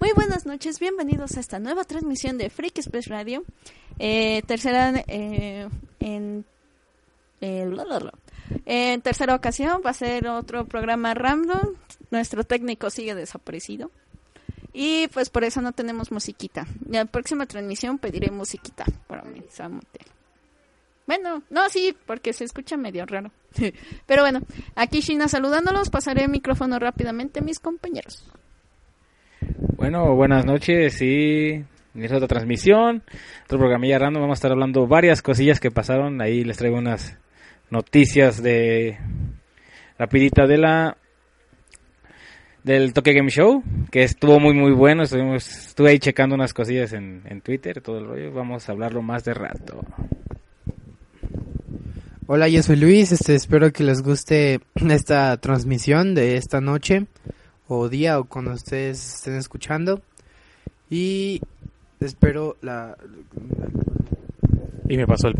Muy 0.00 0.12
buenas 0.12 0.46
noches, 0.46 0.78
bienvenidos 0.78 1.36
a 1.36 1.40
esta 1.40 1.58
nueva 1.58 1.82
transmisión 1.82 2.38
de 2.38 2.50
Freak 2.50 2.78
Express 2.78 3.08
Radio. 3.08 3.42
Eh, 3.98 4.42
tercera 4.46 4.92
eh, 5.08 5.68
en, 5.98 6.44
eh, 7.40 7.68
en 8.64 9.00
tercera 9.02 9.34
ocasión 9.34 9.82
va 9.84 9.90
a 9.90 9.94
ser 9.94 10.28
otro 10.28 10.66
programa 10.66 11.14
random. 11.14 11.74
Nuestro 12.12 12.44
técnico 12.44 12.90
sigue 12.90 13.16
desaparecido. 13.16 13.90
Y 14.72 15.08
pues 15.08 15.30
por 15.30 15.42
eso 15.42 15.60
no 15.62 15.72
tenemos 15.72 16.12
musiquita. 16.12 16.68
La 16.88 17.04
próxima 17.04 17.46
transmisión 17.46 17.98
pediré 17.98 18.30
musiquita 18.30 18.84
para. 19.08 19.24
Bueno, 21.08 21.42
no, 21.50 21.68
sí, 21.70 21.96
porque 22.06 22.32
se 22.32 22.44
escucha 22.44 22.76
medio 22.76 23.04
raro. 23.04 23.32
Pero 24.06 24.22
bueno, 24.22 24.42
aquí 24.76 25.00
Shina 25.00 25.26
saludándolos, 25.26 25.90
pasaré 25.90 26.22
el 26.22 26.30
micrófono 26.30 26.78
rápidamente 26.78 27.40
a 27.40 27.42
mis 27.42 27.58
compañeros. 27.58 28.24
Bueno, 29.40 30.14
buenas 30.16 30.44
noches 30.44 31.00
y 31.00 31.64
esta 31.94 32.16
otra 32.16 32.28
transmisión, 32.28 33.02
otro 33.44 33.58
programilla 33.58 33.98
random, 33.98 34.22
vamos 34.22 34.36
a 34.36 34.40
estar 34.40 34.50
hablando 34.50 34.86
varias 34.86 35.22
cosillas 35.22 35.60
que 35.60 35.70
pasaron, 35.70 36.20
ahí 36.20 36.42
les 36.42 36.56
traigo 36.56 36.76
unas 36.76 37.16
noticias 37.70 38.42
de 38.42 38.98
rapidita 39.96 40.46
de 40.46 40.58
la 40.58 40.96
del 42.64 42.92
Toque 42.92 43.12
Game 43.12 43.30
Show, 43.30 43.62
que 43.90 44.02
estuvo 44.02 44.40
muy 44.40 44.54
muy 44.54 44.72
bueno, 44.72 45.04
estuve 45.04 45.90
ahí 45.90 45.98
checando 46.00 46.34
unas 46.34 46.52
cosillas 46.52 46.92
en, 46.92 47.22
en 47.26 47.40
Twitter, 47.40 47.80
todo 47.80 47.98
el 47.98 48.06
rollo, 48.06 48.32
vamos 48.32 48.68
a 48.68 48.72
hablarlo 48.72 49.02
más 49.02 49.24
de 49.24 49.34
rato. 49.34 49.84
Hola, 52.26 52.48
yo 52.48 52.62
soy 52.62 52.76
Luis, 52.76 53.12
este, 53.12 53.36
espero 53.36 53.72
que 53.72 53.84
les 53.84 54.02
guste 54.02 54.60
esta 54.74 55.36
transmisión 55.36 56.14
de 56.16 56.36
esta 56.36 56.60
noche 56.60 57.06
o 57.68 57.88
día 57.88 58.18
o 58.18 58.24
cuando 58.24 58.52
ustedes 58.52 59.16
estén 59.16 59.36
escuchando. 59.36 60.00
Y 60.90 61.40
espero 62.00 62.56
la... 62.62 62.96
Y 64.88 64.96
me 64.96 65.06
pasó 65.06 65.28
el 65.28 65.34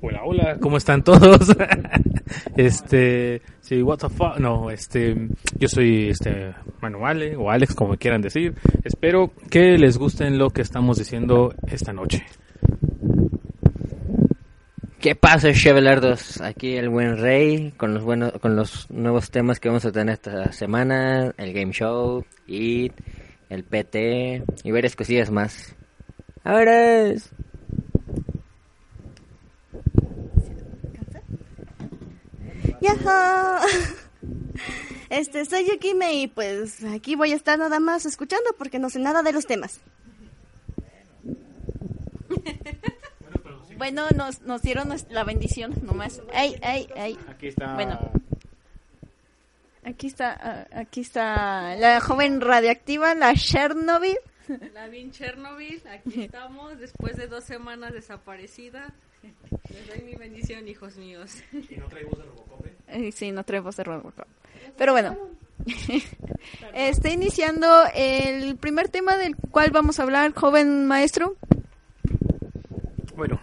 Hola, 0.00 0.22
hola, 0.24 0.56
¿cómo 0.58 0.78
están 0.78 1.04
todos? 1.04 1.54
este, 2.56 3.42
sí, 3.60 3.82
what 3.82 3.98
the 3.98 4.08
fuck, 4.08 4.38
no, 4.38 4.70
este, 4.70 5.28
yo 5.58 5.68
soy 5.68 6.08
este 6.08 6.54
Manuale 6.80 7.36
o 7.36 7.50
Alex, 7.50 7.74
como 7.74 7.96
quieran 7.96 8.22
decir. 8.22 8.54
Espero 8.82 9.30
que 9.50 9.76
les 9.76 9.98
gusten 9.98 10.38
lo 10.38 10.48
que 10.50 10.62
estamos 10.62 10.96
diciendo 10.96 11.54
esta 11.66 11.92
noche. 11.92 12.24
¿Qué 15.02 15.16
pasa, 15.16 15.52
Chevelardos? 15.52 16.40
Aquí 16.40 16.76
el 16.76 16.88
buen 16.88 17.18
Rey 17.18 17.72
con 17.76 17.92
los 17.92 18.04
buenos, 18.04 18.34
con 18.40 18.54
los 18.54 18.88
nuevos 18.88 19.32
temas 19.32 19.58
que 19.58 19.68
vamos 19.68 19.84
a 19.84 19.90
tener 19.90 20.14
esta 20.14 20.52
semana, 20.52 21.34
el 21.38 21.52
game 21.52 21.72
show, 21.72 22.24
y 22.46 22.92
el 23.48 23.64
PT 23.64 24.44
y 24.62 24.70
varias 24.70 24.94
cosillas 24.94 25.28
más. 25.32 25.74
Ahora 26.44 27.00
es. 27.08 27.30
Este, 35.10 35.44
soy 35.44 35.68
Yukime 35.68 36.14
y 36.14 36.28
pues 36.28 36.84
aquí 36.84 37.16
voy 37.16 37.32
a 37.32 37.36
estar 37.36 37.58
nada 37.58 37.80
más 37.80 38.06
escuchando 38.06 38.54
porque 38.56 38.78
no 38.78 38.88
sé 38.88 38.98
nada 38.98 39.22
de 39.22 39.32
los 39.32 39.46
temas. 39.46 39.80
Bueno, 43.82 44.06
nos, 44.16 44.42
nos 44.42 44.62
dieron 44.62 44.90
la 45.10 45.24
bendición 45.24 45.74
nomás. 45.82 46.22
Ay, 46.32 46.54
ay, 46.62 46.86
ay. 46.94 47.18
Aquí 47.28 47.48
está. 47.48 47.74
Bueno. 47.74 47.98
Aquí 49.82 50.06
está, 50.06 50.38
ah, 50.40 50.66
aquí 50.70 51.00
está 51.00 51.74
la 51.74 52.00
joven 52.00 52.40
radiactiva, 52.40 53.16
la 53.16 53.34
Chernobyl. 53.34 54.18
La 54.72 54.86
bien 54.86 55.10
Chernobyl, 55.10 55.82
aquí 55.88 56.22
estamos, 56.22 56.78
después 56.78 57.16
de 57.16 57.26
dos 57.26 57.42
semanas 57.42 57.92
desaparecida. 57.92 58.94
Les 59.68 59.88
doy 59.88 60.02
mi 60.02 60.14
bendición, 60.14 60.68
hijos 60.68 60.96
míos. 60.96 61.42
¿Y 61.52 61.74
no 61.74 61.88
trae 61.88 62.04
voz 62.04 62.18
de 62.18 62.24
Robocop? 62.24 62.66
Eh? 62.86 63.10
Sí, 63.10 63.32
no 63.32 63.42
trae 63.42 63.58
voz 63.58 63.76
de 63.78 63.82
Robocop. 63.82 64.28
Pero 64.78 64.92
bueno, 64.92 65.18
está 66.72 67.10
iniciando 67.10 67.66
el 67.96 68.56
primer 68.58 68.90
tema 68.90 69.16
del 69.16 69.34
cual 69.34 69.72
vamos 69.72 69.98
a 69.98 70.04
hablar, 70.04 70.32
joven 70.34 70.86
maestro. 70.86 71.34
Bueno, 73.16 73.40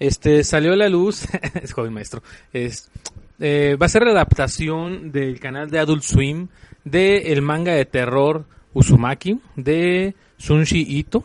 este 0.00 0.42
salió 0.42 0.72
a 0.72 0.76
la 0.76 0.88
luz, 0.88 1.28
es 1.62 1.72
joven 1.72 1.92
maestro, 1.92 2.22
es, 2.52 2.90
eh, 3.38 3.76
va 3.80 3.86
a 3.86 3.90
ser 3.90 4.02
la 4.02 4.12
adaptación 4.12 5.12
del 5.12 5.38
canal 5.38 5.70
de 5.70 5.78
Adult 5.78 6.02
Swim 6.02 6.48
de 6.84 7.32
el 7.32 7.42
manga 7.42 7.72
de 7.72 7.84
terror 7.84 8.46
Uzumaki 8.72 9.40
de 9.56 10.14
Sunshi 10.38 10.98
Ito. 10.98 11.22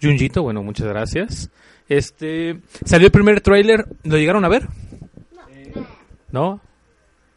Junjito, 0.00 0.42
bueno, 0.42 0.62
muchas 0.62 0.88
gracias. 0.88 1.50
Este 1.88 2.58
salió 2.84 3.06
el 3.06 3.12
primer 3.12 3.40
tráiler, 3.40 3.86
¿lo 4.02 4.16
llegaron 4.16 4.44
a 4.44 4.48
ver? 4.48 4.66
No. 6.30 6.60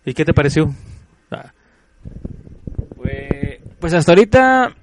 ¿Y 0.06 0.14
qué 0.14 0.24
te 0.24 0.34
pareció? 0.34 0.74
Ah. 1.30 1.52
Pues, 2.96 3.60
pues, 3.80 3.94
hasta 3.94 4.14
ahorita 4.14 4.74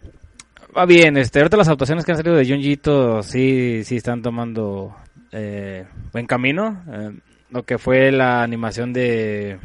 va 0.76 0.86
bien, 0.86 1.16
este, 1.16 1.38
ahorita 1.38 1.56
las 1.56 1.68
actuaciones 1.68 2.04
que 2.04 2.12
han 2.12 2.18
salido 2.18 2.36
de 2.36 2.46
Junjito 2.46 3.22
sí 3.22 3.82
sí 3.84 3.96
están 3.96 4.20
tomando 4.22 4.94
eh, 5.32 5.84
buen 6.12 6.26
camino. 6.26 6.82
Eh, 6.90 7.10
lo 7.50 7.64
que 7.64 7.78
fue 7.78 8.10
la 8.12 8.42
animación 8.42 8.92
de... 8.92 9.58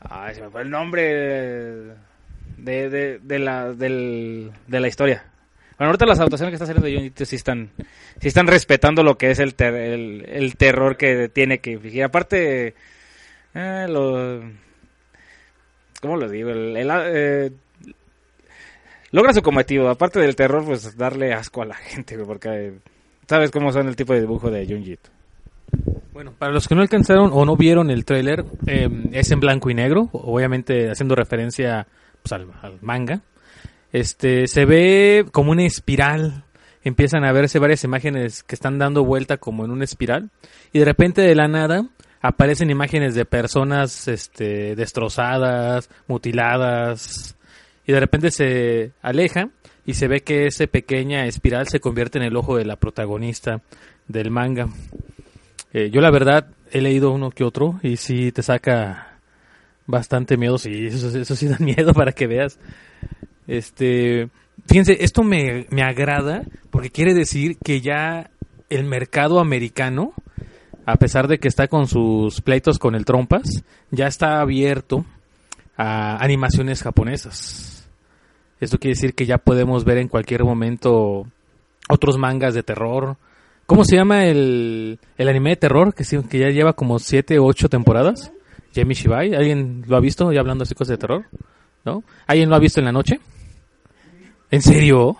Ay, 0.00 0.34
se 0.34 0.42
me 0.42 0.50
fue 0.50 0.62
el 0.62 0.70
nombre 0.70 1.94
de, 2.56 3.18
de, 3.22 3.38
la, 3.38 3.72
de 3.72 4.50
la 4.68 4.88
historia. 4.88 5.24
Bueno, 5.80 5.92
ahorita 5.92 6.04
las 6.04 6.20
actuaciones 6.20 6.50
que 6.50 6.62
está 6.62 6.64
haciendo 6.64 6.86
Johnny 6.86 7.10
sí 7.24 7.36
están, 7.36 7.70
sí 8.20 8.28
están 8.28 8.46
respetando 8.46 9.02
lo 9.02 9.16
que 9.16 9.30
es 9.30 9.38
el, 9.38 9.54
el, 9.58 10.56
terror 10.56 10.98
que 10.98 11.30
tiene 11.30 11.60
que 11.60 11.70
infligir. 11.70 12.04
Aparte, 12.04 12.74
eh, 13.54 13.86
lo, 13.88 14.42
¿cómo 16.02 16.18
lo 16.18 16.28
digo? 16.28 16.50
El, 16.50 16.76
eh, 16.76 17.50
logra 19.10 19.32
su 19.32 19.40
cometido. 19.40 19.88
Aparte 19.88 20.20
del 20.20 20.36
terror, 20.36 20.66
pues 20.66 20.98
darle 20.98 21.32
asco 21.32 21.62
a 21.62 21.66
la 21.66 21.74
gente, 21.76 22.18
porque 22.18 22.74
sabes 23.30 23.52
cómo 23.52 23.70
son 23.70 23.86
el 23.86 23.94
tipo 23.94 24.12
de 24.12 24.22
dibujo 24.22 24.50
de 24.50 24.66
Junjito. 24.66 25.08
Bueno, 26.12 26.32
para 26.36 26.52
los 26.52 26.66
que 26.66 26.74
no 26.74 26.82
alcanzaron 26.82 27.30
o 27.32 27.44
no 27.44 27.56
vieron 27.56 27.88
el 27.88 28.04
tráiler, 28.04 28.44
em, 28.66 29.04
es 29.12 29.30
en 29.30 29.38
blanco 29.38 29.70
y 29.70 29.74
negro, 29.74 30.08
obviamente 30.12 30.90
haciendo 30.90 31.14
referencia 31.14 31.86
pues, 32.20 32.32
al, 32.32 32.48
manga. 32.80 33.20
Este, 33.92 34.48
se 34.48 34.64
ve 34.64 35.26
como 35.30 35.52
una 35.52 35.64
espiral, 35.64 36.42
empiezan 36.82 37.24
a 37.24 37.30
verse 37.30 37.60
varias 37.60 37.84
imágenes 37.84 38.42
que 38.42 38.56
están 38.56 38.78
dando 38.78 39.04
vuelta 39.04 39.36
como 39.36 39.64
en 39.64 39.70
una 39.70 39.84
espiral, 39.84 40.30
y 40.72 40.80
de 40.80 40.84
repente 40.84 41.22
de 41.22 41.36
la 41.36 41.46
nada 41.46 41.86
aparecen 42.20 42.68
imágenes 42.68 43.14
de 43.14 43.26
personas 43.26 44.08
este, 44.08 44.74
destrozadas, 44.74 45.88
mutiladas, 46.08 47.36
y 47.86 47.92
de 47.92 48.00
repente 48.00 48.32
se 48.32 48.90
aleja 49.02 49.50
y 49.86 49.94
se 49.94 50.08
ve 50.08 50.20
que 50.20 50.46
esa 50.46 50.66
pequeña 50.66 51.26
espiral 51.26 51.68
se 51.68 51.80
convierte 51.80 52.18
en 52.18 52.24
el 52.24 52.36
ojo 52.36 52.56
de 52.56 52.64
la 52.64 52.76
protagonista 52.76 53.60
del 54.08 54.30
manga. 54.30 54.68
Eh, 55.72 55.90
yo 55.90 56.00
la 56.00 56.10
verdad 56.10 56.48
he 56.70 56.80
leído 56.80 57.10
uno 57.12 57.30
que 57.30 57.44
otro 57.44 57.80
y 57.82 57.96
sí 57.96 58.32
te 58.32 58.42
saca 58.42 59.18
bastante 59.86 60.36
miedo, 60.36 60.58
sí, 60.58 60.86
eso, 60.86 61.16
eso 61.16 61.36
sí 61.36 61.48
da 61.48 61.56
miedo 61.60 61.92
para 61.92 62.12
que 62.12 62.26
veas. 62.26 62.58
Este, 63.46 64.28
fíjense, 64.66 64.98
esto 65.00 65.22
me, 65.22 65.66
me 65.70 65.82
agrada 65.82 66.44
porque 66.70 66.90
quiere 66.90 67.14
decir 67.14 67.56
que 67.58 67.80
ya 67.80 68.30
el 68.68 68.84
mercado 68.84 69.40
americano, 69.40 70.12
a 70.86 70.96
pesar 70.96 71.26
de 71.28 71.38
que 71.38 71.48
está 71.48 71.68
con 71.68 71.88
sus 71.88 72.40
pleitos 72.40 72.78
con 72.78 72.94
el 72.94 73.04
trompas, 73.04 73.64
ya 73.90 74.06
está 74.06 74.40
abierto 74.40 75.04
a 75.76 76.22
animaciones 76.22 76.82
japonesas. 76.82 77.69
Esto 78.60 78.78
quiere 78.78 78.94
decir 78.94 79.14
que 79.14 79.26
ya 79.26 79.38
podemos 79.38 79.84
ver 79.84 79.98
en 79.98 80.08
cualquier 80.08 80.44
momento 80.44 81.26
otros 81.88 82.18
mangas 82.18 82.54
de 82.54 82.62
terror. 82.62 83.16
¿Cómo 83.66 83.84
se 83.84 83.96
llama 83.96 84.26
el, 84.26 84.98
el 85.16 85.28
anime 85.28 85.50
de 85.50 85.56
terror 85.56 85.94
que, 85.94 86.04
que 86.28 86.38
ya 86.38 86.48
lleva 86.50 86.72
como 86.74 86.98
7 86.98 87.38
o 87.38 87.44
8 87.46 87.68
temporadas? 87.68 88.32
Jamie 88.74 88.94
Shibai. 88.94 89.34
¿Alguien 89.34 89.84
lo 89.86 89.96
ha 89.96 90.00
visto 90.00 90.30
ya 90.32 90.40
hablando 90.40 90.62
así 90.64 90.74
cosas 90.74 90.90
de 90.92 90.98
terror? 90.98 91.24
¿No? 91.84 92.02
¿Alguien 92.26 92.50
lo 92.50 92.56
ha 92.56 92.58
visto 92.58 92.80
en 92.80 92.86
la 92.86 92.92
noche? 92.92 93.18
¿En 94.50 94.60
serio? 94.62 95.16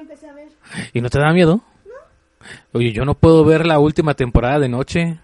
empecé 0.00 0.28
a 0.28 0.32
ver. 0.34 0.48
¿Y 0.92 1.00
no 1.00 1.08
te 1.10 1.18
da 1.18 1.32
miedo? 1.32 1.60
Oye, 2.72 2.92
yo 2.92 3.04
no 3.04 3.14
puedo 3.14 3.44
ver 3.44 3.66
la 3.66 3.78
última 3.78 4.14
temporada 4.14 4.58
de 4.58 4.68
noche. 4.68 5.18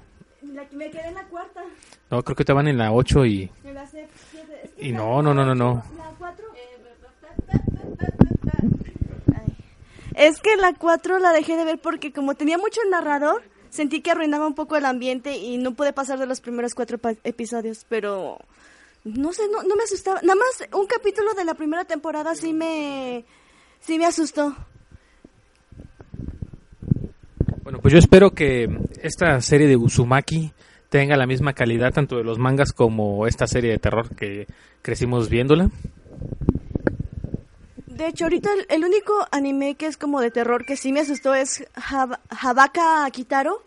La, 0.54 0.64
me 0.72 0.90
quedé 0.90 1.08
en 1.08 1.14
la 1.14 1.24
cuarta. 1.24 1.62
No, 2.10 2.22
creo 2.22 2.36
que 2.36 2.44
te 2.44 2.52
van 2.52 2.68
en 2.68 2.78
la 2.78 2.92
8 2.92 3.24
y... 3.26 3.50
En 3.64 3.74
la 3.74 3.84
sep- 3.84 4.06
siete. 4.30 4.60
Es 4.64 4.70
que 4.72 4.86
Y 4.88 4.92
no, 4.92 5.22
no, 5.22 5.32
no, 5.34 5.44
no, 5.44 5.54
no. 5.54 5.82
La. 5.96 6.11
Es 10.14 10.40
que 10.40 10.56
la 10.56 10.72
4 10.72 11.18
la 11.18 11.32
dejé 11.32 11.56
de 11.56 11.64
ver 11.64 11.78
porque 11.80 12.12
como 12.12 12.34
tenía 12.34 12.58
mucho 12.58 12.80
el 12.84 12.90
narrador, 12.90 13.42
sentí 13.70 14.02
que 14.02 14.10
arruinaba 14.10 14.46
un 14.46 14.54
poco 14.54 14.76
el 14.76 14.84
ambiente 14.84 15.36
y 15.36 15.56
no 15.58 15.74
pude 15.74 15.92
pasar 15.92 16.18
de 16.18 16.26
los 16.26 16.40
primeros 16.40 16.74
cuatro 16.74 16.98
episodios, 17.24 17.86
pero 17.88 18.38
no 19.04 19.32
sé, 19.32 19.48
no, 19.50 19.62
no 19.62 19.74
me 19.74 19.84
asustaba. 19.84 20.20
Nada 20.22 20.36
más 20.36 20.68
un 20.78 20.86
capítulo 20.86 21.32
de 21.34 21.44
la 21.44 21.54
primera 21.54 21.84
temporada 21.84 22.34
sí 22.34 22.52
me, 22.52 23.24
sí 23.80 23.98
me 23.98 24.06
asustó. 24.06 24.54
Bueno, 27.62 27.80
pues 27.80 27.92
yo 27.92 27.98
espero 27.98 28.32
que 28.32 28.68
esta 29.02 29.40
serie 29.40 29.66
de 29.66 29.76
Uzumaki 29.76 30.52
tenga 30.88 31.16
la 31.16 31.26
misma 31.26 31.54
calidad 31.54 31.92
tanto 31.92 32.16
de 32.16 32.24
los 32.24 32.38
mangas 32.38 32.72
como 32.72 33.26
esta 33.26 33.46
serie 33.46 33.70
de 33.70 33.78
terror 33.78 34.14
que 34.14 34.46
crecimos 34.82 35.30
viéndola. 35.30 35.70
De 37.96 38.06
hecho, 38.08 38.24
ahorita 38.24 38.52
el, 38.52 38.66
el 38.68 38.84
único 38.84 39.12
anime 39.30 39.74
que 39.74 39.86
es 39.86 39.96
como 39.96 40.20
de 40.20 40.30
terror 40.30 40.64
que 40.64 40.76
sí 40.76 40.92
me 40.92 41.00
asustó 41.00 41.34
es 41.34 41.64
Hab- 41.74 42.18
Habaka 42.30 43.08
Kitaro. 43.10 43.62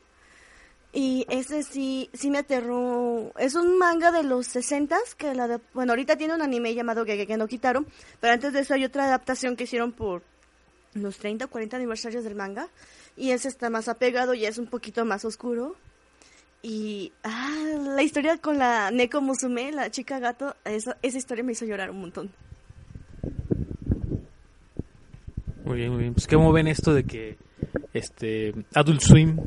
Y 0.92 1.26
ese 1.30 1.64
sí, 1.64 2.10
sí 2.14 2.30
me 2.30 2.40
aterró. 2.40 3.32
Es 3.38 3.56
un 3.56 3.78
manga 3.78 4.12
de 4.12 4.24
los 4.24 4.48
60 4.48 4.98
que 5.18 5.34
la 5.36 5.48
de- 5.48 5.60
bueno, 5.74 5.92
ahorita 5.92 6.18
tiene 6.18 6.34
un 6.34 6.42
anime 6.42 6.74
llamado 6.74 7.06
Gegege 7.06 7.38
no 7.38 7.48
Kitaro, 7.48 7.86
pero 8.22 8.34
antes 8.34 8.54
de 8.54 8.62
eso 8.62 8.74
hay 8.74 8.86
otra 8.86 9.04
adaptación 9.06 9.56
que 9.58 9.66
hicieron 9.66 9.92
por 9.92 10.24
los 10.94 11.18
30 11.18 11.46
o 11.46 11.50
40 11.50 11.76
aniversarios 11.76 12.24
del 12.24 12.36
manga. 12.36 12.70
Y 13.18 13.32
ese 13.32 13.48
está 13.50 13.70
más 13.70 13.88
apegado 13.90 14.34
y 14.34 14.46
es 14.46 14.58
un 14.58 14.68
poquito 14.68 15.04
más 15.06 15.24
oscuro. 15.26 15.76
Y 16.62 17.12
ah, 17.24 17.64
la 17.96 18.02
historia 18.02 18.38
con 18.38 18.58
la 18.58 18.90
Neko 18.90 19.22
Musume, 19.22 19.72
la 19.72 19.92
chica 19.92 20.20
gato, 20.20 20.56
esa, 20.66 20.98
esa 21.02 21.18
historia 21.18 21.44
me 21.44 21.52
hizo 21.52 21.66
llorar 21.66 21.92
un 21.92 22.00
montón. 22.02 22.32
Muy 25.66 25.78
bien, 25.78 25.92
muy 25.92 26.02
bien. 26.02 26.14
Pues 26.14 26.28
cómo 26.28 26.52
ven 26.52 26.68
esto 26.68 26.94
de 26.94 27.04
que 27.04 27.38
este 27.94 28.54
Adult 28.74 29.02
Swim 29.02 29.38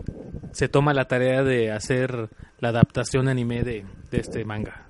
se 0.52 0.68
toma 0.68 0.92
la 0.94 1.06
tarea 1.06 1.42
de 1.44 1.70
hacer 1.70 2.28
la 2.58 2.70
adaptación 2.70 3.28
anime 3.28 3.62
de, 3.62 3.84
de 4.10 4.18
este 4.18 4.44
manga. 4.44 4.86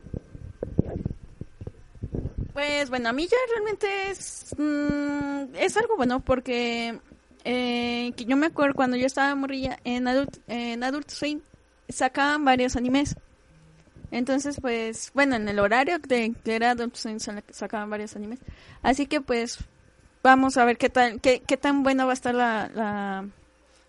Pues 2.53 2.91
bueno, 2.91 3.11
a 3.11 3.13
mí 3.13 3.27
ya 3.27 3.37
realmente 3.55 3.87
es, 4.11 4.55
mm, 4.59 5.55
es 5.57 5.77
algo 5.77 5.97
bueno 5.97 6.21
porque 6.21 6.99
eh, 7.45 8.13
que 8.17 8.25
yo 8.25 8.37
me 8.37 8.47
acuerdo 8.47 8.75
cuando 8.75 8.97
yo 8.97 9.07
estaba 9.07 9.35
morrilla 9.35 9.79
en 9.85 10.09
Adult, 10.09 10.39
en 10.49 10.83
Adult 10.83 11.09
Swim 11.11 11.41
sacaban 11.89 12.45
varios 12.45 12.75
animes. 12.77 13.17
Entonces, 14.11 14.59
pues, 14.61 15.11
bueno, 15.15 15.37
en 15.37 15.47
el 15.49 15.59
horario 15.59 15.99
de 15.99 16.33
que 16.43 16.55
era 16.57 16.71
Adult 16.71 16.97
Swim 16.97 17.21
sa- 17.21 17.45
sacaban 17.51 17.91
varios 17.91 18.17
animes. 18.17 18.41
Así 18.83 19.07
que 19.07 19.21
pues 19.21 19.59
vamos 20.23 20.57
a 20.57 20.65
ver 20.65 20.77
qué 20.79 20.89
tal 20.91 21.21
qué, 21.21 21.41
qué 21.47 21.57
tan 21.57 21.83
buena 21.83 22.05
va 22.05 22.11
a 22.11 22.15
estar 22.15 22.35
la, 22.35 22.71
la, 22.75 23.27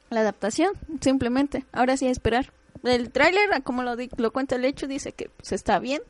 la 0.10 0.20
adaptación, 0.20 0.74
simplemente. 1.02 1.66
Ahora 1.72 1.98
sí 1.98 2.08
a 2.08 2.12
esperar. 2.12 2.52
El 2.84 3.12
tráiler, 3.12 3.50
como 3.64 3.84
lo, 3.84 3.96
di- 3.96 4.10
lo 4.18 4.32
cuenta 4.32 4.56
el 4.56 4.66
hecho, 4.66 4.88
dice 4.88 5.12
que 5.12 5.30
pues, 5.36 5.52
está 5.52 5.80
bien. 5.80 6.02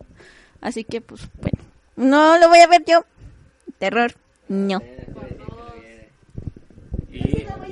Así 0.61 0.83
que, 0.83 1.01
pues, 1.01 1.27
bueno. 1.41 1.59
No 1.95 2.37
lo 2.37 2.47
voy 2.49 2.59
a 2.59 2.67
ver 2.67 2.83
yo. 2.85 3.03
Terror. 3.79 4.13
No. 4.47 4.79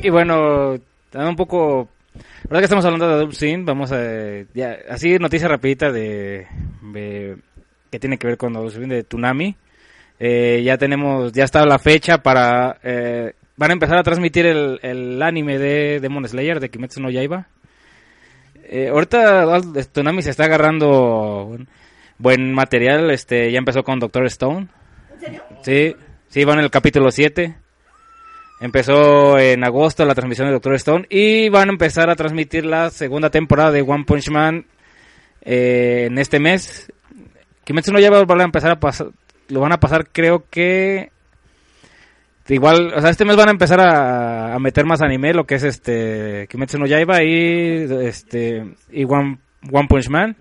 Y, 0.01 0.09
bueno, 0.09 0.77
también 1.09 1.29
un 1.29 1.35
poco... 1.35 1.89
Ahora 2.45 2.59
que 2.59 2.65
estamos 2.65 2.85
hablando 2.85 3.07
de 3.07 3.13
Adult 3.15 3.33
Swim, 3.33 3.65
vamos 3.65 3.91
a... 3.91 3.97
Ya, 4.53 4.77
así 4.89 5.17
noticia 5.19 5.47
rapidita 5.47 5.91
de, 5.91 6.47
de- 6.93 7.37
que 7.91 7.99
tiene 7.99 8.17
que 8.17 8.27
ver 8.27 8.37
con 8.37 8.55
Adult 8.55 8.73
Swim 8.73 8.89
de 8.89 9.03
Tsunami. 9.03 9.55
Eh, 10.19 10.61
ya 10.63 10.77
tenemos, 10.77 11.31
ya 11.31 11.43
está 11.43 11.65
la 11.65 11.79
fecha 11.79 12.17
para... 12.19 12.77
eh, 12.83 13.33
van 13.55 13.71
a 13.71 13.73
empezar 13.73 13.97
a 13.97 14.03
transmitir 14.03 14.45
el, 14.45 14.79
el 14.81 15.21
anime 15.21 15.57
de 15.59 15.99
Demon 15.99 16.27
Slayer, 16.27 16.59
de 16.59 16.69
Kimetsu 16.69 17.01
no 17.01 17.09
Yaiba. 17.09 17.47
Eh, 18.63 18.89
ahorita 18.89 19.43
Adult- 19.43 19.91
Tsunami 19.91 20.21
se 20.21 20.31
está 20.31 20.45
agarrando 20.45 21.45
buen, 21.45 21.67
buen 22.17 22.53
material, 22.53 23.09
este 23.11 23.51
ya 23.51 23.59
empezó 23.59 23.83
con 23.83 23.99
Doctor 23.99 24.25
Stone. 24.25 24.67
¿En 25.13 25.19
serio? 25.19 25.43
Sí, 25.61 25.95
sí, 26.27 26.43
van 26.45 26.59
en 26.59 26.65
el 26.65 26.71
capítulo 26.71 27.09
7. 27.11 27.55
Empezó 28.59 29.37
en 29.37 29.63
agosto 29.63 30.03
la 30.05 30.15
transmisión 30.15 30.47
de 30.47 30.53
Doctor 30.53 30.73
Stone 30.75 31.05
y 31.09 31.47
van 31.49 31.69
a 31.69 31.71
empezar 31.71 32.09
a 32.09 32.15
transmitir 32.15 32.65
la 32.65 32.89
segunda 32.89 33.29
temporada 33.29 33.71
de 33.71 33.83
One 33.83 34.03
Punch 34.03 34.29
Man 34.31 34.65
eh, 35.41 36.05
en 36.07 36.17
este 36.17 36.39
mes. 36.39 36.91
Kimetsu 37.63 37.91
no 37.93 37.99
Yaiba 37.99 38.23
van 38.25 38.41
a 38.41 38.45
empezar 38.45 38.71
a 38.71 38.79
pasar, 38.79 39.07
lo 39.49 39.59
van 39.61 39.73
a 39.73 39.79
pasar 39.79 40.07
creo 40.11 40.45
que 40.49 41.11
igual, 42.49 42.93
o 42.95 43.01
sea, 43.01 43.09
este 43.09 43.25
mes 43.25 43.35
van 43.35 43.49
a 43.49 43.51
empezar 43.51 43.79
a, 43.79 44.53
a 44.53 44.59
meter 44.59 44.85
más 44.85 45.01
anime, 45.01 45.33
lo 45.33 45.45
que 45.45 45.55
es 45.55 45.63
este 45.63 46.47
Kimetsu 46.49 46.77
no 46.77 46.85
Yaiba 46.85 47.23
y 47.23 47.87
este 48.05 48.75
y 48.89 49.03
One, 49.03 49.37
Punch 49.87 50.09
Man. 50.09 50.35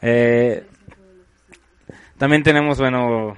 Eh, 0.00 0.64
también 2.18 2.42
tenemos, 2.42 2.78
bueno, 2.78 3.36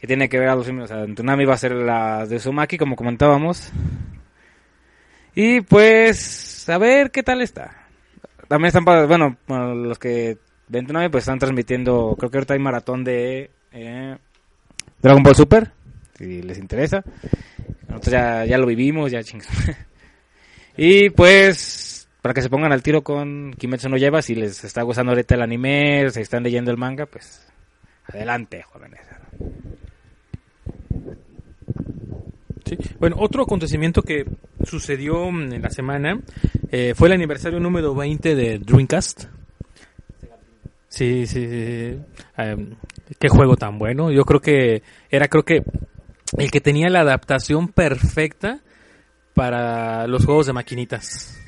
que 0.00 0.06
tiene 0.06 0.28
que 0.28 0.38
ver 0.38 0.48
a 0.48 0.54
los 0.54 0.68
o 0.68 0.86
sea, 0.86 1.04
Tsunami 1.06 1.44
va 1.44 1.54
a 1.54 1.58
ser 1.58 1.72
la 1.72 2.26
de 2.26 2.36
Uzumaki, 2.36 2.78
como 2.78 2.96
comentábamos. 2.96 3.70
Y 5.34 5.60
pues, 5.60 6.68
a 6.68 6.78
ver 6.78 7.10
qué 7.10 7.22
tal 7.22 7.42
está. 7.42 7.86
También 8.48 8.68
están, 8.68 8.84
bueno, 8.84 9.36
bueno, 9.46 9.74
los 9.74 9.98
que 9.98 10.38
ven 10.68 10.86
Tsunami, 10.86 11.10
pues 11.10 11.24
están 11.24 11.38
transmitiendo, 11.38 12.14
creo 12.18 12.30
que 12.30 12.38
ahorita 12.38 12.54
hay 12.54 12.60
maratón 12.60 13.04
de 13.04 13.50
eh, 13.78 14.18
Dragon 15.00 15.22
Ball 15.22 15.34
Super, 15.34 15.70
si 16.16 16.42
les 16.42 16.58
interesa. 16.58 17.02
Nosotros 17.88 18.12
ya, 18.12 18.44
ya 18.44 18.58
lo 18.58 18.66
vivimos, 18.66 19.10
ya 19.10 19.22
chingos. 19.22 19.48
y 20.76 21.10
pues, 21.10 22.08
para 22.20 22.34
que 22.34 22.42
se 22.42 22.50
pongan 22.50 22.72
al 22.72 22.82
tiro 22.82 23.02
con 23.02 23.54
Kimetsu 23.56 23.88
no 23.88 23.96
Yaiba, 23.96 24.22
si 24.22 24.34
les 24.34 24.64
está 24.64 24.82
gustando 24.82 25.12
ahorita 25.12 25.36
el 25.36 25.42
anime, 25.42 26.10
si 26.10 26.20
están 26.20 26.42
leyendo 26.42 26.70
el 26.70 26.76
manga, 26.76 27.06
pues 27.06 27.46
adelante, 28.06 28.62
jóvenes. 28.62 29.00
Sí. 32.64 32.76
Bueno, 32.98 33.16
otro 33.18 33.44
acontecimiento 33.44 34.02
que 34.02 34.26
sucedió 34.64 35.28
en 35.28 35.62
la 35.62 35.70
semana 35.70 36.20
eh, 36.70 36.92
fue 36.94 37.08
el 37.08 37.14
aniversario 37.14 37.60
número 37.60 37.94
20 37.94 38.34
de 38.34 38.58
Dreamcast. 38.58 39.37
Sí, 40.98 41.28
sí, 41.28 41.46
sí. 41.46 42.00
Em, 42.36 42.74
qué 43.20 43.28
juego 43.28 43.56
tan 43.56 43.78
bueno. 43.78 44.10
Yo 44.10 44.24
creo 44.24 44.40
que 44.40 44.82
era, 45.08 45.28
creo 45.28 45.44
que 45.44 45.62
el 46.36 46.50
que 46.50 46.60
tenía 46.60 46.88
la 46.88 47.02
adaptación 47.02 47.68
perfecta 47.68 48.58
para 49.32 50.08
los 50.08 50.24
juegos 50.24 50.46
de 50.46 50.54
maquinitas. 50.54 51.38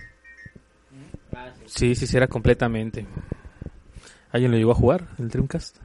Sí, 1.67 1.97
sí, 1.97 2.07
sí, 2.07 2.17
era 2.17 2.29
completamente. 2.29 3.09
¿Alguien 4.31 4.53
lo 4.53 4.57
llegó 4.57 4.71
a 4.71 4.77
jugar, 4.77 5.09
el 5.19 5.29
Dreamcast? 5.29 5.79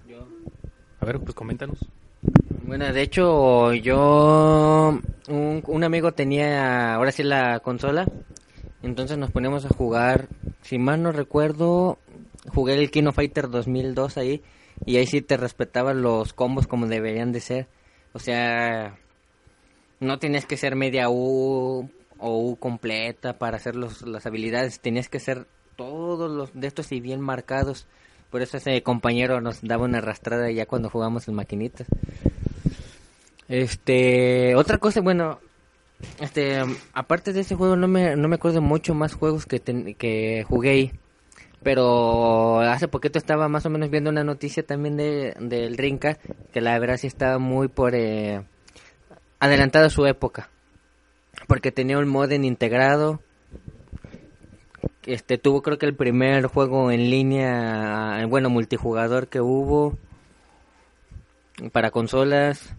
A 0.99 1.05
ver, 1.05 1.19
pues 1.21 1.33
coméntanos. 1.33 1.79
Bueno, 2.67 2.93
de 2.93 3.01
hecho, 3.01 3.73
yo. 3.73 4.99
Un, 5.27 5.63
un 5.65 5.83
amigo 5.83 6.11
tenía 6.11 6.93
ahora 6.93 7.11
sí 7.11 7.23
la 7.23 7.61
consola. 7.61 8.05
Entonces 8.83 9.17
nos 9.17 9.31
poníamos 9.31 9.65
a 9.65 9.69
jugar. 9.69 10.27
Si 10.61 10.77
mal 10.77 11.01
no 11.01 11.11
recuerdo, 11.11 11.97
jugué 12.47 12.73
el 12.75 12.91
Kino 12.91 13.11
Fighter 13.11 13.49
2002 13.49 14.17
ahí. 14.17 14.41
Y 14.85 14.97
ahí 14.97 15.07
sí 15.07 15.21
te 15.21 15.37
respetaban 15.37 16.01
los 16.01 16.33
combos 16.33 16.67
como 16.67 16.87
deberían 16.87 17.31
de 17.31 17.39
ser. 17.39 17.67
O 18.13 18.19
sea, 18.19 18.97
no 19.99 20.19
tenías 20.19 20.45
que 20.45 20.57
ser 20.57 20.75
media 20.75 21.09
U 21.09 21.89
o 22.17 22.39
U 22.49 22.55
completa 22.57 23.37
para 23.37 23.57
hacer 23.57 23.75
los, 23.75 24.01
las 24.03 24.25
habilidades. 24.25 24.79
Tenías 24.79 25.09
que 25.09 25.19
ser 25.19 25.47
todos 25.75 26.29
los 26.31 26.51
de 26.53 26.67
estos 26.67 26.91
y 26.91 26.99
bien 26.99 27.21
marcados. 27.21 27.87
Por 28.31 28.41
eso 28.41 28.57
ese 28.57 28.81
compañero 28.83 29.39
nos 29.39 29.61
daba 29.61 29.85
una 29.85 29.99
arrastrada 29.99 30.51
ya 30.51 30.65
cuando 30.65 30.89
jugamos 30.89 31.27
en 31.27 31.35
maquinitas. 31.35 31.87
Este, 33.47 34.55
otra 34.55 34.77
cosa, 34.79 35.01
bueno, 35.01 35.39
este, 36.19 36.59
aparte 36.93 37.31
de 37.31 37.41
ese 37.41 37.55
juego 37.55 37.75
no 37.75 37.87
me, 37.87 38.15
no 38.15 38.27
me 38.27 38.35
acuerdo 38.35 38.61
mucho 38.61 38.93
más 38.95 39.13
juegos 39.13 39.45
que, 39.45 39.59
ten- 39.59 39.93
que 39.95 40.43
jugué 40.47 40.69
ahí. 40.71 40.91
Pero 41.65 42.59
hace 42.59 42.87
poquito 42.87 43.17
estaba 43.17 43.49
más 43.49 43.65
o 43.65 43.71
menos 43.71 43.89
viendo 43.89 44.11
una 44.11 44.23
noticia 44.23 44.61
también 44.61 44.97
de, 44.97 45.33
del 45.39 45.79
Rinca, 45.79 46.19
que 46.53 46.61
la 46.61 46.77
verdad 46.77 46.97
sí 46.97 47.07
estaba 47.07 47.39
muy 47.39 47.69
por 47.69 47.95
eh, 47.95 48.43
adelantada 49.39 49.89
su 49.89 50.05
época. 50.05 50.51
Porque 51.47 51.71
tenía 51.71 51.97
un 51.97 52.07
modem 52.07 52.43
integrado. 52.43 53.19
Este 55.07 55.39
tuvo 55.39 55.63
creo 55.63 55.79
que 55.79 55.87
el 55.87 55.95
primer 55.95 56.45
juego 56.45 56.91
en 56.91 57.09
línea, 57.09 58.21
eh, 58.21 58.25
bueno, 58.25 58.51
multijugador 58.51 59.27
que 59.27 59.41
hubo 59.41 59.97
para 61.71 61.89
consolas. 61.89 62.75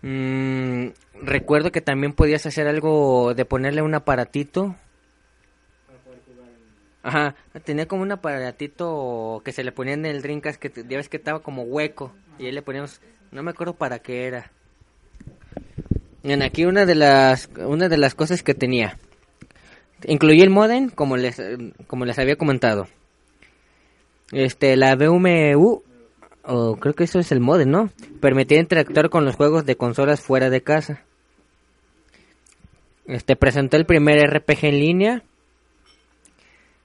Mm, 0.00 0.86
recuerdo 1.20 1.72
que 1.72 1.82
también 1.82 2.14
podías 2.14 2.46
hacer 2.46 2.68
algo 2.68 3.34
de 3.34 3.44
ponerle 3.44 3.82
un 3.82 3.94
aparatito. 3.94 4.76
Ajá, 7.04 7.34
tenía 7.64 7.86
como 7.86 8.02
un 8.02 8.12
aparatito 8.12 9.42
que 9.44 9.52
se 9.52 9.62
le 9.62 9.72
ponía 9.72 9.92
en 9.92 10.06
el 10.06 10.22
Dreamcast 10.22 10.58
que 10.58 10.70
ya 10.70 10.96
ves 10.96 11.10
que 11.10 11.18
estaba 11.18 11.40
como 11.40 11.62
hueco 11.62 12.14
y 12.38 12.46
ahí 12.46 12.52
le 12.52 12.62
poníamos, 12.62 13.02
no 13.30 13.42
me 13.42 13.50
acuerdo 13.50 13.74
para 13.74 13.98
qué 13.98 14.26
era. 14.26 14.50
En 16.22 16.42
aquí 16.42 16.64
una 16.64 16.86
de 16.86 16.94
las 16.94 17.50
una 17.58 17.90
de 17.90 17.98
las 17.98 18.14
cosas 18.14 18.42
que 18.42 18.54
tenía 18.54 18.96
incluía 20.06 20.44
el 20.44 20.48
modem 20.48 20.88
como 20.88 21.18
les 21.18 21.36
como 21.86 22.06
les 22.06 22.18
había 22.18 22.36
comentado. 22.36 22.88
Este 24.32 24.74
la 24.78 24.96
VMU 24.96 25.82
o 26.42 26.76
creo 26.76 26.94
que 26.94 27.04
eso 27.04 27.18
es 27.18 27.30
el 27.32 27.40
modem, 27.40 27.70
¿no? 27.70 27.90
Permitía 28.22 28.58
interactuar 28.60 29.10
con 29.10 29.26
los 29.26 29.36
juegos 29.36 29.66
de 29.66 29.76
consolas 29.76 30.22
fuera 30.22 30.48
de 30.48 30.62
casa. 30.62 31.02
Este 33.04 33.36
presentó 33.36 33.76
el 33.76 33.84
primer 33.84 34.26
RPG 34.26 34.64
en 34.64 34.80
línea. 34.80 35.22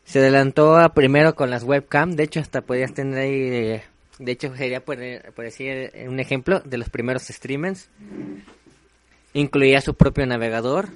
Se 0.10 0.18
adelantó 0.18 0.76
a 0.76 0.96
primero 0.96 1.36
con 1.36 1.52
las 1.52 1.64
webcam, 1.64 2.14
de 2.16 2.24
hecho 2.24 2.40
hasta 2.40 2.62
podías 2.62 2.96
tener 2.96 3.20
ahí, 3.20 3.32
eh, 3.32 3.84
de 4.18 4.32
hecho 4.32 4.56
sería 4.56 4.84
por, 4.84 4.98
por 5.36 5.46
decir 5.46 5.92
un 6.08 6.20
ejemplo 6.20 6.62
de 6.62 6.80
los 6.80 6.90
primeros 6.90 7.22
streamers. 7.28 7.92
Incluía 9.34 9.82
su 9.82 9.94
propio 9.94 10.26
navegador. 10.26 10.90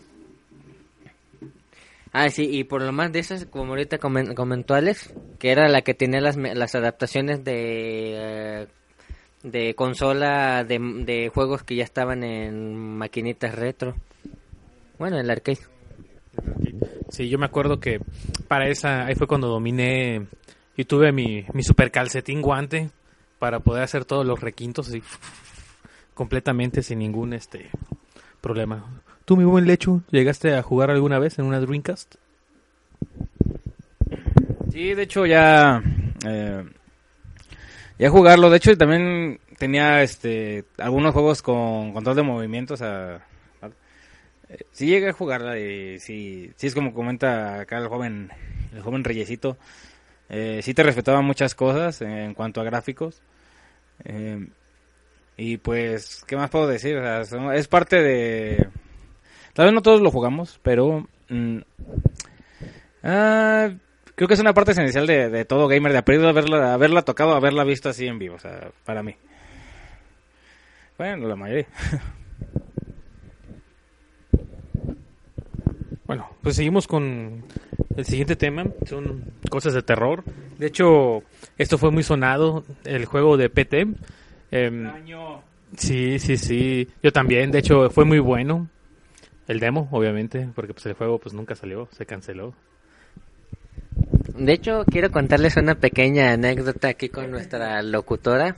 Ah, 2.12 2.27
sí, 2.32 2.48
y 2.51 2.63
por 2.63 2.82
lo 2.82 2.91
más 2.91 3.12
de 3.12 3.20
esas, 3.20 3.46
como 3.46 3.74
ahorita 3.74 4.00
comen- 4.00 4.34
comentó 4.34 4.74
Alex, 4.74 5.13
que 5.38 5.51
era 5.51 5.67
la 5.70 5.84
que 5.84 5.93
tenía 5.93 6.20
las, 6.20 6.36
las 6.36 6.74
adaptaciones 6.74 7.43
de, 7.43 7.53
eh, 8.63 8.67
de 9.43 9.75
consola 9.75 10.63
de, 10.63 10.79
de 11.05 11.29
juegos 11.32 11.62
que 11.62 11.75
ya 11.75 11.84
estaban 11.84 12.24
en 12.24 12.98
maquinitas 12.98 13.53
retro. 13.53 13.96
Bueno, 14.98 15.17
en 15.20 15.25
el 15.25 15.29
arcade. 15.29 15.60
Sí, 17.09 17.29
yo 17.29 17.37
me 17.37 17.45
acuerdo 17.45 17.79
que 17.79 17.99
para 18.47 18.67
esa, 18.67 19.05
ahí 19.05 19.15
fue 19.15 19.27
cuando 19.27 19.47
dominé 19.47 20.25
y 20.75 20.85
tuve 20.85 21.11
mi, 21.11 21.45
mi 21.53 21.63
super 21.63 21.91
calcetín 21.91 22.41
guante 22.41 22.89
para 23.39 23.59
poder 23.59 23.83
hacer 23.83 24.05
todos 24.05 24.25
los 24.25 24.39
requintos 24.41 24.87
así, 24.89 25.03
completamente 26.13 26.81
sin 26.81 26.99
ningún 26.99 27.33
este 27.33 27.69
problema. 28.41 28.85
¿Tú, 29.25 29.37
mi 29.37 29.43
buen 29.43 29.65
lecho, 29.67 30.01
llegaste 30.11 30.55
a 30.55 30.63
jugar 30.63 30.89
alguna 30.89 31.19
vez 31.19 31.37
en 31.39 31.45
una 31.45 31.59
Dreamcast? 31.59 32.15
Sí, 34.71 34.93
de 34.95 35.03
hecho 35.03 35.25
ya 35.25 35.81
eh, 36.25 36.63
ya 37.99 38.09
jugarlo. 38.09 38.49
De 38.49 38.57
hecho 38.57 38.75
también 38.77 39.39
tenía 39.59 40.01
este 40.01 40.65
algunos 40.77 41.13
juegos 41.13 41.41
con 41.41 41.93
control 41.93 42.15
de 42.15 42.23
movimientos. 42.23 42.81
A, 42.81 43.15
a- 43.15 43.17
eh, 43.17 43.19
sí 44.72 44.88
llegué 44.88 45.10
a 45.10 45.13
jugarla 45.13 45.60
y 45.60 46.00
sí, 46.00 46.51
sí 46.55 46.67
es 46.67 46.75
como 46.75 46.93
comenta 46.93 47.62
acá 47.62 47.77
el 47.77 47.88
joven 47.88 48.31
el 48.74 48.81
joven 48.81 49.03
Reyesito. 49.03 49.57
Eh, 50.29 50.62
te 50.63 50.83
respetaba 50.83 51.22
muchas 51.22 51.55
cosas 51.55 52.01
en 52.01 52.33
cuanto 52.33 52.62
a 52.62 52.63
gráficos. 52.63 53.22
Eh, 54.03 54.48
y 55.38 55.57
pues, 55.57 56.24
¿qué 56.27 56.36
más 56.36 56.50
puedo 56.50 56.67
decir? 56.67 56.98
O 56.98 57.25
sea, 57.25 57.53
es 57.53 57.67
parte 57.67 58.01
de... 58.01 58.67
Tal 59.53 59.65
vez 59.65 59.74
no 59.74 59.81
todos 59.81 60.01
lo 60.01 60.12
jugamos, 60.12 60.60
pero... 60.63 61.07
mm, 61.29 61.57
ah, 63.03 63.69
creo 64.15 64.27
que 64.27 64.33
es 64.33 64.39
una 64.39 64.53
parte 64.53 64.72
esencial 64.72 65.07
de, 65.07 65.29
de 65.29 65.45
todo 65.45 65.67
gamer, 65.67 65.91
de 65.91 65.98
aprender 66.00 66.27
a 66.27 66.31
haberla, 66.31 66.74
haberla 66.74 67.01
tocado, 67.03 67.36
haberla 67.36 67.63
visto 67.63 67.89
así 67.89 68.07
en 68.07 68.19
vivo, 68.19 68.36
o 68.36 68.39
sea, 68.39 68.72
para 68.86 69.03
mí. 69.03 69.15
Bueno, 70.98 71.27
la 71.27 71.36
mayoría. 71.36 71.67
Bueno, 76.13 76.29
pues 76.43 76.58
seguimos 76.58 76.86
con 76.86 77.43
el 77.98 78.05
siguiente 78.05 78.36
tema, 78.36 78.65
son 78.86 79.24
cosas 79.50 79.74
de 79.74 79.82
terror. 79.82 80.24
De 80.60 80.67
hecho, 80.67 81.24
esto 81.58 81.79
fue 81.79 81.89
muy 81.89 82.03
sonado, 82.03 82.63
el 82.84 83.05
juego 83.05 83.36
de 83.36 83.50
PT. 83.50 83.88
Em, 84.51 84.91
sí, 85.75 86.20
sí, 86.20 86.38
sí, 86.38 86.88
yo 87.01 87.12
también, 87.12 87.50
de 87.50 87.58
hecho 87.58 87.89
fue 87.89 88.05
muy 88.05 88.20
bueno. 88.20 88.70
El 89.48 89.60
demo, 89.60 89.88
obviamente, 89.89 90.48
porque 90.53 90.75
pues 90.75 90.86
el 90.86 90.93
juego 90.93 91.17
pues 91.17 91.34
nunca 91.34 91.55
salió, 91.55 91.89
se 91.91 92.05
canceló. 92.05 92.53
De 94.38 94.53
hecho, 94.53 94.86
quiero 94.86 95.10
contarles 95.10 95.58
una 95.58 95.74
pequeña 95.74 96.32
anécdota 96.32 96.89
aquí 96.89 97.10
con 97.10 97.32
nuestra 97.32 97.82
locutora, 97.82 98.55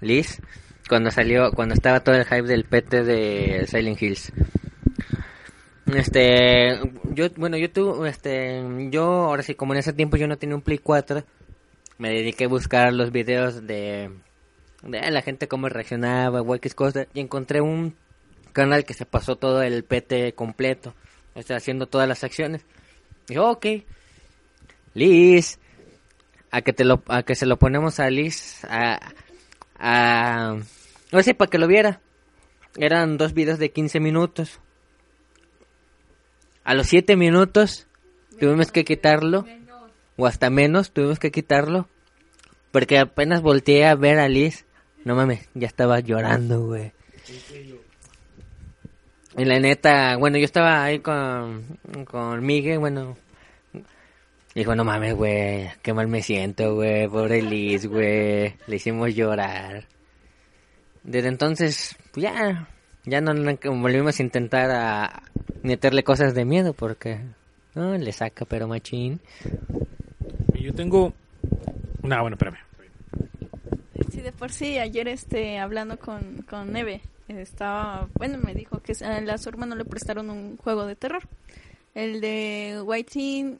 Liz, 0.00 0.40
cuando 0.88 1.10
salió, 1.10 1.52
cuando 1.52 1.74
estaba 1.74 2.00
todo 2.00 2.14
el 2.14 2.24
hype 2.24 2.48
del 2.48 2.64
PT 2.64 3.04
de 3.04 3.66
Silent 3.66 4.00
Hills. 4.00 4.32
Este, 5.94 6.78
yo, 7.14 7.30
bueno, 7.36 7.56
yo 7.56 7.70
tuve, 7.70 8.10
este, 8.10 8.62
yo, 8.90 9.04
ahora 9.04 9.42
sí, 9.42 9.54
como 9.54 9.72
en 9.72 9.80
ese 9.80 9.92
tiempo 9.92 10.16
yo 10.16 10.26
no 10.26 10.36
tenía 10.36 10.54
un 10.54 10.62
Play 10.62 10.78
4, 10.78 11.24
me 11.96 12.10
dediqué 12.10 12.44
a 12.44 12.48
buscar 12.48 12.92
los 12.92 13.10
videos 13.10 13.66
de, 13.66 14.10
de 14.82 15.10
la 15.10 15.22
gente 15.22 15.48
cómo 15.48 15.68
reaccionaba, 15.68 16.42
o 16.42 16.56
y 16.56 17.20
encontré 17.20 17.60
un 17.60 17.94
canal 18.52 18.84
que 18.84 18.94
se 18.94 19.06
pasó 19.06 19.36
todo 19.36 19.62
el 19.62 19.82
PT 19.84 20.34
completo, 20.34 20.94
o 21.34 21.54
haciendo 21.54 21.86
todas 21.86 22.06
las 22.06 22.22
acciones. 22.22 22.66
Y 23.28 23.34
yo, 23.34 23.48
ok, 23.48 23.66
Liz, 24.94 25.58
a 26.50 26.60
que 26.62 26.72
te 26.72 26.84
lo, 26.84 27.02
a 27.08 27.22
que 27.22 27.34
se 27.34 27.46
lo 27.46 27.58
ponemos 27.58 27.98
a 27.98 28.10
Liz, 28.10 28.64
a, 28.64 29.00
a, 29.78 30.56
no 31.12 31.22
sé, 31.22 31.34
para 31.34 31.50
que 31.50 31.58
lo 31.58 31.66
viera. 31.66 32.00
Eran 32.76 33.16
dos 33.16 33.32
videos 33.32 33.58
de 33.58 33.70
15 33.70 34.00
minutos. 34.00 34.60
A 36.68 36.74
los 36.74 36.88
7 36.88 37.16
minutos 37.16 37.86
tuvimos 38.38 38.70
que 38.70 38.84
quitarlo, 38.84 39.46
o 40.18 40.26
hasta 40.26 40.50
menos 40.50 40.90
tuvimos 40.90 41.18
que 41.18 41.30
quitarlo, 41.30 41.88
porque 42.72 42.98
apenas 42.98 43.40
volteé 43.40 43.86
a 43.86 43.94
ver 43.94 44.18
a 44.18 44.28
Liz, 44.28 44.66
no 45.02 45.14
mames, 45.14 45.48
ya 45.54 45.66
estaba 45.66 46.00
llorando, 46.00 46.66
güey. 46.66 46.92
Y 49.38 49.46
la 49.46 49.58
neta, 49.60 50.18
bueno, 50.18 50.36
yo 50.36 50.44
estaba 50.44 50.84
ahí 50.84 50.98
con, 50.98 51.78
con 52.04 52.44
Miguel, 52.44 52.80
bueno, 52.80 53.16
Dijo, 54.54 54.74
no 54.74 54.84
mames, 54.84 55.14
güey, 55.14 55.70
qué 55.80 55.94
mal 55.94 56.08
me 56.08 56.20
siento, 56.20 56.74
güey, 56.74 57.08
pobre 57.08 57.40
Liz, 57.40 57.86
güey, 57.86 58.56
le 58.66 58.76
hicimos 58.76 59.14
llorar. 59.14 59.86
Desde 61.02 61.28
entonces, 61.28 61.96
pues 62.12 62.24
ya, 62.24 62.68
ya 63.08 63.20
no, 63.20 63.34
no 63.34 63.56
volvimos 63.80 64.18
a 64.18 64.22
intentar 64.22 64.70
a 64.70 65.22
meterle 65.62 66.04
cosas 66.04 66.34
de 66.34 66.44
miedo 66.44 66.72
porque, 66.72 67.20
no, 67.74 67.96
le 67.96 68.12
saca, 68.12 68.44
pero 68.44 68.68
machín. 68.68 69.20
Y 70.54 70.64
yo 70.64 70.74
tengo... 70.74 71.12
No, 72.02 72.20
bueno, 72.20 72.36
espérame. 72.36 72.58
Sí, 74.10 74.20
de 74.20 74.32
por 74.32 74.52
sí, 74.52 74.78
ayer 74.78 75.08
este, 75.08 75.58
hablando 75.58 75.98
con, 75.98 76.42
con 76.48 76.72
Neve, 76.72 77.02
estaba, 77.28 78.08
bueno, 78.14 78.38
me 78.38 78.54
dijo 78.54 78.80
que 78.80 78.92
a, 78.92 79.38
su 79.38 79.48
hermano 79.48 79.74
le 79.74 79.84
prestaron 79.84 80.30
un 80.30 80.56
juego 80.56 80.86
de 80.86 80.96
terror. 80.96 81.22
El 81.94 82.20
de 82.20 82.80
White 82.84 83.10
Teen, 83.12 83.58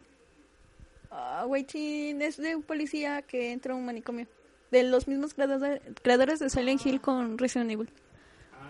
ah, 1.10 1.44
White 1.46 1.72
Teen 1.72 2.22
es 2.22 2.36
de 2.36 2.56
un 2.56 2.62
policía 2.62 3.22
que 3.22 3.52
entra 3.52 3.74
a 3.74 3.76
un 3.76 3.84
manicomio. 3.84 4.26
De 4.70 4.82
los 4.82 5.08
mismos 5.08 5.34
creadores, 5.34 5.80
creadores 6.02 6.40
de 6.40 6.50
Silent 6.50 6.84
Hill 6.84 7.00
con 7.00 7.38
Resident 7.38 7.70
Evil. 7.70 7.88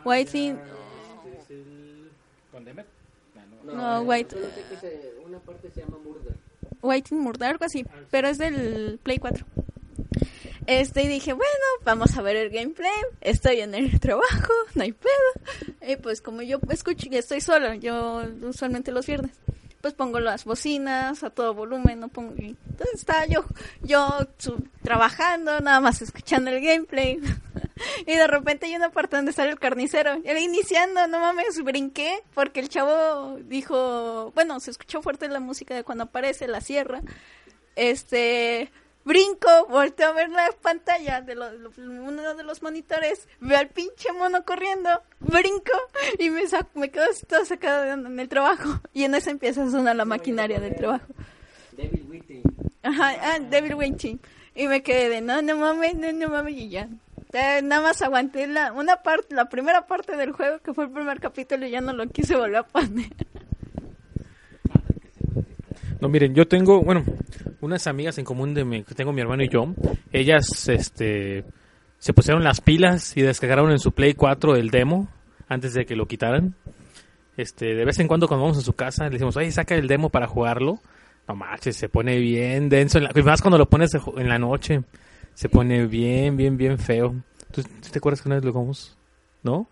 White 0.08 0.30
Teen, 0.30 0.58
no, 3.64 4.00
White, 4.00 4.36
Una 5.26 5.38
parte 5.40 5.70
se 5.70 5.80
llama 5.82 5.98
Murder. 6.02 6.34
White 6.80 7.10
Teen 7.10 7.20
Murder, 7.20 7.50
algo 7.50 7.66
así, 7.66 7.84
pero 8.10 8.28
es 8.28 8.38
del 8.38 8.98
Play 9.02 9.18
4. 9.18 9.44
Este, 10.66 11.02
y 11.02 11.08
dije, 11.08 11.34
bueno, 11.34 11.64
vamos 11.84 12.16
a 12.16 12.22
ver 12.22 12.36
el 12.36 12.48
gameplay. 12.48 12.90
Estoy 13.20 13.60
en 13.60 13.74
el 13.74 14.00
trabajo, 14.00 14.52
no 14.74 14.82
hay 14.82 14.92
pedo. 14.92 15.82
Y 15.86 15.96
pues 15.96 16.22
como 16.22 16.40
yo 16.40 16.58
escucho 16.70 17.08
y 17.10 17.16
estoy 17.16 17.42
solo, 17.42 17.74
yo 17.74 18.22
usualmente 18.42 18.92
los 18.92 19.06
viernes, 19.06 19.32
pues 19.80 19.94
pongo 19.94 20.18
las 20.18 20.44
bocinas 20.44 21.22
a 21.22 21.30
todo 21.30 21.54
volumen, 21.54 22.00
no 22.00 22.08
pongo... 22.08 22.34
Entonces 22.36 22.94
estaba 22.94 23.26
yo, 23.26 23.44
yo 23.82 24.08
trabajando, 24.82 25.60
nada 25.60 25.80
más 25.80 26.02
escuchando 26.02 26.50
el 26.50 26.60
gameplay. 26.60 27.20
y 28.06 28.14
de 28.14 28.26
repente 28.26 28.66
hay 28.66 28.74
una 28.74 28.90
parte 28.90 29.16
donde 29.16 29.32
sale 29.32 29.50
el 29.50 29.58
carnicero. 29.58 30.14
Él 30.24 30.38
iniciando, 30.38 31.06
no 31.06 31.20
mames, 31.20 31.62
brinqué, 31.62 32.22
porque 32.34 32.60
el 32.60 32.68
chavo 32.68 33.38
dijo, 33.44 34.32
bueno, 34.34 34.58
se 34.60 34.72
escuchó 34.72 35.00
fuerte 35.00 35.28
la 35.28 35.40
música 35.40 35.74
de 35.74 35.84
cuando 35.84 36.04
aparece 36.04 36.48
la 36.48 36.60
sierra. 36.60 37.00
Este, 37.76 38.72
brinco, 39.08 39.48
volteo 39.70 40.08
a 40.08 40.12
ver 40.12 40.28
la 40.28 40.50
pantalla 40.60 41.22
de 41.22 41.34
lo- 41.34 41.50
lo- 41.52 41.70
uno 41.78 42.34
de 42.34 42.42
los 42.44 42.62
monitores, 42.62 43.26
veo 43.40 43.58
al 43.58 43.68
pinche 43.68 44.12
mono 44.12 44.44
corriendo, 44.44 44.90
brinco 45.18 45.72
y 46.18 46.28
me, 46.30 46.46
saco, 46.46 46.68
me 46.78 46.90
quedo 46.90 47.06
todo 47.26 47.44
sacado 47.46 47.82
de 47.84 47.92
onda 47.94 48.10
en 48.10 48.20
el 48.20 48.28
trabajo. 48.28 48.80
Y 48.92 49.04
en 49.04 49.14
eso 49.14 49.30
empieza 49.30 49.64
a 49.64 49.70
sonar 49.70 49.96
la 49.96 50.04
maquinaria 50.04 50.60
del 50.60 50.76
trabajo. 50.76 51.06
Ajá, 52.82 53.14
ah, 53.22 53.38
Devil 53.40 53.74
Witching. 53.74 54.20
Y 54.54 54.66
me 54.68 54.82
quedé 54.82 55.08
de, 55.08 55.20
no, 55.20 55.40
no 55.42 55.56
mames, 55.56 55.94
no, 55.94 56.12
no 56.12 56.28
mames, 56.28 56.54
y 56.54 56.68
ya. 56.68 56.88
Eh, 57.32 57.60
nada 57.62 57.82
más 57.82 58.00
aguanté 58.02 58.46
la, 58.46 58.72
una 58.72 59.02
parte, 59.02 59.34
la 59.34 59.48
primera 59.48 59.86
parte 59.86 60.16
del 60.16 60.32
juego 60.32 60.58
que 60.60 60.72
fue 60.74 60.84
el 60.84 60.90
primer 60.90 61.20
capítulo 61.20 61.66
y 61.66 61.70
ya 61.70 61.80
no 61.80 61.92
lo 61.92 62.06
quise 62.08 62.34
volver 62.36 62.56
a 62.56 62.62
poner. 62.66 63.10
No, 66.00 66.08
miren, 66.08 66.34
yo 66.34 66.46
tengo, 66.46 66.82
bueno, 66.82 67.04
unas 67.60 67.86
amigas 67.86 68.18
en 68.18 68.24
común 68.24 68.54
de 68.54 68.64
mi, 68.64 68.84
que 68.84 68.94
tengo 68.94 69.12
mi 69.12 69.20
hermano 69.20 69.42
y 69.42 69.48
yo. 69.48 69.74
Ellas, 70.12 70.68
este, 70.68 71.44
se 71.98 72.12
pusieron 72.12 72.44
las 72.44 72.60
pilas 72.60 73.16
y 73.16 73.22
descargaron 73.22 73.70
en 73.72 73.78
su 73.78 73.92
Play 73.92 74.14
4 74.14 74.56
el 74.56 74.70
demo 74.70 75.08
antes 75.48 75.74
de 75.74 75.84
que 75.84 75.96
lo 75.96 76.06
quitaran. 76.06 76.54
Este, 77.36 77.74
de 77.74 77.84
vez 77.84 77.98
en 77.98 78.08
cuando 78.08 78.28
cuando 78.28 78.44
vamos 78.44 78.58
a 78.58 78.62
su 78.62 78.72
casa 78.72 79.04
le 79.04 79.10
decimos, 79.10 79.36
oye, 79.36 79.50
saca 79.50 79.74
el 79.74 79.88
demo 79.88 80.10
para 80.10 80.26
jugarlo. 80.26 80.80
No 81.26 81.34
manches, 81.34 81.76
se 81.76 81.88
pone 81.88 82.18
bien 82.18 82.68
denso. 82.68 82.98
En 82.98 83.04
la, 83.04 83.10
y 83.14 83.22
más 83.22 83.42
cuando 83.42 83.58
lo 83.58 83.66
pones 83.66 83.90
en 84.16 84.28
la 84.28 84.38
noche. 84.38 84.82
Se 85.34 85.48
pone 85.48 85.86
bien, 85.86 86.36
bien, 86.36 86.56
bien 86.56 86.78
feo. 86.78 87.14
¿Tú, 87.52 87.62
tú 87.62 87.88
te 87.92 87.98
acuerdas 87.98 88.22
que 88.22 88.28
una 88.28 88.36
vez 88.36 88.44
lo 88.44 88.52
jugamos? 88.52 88.96
¿No? 89.42 89.68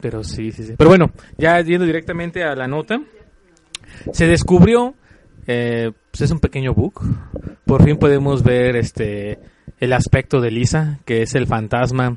Pero 0.00 0.24
sí, 0.24 0.50
sí, 0.52 0.64
sí. 0.64 0.74
Pero 0.76 0.90
bueno, 0.90 1.10
ya 1.36 1.60
yendo 1.60 1.84
directamente 1.84 2.42
a 2.42 2.54
la 2.54 2.66
nota. 2.66 3.00
Se 4.12 4.26
descubrió, 4.26 4.94
eh, 5.46 5.92
pues 6.10 6.22
es 6.22 6.30
un 6.30 6.40
pequeño 6.40 6.74
bug. 6.74 7.00
Por 7.64 7.84
fin 7.84 7.96
podemos 7.96 8.42
ver 8.42 8.76
este 8.76 9.38
el 9.80 9.92
aspecto 9.92 10.40
de 10.40 10.50
Lisa, 10.50 10.98
que 11.04 11.22
es 11.22 11.34
el 11.34 11.46
fantasma 11.46 12.16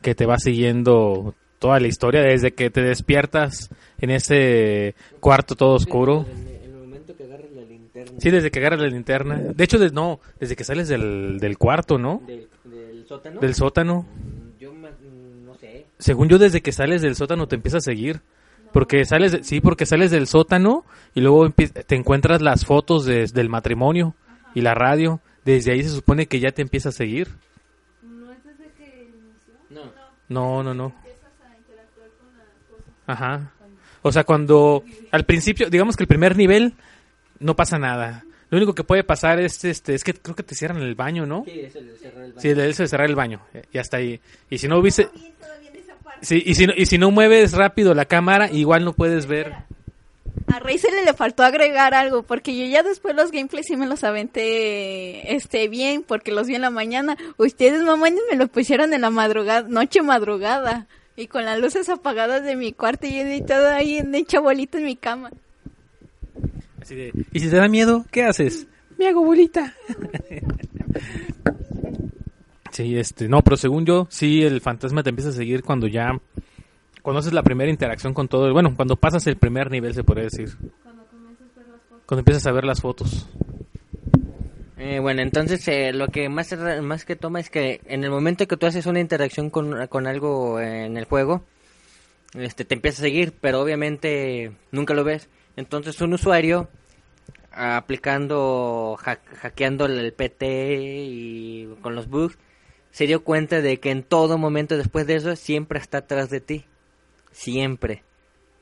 que 0.00 0.14
te 0.14 0.26
va 0.26 0.38
siguiendo 0.38 1.34
toda 1.58 1.78
la 1.78 1.86
historia 1.86 2.22
desde 2.22 2.52
que 2.52 2.70
te 2.70 2.82
despiertas 2.82 3.70
en 4.00 4.10
ese 4.10 4.94
cuarto 5.20 5.54
todo 5.54 5.74
oscuro. 5.74 6.26
Sí, 8.18 8.30
desde 8.30 8.50
que 8.50 8.58
agarras 8.60 8.80
la 8.80 8.88
linterna. 8.88 9.36
De 9.36 9.64
hecho, 9.64 9.78
de- 9.78 9.90
no, 9.90 10.20
desde 10.40 10.56
que 10.56 10.64
sales 10.64 10.88
del, 10.88 11.38
del 11.40 11.58
cuarto, 11.58 11.98
¿no? 11.98 12.22
del, 12.26 12.48
del 12.64 13.04
sótano, 13.06 13.40
Del 13.40 13.54
sótano. 13.54 14.06
yo 14.60 14.72
me- 14.72 14.90
mm, 14.90 15.44
no 15.46 15.54
sé. 15.56 15.86
Según 15.98 16.28
yo, 16.28 16.38
desde 16.38 16.60
que 16.62 16.72
sales 16.72 17.02
del 17.02 17.16
sótano 17.16 17.46
te 17.48 17.56
empieza 17.56 17.78
a 17.78 17.80
seguir. 17.80 18.20
Porque 18.72 19.04
sales, 19.04 19.32
de- 19.32 19.44
sí, 19.44 19.60
porque 19.60 19.86
sales 19.86 20.10
del 20.10 20.26
sótano 20.26 20.84
y 21.14 21.20
luego 21.20 21.50
te 21.50 21.94
encuentras 21.94 22.40
las 22.40 22.64
fotos 22.64 23.04
de- 23.04 23.26
del 23.26 23.48
matrimonio 23.48 24.14
y 24.54 24.60
la 24.62 24.74
radio. 24.74 25.20
Desde 25.44 25.72
ahí 25.72 25.82
se 25.82 25.90
supone 25.90 26.26
que 26.26 26.40
ya 26.40 26.52
te 26.52 26.62
empieza 26.62 26.88
a 26.90 26.92
seguir. 26.92 27.28
No. 29.70 29.82
No, 30.28 30.62
no, 30.62 30.74
no. 30.74 30.94
Ajá. 33.06 33.50
O 34.02 34.10
sea, 34.12 34.24
cuando 34.24 34.84
al 35.10 35.24
principio, 35.24 35.70
digamos 35.70 35.96
que 35.96 36.04
el 36.04 36.08
primer 36.08 36.36
nivel 36.36 36.74
no 37.38 37.54
pasa 37.56 37.78
nada. 37.78 38.24
Lo 38.50 38.58
único 38.58 38.74
que 38.74 38.84
puede 38.84 39.02
pasar 39.04 39.40
es 39.40 39.64
este, 39.64 39.94
es 39.94 40.04
que 40.04 40.12
creo 40.12 40.36
que 40.36 40.42
te 40.42 40.54
cierran 40.54 40.82
el 40.82 40.94
baño, 40.94 41.24
¿no? 41.24 41.42
Sí, 41.46 41.60
es 41.60 41.74
el 41.74 41.86
de 41.86 41.96
cerrar 41.96 42.24
el 42.24 42.32
baño. 42.32 42.40
Sí, 42.42 42.48
el 42.48 42.56
de 42.56 42.66
él 42.66 42.74
se 42.74 42.86
cerrar 42.88 43.08
el 43.08 43.16
baño. 43.16 43.40
Ya 43.72 43.80
está 43.80 43.96
ahí. 43.96 44.20
Y 44.50 44.58
si 44.58 44.68
no 44.68 44.78
hubiese 44.78 45.08
Sí, 46.22 46.40
y 46.46 46.54
si 46.54 46.66
no, 46.66 46.72
y 46.76 46.86
si 46.86 46.98
no 46.98 47.10
mueves 47.10 47.52
rápido 47.52 47.94
la 47.94 48.04
cámara, 48.04 48.48
igual 48.50 48.84
no 48.84 48.92
puedes 48.92 49.26
ver. 49.26 49.54
A 50.46 50.60
Razer 50.60 50.92
le 51.04 51.14
faltó 51.14 51.42
agregar 51.42 51.94
algo, 51.94 52.22
porque 52.22 52.56
yo 52.56 52.64
ya 52.64 52.82
después 52.82 53.14
los 53.16 53.32
gameplays 53.32 53.66
sí 53.66 53.76
me 53.76 53.86
los 53.86 54.04
aventé 54.04 55.34
este, 55.34 55.68
bien, 55.68 56.04
porque 56.06 56.30
los 56.30 56.46
vi 56.46 56.54
en 56.54 56.62
la 56.62 56.70
mañana. 56.70 57.16
Ustedes, 57.38 57.82
mamones, 57.82 58.20
me 58.30 58.36
lo 58.36 58.46
pusieron 58.46 58.94
en 58.94 59.00
la 59.00 59.10
madrugada, 59.10 59.68
noche 59.68 60.00
madrugada, 60.02 60.86
y 61.16 61.26
con 61.26 61.44
las 61.44 61.58
luces 61.58 61.88
apagadas 61.88 62.44
de 62.44 62.54
mi 62.54 62.72
cuarto 62.72 63.08
y 63.08 63.16
editado 63.16 63.68
ahí 63.68 63.98
en 63.98 64.14
hecha 64.14 64.38
bolita 64.38 64.78
en 64.78 64.84
mi 64.84 64.96
cama. 64.96 65.30
Así 66.80 66.94
de, 66.94 67.12
¿y 67.32 67.40
si 67.40 67.50
te 67.50 67.56
da 67.56 67.68
miedo, 67.68 68.06
qué 68.12 68.22
haces? 68.22 68.66
Me 68.96 69.08
hago 69.08 69.24
bolita. 69.24 69.74
sí, 72.72 72.98
este, 72.98 73.28
no, 73.28 73.42
pero 73.42 73.56
según 73.56 73.84
yo, 73.86 74.06
sí, 74.10 74.42
el 74.42 74.60
fantasma 74.60 75.02
te 75.02 75.10
empieza 75.10 75.30
a 75.30 75.34
seguir 75.34 75.62
cuando 75.62 75.86
ya, 75.86 76.18
cuando 77.02 77.20
haces 77.20 77.32
la 77.32 77.42
primera 77.42 77.70
interacción 77.70 78.12
con 78.14 78.26
todo, 78.28 78.52
bueno, 78.52 78.74
cuando 78.74 78.96
pasas 78.96 79.26
el 79.28 79.36
primer 79.36 79.70
nivel, 79.70 79.94
se 79.94 80.02
podría 80.04 80.24
decir. 80.24 80.48
Cuando 82.06 82.20
empiezas 82.20 82.46
a 82.46 82.52
ver 82.52 82.64
las 82.64 82.80
fotos. 82.80 83.26
Eh, 84.76 84.98
bueno, 84.98 85.22
entonces 85.22 85.66
eh, 85.68 85.92
lo 85.92 86.08
que 86.08 86.28
más, 86.28 86.52
más 86.82 87.04
que 87.04 87.14
toma 87.14 87.38
es 87.40 87.48
que 87.50 87.80
en 87.86 88.02
el 88.04 88.10
momento 88.10 88.46
que 88.48 88.56
tú 88.56 88.66
haces 88.66 88.86
una 88.86 88.98
interacción 89.00 89.48
con, 89.48 89.86
con 89.86 90.06
algo 90.08 90.60
en 90.60 90.96
el 90.96 91.04
juego, 91.04 91.44
este, 92.34 92.64
te 92.64 92.74
empieza 92.74 93.00
a 93.02 93.04
seguir, 93.06 93.32
pero 93.40 93.60
obviamente 93.60 94.52
nunca 94.72 94.92
lo 94.94 95.04
ves. 95.04 95.28
Entonces 95.56 96.00
un 96.00 96.14
usuario 96.14 96.68
aplicando, 97.52 98.96
hack- 99.00 99.20
hackeando 99.40 99.86
el 99.86 100.12
PT 100.12 100.74
y 101.06 101.68
con 101.80 101.94
los 101.94 102.08
bugs, 102.08 102.36
se 102.92 103.06
dio 103.06 103.24
cuenta 103.24 103.60
de 103.60 103.80
que 103.80 103.90
en 103.90 104.04
todo 104.04 104.38
momento 104.38 104.76
después 104.76 105.06
de 105.06 105.16
eso 105.16 105.34
siempre 105.34 105.80
está 105.80 105.98
atrás 105.98 106.30
de 106.30 106.40
ti. 106.40 106.64
Siempre. 107.32 108.04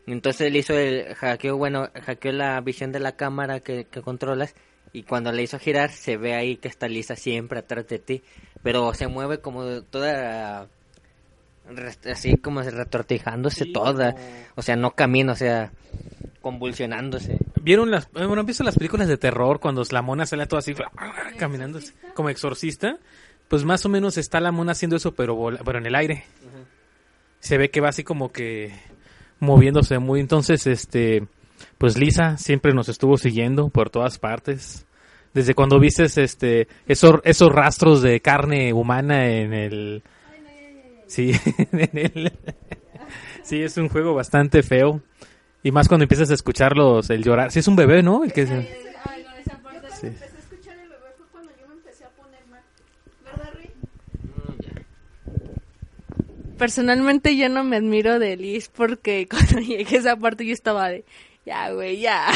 Entonces 0.06 0.46
él 0.46 0.56
hizo 0.56 0.72
el 0.74 1.14
hackeo, 1.14 1.56
bueno, 1.56 1.90
hackeó 2.02 2.32
la 2.32 2.60
visión 2.62 2.92
de 2.92 3.00
la 3.00 3.12
cámara 3.12 3.60
que, 3.60 3.84
que 3.84 4.00
controlas 4.00 4.54
y 4.92 5.02
cuando 5.02 5.30
le 5.30 5.42
hizo 5.42 5.58
girar 5.58 5.90
se 5.90 6.16
ve 6.16 6.34
ahí 6.34 6.56
que 6.56 6.68
está 6.68 6.88
Lisa 6.88 7.14
siempre 7.16 7.58
atrás 7.58 7.86
de 7.88 7.98
ti, 7.98 8.22
pero 8.62 8.92
se 8.94 9.06
mueve 9.06 9.40
como 9.40 9.82
toda 9.82 10.68
así 12.10 12.36
como 12.36 12.62
se 12.64 12.70
retortijándose 12.70 13.66
toda, 13.66 14.14
o 14.56 14.62
sea, 14.62 14.76
no 14.76 14.92
camina, 14.92 15.32
o 15.32 15.36
sea, 15.36 15.70
convulsionándose. 16.40 17.38
¿Vieron 17.62 17.90
las, 17.90 18.04
eh, 18.06 18.26
bueno, 18.26 18.40
¿han 18.40 18.46
visto 18.46 18.64
las 18.64 18.76
películas 18.76 19.08
de 19.08 19.16
terror 19.16 19.60
cuando 19.60 19.82
la 19.90 20.02
mona 20.02 20.26
sale 20.26 20.46
toda 20.46 20.60
así, 20.60 20.74
caminando 21.38 21.78
así, 21.78 21.92
como 22.14 22.30
exorcista? 22.30 22.98
Pues 23.50 23.64
más 23.64 23.84
o 23.84 23.88
menos 23.88 24.16
está 24.16 24.40
la 24.40 24.52
mona 24.52 24.72
haciendo 24.72 24.94
eso, 24.96 25.12
pero, 25.12 25.34
vola- 25.34 25.60
pero 25.64 25.78
en 25.78 25.86
el 25.86 25.94
aire. 25.96 26.24
Se 27.40 27.58
ve 27.58 27.68
que 27.70 27.80
va 27.80 27.88
así 27.88 28.04
como 28.04 28.30
que 28.32 28.72
moviéndose 29.40 29.98
muy. 29.98 30.20
Entonces, 30.20 30.66
este, 30.68 31.26
pues 31.76 31.98
Lisa 31.98 32.36
siempre 32.38 32.72
nos 32.72 32.88
estuvo 32.88 33.16
siguiendo 33.18 33.68
por 33.68 33.90
todas 33.90 34.18
partes. 34.18 34.86
Desde 35.34 35.54
cuando 35.54 35.78
viste 35.80 36.04
este, 36.04 36.68
esos, 36.86 37.20
esos 37.24 37.48
rastros 37.50 38.02
de 38.02 38.20
carne 38.20 38.72
humana 38.72 39.28
en 39.28 39.52
el... 39.52 40.02
Sí, 41.08 41.32
en 41.72 41.90
el... 41.98 42.32
Sí, 43.42 43.62
es 43.62 43.76
un 43.78 43.88
juego 43.88 44.14
bastante 44.14 44.62
feo. 44.62 45.02
Y 45.64 45.72
más 45.72 45.88
cuando 45.88 46.04
empiezas 46.04 46.30
a 46.30 46.34
escucharlos, 46.34 47.10
el 47.10 47.22
llorar. 47.24 47.50
Sí, 47.50 47.58
es 47.58 47.66
un 47.68 47.74
bebé, 47.76 48.00
¿no? 48.02 48.22
El 48.22 48.32
que 48.32 48.46
Sí 48.46 48.52
bebé 48.52 48.82
fue 51.16 51.26
cuando 51.32 51.50
yo 51.60 51.66
me 51.68 51.74
empecé 51.74 52.04
a 52.04 52.10
poner 52.10 52.46
mal. 52.46 52.62
¿Verdad, 53.24 53.50
Rui? 53.54 53.70
Personalmente 56.60 57.36
yo 57.36 57.48
no 57.48 57.64
me 57.64 57.76
admiro 57.78 58.18
de 58.18 58.36
Liz 58.36 58.68
porque 58.68 59.26
cuando 59.30 59.58
llegué 59.60 59.96
a 59.96 60.00
esa 60.00 60.16
parte 60.16 60.44
yo 60.46 60.52
estaba 60.52 60.90
de, 60.90 61.04
ya, 61.46 61.72
güey, 61.72 62.00
ya. 62.00 62.26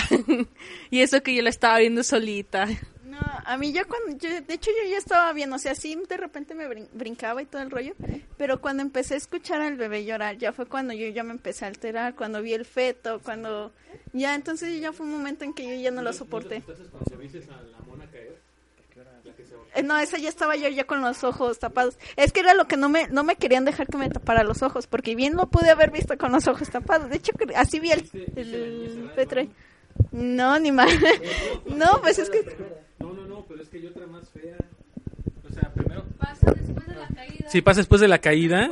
y 0.91 1.01
eso 1.01 1.23
que 1.23 1.35
yo 1.35 1.43
la 1.43 1.51
estaba 1.51 1.79
viendo 1.79 2.03
solita. 2.03 2.67
No, 3.05 3.19
a 3.45 3.57
mí 3.59 3.71
ya 3.73 3.85
cuando, 3.85 4.17
yo- 4.19 4.41
de 4.41 4.55
hecho 4.55 4.71
yo 4.83 4.91
ya 4.91 4.97
estaba 4.97 5.31
bien, 5.35 5.53
o 5.53 5.59
sea, 5.59 5.75
sí 5.75 5.97
de 6.09 6.17
repente 6.17 6.55
me 6.55 6.67
brin- 6.67 6.89
brincaba 6.95 7.43
y 7.43 7.47
todo 7.47 7.61
el 7.63 7.71
rollo, 7.71 7.95
pero 8.39 8.61
cuando 8.63 8.83
empecé 8.83 9.13
a 9.15 9.19
escuchar 9.19 9.61
al 9.61 9.77
bebé 9.77 10.05
llorar, 10.07 10.37
ya 10.39 10.53
fue 10.53 10.67
cuando 10.67 10.95
yo 10.95 11.07
ya 11.09 11.23
me 11.23 11.31
empecé 11.33 11.67
a 11.67 11.69
alterar, 11.69 12.15
cuando 12.17 12.41
vi 12.43 12.55
el 12.55 12.65
feto, 12.65 13.21
cuando, 13.23 13.73
ya 14.15 14.35
entonces 14.35 14.81
ya 14.81 14.93
fue 14.93 15.07
un 15.07 15.13
momento 15.13 15.45
en 15.45 15.53
que 15.53 15.63
yo 15.77 15.81
ya 15.81 15.91
no 15.93 16.03
lo 16.03 16.13
soporté. 16.15 16.57
Eh, 16.57 16.63
No, 19.83 19.99
esa 19.99 20.19
ya 20.19 20.29
estaba 20.29 20.55
yo 20.57 20.69
ya 20.69 20.85
con 20.85 21.01
los 21.01 21.25
ojos 21.25 21.59
tapados. 21.59 21.99
Es 22.17 22.33
que 22.33 22.41
era 22.41 22.55
lo 22.55 22.67
que 22.69 22.77
no 22.77 22.89
me, 22.89 23.09
no 23.09 23.25
me 23.25 23.37
querían 23.37 23.65
dejar 23.65 23.87
que 23.89 23.97
me 23.99 24.09
tapara 24.11 24.45
los 24.45 24.63
ojos, 24.63 24.87
porque 24.87 25.15
bien 25.17 25.35
lo 25.37 25.47
pude 25.47 25.71
haber 25.71 25.91
visto 25.91 26.17
con 26.19 26.31
los 26.33 26.47
ojos 26.47 26.71
tapados. 26.71 27.11
De 27.11 27.17
hecho, 27.17 27.33
así 27.57 27.81
vi 27.81 27.91
el, 27.93 28.09
el 28.37 29.11
Petre. 29.17 29.49
No, 30.13 30.59
ni 30.59 30.71
más. 30.73 30.93
No, 31.67 32.01
pues 32.03 32.19
es 32.19 32.31
que... 32.31 32.45
No, 32.99 33.13
no, 33.13 33.27
no, 33.27 33.45
pero 33.49 33.63
es 33.63 33.69
que 33.69 33.79
hay 33.79 33.87
otra 33.87 34.07
más 34.07 34.29
fea. 34.31 34.57
O 35.49 35.53
sea, 35.53 35.73
primero... 35.73 36.05
Pasa 36.19 36.53
después 36.53 36.87
de 36.87 36.95
la 36.95 37.09
caída. 37.09 37.51
Si 37.51 37.63
pasa 37.63 37.81
después 37.81 38.01
de 38.01 38.09
la 38.09 38.19
caída, 38.19 38.71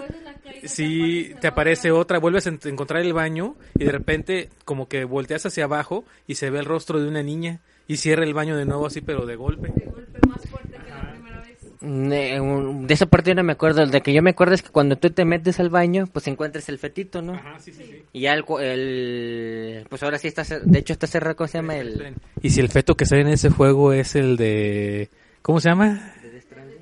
si 0.64 1.34
te 1.40 1.46
aparece 1.48 1.90
otra, 1.90 2.18
vuelves 2.18 2.46
a 2.46 2.50
en- 2.50 2.60
encontrar 2.64 3.02
el 3.02 3.12
baño 3.12 3.56
y 3.78 3.84
de 3.84 3.92
repente 3.92 4.48
como 4.64 4.88
que 4.88 5.04
volteas 5.04 5.46
hacia 5.46 5.64
abajo 5.64 6.04
y 6.26 6.36
se 6.36 6.50
ve 6.50 6.58
el 6.60 6.64
rostro 6.64 7.00
de 7.00 7.08
una 7.08 7.22
niña 7.22 7.60
y 7.88 7.96
cierra 7.96 8.24
el 8.24 8.34
baño 8.34 8.56
de 8.56 8.64
nuevo 8.64 8.86
así 8.86 9.00
pero 9.00 9.26
de 9.26 9.36
golpe. 9.36 9.68
De 9.74 9.86
golpe 9.86 10.18
más 10.28 10.42
fuerte 10.48 10.76
que 10.76 10.90
la 10.90 11.10
primera 11.12 11.40
vez. 11.40 11.58
De, 11.82 12.84
esa 12.90 13.06
parte 13.06 13.30
yo 13.30 13.34
no 13.34 13.42
me 13.42 13.52
acuerdo, 13.54 13.84
de 13.84 14.00
que 14.02 14.12
yo 14.12 14.22
me 14.22 14.30
acuerdo 14.30 14.54
es 14.54 14.62
que 14.62 14.68
cuando 14.70 14.96
tú 14.96 15.10
te 15.10 15.24
metes 15.24 15.58
al 15.58 15.68
baño, 15.68 16.06
pues 16.12 16.28
encuentras 16.28 16.68
el 16.68 16.78
fetito, 16.78 17.22
¿no? 17.22 17.34
Ajá, 17.34 17.58
sí, 17.58 17.72
sí, 17.72 17.82
sí. 17.84 18.02
Y 18.12 18.20
ya 18.20 18.34
el, 18.34 18.44
cu- 18.44 18.60
el- 18.60 19.84
pues 19.88 20.00
ahora 20.04 20.18
sí 20.18 20.28
está, 20.28 20.44
de 20.44 20.78
hecho 20.78 20.92
está 20.92 21.08
cerrado, 21.08 21.34
¿cómo 21.34 21.48
se 21.48 21.58
llama? 21.58 21.76
El. 21.76 22.14
Y 22.40 22.50
si 22.50 22.60
el 22.60 22.68
feto 22.68 22.94
que 22.94 23.04
sale 23.04 23.22
en 23.22 23.28
ese 23.28 23.50
juego 23.50 23.92
es 23.92 24.14
el 24.14 24.36
de... 24.36 25.08
¿Cómo 25.42 25.60
se 25.60 25.70
llama? 25.70 26.14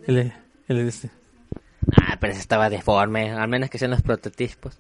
El 0.07 0.15
de... 0.17 0.33
El 0.69 0.77
de 0.77 0.89
este. 0.89 1.11
Ah, 1.93 2.19
pero 2.21 2.33
ese 2.33 2.43
estaba 2.43 2.69
deforme, 2.69 3.31
al 3.31 3.49
menos 3.49 3.71
que 3.71 3.79
sean 3.79 3.91
los 3.93 4.03
prototipos. 4.03 4.77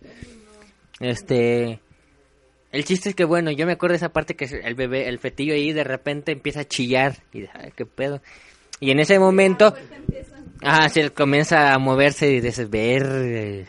Este... 1.00 1.80
El 2.72 2.84
chiste 2.84 3.08
es 3.08 3.14
que, 3.16 3.24
bueno, 3.24 3.50
yo 3.50 3.66
me 3.66 3.72
acuerdo 3.72 3.94
de 3.94 3.96
esa 3.96 4.12
parte 4.12 4.36
que 4.36 4.44
el 4.44 4.74
bebé, 4.76 5.08
el 5.08 5.18
fetillo 5.18 5.54
ahí 5.54 5.72
de 5.72 5.82
repente 5.82 6.30
empieza 6.30 6.60
a 6.60 6.64
chillar. 6.68 7.16
Y, 7.32 7.46
ay, 7.54 7.72
qué 7.74 7.84
pedo. 7.86 8.20
Y 8.80 8.90
en 8.90 9.00
ese 9.00 9.18
momento... 9.18 9.74
Ah, 10.62 10.88
se 10.90 11.10
comienza 11.10 11.72
a 11.72 11.78
moverse 11.78 12.30
y 12.30 12.40
desver. 12.40 13.66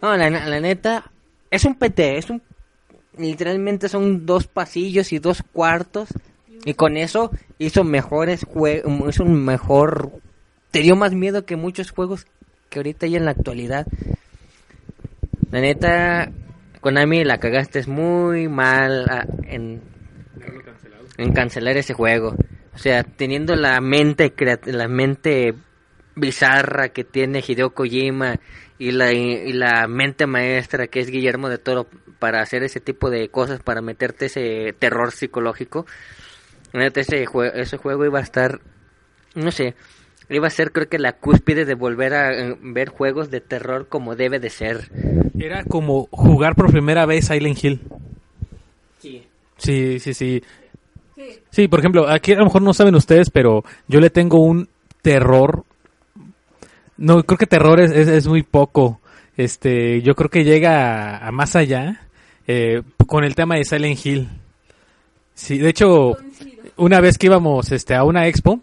No, 0.00 0.16
la, 0.16 0.30
la 0.30 0.60
neta, 0.60 1.10
es 1.50 1.64
un 1.64 1.74
PT, 1.74 2.18
es 2.18 2.30
un... 2.30 2.42
Literalmente 3.18 3.90
son 3.90 4.24
dos 4.24 4.46
pasillos 4.46 5.12
y 5.12 5.18
dos 5.18 5.42
cuartos. 5.52 6.08
Y 6.64 6.74
con 6.74 6.96
eso 6.96 7.30
hizo 7.58 7.84
mejores 7.84 8.44
juegos, 8.44 8.90
hizo 9.10 9.24
un 9.24 9.44
mejor... 9.44 10.12
Te 10.70 10.80
dio 10.80 10.96
más 10.96 11.12
miedo 11.12 11.44
que 11.44 11.56
muchos 11.56 11.90
juegos 11.90 12.26
que 12.70 12.78
ahorita 12.78 13.04
hay 13.04 13.16
en 13.16 13.26
la 13.26 13.32
actualidad. 13.32 13.86
La 15.50 15.60
neta, 15.60 16.32
Konami 16.80 17.24
la 17.24 17.38
cagaste 17.38 17.86
muy 17.86 18.48
mal 18.48 19.06
ah, 19.10 19.26
en, 19.44 19.82
en 21.18 21.32
cancelar 21.34 21.76
ese 21.76 21.92
juego. 21.92 22.34
O 22.74 22.78
sea, 22.78 23.02
teniendo 23.02 23.54
la 23.54 23.80
mente 23.80 24.32
la 24.66 24.88
mente 24.88 25.54
bizarra 26.14 26.90
que 26.90 27.04
tiene 27.04 27.42
Hideo 27.46 27.70
Kojima 27.70 28.38
y 28.78 28.92
la 28.92 29.12
y 29.12 29.52
la 29.52 29.86
mente 29.86 30.26
maestra 30.26 30.86
que 30.86 31.00
es 31.00 31.10
Guillermo 31.10 31.48
de 31.48 31.58
Toro 31.58 31.86
para 32.18 32.40
hacer 32.40 32.62
ese 32.62 32.80
tipo 32.80 33.10
de 33.10 33.28
cosas 33.28 33.60
para 33.62 33.82
meterte 33.82 34.26
ese 34.26 34.74
terror 34.78 35.12
psicológico. 35.12 35.86
Ese 36.72 37.26
juego 37.26 37.52
ese 37.54 37.76
juego 37.76 38.04
iba 38.06 38.18
a 38.18 38.22
estar 38.22 38.60
no 39.34 39.50
sé, 39.50 39.74
iba 40.28 40.46
a 40.46 40.50
ser 40.50 40.72
creo 40.72 40.88
que 40.88 40.98
la 40.98 41.12
cúspide 41.12 41.64
de 41.64 41.74
volver 41.74 42.14
a 42.14 42.32
eh, 42.32 42.56
ver 42.60 42.88
juegos 42.88 43.30
de 43.30 43.40
terror 43.40 43.88
como 43.88 44.16
debe 44.16 44.38
de 44.38 44.50
ser. 44.50 44.90
Era 45.38 45.64
como 45.64 46.08
jugar 46.10 46.54
por 46.54 46.70
primera 46.70 47.06
vez 47.06 47.26
Silent 47.26 47.62
Hill. 47.62 47.80
Sí. 48.98 49.26
Sí, 49.56 49.98
sí, 50.00 50.14
sí. 50.14 50.42
Sí, 51.50 51.68
por 51.68 51.80
ejemplo, 51.80 52.08
aquí 52.08 52.32
a 52.32 52.38
lo 52.38 52.44
mejor 52.44 52.62
no 52.62 52.72
saben 52.72 52.94
ustedes, 52.94 53.30
pero 53.30 53.64
yo 53.88 54.00
le 54.00 54.10
tengo 54.10 54.38
un 54.38 54.68
terror. 55.02 55.64
No, 56.96 57.22
creo 57.24 57.38
que 57.38 57.46
terror 57.46 57.80
es, 57.80 57.90
es, 57.92 58.26
muy 58.26 58.42
poco. 58.42 59.00
Este, 59.36 60.02
yo 60.02 60.14
creo 60.14 60.30
que 60.30 60.44
llega 60.44 61.18
a, 61.18 61.32
más 61.32 61.56
allá 61.56 62.06
eh, 62.46 62.82
con 63.06 63.24
el 63.24 63.34
tema 63.34 63.56
de 63.56 63.64
Silent 63.64 64.06
Hill. 64.06 64.28
Sí, 65.34 65.58
de 65.58 65.70
hecho, 65.70 66.16
una 66.76 67.00
vez 67.00 67.18
que 67.18 67.26
íbamos 67.26 67.72
este, 67.72 67.94
a 67.94 68.04
una 68.04 68.26
expo, 68.28 68.60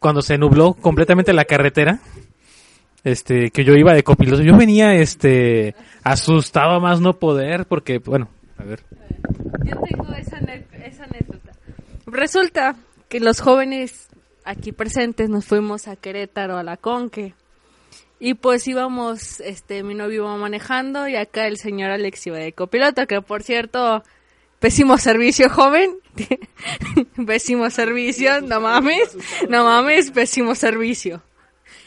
cuando 0.00 0.22
se 0.22 0.38
nubló 0.38 0.74
completamente 0.74 1.32
la 1.32 1.44
carretera, 1.44 2.00
este, 3.04 3.50
que 3.50 3.64
yo 3.64 3.74
iba 3.74 3.94
de 3.94 4.02
copiloto, 4.02 4.42
yo 4.42 4.56
venía 4.56 4.94
este, 4.94 5.74
asustado 6.02 6.72
a 6.72 6.80
más 6.80 7.00
no 7.00 7.14
poder, 7.14 7.66
porque, 7.66 7.98
bueno, 7.98 8.28
a 8.58 8.64
ver. 8.64 8.80
Yo 9.64 9.80
tengo 9.80 10.12
esa. 10.14 10.38
Resulta 12.10 12.76
que 13.08 13.20
los 13.20 13.40
jóvenes 13.40 14.08
aquí 14.44 14.72
presentes 14.72 15.28
nos 15.28 15.44
fuimos 15.44 15.88
a 15.88 15.96
Querétaro, 15.96 16.56
a 16.56 16.62
la 16.62 16.76
Conque. 16.76 17.34
Y 18.18 18.34
pues 18.34 18.66
íbamos, 18.66 19.40
este, 19.40 19.82
mi 19.82 19.94
novio 19.94 20.24
iba 20.24 20.36
manejando 20.36 21.06
y 21.06 21.16
acá 21.16 21.46
el 21.46 21.58
señor 21.58 21.90
Alex 21.90 22.26
iba 22.26 22.38
de 22.38 22.52
copiloto, 22.52 23.06
que 23.06 23.20
por 23.20 23.42
cierto, 23.42 24.02
pésimo 24.58 24.98
servicio, 24.98 25.48
joven. 25.50 25.98
pésimo 27.26 27.70
servicio, 27.70 28.40
no 28.40 28.60
mames, 28.60 29.16
no 29.48 29.64
mames, 29.64 30.10
pésimo 30.10 30.54
servicio. 30.54 31.22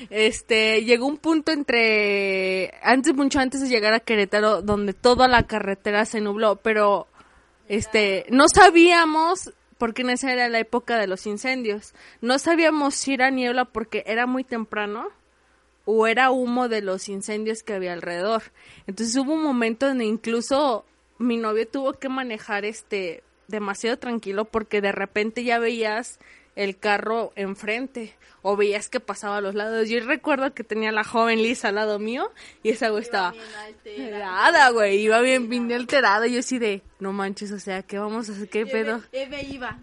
Este, 0.09 0.83
llegó 0.83 1.05
un 1.07 1.17
punto 1.17 1.51
entre, 1.51 2.73
antes, 2.81 3.13
mucho 3.13 3.39
antes 3.39 3.61
de 3.61 3.69
llegar 3.69 3.93
a 3.93 3.99
Querétaro, 3.99 4.61
donde 4.61 4.93
toda 4.93 5.27
la 5.27 5.43
carretera 5.43 6.05
se 6.05 6.21
nubló, 6.21 6.55
pero, 6.57 7.07
este, 7.67 8.25
no 8.29 8.45
sabíamos, 8.47 9.51
porque 9.81 10.03
en 10.03 10.11
esa 10.11 10.31
era 10.31 10.47
la 10.47 10.59
época 10.59 10.99
de 10.99 11.07
los 11.07 11.25
incendios, 11.25 11.95
no 12.21 12.37
sabíamos 12.37 12.93
si 12.93 13.15
era 13.15 13.31
niebla 13.31 13.65
porque 13.65 14.03
era 14.05 14.27
muy 14.27 14.43
temprano, 14.43 15.07
o 15.85 16.05
era 16.05 16.29
humo 16.29 16.67
de 16.67 16.83
los 16.83 17.09
incendios 17.09 17.63
que 17.63 17.73
había 17.73 17.93
alrededor. 17.93 18.43
Entonces 18.85 19.15
hubo 19.15 19.33
un 19.33 19.41
momento 19.41 19.89
en 19.89 19.97
que 19.97 20.05
incluso 20.05 20.85
mi 21.17 21.35
novio 21.37 21.67
tuvo 21.67 21.93
que 21.93 22.09
manejar 22.09 22.63
este 22.63 23.23
demasiado 23.47 23.97
tranquilo 23.97 24.45
porque 24.45 24.81
de 24.81 24.91
repente 24.91 25.43
ya 25.43 25.57
veías 25.57 26.19
el 26.55 26.77
carro 26.77 27.31
enfrente 27.35 28.15
o 28.41 28.55
veías 28.55 28.89
que 28.89 28.99
pasaba 28.99 29.37
a 29.37 29.41
los 29.41 29.55
lados. 29.55 29.89
Yo 29.89 29.99
recuerdo 30.05 30.53
que 30.53 30.63
tenía 30.63 30.91
la 30.91 31.03
joven 31.03 31.41
Liz 31.41 31.63
al 31.65 31.75
lado 31.75 31.99
mío 31.99 32.31
y 32.63 32.69
esa 32.69 32.89
güey 32.89 33.03
estaba 33.03 33.33
alterada, 33.65 34.69
güey, 34.71 34.99
iba 34.99 35.21
bien, 35.21 35.49
bien 35.49 35.71
alterada. 35.71 36.27
Y 36.27 36.33
yo 36.33 36.39
así 36.39 36.59
de, 36.59 36.81
no 36.99 37.13
manches, 37.13 37.51
o 37.51 37.59
sea, 37.59 37.83
¿qué 37.83 37.99
vamos 37.99 38.29
a 38.29 38.33
hacer? 38.33 38.49
¿Qué 38.49 38.65
pedo? 38.65 39.01
Eve 39.11 39.43
iba. 39.43 39.77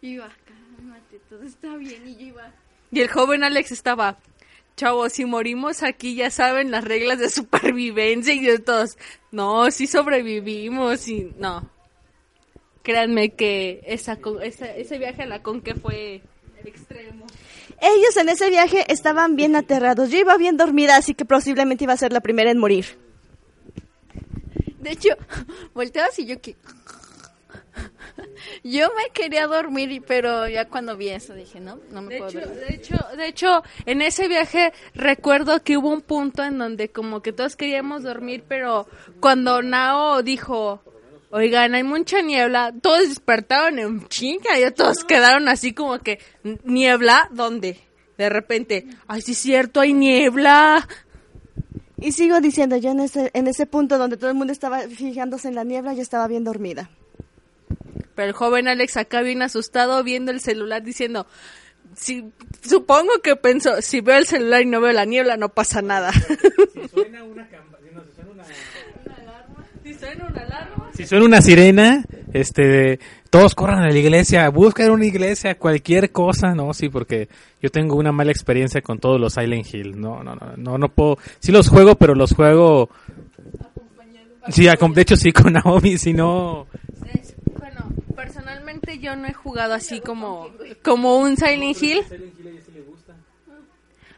Iba, 0.00 0.28
cálmate, 0.44 1.18
todo 1.28 1.42
está 1.42 1.76
bien. 1.76 2.06
Y 2.06 2.16
yo 2.16 2.26
iba. 2.26 2.52
Y 2.90 3.00
el 3.00 3.08
joven 3.08 3.44
Alex 3.44 3.72
estaba, 3.72 4.18
chavos, 4.76 5.12
si 5.12 5.24
morimos 5.24 5.82
aquí 5.82 6.14
ya 6.14 6.30
saben 6.30 6.70
las 6.70 6.84
reglas 6.84 7.18
de 7.18 7.30
supervivencia 7.30 8.32
y 8.32 8.44
de 8.44 8.58
todos. 8.58 8.96
No, 9.30 9.70
sí 9.70 9.86
sobrevivimos 9.86 11.08
y 11.08 11.32
no. 11.38 11.68
Créanme 12.92 13.34
que 13.34 13.82
esa, 13.84 14.16
esa- 14.42 14.74
ese 14.74 14.96
viaje 14.98 15.24
a 15.24 15.26
la 15.26 15.42
Conque 15.42 15.74
fue 15.74 16.22
extremo. 16.64 17.26
Ellos 17.82 18.16
en 18.16 18.30
ese 18.30 18.48
viaje 18.48 18.90
estaban 18.90 19.36
bien 19.36 19.56
aterrados. 19.56 20.08
Yo 20.10 20.16
iba 20.16 20.38
bien 20.38 20.56
dormida, 20.56 20.96
así 20.96 21.12
que 21.12 21.26
posiblemente 21.26 21.84
iba 21.84 21.92
a 21.92 21.98
ser 21.98 22.14
la 22.14 22.22
primera 22.22 22.50
en 22.50 22.56
morir. 22.56 22.86
De 24.80 24.92
hecho, 24.92 25.10
volteabas 25.74 26.18
y 26.18 26.24
yo 26.24 26.40
que... 26.40 26.56
Yo 28.64 28.88
me 28.96 29.10
quería 29.12 29.46
dormir, 29.46 29.92
y- 29.92 30.00
pero 30.00 30.48
ya 30.48 30.64
cuando 30.64 30.96
vi 30.96 31.10
eso 31.10 31.34
dije, 31.34 31.60
no, 31.60 31.78
no 31.90 32.00
me 32.00 32.14
De 32.14 32.18
puedo 32.20 32.30
hecho, 32.30 32.40
dormir. 32.40 32.64
de 32.66 32.74
hecho, 32.74 32.96
de 33.18 33.26
hecho, 33.28 33.62
en 33.84 34.00
ese 34.00 34.28
viaje 34.28 34.72
recuerdo 34.94 35.62
que 35.62 35.76
hubo 35.76 35.90
un 35.90 36.00
punto 36.00 36.42
en 36.42 36.56
donde 36.56 36.88
como 36.88 37.20
que 37.20 37.34
todos 37.34 37.54
queríamos 37.54 38.02
dormir, 38.02 38.44
pero 38.48 38.88
cuando 39.20 39.60
Nao 39.62 40.22
dijo, 40.22 40.80
oigan, 41.30 41.74
hay 41.74 41.82
mucha 41.82 42.22
niebla, 42.22 42.72
todos 42.80 43.08
despertaron 43.08 43.78
en 43.78 44.08
chinga, 44.08 44.58
y 44.58 44.70
todos 44.72 45.04
quedaron 45.04 45.48
así 45.48 45.72
como 45.72 45.98
que, 45.98 46.18
¿niebla? 46.64 47.28
¿Dónde? 47.32 47.78
De 48.16 48.28
repente, 48.28 48.86
ay, 49.06 49.22
sí 49.22 49.32
es 49.32 49.38
cierto, 49.38 49.80
hay 49.80 49.92
niebla. 49.92 50.86
Y 52.00 52.12
sigo 52.12 52.40
diciendo, 52.40 52.76
yo 52.76 52.90
en 52.90 53.00
ese, 53.00 53.30
en 53.34 53.48
ese 53.48 53.66
punto 53.66 53.98
donde 53.98 54.16
todo 54.16 54.30
el 54.30 54.36
mundo 54.36 54.52
estaba 54.52 54.80
fijándose 54.82 55.48
en 55.48 55.54
la 55.54 55.64
niebla, 55.64 55.94
yo 55.94 56.02
estaba 56.02 56.28
bien 56.28 56.44
dormida. 56.44 56.90
Pero 58.14 58.28
el 58.28 58.34
joven 58.34 58.68
Alex 58.68 58.96
acá 58.96 59.22
bien 59.22 59.42
asustado 59.42 60.02
viendo 60.02 60.32
el 60.32 60.40
celular 60.40 60.82
diciendo, 60.82 61.26
si, 61.94 62.32
supongo 62.62 63.20
que 63.22 63.36
pensó, 63.36 63.80
si 63.82 64.00
veo 64.00 64.18
el 64.18 64.26
celular 64.26 64.62
y 64.62 64.66
no 64.66 64.80
veo 64.80 64.92
la 64.92 65.04
niebla, 65.04 65.36
no 65.36 65.48
pasa 65.50 65.82
nada. 65.82 66.12
Si 66.12 66.88
suena 66.88 67.22
una 67.22 67.48
Si 67.48 67.94
suena 67.94 68.32
una 68.32 68.42
alarma. 69.22 69.66
Si 69.84 69.94
suena 69.94 70.26
una 70.26 70.42
sirena, 71.06 72.04
este, 72.32 72.98
todos 73.30 73.54
corran 73.54 73.82
a 73.82 73.90
la 73.90 73.98
iglesia, 73.98 74.48
buscan 74.48 74.90
una 74.90 75.06
iglesia, 75.06 75.56
cualquier 75.56 76.10
cosa, 76.10 76.54
no, 76.54 76.72
sí, 76.74 76.88
porque 76.88 77.28
yo 77.62 77.70
tengo 77.70 77.96
una 77.96 78.12
mala 78.12 78.30
experiencia 78.30 78.80
con 78.80 78.98
todos 78.98 79.20
los 79.20 79.34
Silent 79.34 79.72
Hill, 79.72 80.00
no, 80.00 80.22
no, 80.22 80.34
no, 80.34 80.56
no, 80.56 80.78
no 80.78 80.88
puedo, 80.88 81.18
sí 81.38 81.52
los 81.52 81.68
juego, 81.68 81.94
pero 81.96 82.14
los 82.14 82.34
juego, 82.34 82.90
sí, 84.48 84.66
de 84.66 85.02
hecho 85.02 85.16
sí 85.16 85.32
con 85.32 85.52
Naomi, 85.64 85.98
si 85.98 86.12
no, 86.12 86.66
Bueno, 87.58 87.88
personalmente 88.16 88.98
yo 88.98 89.16
no 89.16 89.26
he 89.26 89.34
jugado 89.34 89.74
así 89.74 90.00
como, 90.00 90.48
como 90.82 91.18
un 91.18 91.36
Silent 91.36 91.82
Hill. 91.82 92.00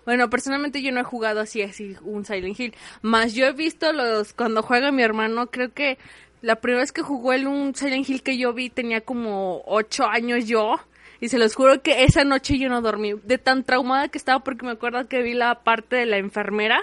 Bueno, 0.06 0.30
personalmente 0.30 0.82
yo 0.82 0.92
no 0.92 1.00
he 1.00 1.04
jugado 1.04 1.40
así, 1.40 1.62
así 1.62 1.94
un 2.02 2.24
Silent 2.24 2.58
Hill. 2.58 2.74
Más 3.02 3.34
yo 3.34 3.46
he 3.46 3.52
visto 3.52 3.92
los, 3.92 4.32
cuando 4.32 4.62
juega 4.62 4.90
mi 4.90 5.02
hermano, 5.02 5.48
creo 5.48 5.72
que 5.72 5.98
la 6.42 6.57
primera 6.57 6.81
vez 6.81 6.92
que 6.92 7.03
jugó 7.03 7.33
el 7.33 7.46
un 7.46 7.74
Silent 7.74 8.09
Hill 8.09 8.22
que 8.22 8.38
yo 8.38 8.53
vi 8.53 8.70
tenía 8.70 9.00
como 9.00 9.62
ocho 9.66 10.07
años 10.07 10.46
yo. 10.46 10.76
Y 11.20 11.29
se 11.29 11.38
los 11.38 11.55
juro 11.55 11.83
que 11.83 12.05
esa 12.05 12.24
noche 12.24 12.59
yo 12.59 12.68
no 12.68 12.81
dormí. 12.81 13.12
De 13.24 13.37
tan 13.37 13.64
traumada 13.64 14.09
que 14.09 14.16
estaba 14.16 14.42
porque 14.42 14.64
me 14.64 14.72
acuerdo 14.72 15.07
que 15.07 15.22
vi 15.22 15.35
la 15.35 15.62
parte 15.62 15.96
de 15.96 16.07
la 16.07 16.16
enfermera. 16.16 16.83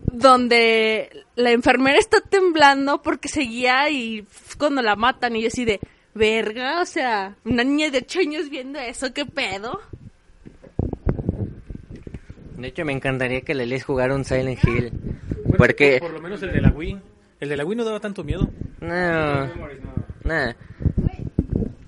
Donde 0.00 1.24
la 1.34 1.50
enfermera 1.50 1.98
está 1.98 2.20
temblando 2.20 3.02
porque 3.02 3.28
seguía 3.28 3.90
y 3.90 4.26
cuando 4.58 4.80
la 4.80 4.96
matan 4.96 5.36
y 5.36 5.42
yo 5.42 5.48
así 5.48 5.64
de, 5.64 5.80
verga, 6.14 6.80
o 6.80 6.86
sea, 6.86 7.36
una 7.44 7.64
niña 7.64 7.90
de 7.90 7.98
ocho 7.98 8.20
años 8.20 8.48
viendo 8.48 8.78
eso, 8.78 9.12
¿qué 9.12 9.26
pedo? 9.26 9.80
De 12.56 12.68
hecho, 12.68 12.84
me 12.84 12.92
encantaría 12.92 13.42
que 13.42 13.54
Lelis 13.54 13.84
jugara 13.84 14.14
un 14.14 14.24
Silent 14.24 14.64
Hill. 14.64 14.92
Porque... 15.58 15.98
por 16.00 16.12
lo 16.12 16.20
menos 16.20 16.42
el 16.42 16.52
de 16.52 16.60
la 16.60 16.70
Wii, 16.70 16.98
el 17.44 17.50
de 17.50 17.56
la 17.56 17.64
Wii 17.64 17.76
no 17.76 17.84
daba 17.84 18.00
tanto 18.00 18.24
miedo. 18.24 18.48
No, 18.80 18.88
nada. 20.24 20.56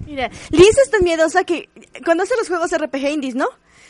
Mira, 0.07 0.31
Liz 0.51 0.79
es 0.79 0.90
tan 0.90 1.03
miedosa 1.03 1.45
que 1.45 1.69
conoce 2.05 2.35
los 2.38 2.49
juegos 2.49 2.71
RPG 2.77 3.09
indies, 3.09 3.35
¿no? 3.35 3.49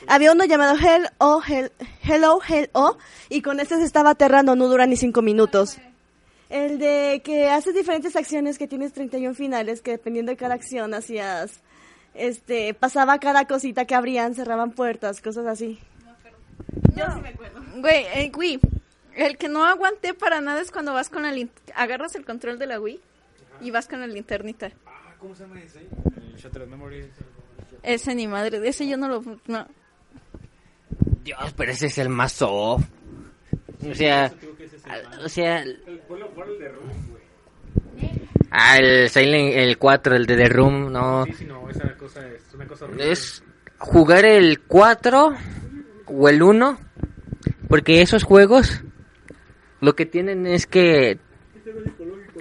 Había 0.09 0.33
uno 0.33 0.45
llamado 0.45 0.77
Hell 0.79 1.09
o 1.19 1.43
Hell, 1.47 1.73
Hello 2.03 2.41
Hell 2.47 2.71
O 2.73 2.97
y 3.29 3.43
con 3.43 3.61
ese 3.61 3.77
se 3.77 3.85
estaba 3.85 4.11
aterrando, 4.11 4.57
no 4.57 4.69
dura 4.69 4.87
ni 4.87 4.97
cinco 4.97 5.23
minutos. 5.23 5.79
El 6.49 6.79
de 6.79 7.23
que 7.25 7.51
haces 7.51 7.75
diferentes 7.75 8.15
acciones 8.15 8.57
que 8.57 8.69
tienes 8.69 8.93
31 8.93 9.35
finales, 9.35 9.83
que 9.83 9.93
dependiendo 9.93 10.31
de 10.31 10.37
cada 10.37 10.55
acción 10.55 10.95
hacías 10.95 11.61
este, 12.15 12.73
pasaba 12.73 13.19
cada 13.19 13.47
cosita 13.47 13.85
que 13.85 13.95
abrían, 13.95 14.35
cerraban 14.35 14.71
puertas, 14.71 15.21
cosas 15.21 15.47
así. 15.47 15.79
Yo 16.95 17.05
sí 17.13 17.21
me 17.21 17.29
acuerdo. 17.29 17.63
Güey, 17.77 18.05
eh, 18.15 18.33
Wii. 18.35 18.61
El 19.17 19.37
que 19.39 19.49
no 19.49 19.65
aguanté 19.65 20.15
para 20.15 20.41
nada 20.41 20.61
es 20.61 20.71
cuando 20.71 20.93
vas 20.93 21.09
con 21.09 21.23
la 21.23 21.33
lin- 21.33 21.51
agarras 21.75 22.15
el 22.15 22.25
control 22.25 22.59
de 22.59 22.67
la 22.67 22.79
Wii 22.81 23.01
y 23.63 23.71
vas 23.71 23.89
con 23.89 24.01
la 24.01 24.07
linternita. 24.07 24.71
¿Cómo 25.19 25.35
se 25.35 25.45
llama 25.45 25.61
ese? 25.63 25.81
El 26.17 26.37
Shattered 26.37 26.69
Memory. 26.69 27.11
Ese 27.83 28.15
ni 28.15 28.27
madre, 28.29 28.61
ese 28.69 28.87
yo 28.87 28.97
no 28.97 29.09
lo 29.09 29.23
no. 29.47 29.67
Dios, 31.25 31.55
pero 31.57 31.73
ese 31.73 31.87
es 31.87 31.99
el 31.99 32.09
más 32.11 32.33
soft. 32.33 32.85
O 33.91 33.95
sea, 33.95 34.33
o 35.25 35.29
sea, 35.29 35.65
ah, 38.51 38.79
el 38.79 39.09
Silent, 39.11 39.55
el 39.57 39.79
4, 39.79 40.17
el 40.17 40.27
de 40.27 40.37
The 40.37 40.49
Room, 40.49 40.93
no. 40.93 41.25
Sí, 41.27 41.33
sí, 41.35 41.45
no, 41.47 41.69
esa 41.71 41.95
cosa 41.97 42.27
es 42.29 42.43
una 42.55 42.67
cosa 42.67 42.85
horrible. 42.85 43.11
Es 43.13 43.43
jugar 43.79 44.25
el 44.25 44.61
4 44.61 45.35
o 46.07 46.29
el 46.29 46.43
1, 46.43 46.79
porque 47.69 48.03
esos 48.03 48.25
juegos 48.25 48.83
lo 49.81 49.95
que 49.95 50.07
tienen 50.07 50.47
es 50.47 50.67
que 50.67 51.19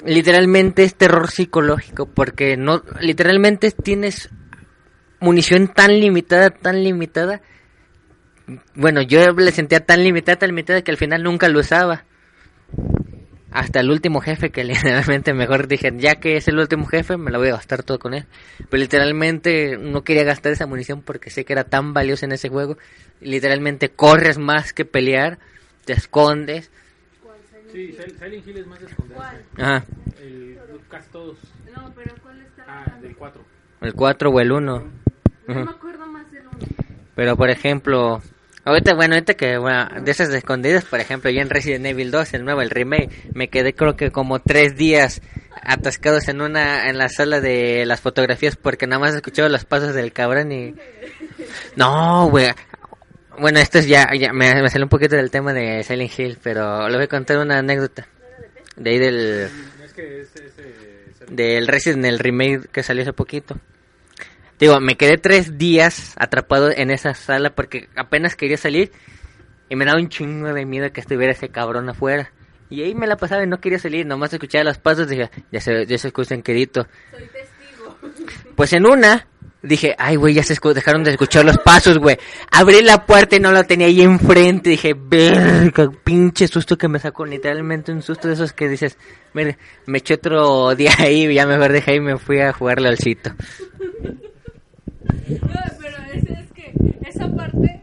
literalmente 0.05 0.83
es 0.83 0.95
terror 0.95 1.29
psicológico, 1.29 2.05
porque 2.05 2.57
no 2.57 2.83
literalmente 2.99 3.71
tienes 3.71 4.29
munición 5.19 5.67
tan 5.67 5.99
limitada, 5.99 6.49
tan 6.49 6.83
limitada. 6.83 7.41
Bueno, 8.75 9.01
yo 9.01 9.31
le 9.31 9.51
sentía 9.51 9.79
tan 9.79 10.03
limitada, 10.03 10.39
tan 10.39 10.49
limitada 10.49 10.83
que 10.83 10.91
al 10.91 10.97
final 10.97 11.23
nunca 11.23 11.49
lo 11.49 11.59
usaba. 11.59 12.05
Hasta 13.51 13.79
el 13.79 13.89
último 13.89 14.19
jefe 14.19 14.49
que 14.49 14.63
literalmente 14.65 15.33
mejor 15.33 15.67
dije, 15.67 15.91
ya 15.97 16.15
que 16.15 16.37
es 16.37 16.47
el 16.47 16.59
último 16.59 16.85
jefe, 16.85 17.17
me 17.17 17.31
la 17.31 17.37
voy 17.37 17.47
a 17.47 17.53
gastar 17.53 17.83
todo 17.83 17.99
con 17.99 18.13
él. 18.13 18.25
Pero 18.69 18.81
literalmente 18.81 19.77
no 19.77 20.03
quería 20.03 20.23
gastar 20.23 20.51
esa 20.51 20.67
munición 20.67 21.01
porque 21.01 21.29
sé 21.29 21.45
que 21.45 21.53
era 21.53 21.63
tan 21.63 21.93
valiosa 21.93 22.25
en 22.25 22.33
ese 22.33 22.49
juego. 22.49 22.77
Literalmente 23.21 23.89
corres 23.89 24.37
más 24.37 24.73
que 24.73 24.85
pelear, 24.85 25.39
te 25.85 25.93
escondes. 25.93 26.69
Sí, 27.75 27.91
Sil- 27.91 28.15
Silent 28.17 28.47
Hill 28.47 28.57
es 28.57 28.67
más 28.67 28.79
de 28.79 28.85
esconderse. 28.85 29.23
Ajá, 29.57 29.83
El, 30.21 30.57
casi 30.89 31.09
todos. 31.09 31.37
No, 31.75 31.91
pero 31.93 32.15
¿cuál 32.23 32.41
está 32.41 32.63
Ah, 32.67 32.97
del 33.01 33.15
4. 33.17 33.41
el 33.81 33.93
4 33.93 34.29
o 34.29 34.39
el 34.39 34.51
1. 34.53 34.83
No 35.47 35.53
me 35.55 35.61
acuerdo 35.71 36.07
más 36.07 36.31
del 36.31 36.43
uno. 36.47 36.57
Pero 37.15 37.35
por 37.35 37.49
ejemplo, 37.49 38.21
ahorita, 38.63 38.93
bueno, 38.95 39.15
ahorita 39.15 39.33
que, 39.33 39.57
bueno, 39.57 39.87
de 40.01 40.09
esas 40.09 40.29
escondidas, 40.33 40.85
por 40.85 41.01
ejemplo, 41.01 41.29
yo 41.29 41.41
en 41.41 41.49
Resident 41.49 41.85
Evil 41.85 42.11
2, 42.11 42.33
el 42.35 42.45
nuevo, 42.45 42.61
el 42.61 42.69
remake, 42.69 43.09
me 43.33 43.49
quedé 43.49 43.73
creo 43.75 43.97
que 43.97 44.09
como 44.09 44.39
tres 44.39 44.77
días 44.77 45.21
atascados 45.61 46.29
en 46.29 46.39
una, 46.41 46.87
en 46.89 46.97
la 46.97 47.09
sala 47.09 47.41
de 47.41 47.85
las 47.85 47.99
fotografías 47.99 48.55
porque 48.55 48.87
nada 48.87 48.99
más 48.99 49.15
escuchaba 49.15 49.49
los 49.49 49.65
pasos 49.65 49.93
del 49.93 50.13
cabrón 50.13 50.51
y... 50.53 50.75
No, 51.75 52.29
güey. 52.29 52.51
Bueno, 53.39 53.59
esto 53.59 53.79
es 53.79 53.87
ya, 53.87 54.09
ya 54.17 54.31
me, 54.33 54.61
me 54.61 54.69
salió 54.69 54.85
un 54.85 54.89
poquito 54.89 55.15
del 55.15 55.31
tema 55.31 55.53
de 55.53 55.83
Silent 55.83 56.19
Hill, 56.19 56.37
pero 56.41 56.87
le 56.87 56.95
voy 56.95 57.05
a 57.05 57.07
contar 57.07 57.37
una 57.37 57.59
anécdota. 57.59 58.07
De 58.75 58.89
ahí 58.89 58.99
del, 58.99 59.49
Es 59.83 59.93
que 59.93 60.21
es 60.21 60.35
ese... 60.35 61.25
del 61.29 61.67
Resident 61.67 62.05
el 62.05 62.19
remake 62.19 62.67
que 62.71 62.83
salió 62.83 63.03
hace 63.03 63.13
poquito. 63.13 63.57
Digo, 64.59 64.79
me 64.79 64.95
quedé 64.95 65.17
tres 65.17 65.57
días 65.57 66.13
atrapado 66.17 66.71
en 66.71 66.91
esa 66.91 67.13
sala 67.13 67.53
porque 67.55 67.89
apenas 67.95 68.35
quería 68.35 68.57
salir 68.57 68.91
y 69.69 69.75
me 69.75 69.85
daba 69.85 69.99
un 69.99 70.09
chingo 70.09 70.53
de 70.53 70.65
miedo 70.65 70.91
que 70.91 71.01
estuviera 71.01 71.33
ese 71.33 71.49
cabrón 71.49 71.89
afuera. 71.89 72.31
Y 72.69 72.81
ahí 72.81 72.95
me 72.95 73.07
la 73.07 73.17
pasaba 73.17 73.43
y 73.43 73.47
no 73.47 73.59
quería 73.59 73.79
salir, 73.79 74.05
nomás 74.05 74.33
escuchaba 74.33 74.63
los 74.63 74.77
pasos 74.77 75.07
y 75.07 75.15
dije, 75.15 75.29
ya 75.51 75.59
se, 75.59 75.85
ya 75.85 75.97
se 75.97 76.07
escuchan 76.07 76.41
quedito. 76.41 76.87
Pues 78.55 78.73
en 78.73 78.85
una, 78.85 79.27
dije, 79.65 79.95
ay 79.97 80.15
güey, 80.15 80.33
ya 80.33 80.43
se 80.43 80.55
dejaron 80.73 81.03
de 81.03 81.11
escuchar 81.11 81.45
los 81.45 81.57
pasos, 81.57 81.97
güey. 81.97 82.17
Abrí 82.51 82.81
la 82.81 83.05
puerta 83.05 83.35
y 83.35 83.39
no 83.39 83.51
la 83.51 83.63
tenía 83.63 83.87
ahí 83.87 84.01
enfrente. 84.01 84.69
Dije, 84.69 84.95
verga, 84.97 85.89
pinche 86.03 86.47
susto 86.47 86.77
que 86.77 86.87
me 86.87 86.99
sacó. 86.99 87.25
Literalmente 87.25 87.91
un 87.91 88.01
susto 88.01 88.27
de 88.27 88.35
esos 88.35 88.53
que 88.53 88.69
dices, 88.69 88.97
mire, 89.33 89.57
me 89.85 89.99
eché 89.99 90.15
otro 90.15 90.75
día 90.75 90.93
ahí 90.99 91.33
ya 91.33 91.45
mejor 91.45 91.71
dejé 91.71 91.95
y 91.95 91.99
me 91.99 92.17
fui 92.17 92.39
a 92.39 92.53
jugarle 92.53 92.89
al 92.89 92.97
cito. 92.97 93.31
No, 95.27 95.37
pero 95.79 95.97
es 96.13 96.51
que 96.51 96.73
esa 97.07 97.27
parte, 97.35 97.74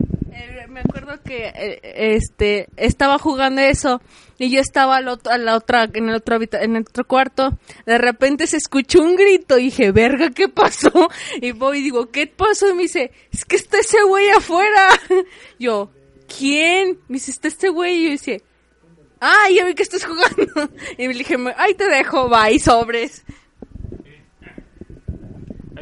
me 0.85 0.99
acuerdo 0.99 1.23
que 1.23 1.47
eh, 1.55 1.81
este 2.17 2.69
estaba 2.77 3.19
jugando 3.19 3.61
eso 3.63 4.01
y 4.39 4.51
yo 4.51 4.61
estaba 4.61 4.97
al 4.97 5.09
otro- 5.09 5.33
a 5.33 5.39
la 5.39 5.57
otra, 5.57 5.85
en 5.93 6.09
el 6.09 6.15
otro 6.17 6.39
en 6.41 6.77
el 6.77 6.83
otro 6.83 7.07
cuarto. 7.07 7.59
De 7.87 7.99
repente 7.99 8.47
se 8.47 8.57
escuchó 8.57 9.01
un 9.03 9.17
grito 9.17 9.59
y 9.59 9.65
dije, 9.65 9.93
verga, 9.93 10.31
¿qué 10.31 10.49
pasó? 10.49 11.09
Y 11.41 11.53
voy 11.53 11.79
y 11.79 11.83
digo, 11.83 12.11
¿qué 12.11 12.27
pasó? 12.27 12.69
Y 12.69 12.75
me 12.75 12.83
dice, 12.83 13.13
es 13.33 13.45
que 13.45 13.57
está 13.57 13.79
ese 13.79 14.03
güey 14.03 14.31
afuera. 14.31 14.89
Yo, 15.59 15.91
¿quién? 16.39 16.99
Me 17.09 17.15
dice, 17.15 17.31
está 17.31 17.49
este 17.49 17.69
güey. 17.69 17.97
Y 17.99 18.05
yo 18.05 18.11
dice, 18.11 18.43
ah, 19.21 19.49
ya 19.55 19.65
vi 19.65 19.75
que 19.75 19.83
estás 19.85 20.05
jugando. 20.05 20.71
Y 20.99 21.07
me 21.09 21.15
dije, 21.15 21.37
ay, 21.57 21.75
te 21.75 21.89
dejo, 21.89 22.29
bye, 22.29 22.59
sobres. 22.59 23.25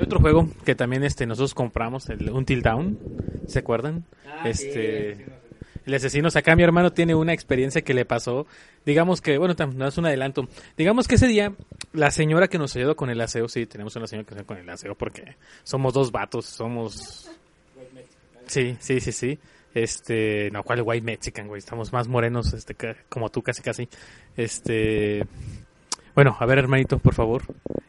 Hay 0.00 0.04
otro 0.06 0.18
juego 0.18 0.48
que 0.64 0.74
también 0.74 1.04
este 1.04 1.26
nosotros 1.26 1.52
compramos, 1.52 2.08
el 2.08 2.30
Until 2.30 2.62
Dawn, 2.62 2.98
¿se 3.46 3.58
acuerdan? 3.58 4.06
este 4.46 5.26
el 5.84 5.94
asesino 5.94 6.28
acá 6.34 6.56
mi 6.56 6.62
hermano 6.62 6.90
tiene 6.90 7.14
una 7.14 7.34
experiencia 7.34 7.82
que 7.82 7.92
le 7.92 8.06
pasó, 8.06 8.46
digamos 8.86 9.20
que, 9.20 9.36
bueno, 9.36 9.54
no 9.74 9.86
es 9.86 9.98
un 9.98 10.06
adelanto. 10.06 10.48
Digamos 10.78 11.06
que 11.06 11.16
ese 11.16 11.26
día 11.26 11.52
la 11.92 12.10
señora 12.10 12.48
que 12.48 12.56
nos 12.56 12.74
ayudó 12.76 12.96
con 12.96 13.10
el 13.10 13.20
aseo, 13.20 13.46
sí, 13.46 13.66
tenemos 13.66 13.94
una 13.94 14.06
señora 14.06 14.26
que 14.26 14.30
nos 14.30 14.38
ayudó 14.38 14.46
con 14.46 14.56
el 14.56 14.70
aseo 14.70 14.94
porque 14.94 15.36
somos 15.64 15.92
dos 15.92 16.10
vatos, 16.10 16.46
somos 16.46 17.30
Sí, 18.46 18.76
sí, 18.80 19.00
sí, 19.00 19.12
sí. 19.12 19.38
Este, 19.74 20.50
no, 20.50 20.62
¿cuál 20.62 20.80
white 20.82 21.04
mexican, 21.04 21.46
güey? 21.46 21.58
Estamos 21.58 21.92
más 21.92 22.08
morenos 22.08 22.54
este 22.54 22.74
como 23.10 23.28
tú 23.28 23.42
casi 23.42 23.60
casi. 23.60 23.86
Este, 24.34 25.26
bueno, 26.14 26.36
a 26.38 26.46
ver, 26.46 26.58
hermanito, 26.58 26.98
por 26.98 27.14
favor. 27.14 27.42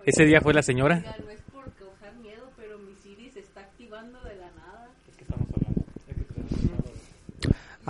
Ese 0.05 0.25
día 0.25 0.41
fue 0.41 0.53
la 0.53 0.61
señora. 0.61 0.99
No 0.99 1.29
es 1.31 1.41
por 1.51 1.71
causar 1.73 2.15
miedo, 2.21 2.51
pero 2.55 2.77
mi 2.77 2.95
Siri 2.95 3.29
se 3.31 3.39
está 3.39 3.61
activando 3.61 4.19
de 4.21 4.35
la 4.35 4.51
nada. 4.51 4.89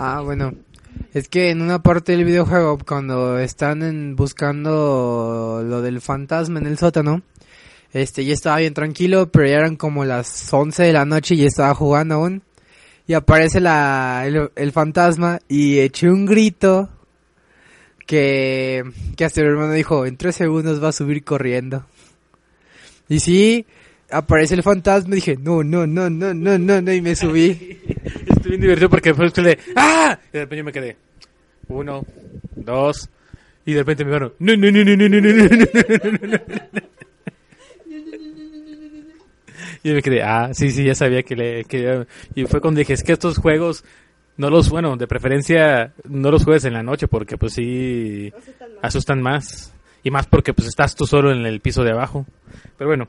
Ah, 0.04 0.20
bueno. 0.20 0.52
Es 1.14 1.28
que 1.28 1.50
en 1.50 1.62
una 1.62 1.80
parte 1.80 2.10
del 2.10 2.24
videojuego, 2.24 2.76
cuando 2.78 3.38
están 3.38 3.82
en- 3.84 4.16
buscando 4.16 5.62
lo 5.64 5.80
del 5.80 6.00
fantasma 6.00 6.58
en 6.58 6.66
el 6.66 6.76
sótano, 6.76 7.22
este, 7.92 8.24
ya 8.24 8.34
estaba 8.34 8.56
bien 8.58 8.74
tranquilo, 8.74 9.30
pero 9.30 9.46
ya 9.46 9.58
eran 9.58 9.76
como 9.76 10.04
las 10.04 10.52
11 10.52 10.82
de 10.82 10.92
la 10.92 11.04
noche 11.04 11.36
y 11.36 11.44
estaba 11.46 11.72
jugando 11.76 12.16
aún. 12.16 12.42
Y 13.06 13.14
aparece 13.14 13.60
la, 13.60 14.24
el, 14.26 14.50
el 14.56 14.72
fantasma 14.72 15.38
y 15.48 15.78
eché 15.78 16.10
un 16.10 16.26
grito 16.26 16.88
que, 18.04 18.82
que 19.16 19.24
hasta 19.24 19.40
mi 19.42 19.46
hermano 19.48 19.72
dijo, 19.72 20.04
en 20.04 20.16
tres 20.16 20.34
segundos 20.34 20.82
va 20.82 20.88
a 20.88 20.92
subir 20.92 21.22
corriendo. 21.22 21.84
Y 23.08 23.20
sí, 23.20 23.66
aparece 24.12 24.54
el 24.54 24.62
fantasma 24.62 25.14
y 25.14 25.16
dije, 25.16 25.36
no, 25.40 25.64
no, 25.64 25.86
no, 25.86 26.08
no, 26.08 26.32
no, 26.34 26.58
no, 26.58 26.80
no, 26.80 26.92
y 26.92 27.00
me 27.00 27.16
subí. 27.16 27.80
Estoy 28.26 28.50
bien 28.50 28.60
divertido 28.60 28.90
porque 28.90 29.12
después 29.12 29.36
le 29.38 29.58
¡Ah! 29.74 30.18
Y 30.28 30.32
de 30.32 30.40
repente 30.40 30.56
yo 30.56 30.64
me 30.64 30.72
quedé. 30.72 30.96
Uno, 31.68 32.04
dos. 32.54 33.08
Y 33.64 33.72
de 33.72 33.78
repente 33.80 34.04
me 34.04 34.10
dijeron, 34.10 34.34
no, 34.38 34.56
no, 34.56 34.70
no, 34.70 34.84
no, 34.84 34.84
no, 34.84 35.08
no, 35.08 35.08
no, 35.08 35.20
no, 35.20 35.38
no, 35.38 36.10
no, 36.10 36.28
no, 36.28 36.38
no". 36.72 36.92
Y 39.84 39.88
yo 39.88 39.94
me 39.94 40.02
quedé, 40.02 40.22
ah, 40.22 40.50
sí, 40.52 40.70
sí, 40.70 40.84
ya 40.84 40.94
sabía 40.94 41.22
que 41.22 41.34
le... 41.34 41.64
Que, 41.64 42.06
y 42.34 42.44
fue 42.44 42.60
cuando 42.60 42.78
dije, 42.78 42.92
es 42.92 43.02
que 43.02 43.12
estos 43.12 43.38
juegos, 43.38 43.84
no 44.36 44.48
los, 44.48 44.70
bueno, 44.70 44.96
de 44.96 45.08
preferencia, 45.08 45.92
no 46.04 46.30
los 46.30 46.44
juegues 46.44 46.64
en 46.64 46.74
la 46.74 46.84
noche 46.84 47.08
porque 47.08 47.36
pues 47.36 47.54
sí, 47.54 48.32
asustan 48.80 49.20
más. 49.22 49.74
Y 50.04 50.10
más 50.10 50.26
porque 50.26 50.54
pues 50.54 50.68
estás 50.68 50.94
tú 50.94 51.06
solo 51.06 51.32
en 51.32 51.46
el 51.46 51.60
piso 51.60 51.82
de 51.82 51.92
abajo. 51.92 52.26
Pero 52.76 52.88
bueno. 52.88 53.08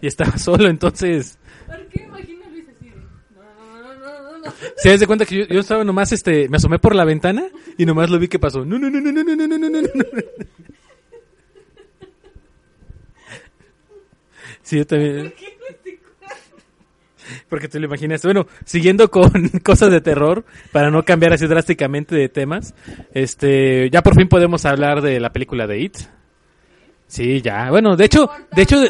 Y 0.00 0.06
estaba 0.06 0.36
solo, 0.38 0.68
entonces... 0.68 1.38
¿Por 1.66 1.86
qué 1.88 2.02
imagino 2.02 2.44
Luis 2.50 2.66
así 2.68 2.92
No, 3.34 3.82
no, 3.82 3.94
no, 3.98 4.22
no, 4.22 4.38
no. 4.38 4.52
Se 4.76 4.90
das 4.90 5.00
de 5.00 5.06
cuenta 5.06 5.24
que 5.24 5.36
yo, 5.38 5.46
yo 5.46 5.60
estaba 5.60 5.84
nomás, 5.84 6.12
este, 6.12 6.48
me 6.48 6.56
asomé 6.56 6.78
por 6.78 6.94
la 6.94 7.04
ventana 7.04 7.46
y 7.78 7.86
nomás 7.86 8.10
lo 8.10 8.18
vi 8.18 8.28
que 8.28 8.38
pasó. 8.38 8.64
No, 8.64 8.78
no, 8.78 8.90
no, 8.90 9.00
no, 9.00 9.12
no, 9.12 9.22
no, 9.22 9.36
no, 9.36 9.46
no, 9.46 9.58
no, 9.58 9.70
no, 9.70 9.80
no. 9.82 10.02
Sí, 14.66 14.78
yo 14.78 14.84
también. 14.84 15.32
Porque 17.48 17.68
te 17.68 17.78
lo 17.78 17.86
imaginaste. 17.86 18.26
Bueno, 18.26 18.48
siguiendo 18.64 19.10
con 19.12 19.30
cosas 19.64 19.92
de 19.92 20.00
terror, 20.00 20.44
para 20.72 20.90
no 20.90 21.04
cambiar 21.04 21.32
así 21.32 21.46
drásticamente 21.46 22.16
de 22.16 22.28
temas, 22.28 22.74
este, 23.14 23.88
ya 23.90 24.02
por 24.02 24.16
fin 24.16 24.28
podemos 24.28 24.64
hablar 24.64 25.02
de 25.02 25.20
la 25.20 25.32
película 25.32 25.68
de 25.68 25.80
It. 25.80 25.96
Sí, 27.08 27.40
ya. 27.40 27.70
Bueno, 27.70 27.96
de 27.96 28.04
hecho, 28.04 28.28
de 28.54 28.62
hecho, 28.62 28.80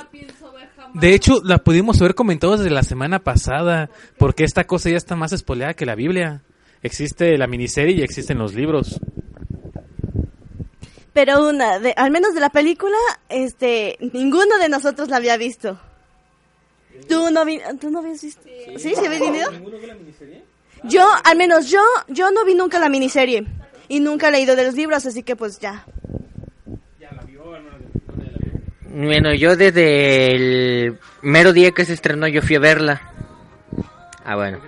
de, 0.94 1.14
hecho, 1.14 1.40
la 1.44 1.58
pudimos 1.58 2.00
haber 2.00 2.14
comentado 2.14 2.56
desde 2.56 2.70
la 2.70 2.82
semana 2.82 3.18
pasada, 3.18 3.90
porque 4.18 4.44
esta 4.44 4.64
cosa 4.64 4.90
ya 4.90 4.96
está 4.96 5.16
más 5.16 5.32
espoleada 5.32 5.74
que 5.74 5.86
la 5.86 5.94
Biblia. 5.94 6.42
Existe 6.82 7.36
la 7.36 7.46
miniserie 7.46 7.96
y 7.96 8.02
existen 8.02 8.38
los 8.38 8.54
libros. 8.54 9.00
Pero 11.12 11.48
una, 11.48 11.78
de, 11.78 11.94
al 11.96 12.10
menos 12.10 12.34
de 12.34 12.40
la 12.40 12.50
película, 12.50 12.96
este, 13.28 13.96
ninguno 14.12 14.58
de 14.58 14.68
nosotros 14.68 15.08
la 15.08 15.16
había 15.16 15.36
visto. 15.36 15.78
¿Tú 17.08 17.30
no, 17.30 17.44
vi 17.44 17.60
¿Tú 17.80 17.90
no 17.90 18.00
habías 18.00 18.22
visto? 18.22 18.42
¿Sí? 18.76 18.94
¿Sí 18.94 19.06
habías 19.06 19.20
venido? 19.20 19.50
Yo, 20.84 21.06
al 21.24 21.36
menos 21.36 21.70
yo, 21.70 21.80
yo 22.08 22.30
no 22.30 22.44
vi 22.44 22.54
nunca 22.54 22.78
la 22.78 22.88
miniserie. 22.88 23.46
Y 23.88 24.00
nunca 24.00 24.28
he 24.28 24.32
leído 24.32 24.56
de 24.56 24.64
los 24.64 24.74
libros, 24.74 25.06
así 25.06 25.22
que 25.22 25.36
pues 25.36 25.58
ya. 25.58 25.86
Bueno, 28.98 29.34
yo 29.34 29.56
desde 29.56 30.34
el 30.34 30.98
mero 31.20 31.52
día 31.52 31.72
que 31.72 31.84
se 31.84 31.92
estrenó 31.92 32.28
yo 32.28 32.40
fui 32.40 32.56
a 32.56 32.60
verla. 32.60 33.02
Ah, 34.24 34.36
bueno. 34.36 34.58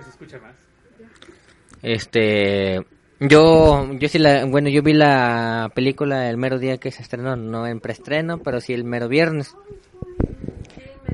Este, 1.81 2.79
yo, 3.19 3.91
yo 3.93 4.07
sí 4.07 4.19
la, 4.19 4.45
bueno, 4.45 4.69
yo 4.69 4.83
vi 4.83 4.93
la 4.93 5.71
película 5.73 6.29
el 6.29 6.37
mero 6.37 6.59
día 6.59 6.77
que 6.77 6.91
se 6.91 7.01
estrenó, 7.01 7.35
no 7.35 7.65
en 7.65 7.79
preestreno, 7.79 8.37
pero 8.37 8.61
sí 8.61 8.71
el 8.71 8.83
mero 8.83 9.07
viernes. 9.07 9.55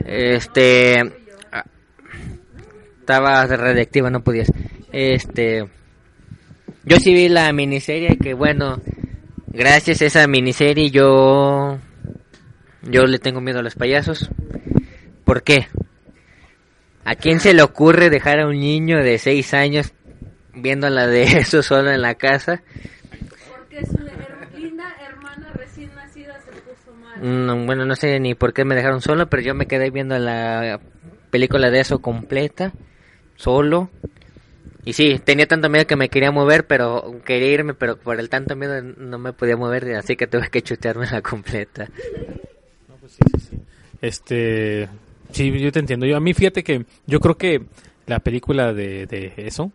Este, 0.06 0.99
ah, 1.54 1.63
estaba 2.99 3.45
radiactiva, 3.45 4.10
no 4.10 4.25
podías. 4.25 4.51
Este, 4.91 5.65
yo 6.84 6.97
sí 6.97 7.13
vi 7.13 7.30
la 7.30 7.54
miniserie 7.54 8.17
que 8.17 8.34
bueno, 8.34 8.82
gracias 9.47 10.01
a 10.01 10.06
esa 10.06 10.28
miniserie 10.28 10.91
yo, 10.91 11.80
yo 12.86 13.06
le 13.06 13.19
tengo 13.19 13.41
miedo 13.41 13.60
a 13.60 13.63
los 13.63 13.76
payasos. 13.76 14.30
¿Por 15.24 15.43
qué? 15.43 15.67
¿A 17.04 17.15
quién 17.15 17.39
se 17.39 17.54
le 17.54 17.62
ocurre 17.62 18.10
dejar 18.10 18.39
a 18.39 18.48
un 18.48 18.60
niño 18.60 18.98
de 19.04 19.17
6 19.19 19.54
años 19.54 19.93
viéndola 20.54 21.08
de 21.08 21.24
eso 21.39 21.62
solo 21.62 21.91
en 21.91 22.02
la 22.02 22.15
casa? 22.15 22.63
Porque 23.48 23.86
su 23.86 23.98
her- 23.98 24.56
linda 24.60 24.86
hermana 25.08 25.52
recién 25.56 25.93
nacida 25.95 26.39
se 26.39 26.52
puso 26.62 26.91
mal. 26.95 27.58
Mm, 27.62 27.65
bueno, 27.67 27.86
no 27.86 27.95
sé 27.95 28.19
ni 28.19 28.34
por 28.36 28.54
qué 28.54 28.65
me 28.65 28.76
dejaron 28.76 29.02
solo, 29.02 29.28
pero 29.28 29.43
yo 29.43 29.54
me 29.54 29.67
quedé 29.67 29.91
viendo 29.91 30.17
la 30.17 30.80
película 31.30 31.69
de 31.69 31.80
eso 31.82 32.00
completa, 32.00 32.71
solo. 33.36 33.89
Y 34.84 34.93
sí, 34.93 35.19
tenía 35.24 35.48
tanto 35.48 35.67
miedo 35.69 35.88
que 35.88 35.95
me 35.95 36.10
quería 36.10 36.32
mover, 36.32 36.65
pero 36.67 37.19
quería 37.26 37.52
irme, 37.52 37.74
pero 37.74 37.98
por 37.98 38.19
el 38.19 38.30
tanto 38.30 38.56
miedo 38.56 38.82
no 38.82 39.17
me 39.17 39.34
podía 39.34 39.58
mover, 39.58 39.95
así 39.95 40.15
que 40.15 40.28
tuve 40.28 40.50
que 40.50 40.62
chutearme 40.62 41.08
la 41.08 41.21
completa. 41.24 41.88
Este, 44.01 44.88
sí, 45.32 45.51
yo 45.60 45.71
te 45.71 45.80
entiendo. 45.80 46.06
Yo 46.06 46.17
a 46.17 46.19
mí 46.19 46.34
fíjate 46.34 46.63
que 46.63 46.86
yo 47.08 47.19
creo 47.19 47.38
que 47.38 47.65
la 48.08 48.19
película 48.19 48.73
de, 48.73 49.06
de 49.08 49.34
eso 49.38 49.71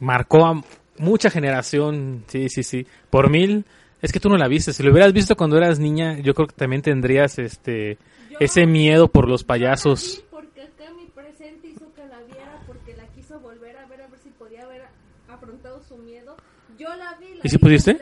marcó 0.00 0.44
a 0.46 0.62
mucha 0.98 1.30
generación, 1.30 2.24
sí, 2.26 2.48
sí, 2.48 2.62
sí, 2.62 2.86
por 3.10 3.30
mil. 3.30 3.64
Es 4.02 4.12
que 4.12 4.20
tú 4.20 4.28
no 4.30 4.36
la 4.38 4.48
viste. 4.48 4.72
Si 4.72 4.82
lo 4.82 4.92
hubieras 4.92 5.12
visto 5.12 5.36
cuando 5.36 5.56
eras 5.58 5.78
niña, 5.78 6.18
yo 6.20 6.34
creo 6.34 6.46
que 6.48 6.54
también 6.54 6.82
tendrías 6.82 7.38
este 7.38 7.98
ese 8.38 8.64
miedo 8.66 9.08
por 9.08 9.28
los 9.28 9.44
payasos. 9.44 10.24
Porque 10.30 10.62
acá 10.62 10.84
mi 10.96 11.04
presente 11.06 11.68
hizo 11.68 11.92
que 11.94 12.06
la 12.06 12.18
viera 12.22 12.58
porque 12.66 12.96
la 12.96 13.04
quiso 13.08 13.38
volver 13.40 13.76
a 13.76 13.84
ver 13.86 14.00
a 14.02 14.06
ver 14.08 14.18
si 14.22 14.30
podía 14.30 14.62
haber 14.64 14.82
afrontado 15.28 15.82
su 15.86 15.98
miedo. 15.98 16.36
Yo 16.78 16.88
la 16.96 17.14
vi, 17.18 17.34
la 17.34 17.40
¿Y 17.44 17.48
si 17.50 17.56
vi 17.56 17.60
pudiste? 17.62 17.98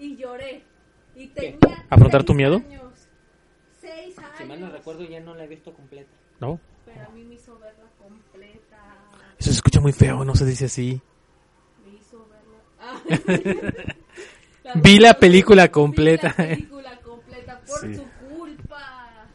y 0.00 0.16
lloré. 0.16 0.62
Y 1.14 1.28
tenía 1.28 1.84
¿Afrontar 1.88 2.24
tu 2.24 2.34
miedo? 2.34 2.56
años. 2.56 2.82
Seis 4.54 4.86
años. 4.96 5.10
ya 5.10 5.20
no 5.20 5.34
la 5.34 5.44
he 5.44 5.48
visto 5.48 5.72
completa. 5.72 6.10
¿No? 6.40 6.58
Pero 6.84 7.02
a 7.06 7.08
mí 7.10 7.24
me 7.24 7.34
hizo 7.34 7.58
verla 7.58 7.84
completa. 8.02 8.76
Eso 9.38 9.50
se 9.50 9.56
escucha 9.56 9.80
muy 9.80 9.92
feo, 9.92 10.24
no 10.24 10.34
se 10.34 10.44
dice 10.44 10.66
así. 10.66 11.00
Me 11.84 11.98
hizo 11.98 12.26
verla. 12.28 13.84
Ah. 14.66 14.72
Vi 14.82 14.98
la 14.98 15.12
película 15.14 15.70
completa. 15.70 16.34
Vi 16.38 16.42
la 16.42 16.48
película 16.48 16.98
completa 17.00 17.60
por 17.66 17.80
Sí. 17.80 17.94
su 17.96 18.04
culpa. 18.34 19.26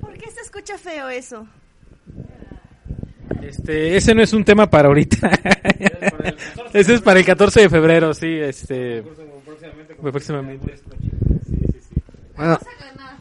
¿Por 0.00 0.12
qué 0.18 0.28
se 0.32 0.40
escucha 0.40 0.76
feo 0.76 1.08
eso? 1.08 1.46
Este, 3.42 3.96
ese 3.96 4.12
no 4.12 4.22
es 4.22 4.32
un 4.32 4.44
tema 4.44 4.68
para 4.68 4.88
ahorita. 4.88 5.30
ese 6.72 6.94
es 6.94 7.00
para 7.00 7.20
el 7.20 7.24
14 7.26 7.60
de 7.60 7.68
febrero, 7.70 8.12
sí, 8.12 8.26
este. 8.40 9.04
Próximamente. 10.02 10.74
Bueno, 12.36 12.58
No, 12.58 12.58
no, 12.96 13.15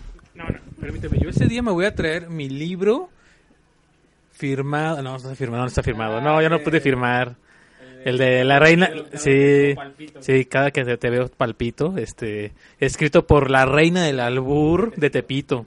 permíteme. 0.85 1.17
Yo 1.19 1.29
ese 1.29 1.45
día 1.47 1.61
me 1.63 1.71
voy 1.71 1.85
a 1.85 1.95
traer 1.95 2.29
mi 2.29 2.47
libro 2.49 3.09
firmado. 4.31 5.01
No, 5.01 5.11
no 5.11 5.17
está 5.17 5.35
firmado, 5.35 5.63
no 5.63 5.67
está 5.67 5.81
firmado. 5.83 6.21
No, 6.21 6.41
ya 6.41 6.49
no 6.49 6.59
pude 6.59 6.79
firmar. 6.79 7.35
El 8.03 8.19
de 8.19 8.43
la 8.43 8.59
reina. 8.59 8.91
Sí, 9.15 9.73
sí, 10.19 10.45
cada 10.45 10.69
que 10.69 10.83
te- 10.97 11.09
veo 11.09 11.27
palpito. 11.27 11.97
Este, 11.97 12.53
escrito 12.79 13.25
por 13.25 13.49
la 13.49 13.65
reina 13.65 14.03
del 14.03 14.19
albur 14.19 14.93
de 14.95 15.09
Tepito. 15.09 15.65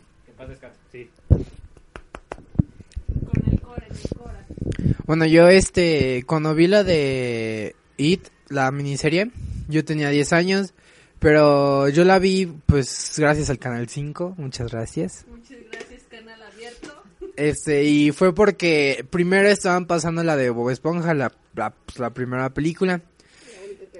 Bueno, 5.06 5.24
yo 5.26 5.48
este, 5.48 6.22
cuando 6.26 6.54
vi 6.54 6.66
la 6.66 6.84
de 6.84 7.74
It, 7.96 8.28
la 8.50 8.70
miniserie, 8.70 9.30
yo 9.68 9.84
tenía 9.84 10.10
10 10.10 10.32
años, 10.32 10.74
pero 11.18 11.88
yo 11.88 12.04
la 12.04 12.18
vi 12.18 12.46
pues 12.66 13.14
gracias 13.16 13.50
al 13.50 13.58
Canal 13.58 13.88
5, 13.88 14.34
muchas 14.38 14.70
gracias. 14.70 15.24
Muchas 15.28 15.58
gracias, 15.70 16.02
canal 16.10 16.40
abierto. 16.42 17.02
Este, 17.36 17.84
y 17.84 18.12
fue 18.12 18.34
porque 18.34 19.04
primero 19.10 19.48
estaban 19.48 19.86
pasando 19.86 20.22
la 20.24 20.36
de 20.36 20.50
Bob 20.50 20.70
Esponja, 20.70 21.14
la, 21.14 21.32
la, 21.54 21.70
pues, 21.70 21.98
la 21.98 22.10
primera 22.10 22.50
película. 22.50 23.00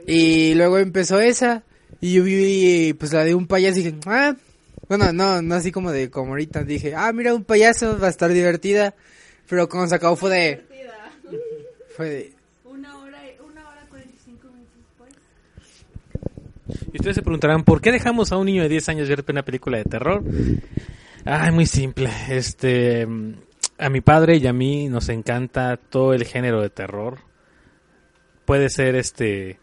Y 0.07 0.55
luego 0.55 0.79
empezó 0.79 1.21
esa. 1.21 1.65
Y 2.01 2.15
yo 2.15 2.25
vi 2.25 2.95
pues 2.95 3.13
la 3.13 3.25
de 3.25 3.35
un 3.35 3.47
payaso 3.47 3.81
y 3.81 3.83
dije, 3.83 3.99
ah, 4.07 4.37
bueno, 4.89 5.13
no, 5.13 5.43
no 5.43 5.55
así 5.55 5.71
como 5.71 5.93
de 5.93 6.11
como 6.11 6.31
ahorita 6.31 6.63
dije, 6.63 6.95
ah, 6.95 7.13
mira 7.13 7.35
un 7.35 7.45
payaso, 7.45 7.99
va 7.99 8.07
a 8.07 8.11
estar 8.11 8.33
divertida. 8.33 8.95
Pero 9.49 9.69
cuando 9.69 9.89
se 9.89 9.95
acabó 9.95 10.17
fue 10.17 10.31
de, 10.31 10.65
fue 11.97 12.09
de, 12.09 12.33
Una 12.65 12.99
hora, 12.99 13.19
una 13.45 13.69
hora 13.69 13.87
45 13.89 14.49
minutos 14.49 14.75
después. 14.77 15.15
Y 16.93 16.99
ustedes 16.99 17.17
se 17.17 17.23
preguntarán, 17.23 17.65
¿por 17.65 17.81
qué 17.81 17.93
dejamos 17.93 18.33
a 18.33 18.37
un 18.37 18.47
niño 18.47 18.63
de 18.63 18.69
10 18.69 18.89
años 18.91 19.09
ver 19.09 19.25
una 19.29 19.45
película 19.45 19.79
de 19.79 19.85
terror? 19.85 20.23
Ay, 21.25 21.53
muy 21.53 21.67
simple. 21.67 22.11
Este, 22.29 23.07
a 23.79 23.89
mi 23.89 24.01
padre 24.01 24.37
y 24.37 24.47
a 24.47 24.53
mí 24.53 24.89
nos 24.89 25.09
encanta 25.09 25.77
todo 25.77 26.13
el 26.13 26.25
género 26.25 26.61
de 26.61 26.71
terror. 26.71 27.19
Puede 28.45 28.71
ser 28.71 28.97
este 28.97 29.59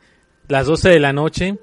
las 0.47 0.67
12 0.67 0.89
de 0.89 0.99
la 0.99 1.13
noche. 1.13 1.57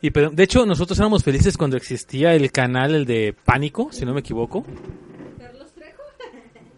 Y 0.00 0.10
de 0.10 0.42
hecho, 0.42 0.66
nosotros 0.66 0.98
éramos 0.98 1.24
felices 1.24 1.56
cuando 1.56 1.76
existía 1.76 2.34
el 2.34 2.52
canal, 2.52 2.94
el 2.94 3.06
de 3.06 3.34
Pánico, 3.44 3.90
si 3.90 4.04
no 4.04 4.12
me 4.12 4.20
equivoco. 4.20 4.64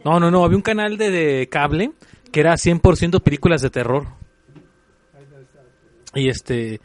No, 0.05 0.21
no, 0.21 0.31
no, 0.31 0.45
había 0.45 0.57
un 0.57 0.63
canal 0.63 0.97
de, 0.97 1.11
de 1.11 1.49
cable 1.49 1.91
que 2.31 2.41
era 2.41 2.53
100% 2.55 3.23
películas 3.23 3.63
de 3.63 3.71
terror. 3.71 4.07
Y 6.15 6.29
este, 6.29 6.81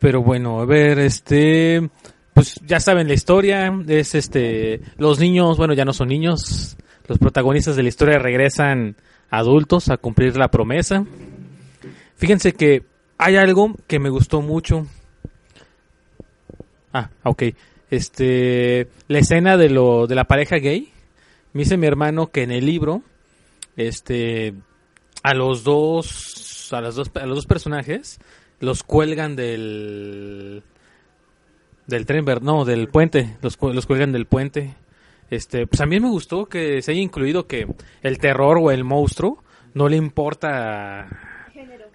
pero 0.00 0.22
bueno, 0.22 0.60
a 0.60 0.64
ver, 0.64 0.98
este, 0.98 1.88
pues 2.32 2.54
ya 2.66 2.80
saben 2.80 3.06
la 3.06 3.14
historia, 3.14 3.72
es 3.86 4.14
este, 4.14 4.80
los 4.96 5.20
niños, 5.20 5.58
bueno, 5.58 5.74
ya 5.74 5.84
no 5.84 5.92
son 5.92 6.08
niños, 6.08 6.76
los 7.06 7.18
protagonistas 7.18 7.76
de 7.76 7.82
la 7.82 7.90
historia 7.90 8.18
regresan 8.18 8.96
adultos 9.28 9.90
a 9.90 9.98
cumplir 9.98 10.36
la 10.36 10.50
promesa. 10.50 11.04
Fíjense 12.16 12.54
que 12.54 12.84
hay 13.18 13.36
algo 13.36 13.74
que 13.86 13.98
me 13.98 14.08
gustó 14.08 14.40
mucho. 14.40 14.86
Ah, 16.92 17.10
ok. 17.22 17.42
Este, 17.90 18.88
la 19.08 19.18
escena 19.18 19.56
de 19.56 19.68
lo 19.68 20.06
de 20.06 20.14
la 20.14 20.24
pareja 20.24 20.56
gay. 20.56 20.92
Me 21.52 21.62
dice 21.62 21.76
mi 21.76 21.86
hermano 21.86 22.28
que 22.28 22.42
en 22.42 22.52
el 22.52 22.64
libro, 22.64 23.02
este, 23.76 24.54
a 25.22 25.34
los 25.34 25.64
dos, 25.64 26.72
a 26.72 26.80
las 26.80 26.94
dos, 26.94 27.10
a 27.14 27.26
los 27.26 27.36
dos 27.36 27.46
personajes 27.46 28.20
los 28.60 28.82
cuelgan 28.82 29.36
del 29.36 30.62
del 31.86 32.06
tren 32.06 32.24
no 32.42 32.64
del 32.64 32.88
puente 32.88 33.36
los, 33.42 33.58
los 33.60 33.86
cuelgan 33.86 34.12
del 34.12 34.26
puente. 34.26 34.76
Este 35.30 35.66
pues 35.66 35.80
a 35.80 35.86
mí 35.86 35.98
me 35.98 36.08
gustó 36.08 36.46
que 36.46 36.82
se 36.82 36.92
haya 36.92 37.00
incluido 37.00 37.46
que 37.46 37.66
el 38.02 38.18
terror 38.18 38.58
o 38.60 38.70
el 38.70 38.84
monstruo 38.84 39.42
no 39.74 39.88
le 39.88 39.96
importa 39.96 41.08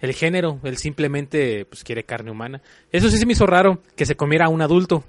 el 0.00 0.12
género 0.12 0.60
él 0.64 0.76
simplemente 0.76 1.64
pues 1.64 1.84
quiere 1.84 2.04
carne 2.04 2.30
humana. 2.30 2.60
Eso 2.92 3.08
sí 3.10 3.16
se 3.16 3.26
me 3.26 3.32
hizo 3.32 3.46
raro 3.46 3.82
que 3.94 4.06
se 4.06 4.16
comiera 4.16 4.46
a 4.46 4.50
un 4.50 4.62
adulto 4.62 5.04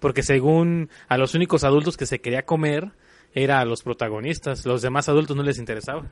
porque 0.00 0.22
según 0.22 0.90
a 1.08 1.18
los 1.18 1.34
únicos 1.34 1.64
adultos 1.64 1.96
que 1.96 2.06
se 2.06 2.20
quería 2.20 2.42
comer 2.44 2.92
era 3.38 3.60
a 3.60 3.64
los 3.64 3.82
protagonistas 3.82 4.66
los 4.66 4.82
demás 4.82 5.08
adultos 5.08 5.36
no 5.36 5.42
les 5.42 5.58
interesaba 5.58 6.04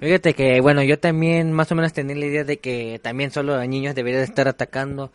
Fíjate 0.00 0.34
que, 0.34 0.60
bueno, 0.60 0.82
yo 0.84 0.98
también 1.00 1.50
más 1.52 1.72
o 1.72 1.74
menos 1.74 1.92
tenía 1.92 2.14
la 2.14 2.26
idea 2.26 2.44
de 2.44 2.58
que 2.58 3.00
también 3.02 3.32
solo 3.32 3.56
a 3.56 3.66
niños 3.66 3.96
debería 3.96 4.18
de 4.20 4.26
estar 4.26 4.46
atacando. 4.46 5.10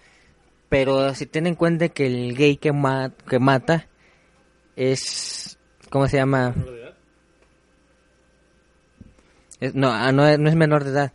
Pero 0.68 1.16
si 1.16 1.26
tienen 1.26 1.52
en 1.54 1.56
cuenta 1.56 1.88
que 1.88 2.06
el 2.06 2.36
gay 2.36 2.58
que, 2.58 2.74
ma- 2.74 3.14
que 3.30 3.40
mata 3.40 3.88
es... 4.76 5.58
¿Cómo 5.90 6.10
se 6.10 6.18
llama? 6.18 6.54
Es- 9.62 9.74
no, 9.76 9.90
ah, 9.92 10.12
no, 10.12 10.28
es- 10.28 10.40
no 10.40 10.50
es 10.50 10.56
menor 10.56 10.84
de 10.84 10.90
edad. 10.92 11.14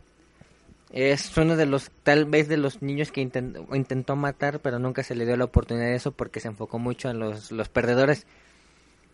Es 0.90 1.36
uno 1.36 1.56
de 1.56 1.66
los, 1.66 1.90
tal 2.02 2.24
vez 2.24 2.48
de 2.48 2.56
los 2.56 2.80
niños 2.80 3.12
que 3.12 3.20
intent- 3.20 3.66
intentó 3.76 4.16
matar, 4.16 4.60
pero 4.60 4.78
nunca 4.78 5.02
se 5.02 5.14
le 5.14 5.26
dio 5.26 5.36
la 5.36 5.44
oportunidad 5.44 5.86
de 5.88 5.96
eso 5.96 6.12
porque 6.12 6.40
se 6.40 6.48
enfocó 6.48 6.78
mucho 6.78 7.10
en 7.10 7.18
los, 7.18 7.52
los 7.52 7.68
perdedores. 7.68 8.26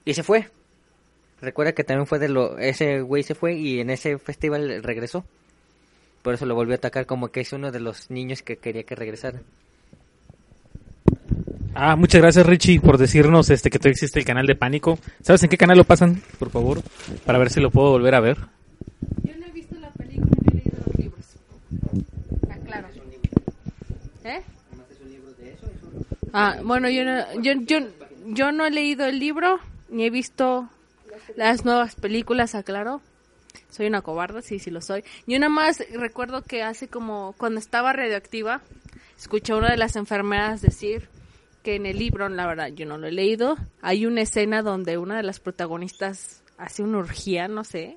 Y 0.04 0.14
se 0.14 0.22
fue. 0.22 0.48
Recuerda 1.44 1.72
que 1.72 1.84
también 1.84 2.06
fue 2.06 2.18
de 2.18 2.28
lo... 2.28 2.58
Ese 2.58 3.00
güey 3.00 3.22
se 3.22 3.34
fue 3.34 3.54
y 3.54 3.80
en 3.80 3.90
ese 3.90 4.18
festival 4.18 4.82
regresó. 4.82 5.24
Por 6.22 6.34
eso 6.34 6.46
lo 6.46 6.54
volvió 6.54 6.74
a 6.74 6.76
atacar 6.76 7.06
como 7.06 7.28
que 7.28 7.40
es 7.40 7.52
uno 7.52 7.70
de 7.70 7.80
los 7.80 8.10
niños 8.10 8.42
que 8.42 8.56
quería 8.56 8.82
que 8.84 8.94
regresara. 8.94 9.40
Ah, 11.74 11.96
muchas 11.96 12.20
gracias 12.20 12.46
Richie 12.46 12.80
por 12.80 12.98
decirnos 12.98 13.50
este 13.50 13.68
que 13.68 13.78
todavía 13.78 13.92
existe 13.92 14.20
el 14.20 14.24
canal 14.24 14.46
de 14.46 14.54
Pánico. 14.54 14.98
¿Sabes 15.22 15.42
en 15.42 15.48
qué 15.48 15.58
canal 15.58 15.76
lo 15.76 15.84
pasan, 15.84 16.22
por 16.38 16.50
favor? 16.50 16.82
Para 17.26 17.38
ver 17.38 17.50
si 17.50 17.60
lo 17.60 17.70
puedo 17.70 17.90
volver 17.90 18.14
a 18.14 18.20
ver. 18.20 18.38
Yo 19.24 19.32
no 19.36 19.46
he 19.46 19.50
visto 19.50 19.74
la 19.80 19.90
película 19.90 20.30
ni 20.40 20.52
he 20.52 20.62
leído 20.62 20.78
los 20.86 20.96
libros. 20.96 21.24
Ah, 22.48 22.56
claro. 22.64 22.88
¿Eh? 24.24 24.42
Ah, 26.32 26.56
bueno, 26.62 26.88
yo 26.88 27.04
no, 27.04 27.42
yo, 27.42 27.52
yo, 27.66 27.78
yo 28.28 28.52
no 28.52 28.64
he 28.66 28.70
leído 28.70 29.04
el 29.06 29.18
libro 29.18 29.58
ni 29.90 30.06
he 30.06 30.10
visto 30.10 30.68
las 31.36 31.64
nuevas 31.64 31.94
películas, 31.96 32.54
aclaro. 32.54 33.00
Soy 33.70 33.86
una 33.86 34.02
cobarde, 34.02 34.42
sí, 34.42 34.58
sí 34.58 34.70
lo 34.70 34.80
soy. 34.80 35.04
Yo 35.26 35.38
nada 35.38 35.48
más 35.50 35.82
recuerdo 35.92 36.42
que 36.42 36.62
hace 36.62 36.88
como, 36.88 37.34
cuando 37.38 37.60
estaba 37.60 37.92
radioactiva, 37.92 38.62
escuché 39.16 39.52
a 39.52 39.56
una 39.56 39.70
de 39.70 39.76
las 39.76 39.96
enfermeras 39.96 40.60
decir 40.60 41.08
que 41.62 41.76
en 41.76 41.86
el 41.86 41.98
libro, 41.98 42.28
la 42.28 42.46
verdad, 42.46 42.68
yo 42.68 42.84
no 42.84 42.98
lo 42.98 43.06
he 43.06 43.12
leído, 43.12 43.56
hay 43.80 44.06
una 44.06 44.20
escena 44.22 44.62
donde 44.62 44.98
una 44.98 45.16
de 45.16 45.22
las 45.22 45.40
protagonistas 45.40 46.42
hace 46.58 46.82
una 46.82 46.98
orgía, 46.98 47.48
no 47.48 47.64
sé. 47.64 47.96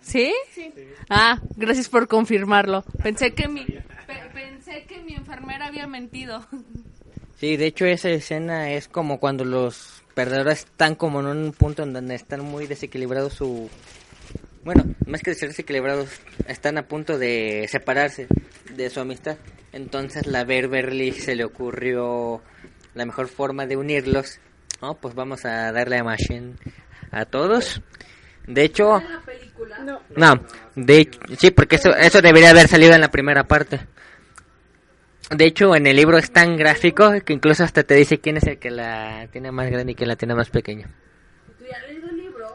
¿Sí? 0.00 0.32
Ah, 1.08 1.40
gracias 1.56 1.88
por 1.88 2.06
confirmarlo. 2.08 2.84
Pensé 3.02 3.32
que 3.34 3.48
mi, 3.48 3.64
pe- 3.64 3.82
pensé 4.32 4.84
que 4.86 5.00
mi 5.02 5.14
enfermera 5.14 5.66
había 5.66 5.86
mentido. 5.86 6.46
Sí, 7.36 7.56
de 7.56 7.66
hecho 7.66 7.86
esa 7.86 8.10
escena 8.10 8.70
es 8.72 8.88
como 8.88 9.18
cuando 9.18 9.44
los 9.44 10.03
perdedores 10.14 10.60
están 10.60 10.94
como 10.94 11.20
en 11.20 11.26
un 11.26 11.52
punto 11.52 11.82
en 11.82 11.92
donde 11.92 12.14
están 12.14 12.40
muy 12.40 12.66
desequilibrados 12.66 13.34
su... 13.34 13.68
Bueno, 14.64 14.84
más 15.06 15.20
que 15.20 15.34
ser 15.34 15.50
desequilibrados, 15.50 16.08
están 16.48 16.78
a 16.78 16.88
punto 16.88 17.18
de 17.18 17.68
separarse 17.70 18.28
de 18.74 18.88
su 18.88 19.00
amistad. 19.00 19.36
Entonces 19.72 20.26
la 20.26 20.44
Beverly 20.44 21.12
se 21.12 21.34
le 21.34 21.44
ocurrió 21.44 22.42
la 22.94 23.04
mejor 23.04 23.28
forma 23.28 23.66
de 23.66 23.76
unirlos. 23.76 24.38
No, 24.80 24.94
pues 24.94 25.14
vamos 25.14 25.44
a 25.44 25.70
darle 25.72 25.98
a 25.98 26.04
Machine 26.04 26.54
a 27.10 27.26
todos. 27.26 27.82
De 28.46 28.62
hecho... 28.62 29.02
No, 30.16 30.34
de 30.74 31.10
sí, 31.38 31.50
porque 31.50 31.76
eso, 31.76 31.94
eso 31.94 32.20
debería 32.22 32.50
haber 32.50 32.68
salido 32.68 32.94
en 32.94 33.00
la 33.00 33.10
primera 33.10 33.44
parte. 33.44 33.80
De 35.30 35.46
hecho, 35.46 35.74
en 35.74 35.86
el 35.86 35.96
libro 35.96 36.18
es 36.18 36.30
tan 36.30 36.56
gráfico 36.56 37.10
que 37.24 37.32
incluso 37.32 37.64
hasta 37.64 37.82
te 37.82 37.94
dice 37.94 38.18
quién 38.18 38.36
es 38.36 38.44
el 38.44 38.58
que 38.58 38.70
la 38.70 39.26
tiene 39.32 39.50
más 39.50 39.70
grande 39.70 39.92
y 39.92 39.94
quién 39.94 40.08
la 40.08 40.16
tiene 40.16 40.34
más 40.34 40.50
pequeña. 40.50 40.88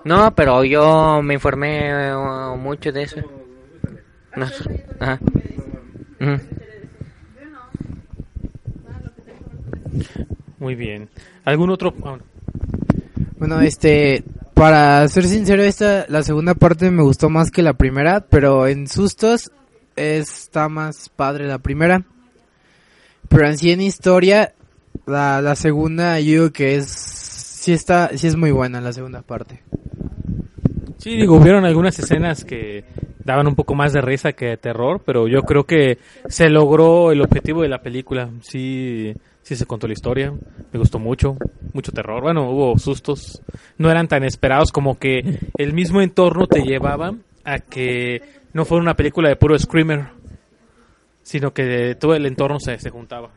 No, 0.06 0.34
pero 0.36 0.64
yo 0.64 1.22
me 1.22 1.34
informé 1.34 2.16
uh, 2.16 2.56
mucho 2.56 2.92
de 2.92 3.04
eso. 3.04 3.22
No, 4.36 4.48
ajá. 5.00 5.20
Muy 10.60 10.76
bien. 10.76 11.10
¿Algún 11.46 11.70
otro? 11.70 11.94
ah, 11.98 12.02
bueno. 12.02 12.24
Bueno, 13.38 13.62
este, 13.62 14.24
para 14.54 15.08
ser 15.08 15.26
sincero, 15.26 15.64
esta, 15.64 16.06
la 16.10 16.24
segunda 16.24 16.54
parte 16.54 16.92
me 16.92 17.04
gustó 17.04 17.30
más 17.30 17.52
que 17.52 17.64
la 17.64 17.74
primera, 17.74 18.22
pero 18.22 18.68
en 18.68 18.88
sustos 18.88 19.52
está 19.96 20.70
más 20.70 21.10
padre 21.10 21.48
la 21.48 21.60
primera. 21.60 22.04
Pero 23.30 23.48
en 23.48 23.58
sí 23.58 23.72
en 23.72 23.82
historia, 23.82 24.54
la, 25.06 25.42
la 25.42 25.56
segunda 25.56 26.20
yo 26.20 26.32
digo 26.32 26.52
que 26.52 26.76
es, 26.76 26.90
sí 26.90 27.72
está, 27.74 28.10
sí 28.18 28.28
es 28.28 28.36
muy 28.36 28.52
buena 28.52 28.82
la 28.82 28.92
segunda 28.92 29.22
parte. 29.22 29.62
Sí, 30.98 31.16
digo, 31.16 31.38
hubieron 31.38 31.64
algunas 31.64 31.98
escenas 31.98 32.44
que 32.44 32.84
daban 33.24 33.48
un 33.48 33.56
poco 33.56 33.74
más 33.76 33.94
de 33.94 34.02
risa 34.02 34.34
que 34.34 34.48
de 34.48 34.58
terror, 34.58 35.02
pero 35.06 35.28
yo 35.28 35.44
creo 35.44 35.64
que 35.64 35.98
se 36.28 36.50
logró 36.50 37.12
el 37.12 37.22
objetivo 37.22 37.62
de 37.62 37.70
la 37.70 37.82
película. 37.82 38.30
Sí, 38.42 39.14
sí 39.42 39.56
se 39.56 39.66
contó 39.66 39.88
la 39.88 39.94
historia, 39.94 40.34
me 40.74 40.80
gustó 40.80 41.00
mucho, 41.00 41.38
mucho 41.74 41.92
terror. 41.92 42.22
Bueno, 42.22 42.52
hubo 42.52 42.78
sustos, 42.78 43.42
no 43.78 43.90
eran 43.90 44.08
tan 44.08 44.24
esperados 44.24 44.72
como 44.72 45.00
que 45.00 45.40
el 45.58 45.74
mismo 45.74 46.02
entorno 46.02 46.48
te 46.48 46.64
llevaba 46.64 47.14
a 47.46 47.60
que 47.60 48.22
no 48.52 48.66
fuera 48.66 48.82
una 48.82 48.96
película 48.96 49.30
de 49.30 49.36
puro 49.36 49.58
screamer, 49.58 50.08
sino 51.30 51.54
que 51.54 51.94
todo 51.94 52.16
el 52.16 52.26
entorno 52.26 52.60
se, 52.60 52.80
se 52.80 52.90
juntaba. 52.90 53.30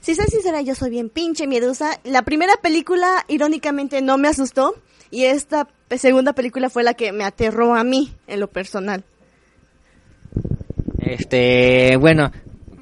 Si 0.00 0.16
soy 0.16 0.26
sincera, 0.26 0.62
yo 0.62 0.74
soy 0.74 0.90
bien 0.90 1.10
pinche 1.10 1.46
miedosa. 1.46 2.00
La 2.02 2.22
primera 2.22 2.54
película, 2.60 3.24
irónicamente, 3.28 4.02
no 4.02 4.18
me 4.18 4.26
asustó. 4.26 4.74
Y 5.12 5.26
esta 5.26 5.68
segunda 5.96 6.32
película 6.32 6.70
fue 6.70 6.82
la 6.82 6.94
que 6.94 7.12
me 7.12 7.22
aterró 7.22 7.76
a 7.76 7.84
mí, 7.84 8.14
en 8.26 8.40
lo 8.40 8.48
personal. 8.48 9.04
Este, 10.98 11.96
bueno, 11.96 12.32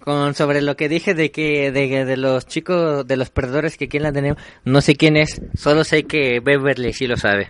con 0.00 0.34
sobre 0.34 0.62
lo 0.62 0.76
que 0.76 0.88
dije 0.88 1.12
de 1.12 1.30
que 1.30 1.70
de, 1.70 2.06
de 2.06 2.16
los 2.16 2.46
chicos, 2.46 3.06
de 3.06 3.18
los 3.18 3.28
perdedores 3.28 3.76
que 3.76 3.88
quién 3.88 4.02
la 4.02 4.12
tenemos, 4.12 4.42
no 4.64 4.80
sé 4.80 4.96
quién 4.96 5.18
es, 5.18 5.42
solo 5.54 5.84
sé 5.84 6.04
que 6.04 6.40
Beverly 6.40 6.94
sí 6.94 7.06
lo 7.06 7.18
sabe. 7.18 7.48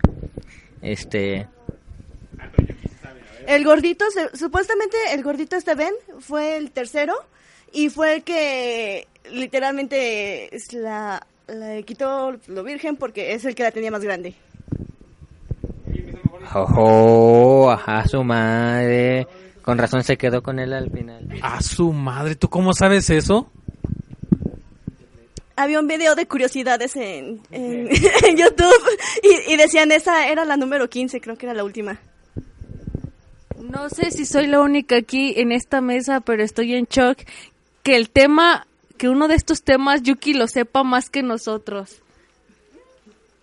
Este, 0.81 1.47
El 3.47 3.63
gordito, 3.63 4.05
se- 4.11 4.35
supuestamente 4.37 4.97
el 5.13 5.23
gordito 5.23 5.55
este 5.55 5.75
Ben 5.75 5.93
fue 6.19 6.57
el 6.57 6.71
tercero. 6.71 7.13
Y 7.71 7.89
fue 7.89 8.15
el 8.15 8.23
que 8.23 9.07
literalmente 9.31 10.55
es 10.55 10.71
la, 10.71 11.25
le 11.47 11.83
quitó 11.83 12.35
lo 12.47 12.63
virgen 12.63 12.95
porque 12.95 13.33
es 13.33 13.43
el 13.43 13.53
que 13.53 13.63
la 13.63 13.71
tenía 13.71 13.91
más 13.91 14.01
grande. 14.03 14.33
ojo, 16.53 17.71
ajá, 17.71 18.07
su 18.07 18.23
madre, 18.23 19.27
con 19.61 19.77
razón 19.77 20.03
se 20.03 20.17
quedó 20.17 20.41
con 20.41 20.59
él 20.59 20.73
al 20.73 20.89
final. 20.89 21.27
A 21.41 21.61
su 21.61 21.91
madre, 21.91 22.35
¿tú 22.35 22.49
cómo 22.49 22.73
sabes 22.73 23.09
eso? 23.09 23.49
había 25.57 25.79
un 25.79 25.87
video 25.87 26.15
de 26.15 26.27
curiosidades 26.27 26.97
en, 26.97 27.39
en, 27.49 27.87
en 27.89 28.37
YouTube 28.37 28.73
y, 29.23 29.53
y 29.53 29.55
decían 29.55 29.89
esa 29.93 30.27
era 30.27 30.43
la 30.43 30.57
número 30.57 30.89
15, 30.89 31.21
creo 31.21 31.37
que 31.37 31.45
era 31.45 31.55
la 31.55 31.63
última. 31.63 31.97
No 33.61 33.89
sé 33.89 34.11
si 34.11 34.25
soy 34.25 34.47
la 34.47 34.59
única 34.59 34.97
aquí 34.97 35.33
en 35.37 35.51
esta 35.51 35.81
mesa, 35.81 36.19
pero 36.21 36.43
estoy 36.43 36.75
en 36.75 36.85
shock 36.85 37.19
que 37.83 37.95
el 37.95 38.09
tema, 38.09 38.67
que 38.97 39.09
uno 39.09 39.27
de 39.27 39.35
estos 39.35 39.63
temas 39.63 40.01
Yuki 40.01 40.33
lo 40.33 40.47
sepa 40.47 40.83
más 40.83 41.09
que 41.09 41.23
nosotros. 41.23 42.01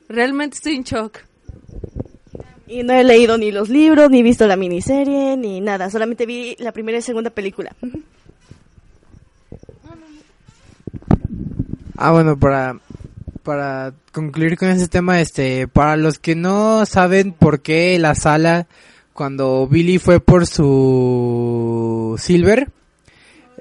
Realmente 0.08 0.56
estoy 0.56 0.76
en 0.76 0.82
shock. 0.82 1.18
Y 2.66 2.82
no 2.82 2.94
he 2.94 3.04
leído 3.04 3.38
ni 3.38 3.52
los 3.52 3.68
libros, 3.68 4.10
ni 4.10 4.22
visto 4.22 4.46
la 4.46 4.56
miniserie, 4.56 5.36
ni 5.36 5.60
nada. 5.60 5.90
Solamente 5.90 6.26
vi 6.26 6.56
la 6.58 6.72
primera 6.72 6.98
y 6.98 7.02
segunda 7.02 7.30
película. 7.30 7.74
Ah, 11.96 12.10
bueno, 12.10 12.36
para, 12.36 12.78
para 13.42 13.94
concluir 14.10 14.56
con 14.56 14.70
ese 14.70 14.88
tema, 14.88 15.20
este, 15.20 15.68
para 15.68 15.96
los 15.96 16.18
que 16.18 16.34
no 16.34 16.84
saben 16.86 17.32
por 17.32 17.60
qué 17.60 17.98
la 17.98 18.14
sala, 18.14 18.66
cuando 19.12 19.66
Billy 19.66 19.98
fue 19.98 20.20
por 20.20 20.46
su 20.46 22.16
Silver, 22.18 22.68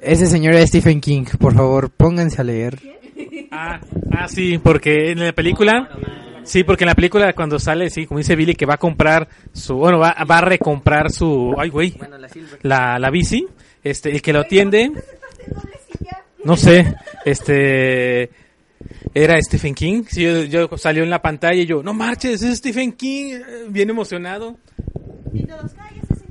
ese 0.02 0.26
señor 0.26 0.56
es 0.56 0.70
Stephen 0.70 1.02
King, 1.02 1.24
por 1.40 1.54
favor, 1.54 1.90
pónganse 1.92 2.42
a 2.42 2.44
leer. 2.44 2.80
Ah, 3.52 3.80
ah, 4.12 4.28
sí, 4.28 4.58
porque 4.58 5.12
en 5.12 5.20
la 5.20 5.34
película, 5.34 5.90
sí, 6.44 6.64
porque 6.64 6.86
en 6.86 6.90
la 6.90 6.96
película 6.96 7.34
cuando 7.34 7.60
sale, 7.60 7.90
sí, 7.90 8.06
como 8.06 8.18
dice 8.20 8.36
Billy, 8.36 8.56
que 8.56 8.66
va 8.66 8.76
a 8.76 8.80
comprar 8.80 9.28
su, 9.54 9.76
bueno, 9.76 10.00
va, 10.00 10.16
va 10.30 10.38
a 10.40 10.42
recomprar 10.42 11.12
su, 11.12 11.54
ay, 11.58 11.70
güey, 11.70 11.92
Bueno, 11.98 12.18
la 12.18 12.30
Silver. 12.30 12.60
la, 12.64 12.98
la 12.98 13.10
bici, 13.12 13.46
este, 13.84 14.12
el 14.12 14.22
que 14.22 14.34
lo 14.34 14.40
atiende, 14.40 14.92
no 16.44 16.58
sé, 16.58 16.96
este, 17.26 18.32
era 19.14 19.40
Stephen 19.42 19.76
King, 19.76 20.04
sí, 20.08 20.24
yo, 20.24 20.44
yo 20.46 20.78
salió 20.78 21.04
en 21.04 21.10
la 21.10 21.22
pantalla 21.22 21.62
y 21.62 21.66
yo, 21.66 21.84
no 21.84 21.94
marches, 21.94 22.42
es 22.42 22.58
Stephen 22.58 22.94
King, 22.94 23.34
eh, 23.36 23.44
bien 23.70 23.90
emocionado. 23.90 24.58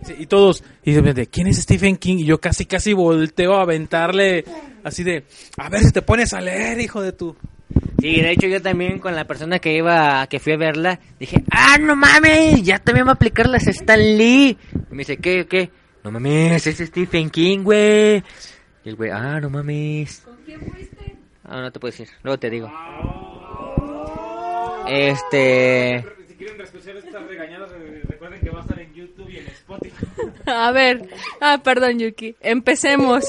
Sí, 0.05 0.15
y 0.19 0.27
todos, 0.27 0.65
y 0.83 0.93
de 0.93 1.01
repente, 1.01 1.27
¿quién 1.27 1.47
es 1.47 1.59
Stephen 1.59 1.97
King? 1.97 2.19
Y 2.19 2.25
yo 2.25 2.41
casi, 2.41 2.65
casi 2.65 2.93
volteo 2.93 3.57
a 3.57 3.63
aventarle, 3.63 4.45
así 4.83 5.03
de, 5.05 5.25
a 5.59 5.69
ver 5.69 5.81
si 5.83 5.93
te 5.93 6.03
pones 6.03 6.33
a 6.33 6.41
leer, 6.41 6.81
hijo 6.81 7.03
de 7.03 7.13
tu... 7.13 7.37
Sí, 8.01 8.21
de 8.21 8.33
hecho 8.33 8.47
yo 8.47 8.63
también 8.63 8.99
con 8.99 9.15
la 9.15 9.27
persona 9.27 9.59
que 9.59 9.77
iba, 9.77 10.27
que 10.27 10.41
fui 10.41 10.55
a 10.55 10.57
verla, 10.57 10.99
dije, 11.19 11.45
ah, 11.51 11.77
no 11.79 11.95
mames, 11.97 12.63
ya 12.63 12.79
también 12.79 13.07
va 13.07 13.11
a 13.11 13.15
aplicar 13.15 13.47
las 13.47 13.67
Stan 13.67 13.99
Lee. 13.99 14.57
Y 14.73 14.95
me 14.95 14.99
dice, 14.99 15.19
¿qué, 15.19 15.47
qué? 15.47 15.71
No 16.03 16.11
mames, 16.11 16.67
es 16.67 16.79
Stephen 16.79 17.29
King, 17.29 17.63
güey. 17.63 18.23
Y 18.85 18.89
el 18.89 18.97
güey, 18.97 19.11
ah, 19.11 19.39
no 19.39 19.51
mames. 19.51 20.21
¿Con 20.21 20.37
quién 20.47 20.61
fuiste? 20.61 21.17
Ah, 21.45 21.61
no 21.61 21.71
te 21.71 21.79
puedo 21.79 21.93
decir, 21.93 22.09
luego 22.23 22.39
te 22.39 22.49
digo. 22.49 22.73
Este... 24.89 26.05
Si 26.27 26.35
quieren 26.37 26.59
estas 26.61 27.27
regañadas, 27.27 27.71
recuerden 28.05 28.41
que 28.41 28.51
va 28.51 28.61
a 28.61 28.63
estar 28.63 28.81
en 28.81 28.95
YouTube 28.95 29.29
y 29.29 29.39
en 29.39 29.47
A 30.47 30.73
ver, 30.73 31.09
ah, 31.41 31.61
perdón 31.62 31.99
Yuki, 31.99 32.37
empecemos. 32.41 33.25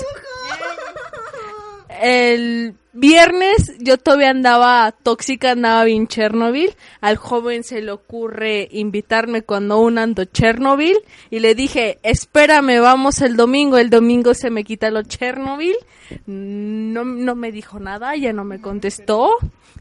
el 2.01 2.75
viernes 2.93 3.73
yo 3.79 3.97
todavía 3.97 4.31
andaba 4.31 4.91
tóxica, 4.91 5.51
andaba 5.51 5.83
bien 5.83 6.07
Chernobyl. 6.07 6.75
Al 6.99 7.17
joven 7.17 7.63
se 7.63 7.81
le 7.81 7.91
ocurre 7.91 8.67
invitarme 8.71 9.43
cuando 9.43 9.75
aún 9.75 9.97
ando 9.97 10.25
Chernobyl. 10.25 10.97
Y 11.29 11.39
le 11.39 11.55
dije, 11.55 11.99
espérame, 12.03 12.81
vamos 12.81 13.21
el 13.21 13.35
domingo. 13.35 13.77
El 13.77 13.89
domingo 13.89 14.33
se 14.33 14.49
me 14.49 14.63
quita 14.63 14.91
lo 14.91 15.03
Chernobyl. 15.03 15.75
No, 16.25 17.05
no 17.05 17.35
me 17.35 17.51
dijo 17.51 17.79
nada, 17.79 18.15
ya 18.15 18.33
no 18.33 18.43
me 18.43 18.61
contestó. 18.61 19.29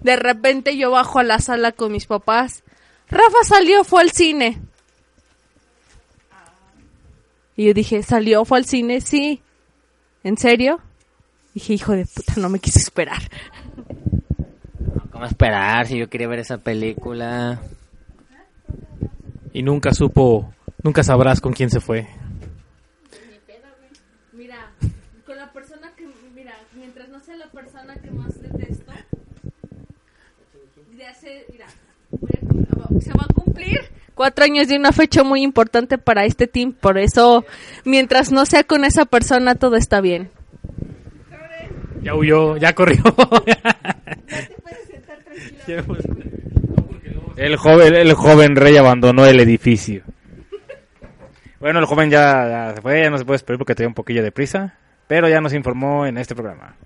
De 0.00 0.16
repente 0.16 0.76
yo 0.76 0.90
bajo 0.90 1.18
a 1.18 1.24
la 1.24 1.38
sala 1.40 1.72
con 1.72 1.92
mis 1.92 2.06
papás. 2.06 2.62
Rafa 3.08 3.42
salió, 3.44 3.82
fue 3.82 4.02
al 4.02 4.12
cine. 4.12 4.60
Y 7.60 7.66
yo 7.66 7.74
dije, 7.74 8.02
¿salió, 8.02 8.46
fue 8.46 8.56
al 8.56 8.64
cine? 8.64 9.02
Sí. 9.02 9.42
¿En 10.24 10.38
serio? 10.38 10.80
Dije, 11.52 11.74
hijo 11.74 11.92
de 11.92 12.06
puta, 12.06 12.36
no 12.38 12.48
me 12.48 12.58
quise 12.58 12.78
esperar. 12.78 13.20
¿Cómo 15.12 15.26
esperar 15.26 15.86
si 15.86 15.98
yo 15.98 16.08
quería 16.08 16.26
ver 16.26 16.38
esa 16.38 16.56
película? 16.56 17.60
Y 19.52 19.62
nunca 19.62 19.92
supo, 19.92 20.54
nunca 20.82 21.02
sabrás 21.02 21.42
con 21.42 21.52
quién 21.52 21.68
se 21.68 21.80
fue. 21.80 22.08
Mira, 24.32 24.72
con 25.26 25.36
la 25.36 25.52
persona 25.52 25.92
que, 25.94 26.08
mira, 26.34 26.54
mientras 26.74 27.10
no 27.10 27.20
sea 27.20 27.36
la 27.36 27.50
persona 27.50 27.94
que 27.96 28.10
más 28.10 28.40
detesto, 28.40 28.90
de 30.96 31.06
hace, 31.06 31.44
mira, 31.52 31.66
se 33.00 33.12
va 33.12 33.26
a 33.28 33.34
cumplir 33.34 33.89
cuatro 34.20 34.44
años 34.44 34.68
de 34.68 34.76
una 34.76 34.92
fecha 34.92 35.24
muy 35.24 35.40
importante 35.42 35.96
para 35.96 36.26
este 36.26 36.46
team, 36.46 36.74
por 36.74 36.98
eso, 36.98 37.46
mientras 37.86 38.30
no 38.30 38.44
sea 38.44 38.64
con 38.64 38.84
esa 38.84 39.06
persona, 39.06 39.54
todo 39.54 39.76
está 39.76 40.02
bien. 40.02 40.28
Ya 42.02 42.14
huyó, 42.14 42.58
ya 42.58 42.74
corrió. 42.74 43.02
El 47.38 47.56
joven, 47.56 47.94
el 47.94 48.12
joven 48.12 48.56
rey 48.56 48.76
abandonó 48.76 49.24
el 49.24 49.40
edificio. 49.40 50.02
Bueno, 51.58 51.78
el 51.78 51.86
joven 51.86 52.10
ya, 52.10 52.46
ya 52.46 52.74
se 52.74 52.82
fue, 52.82 53.00
ya 53.00 53.08
no 53.08 53.16
se 53.16 53.24
puede 53.24 53.36
esperar 53.36 53.56
porque 53.56 53.74
tenía 53.74 53.88
un 53.88 53.94
poquillo 53.94 54.22
de 54.22 54.32
prisa, 54.32 54.74
pero 55.06 55.30
ya 55.30 55.40
nos 55.40 55.54
informó 55.54 56.04
en 56.04 56.18
este 56.18 56.34
programa. 56.34 56.76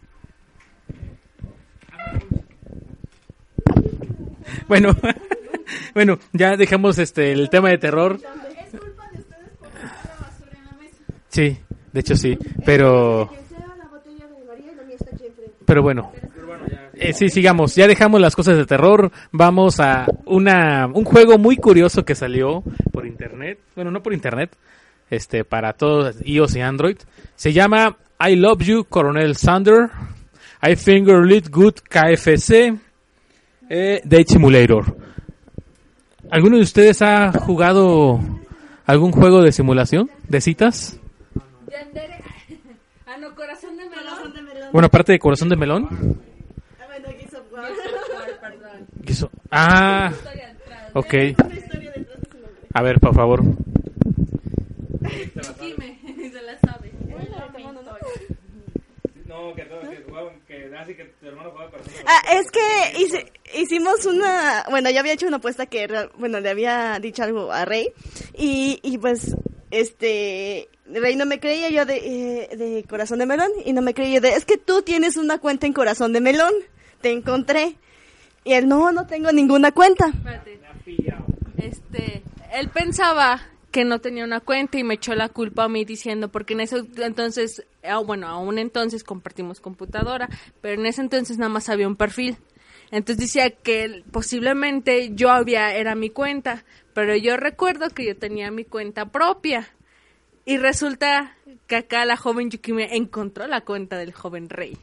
bueno, 4.69 4.95
bueno, 5.95 6.19
ya 6.33 6.57
dejamos 6.57 6.99
este 6.99 7.33
el 7.33 7.51
tema 7.51 7.71
de 7.71 7.79
terror. 7.79 8.19
Sí, 11.29 11.59
de 11.93 12.01
hecho 12.01 12.17
sí, 12.17 12.39
pero 12.65 13.31
pero 15.65 15.83
bueno. 15.83 16.13
Eh, 16.97 17.13
sí, 17.13 17.29
sigamos. 17.29 17.75
Ya 17.75 17.87
dejamos 17.87 18.21
las 18.21 18.37
cosas 18.37 18.57
de 18.57 18.67
terror. 18.67 19.11
Vamos 19.33 19.81
a 19.81 20.07
una 20.27 20.87
un 20.87 21.05
juego 21.05 21.39
muy 21.39 21.57
curioso 21.57 22.05
que 22.05 22.15
salió 22.15 22.63
por 22.93 23.07
internet. 23.07 23.59
Bueno, 23.75 23.91
no 23.91 24.03
por 24.03 24.13
internet. 24.13 24.57
Este 25.11 25.45
para 25.45 25.73
todos 25.73 26.17
iOS 26.25 26.57
y 26.57 26.61
Android. 26.61 26.97
Se 27.35 27.53
llama 27.53 27.97
I 28.21 28.37
Love 28.37 28.63
You 28.63 28.85
Coronel 28.85 29.37
Sander. 29.37 29.91
I 30.63 30.77
Finger 30.77 31.25
Lit 31.25 31.51
Good 31.51 31.75
KFC. 31.89 32.75
Eh, 33.69 34.01
Date 34.05 34.27
Simulator. 34.29 34.97
¿Alguno 36.35 36.57
de 36.57 36.65
ustedes 36.65 37.01
ha 37.01 37.31
jugado 37.31 38.19
algún 38.87 39.13
juego 39.13 39.41
de 39.41 39.53
simulación? 39.53 40.11
¿De 40.29 40.41
citas? 40.41 40.99
Ah, 43.07 43.17
no, 43.21 43.33
corazón 43.37 43.77
de 43.77 43.85
melón. 43.85 44.73
Bueno, 44.73 44.87
aparte 44.87 45.13
de 45.13 45.21
Corazón 45.21 45.49
de 45.49 45.55
Melón. 45.55 46.19
¿Qué 49.07 49.13
hizo? 49.13 49.31
Ah, 49.53 50.11
ok. 50.95 51.15
A 52.73 52.83
ver, 52.83 52.99
por 52.99 53.15
favor. 53.15 53.45
Dime, 55.61 56.01
se 56.33 56.43
la 56.43 56.59
sabe. 56.59 56.91
No, 59.29 59.55
que, 59.55 59.69
que, 60.49 60.69
así 60.85 60.95
que 60.95 61.05
tu 61.05 61.27
hermano 61.27 61.51
jugaba 61.51 61.71
Ah, 62.07 62.21
es 62.35 62.51
que 62.51 63.03
hice- 63.03 63.33
hicimos 63.55 64.05
una, 64.07 64.65
bueno, 64.71 64.91
yo 64.91 65.01
había 65.01 65.13
hecho 65.15 65.27
una 65.27 65.39
apuesta 65.39 65.67
que, 65.67 65.89
bueno, 66.17 66.41
le 66.41 66.51
había 66.51 66.99
dicho 67.01 67.23
algo 67.23 67.51
a 67.53 67.65
Rey 67.65 67.89
y, 68.37 68.79
y 68.83 68.99
pues, 68.99 69.35
este, 69.71 70.69
Rey 70.87 71.17
no 71.17 71.27
me 71.27 71.41
creía 71.41 71.69
yo 71.71 71.85
de, 71.85 71.97
eh, 72.53 72.57
de 72.57 72.85
Corazón 72.89 73.19
de 73.19 73.27
Melón 73.27 73.51
y 73.65 73.73
no 73.73 73.83
me 73.83 73.95
creía 73.95 74.21
de, 74.21 74.31
es 74.35 74.45
que 74.45 74.57
tú 74.59 74.83
tienes 74.83 75.17
una 75.17 75.39
cuenta 75.39 75.67
en 75.67 75.73
Corazón 75.73 76.13
de 76.13 76.21
Melón, 76.21 76.53
te 77.01 77.11
encontré. 77.11 77.77
Y 78.45 78.53
él, 78.53 78.69
no, 78.69 78.93
no 78.93 79.07
tengo 79.07 79.33
ninguna 79.33 79.73
cuenta. 79.73 80.09
Espérate. 80.09 80.61
Este, 81.57 82.23
él 82.53 82.69
pensaba 82.71 83.41
que 83.75 83.85
no 83.85 83.99
tenía 84.01 84.23
una 84.25 84.39
cuenta 84.39 84.79
y 84.79 84.85
me 84.85 84.95
echó 84.95 85.17
la 85.17 85.29
culpa 85.29 85.65
a 85.65 85.69
mí 85.69 85.85
diciendo, 85.85 86.29
porque 86.29 86.53
en 86.55 86.61
ese 86.61 86.85
entonces, 86.99 87.65
ah, 87.83 87.99
bueno, 87.99 88.29
aún 88.29 88.61
entonces 88.61 89.03
compartimos 89.03 89.59
computadora, 89.61 90.29
pero 90.61 90.81
en 90.81 90.87
ese 90.87 91.01
entonces 91.01 91.39
nada 91.39 91.49
más 91.49 91.69
había 91.69 91.89
un 91.89 91.97
perfil. 91.97 92.37
Entonces 92.93 93.19
decía 93.27 93.51
que 93.51 94.05
posiblemente 94.13 95.11
yo 95.17 95.31
había, 95.33 95.75
era 95.75 95.97
mi 95.97 96.09
cuenta, 96.09 96.65
pero 96.93 97.17
yo 97.17 97.37
recuerdo 97.37 97.91
que 97.91 98.07
yo 98.07 98.17
tenía 98.17 98.53
mi 98.53 98.65
cuenta 98.65 99.07
propia. 99.07 99.69
Y 100.45 100.57
resulta 100.59 101.37
que 101.67 101.75
acá 101.75 102.05
la 102.05 102.17
joven 102.17 102.51
Yukime 102.51 102.95
encontró 102.95 103.49
la 103.49 103.63
cuenta 103.63 103.99
del 103.99 104.13
joven 104.13 104.51
rey. 104.51 104.79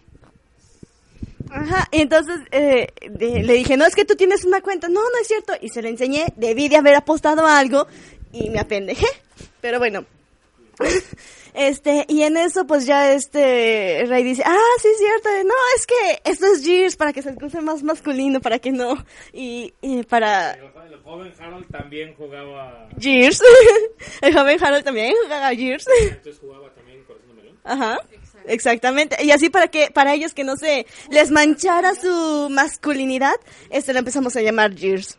Ajá, 1.50 1.88
y 1.92 2.02
entonces 2.02 2.40
eh, 2.52 2.88
de- 3.10 3.44
le 3.44 3.54
dije, 3.54 3.78
no, 3.78 3.86
es 3.86 3.96
que 3.96 4.04
tú 4.04 4.16
tienes 4.16 4.44
una 4.44 4.60
cuenta. 4.60 4.90
No, 4.90 5.00
no 5.02 5.22
es 5.22 5.28
cierto. 5.30 5.54
Y 5.62 5.70
se 5.70 5.82
le 5.82 5.88
enseñé, 5.90 6.34
debí 6.36 6.68
de 6.68 6.76
haber 6.76 6.96
apostado 6.96 7.48
algo 7.48 7.88
y 8.32 8.50
me 8.50 8.60
apendejé. 8.60 9.08
Pero 9.62 9.80
bueno. 9.80 10.06
Este, 11.54 12.06
y 12.08 12.22
en 12.22 12.38
eso 12.38 12.66
pues 12.66 12.86
ya 12.86 13.12
este 13.12 14.06
Rey 14.08 14.24
dice, 14.24 14.42
ah, 14.46 14.58
sí 14.82 14.88
es 14.88 14.98
cierto, 15.00 15.30
no, 15.46 15.54
es 15.76 15.86
que 15.86 16.22
esto 16.32 16.46
es 16.46 16.64
Gears 16.64 16.96
para 16.96 17.12
que 17.12 17.22
se 17.22 17.32
escuche 17.32 17.60
más 17.60 17.84
masculino, 17.84 18.40
para 18.40 18.58
que 18.60 18.72
no, 18.72 19.06
y, 19.34 19.74
y 19.82 20.04
para 20.04 20.54
El 20.54 21.02
joven 21.04 21.34
Harold 21.38 21.68
también 21.70 22.14
jugaba. 22.16 22.88
Gears, 22.98 23.42
el 24.22 24.34
joven 24.34 24.64
Harold 24.64 24.86
también 24.86 25.14
jugaba 25.24 25.50
Gears, 25.54 25.88
Entonces 26.02 26.40
jugaba 26.40 26.70
también 26.74 27.04
Corazón 27.04 27.36
de 27.36 27.42
Melón. 27.42 27.60
ajá, 27.66 28.00
exactamente, 28.48 29.18
y 29.22 29.32
así 29.32 29.50
para 29.50 29.68
que, 29.68 29.92
para 29.92 30.14
ellos 30.14 30.34
que 30.34 30.46
no 30.46 30.56
se 30.56 30.86
les 31.10 31.32
manchara 31.32 31.96
su 31.96 32.48
masculinidad, 32.50 33.36
este 33.70 33.92
lo 33.92 34.00
empezamos 34.00 34.38
a 34.38 34.42
llamar 34.42 34.74
Gears. 34.74 35.18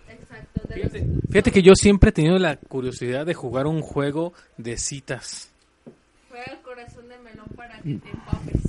Fíjate, 0.72 1.06
fíjate 1.30 1.50
que 1.52 1.62
yo 1.62 1.74
siempre 1.74 2.10
he 2.10 2.12
tenido 2.12 2.38
la 2.38 2.56
curiosidad 2.56 3.24
de 3.26 3.34
jugar 3.34 3.66
un 3.66 3.80
juego 3.82 4.32
de 4.56 4.76
citas. 4.76 5.50
Fue 6.28 6.42
el 6.50 6.60
corazón 6.62 7.08
de 7.08 7.18
melón 7.18 7.46
para 7.56 7.76
que 7.78 7.94
te 7.96 8.08
empapes. 8.10 8.62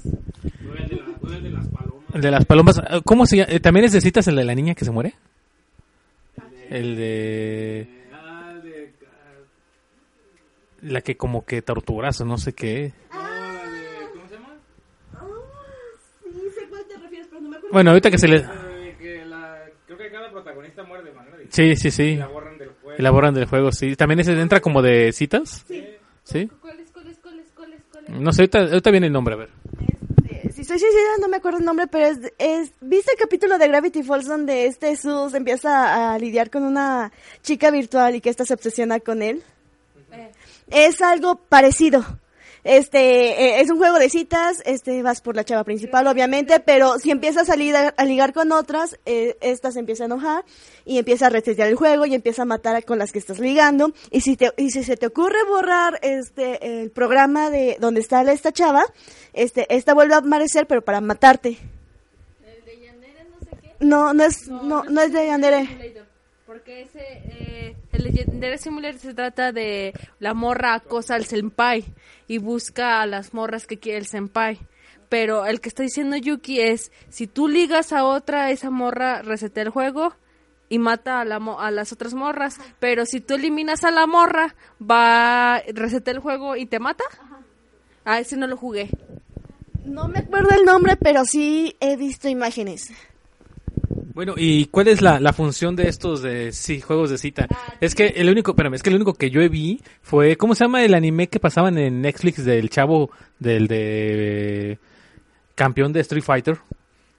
Juega 0.66 0.84
el 0.84 0.90
de, 0.90 0.96
la, 0.98 1.06
juega 1.20 1.38
el 1.38 1.44
de 1.44 1.50
las 1.52 1.68
palomas. 1.68 2.04
El 2.16 2.22
de 2.22 2.32
las 2.32 2.46
palomas, 2.46 2.78
eh, 2.80 3.02
¿cómo 3.06 3.26
se 3.26 3.38
llama? 3.38 3.52
Eh, 3.52 3.60
¿También 3.60 3.86
es 3.86 3.92
de 3.94 4.02
citas 4.02 4.28
el 4.28 4.36
de 4.36 4.44
la 4.44 4.56
niña 4.56 4.76
que 4.76 4.86
se 4.86 4.92
muere? 4.92 5.14
El 6.70 6.96
de 6.96 7.88
Ah, 8.14 8.54
la 10.82 11.02
que 11.02 11.16
como 11.16 11.46
que 11.46 11.62
torturas 11.62 12.20
o 12.22 12.26
no 12.26 12.38
sé 12.38 12.54
qué. 12.54 12.94
ah, 13.12 13.64
de- 13.72 14.10
¿Cómo 14.14 14.28
se 14.28 14.36
llama? 14.36 14.50
Sí, 16.24 16.40
sé 16.60 16.68
cuál 16.70 16.84
te 16.88 16.98
refieres, 16.98 17.28
pero 17.30 17.42
no 17.42 17.50
me 17.50 17.56
acuerdo. 17.58 17.74
Bueno, 17.74 17.90
ahorita 17.92 18.12
que 18.12 18.18
se 18.18 18.28
le... 18.28 18.38
Eh, 18.38 18.96
que 19.00 19.26
la, 19.26 19.64
creo 19.86 19.98
que 19.98 20.12
cada 20.12 20.32
protagonista 20.32 20.84
muere 20.84 21.04
de 21.04 21.12
manera. 21.14 21.33
Sí, 21.50 21.76
sí, 21.76 21.92
sí. 21.92 22.04
Y 22.04 22.16
la 22.18 22.28
borran 22.28 22.58
del 22.58 22.70
juego. 22.82 22.98
Elaboran 22.98 23.34
del 23.34 23.46
juego, 23.46 23.72
sí. 23.72 23.96
¿También 23.96 24.20
ese 24.20 24.40
entra 24.40 24.60
como 24.62 24.82
de 24.82 25.12
citas? 25.12 25.66
Sí. 25.68 26.48
¿Cuáles, 26.62 26.90
cuáles, 26.92 27.18
cuáles, 27.20 27.46
cuáles, 27.56 27.82
cuáles? 27.92 28.10
No 28.10 28.32
sé, 28.32 28.42
ahorita, 28.44 28.60
ahorita 28.60 28.92
viene 28.92 29.08
el 29.08 29.14
nombre, 29.14 29.34
a 29.36 29.38
ver. 29.38 29.50
Eh, 30.30 30.50
Si 30.54 30.64
soy 30.64 30.80
sincera, 30.80 31.10
no 31.22 31.28
me 31.28 31.38
acuerdo 31.38 31.60
el 31.60 31.66
nombre, 31.66 31.88
pero 31.88 32.06
es, 32.06 32.20
es- 32.38 32.72
¿viste 32.82 33.12
el 33.12 33.18
capítulo 33.18 33.58
de 33.58 33.68
Gravity 33.68 34.04
Falls 34.04 34.26
donde 34.28 34.66
este 34.68 34.96
Sus 34.96 35.34
empieza 35.34 36.14
a 36.14 36.20
lidiar 36.20 36.50
con 36.50 36.64
una 36.64 37.12
chica 37.42 37.72
virtual 37.72 38.16
y 38.16 38.22
que 38.22 38.30
ésta 38.30 38.46
se 38.46 38.54
obsesiona 38.54 39.00
con 39.00 39.22
él? 39.22 39.44
Es 40.70 41.02
algo 41.02 41.36
parecido. 41.36 42.04
Este, 42.64 43.00
eh, 43.00 43.60
es 43.62 43.70
un 43.70 43.78
juego 43.78 44.00
de 44.00 44.10
citas, 44.10 44.62
este, 44.66 45.04
vas 45.04 45.20
por 45.20 45.36
la 45.36 45.44
chava 45.44 45.66
principal, 45.66 46.08
obviamente, 46.08 46.62
pero 46.62 46.98
si 46.98 47.12
empiezas 47.12 47.50
a, 47.50 47.58
ligar, 47.58 47.94
a 47.98 48.06
ligar 48.06 48.32
con 48.32 48.54
otras, 48.54 48.98
eh, 49.06 49.36
esta 49.42 49.72
se 49.72 49.80
empieza 49.80 50.04
a 50.04 50.06
enojar 50.06 50.46
y 50.86 50.98
empieza 50.98 51.26
a 51.26 51.30
resetear 51.30 51.68
el 51.68 51.76
juego 51.76 52.06
y 52.06 52.16
empieza 52.16 52.44
a 52.44 52.46
matar 52.46 52.78
a- 52.78 52.82
con 52.82 52.98
las 53.00 53.12
que 53.12 53.20
estás 53.20 53.40
ligando. 53.40 53.92
Y 54.12 54.22
si 54.22 54.38
te, 54.38 54.52
y 54.56 54.70
si 54.72 54.84
se 54.86 54.96
te 54.96 55.08
ocurre 55.08 55.44
borrar 55.46 56.00
este, 56.02 56.82
el 56.84 56.90
programa 56.92 57.50
de 57.50 57.76
donde 57.82 58.00
está 58.00 58.22
esta 58.32 58.54
chava, 58.54 58.86
este, 59.34 59.66
esta 59.76 59.94
vuelve 59.94 60.14
a 60.16 60.20
aparecer, 60.20 60.66
pero 60.66 60.82
para 60.82 61.02
matarte. 61.02 61.58
No, 63.82 64.14
no 64.14 64.24
es, 64.24 64.48
no, 64.48 64.84
no 64.86 65.02
es 65.02 65.12
de 65.12 65.26
Yandere. 65.28 65.68
Porque 66.46 66.82
ese, 66.82 67.00
eh, 67.00 67.76
el 67.94 68.04
Legendary 68.04 68.58
Simulator 68.58 69.00
se 69.00 69.14
trata 69.14 69.54
de 69.54 69.94
la 70.20 70.34
morra 70.34 70.74
acosa 70.74 71.16
al 71.16 71.26
senpai 71.26 71.86
y 72.28 72.38
busca 72.38 73.02
a 73.02 73.06
las 73.06 73.34
morras 73.34 73.66
que 73.66 73.80
quiere 73.80 74.00
el 74.00 74.06
senpai. 74.06 74.60
Pero 75.08 75.46
el 75.46 75.62
que 75.62 75.70
está 75.70 75.84
diciendo 75.84 76.18
Yuki 76.18 76.60
es, 76.60 76.92
si 77.10 77.28
tú 77.28 77.48
ligas 77.48 77.94
a 77.94 78.04
otra, 78.04 78.52
esa 78.52 78.72
morra 78.72 79.22
resetea 79.22 79.64
el 79.64 79.70
juego 79.70 80.14
y 80.68 80.80
mata 80.80 81.22
a, 81.22 81.26
la 81.26 81.38
a 81.38 81.72
las 81.72 81.94
otras 81.94 82.14
morras. 82.14 82.60
Pero 82.80 83.06
si 83.06 83.22
tú 83.22 83.36
eliminas 83.36 83.84
a 83.84 83.92
la 83.92 84.08
morra, 84.08 84.56
va 84.82 85.62
resetea 85.74 86.16
el 86.16 86.20
juego 86.20 86.56
y 86.56 86.66
te 86.66 86.80
mata. 86.80 87.04
Ah, 88.04 88.20
ese 88.20 88.36
no 88.36 88.48
lo 88.48 88.58
jugué. 88.58 88.90
No 89.86 90.08
me 90.08 90.20
acuerdo 90.20 90.50
el 90.50 90.66
nombre, 90.66 90.98
pero 90.98 91.26
sí 91.26 91.76
he 91.80 91.96
visto 91.96 92.28
imágenes. 92.28 92.92
Bueno, 94.14 94.34
¿y 94.38 94.66
cuál 94.66 94.88
es 94.88 95.02
la, 95.02 95.20
la 95.20 95.34
función 95.34 95.76
de 95.76 95.88
estos 95.88 96.22
de 96.22 96.52
sí, 96.52 96.82
juegos 96.82 97.10
de 97.10 97.18
cita? 97.18 97.48
Es 97.82 97.96
que 97.96 98.08
el 98.08 98.30
único, 98.30 98.52
espérame, 98.52 98.76
es 98.76 98.84
que 98.84 98.90
el 98.90 98.96
único 98.96 99.14
que 99.14 99.30
yo 99.30 99.48
vi 99.50 99.82
fue, 100.02 100.38
¿cómo 100.38 100.56
se 100.56 100.66
llama 100.66 100.84
el 100.84 100.94
anime 100.94 101.28
que 101.28 101.40
pasaban 101.40 101.78
en 101.78 102.02
Netflix 102.02 102.46
del 102.46 102.70
chavo 102.70 103.10
del 103.40 103.68
de 103.68 104.78
campeón 105.56 105.94
de 105.94 106.02
Street 106.02 106.24
Fighter? 106.24 106.60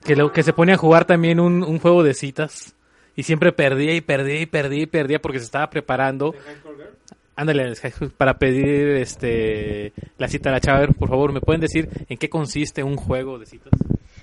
Que 0.04 0.16
lo 0.16 0.32
que 0.32 0.42
se 0.42 0.52
pone 0.52 0.72
a 0.72 0.76
jugar 0.76 1.04
también 1.04 1.40
un, 1.40 1.62
un 1.62 1.78
juego 1.78 2.02
de 2.02 2.14
citas 2.14 2.74
y 3.16 3.22
siempre 3.22 3.52
perdía 3.52 3.94
y 3.94 4.00
perdía 4.00 4.40
y 4.40 4.46
perdía 4.46 4.82
y 4.82 4.86
perdía 4.86 5.18
porque 5.20 5.38
se 5.38 5.46
estaba 5.46 5.70
preparando. 5.70 6.34
Ándale, 7.36 7.72
para 8.16 8.38
pedir 8.38 8.88
este 8.90 9.92
la 10.18 10.28
cita 10.28 10.50
a 10.50 10.52
la 10.52 10.60
chava. 10.60 10.78
A 10.78 10.80
ver, 10.82 10.94
Por 10.94 11.08
favor, 11.08 11.32
¿me 11.32 11.40
pueden 11.40 11.60
decir 11.60 11.88
en 12.08 12.16
qué 12.16 12.28
consiste 12.28 12.82
un 12.82 12.96
juego 12.96 13.38
de 13.38 13.46
citas? 13.46 13.72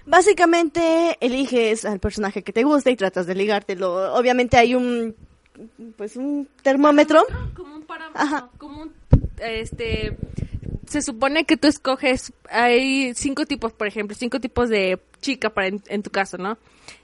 Básicamente 0.06 1.18
eliges 1.20 1.86
al 1.86 1.99
personaje 1.99 2.43
que 2.43 2.54
te 2.54 2.64
gusta 2.64 2.89
y 2.89 2.95
tratas 2.95 3.28
de 3.28 3.36
ligártelo. 3.36 4.14
Obviamente 4.14 4.58
hay 4.58 4.76
un 4.76 5.16
pues 5.97 6.16
un 6.16 6.47
termómetro. 6.64 7.24
Como 7.56 7.76
un 7.76 7.84
parámetro, 7.84 8.22
Ajá. 8.22 8.49
como 8.58 8.84
un, 8.84 8.93
este, 9.39 10.18
se 10.88 11.02
supone 11.02 11.45
que 11.45 11.58
tú 11.58 11.68
escoges, 11.68 12.34
hay 12.49 13.14
cinco 13.14 13.45
tipos, 13.45 13.74
por 13.74 13.88
ejemplo, 13.88 14.16
cinco 14.18 14.39
tipos 14.39 14.70
de 14.70 14.99
chica 15.22 15.49
para 15.49 15.68
en, 15.68 15.82
en 15.88 16.04
tu 16.04 16.10
caso, 16.10 16.38
¿no? 16.38 16.58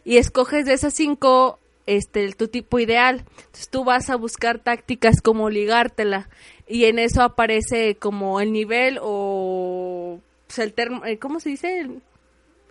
Y 0.04 0.18
escoges 0.18 0.66
de 0.66 0.74
esas 0.74 0.93
cinco, 0.93 1.60
este, 1.86 2.32
tu 2.34 2.48
tipo 2.48 2.80
ideal. 2.80 3.26
Entonces 3.38 3.70
tú 3.70 3.84
vas 3.84 4.10
a 4.10 4.16
buscar 4.16 4.60
tácticas 4.60 5.22
como 5.22 5.50
ligártela 5.50 6.30
y 6.68 6.86
en 6.86 7.00
eso 7.00 7.22
aparece 7.22 7.95
como 7.95 8.41
el 8.41 8.52
nivel 8.52 9.00
o 9.02 10.20
pues, 10.48 10.60
el 10.60 10.74
termo, 10.74 11.06
eh, 11.06 11.20
¿cómo 11.20 11.39
se 11.39 11.50
dice? 11.50 11.88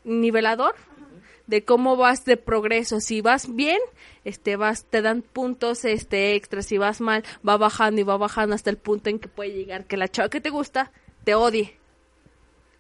El 0.07 0.20
nivelador 0.20 0.74
de 1.46 1.64
cómo 1.64 1.96
vas 1.96 2.24
de 2.24 2.36
progreso. 2.36 3.00
Si 3.00 3.20
vas 3.20 3.54
bien, 3.54 3.78
este 4.24 4.57
vas 4.57 4.84
te 4.84 5.02
dan 5.02 5.22
puntos 5.22 5.84
este 5.84 6.34
extras. 6.34 6.66
Si 6.66 6.78
vas 6.78 7.00
mal, 7.00 7.24
va 7.46 7.57
bajando 7.57 8.00
y 8.00 8.04
va 8.04 8.16
bajando 8.16 8.54
hasta 8.54 8.70
el 8.70 8.76
punto 8.76 9.11
en 9.11 9.18
que 9.18 9.28
puede 9.28 9.52
llegar 9.52 9.84
que 9.84 9.96
la 9.96 10.09
chava 10.09 10.28
que 10.28 10.40
te 10.40 10.50
gusta 10.50 10.92
te 11.24 11.34
odie. 11.34 11.76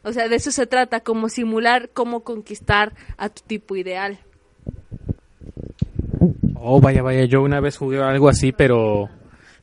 O 0.02 0.12
sea, 0.12 0.28
de 0.28 0.36
eso 0.36 0.52
se 0.52 0.66
trata, 0.66 1.00
como 1.00 1.28
simular 1.28 1.90
cómo 1.92 2.20
conquistar 2.20 2.94
a 3.16 3.28
tu 3.28 3.42
tipo 3.44 3.74
ideal. 3.74 4.20
Oh, 6.54 6.80
vaya, 6.80 7.02
vaya, 7.02 7.24
yo 7.24 7.42
una 7.42 7.60
vez 7.60 7.76
jugué 7.76 8.00
algo 8.00 8.28
así, 8.28 8.52
pero 8.52 9.08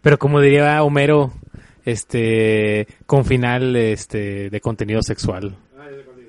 pero 0.01 0.19
como 0.19 0.41
diría 0.41 0.83
Homero, 0.83 1.31
este 1.85 2.87
con 3.05 3.23
final 3.23 3.75
este 3.75 4.49
de 4.49 4.61
contenido 4.61 5.01
sexual. 5.01 5.55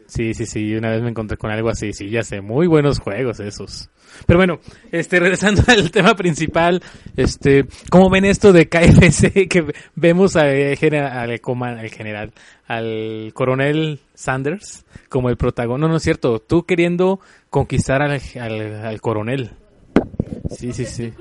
Sí, 0.07 0.35
sí, 0.35 0.45
sí, 0.47 0.75
una 0.75 0.91
vez 0.91 1.03
me 1.03 1.09
encontré 1.11 1.37
con 1.37 1.51
algo 1.51 1.71
así, 1.71 1.93
sí, 1.93 2.11
ya 2.11 2.23
sé, 2.23 2.41
muy 2.41 2.67
buenos 2.67 2.99
juegos 3.01 3.41
esos. 3.41 3.89
Pero 4.27 4.39
bueno, 4.39 4.61
este 4.93 5.19
regresando 5.21 5.63
al 5.67 5.91
tema 5.91 6.15
principal, 6.15 6.83
este, 7.17 7.67
¿cómo 7.91 8.11
ven 8.11 8.25
esto 8.27 8.53
de 8.53 8.69
KFC 8.69 9.49
que 9.49 9.73
vemos 9.95 10.37
a- 10.37 10.43
al, 10.43 11.39
general, 11.39 12.33
al 12.67 13.31
coronel 13.35 14.01
Sanders 14.15 14.85
como 15.09 15.31
el 15.31 15.37
protagonista? 15.37 15.87
No, 15.87 15.89
no 15.89 15.97
es 15.97 16.03
cierto, 16.03 16.39
tú 16.39 16.65
queriendo 16.65 17.21
conquistar 17.51 18.03
al, 18.03 18.21
al, 18.41 19.01
coronel. 19.01 19.53
Sí, 20.51 20.73
sí, 20.73 20.85
sí. 20.85 21.13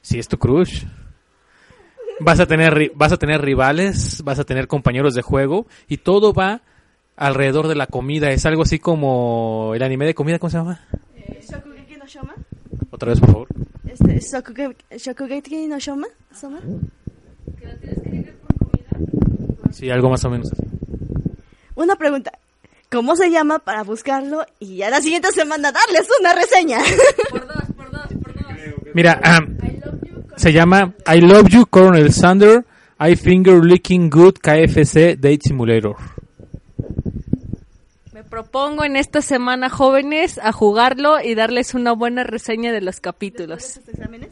Sí, 0.00 0.18
es 0.18 0.28
tu 0.28 0.38
crush. 0.38 0.84
Vas 2.20 2.40
a 2.40 2.46
tener 2.46 2.92
vas 2.94 3.12
a 3.12 3.16
tener 3.16 3.40
rivales, 3.42 4.22
vas 4.24 4.38
a 4.38 4.44
tener 4.44 4.66
compañeros 4.66 5.14
de 5.14 5.22
juego 5.22 5.66
y 5.88 5.98
todo 5.98 6.32
va 6.32 6.62
alrededor 7.20 7.68
de 7.68 7.76
la 7.76 7.86
comida. 7.86 8.30
Es 8.30 8.44
algo 8.46 8.62
así 8.62 8.78
como 8.80 9.72
el 9.74 9.82
anime 9.82 10.06
de 10.06 10.14
comida, 10.14 10.38
¿cómo 10.40 10.50
se 10.50 10.56
llama? 10.58 10.80
Shokugeki 11.40 11.96
no 11.96 12.06
Shoma. 12.06 12.34
Otra 12.90 13.10
vez, 13.10 13.20
por 13.20 13.30
favor. 13.30 13.48
Este, 13.86 14.18
Shokuge- 14.18 14.76
Shokugeki 14.98 15.66
no 15.68 15.78
Shoma. 15.78 16.08
Soma. 16.34 16.60
Sí, 19.72 19.88
algo 19.90 20.10
más 20.10 20.24
o 20.24 20.30
menos. 20.30 20.50
así. 20.52 20.62
Una 21.76 21.96
pregunta. 21.96 22.32
¿Cómo 22.90 23.14
se 23.14 23.30
llama 23.30 23.60
para 23.60 23.84
buscarlo 23.84 24.44
y 24.58 24.76
ya 24.78 24.90
la 24.90 25.00
siguiente 25.00 25.30
semana 25.30 25.70
darles 25.70 26.08
una 26.20 26.34
reseña? 26.34 26.78
Por 27.30 27.46
dos, 27.46 27.62
por 27.76 27.90
dos, 27.92 28.06
por 28.20 28.34
dos. 28.34 28.44
Mira, 28.94 29.20
ah, 29.22 29.38
se 30.36 30.52
llama 30.52 30.94
I 31.06 31.20
Love 31.20 31.48
You 31.50 31.66
Colonel 31.66 32.12
Sander, 32.12 32.64
I 32.98 33.14
Finger 33.14 33.64
Licking 33.64 34.10
Good 34.10 34.38
KFC 34.42 35.14
Date 35.16 35.38
Simulator. 35.44 35.94
Propongo 38.30 38.84
en 38.84 38.96
esta 38.96 39.22
semana, 39.22 39.68
jóvenes, 39.68 40.38
a 40.40 40.52
jugarlo 40.52 41.20
y 41.20 41.34
darles 41.34 41.74
una 41.74 41.92
buena 41.92 42.22
reseña 42.22 42.70
de 42.72 42.80
los 42.80 43.00
capítulos. 43.00 43.80
exámenes? 43.88 44.30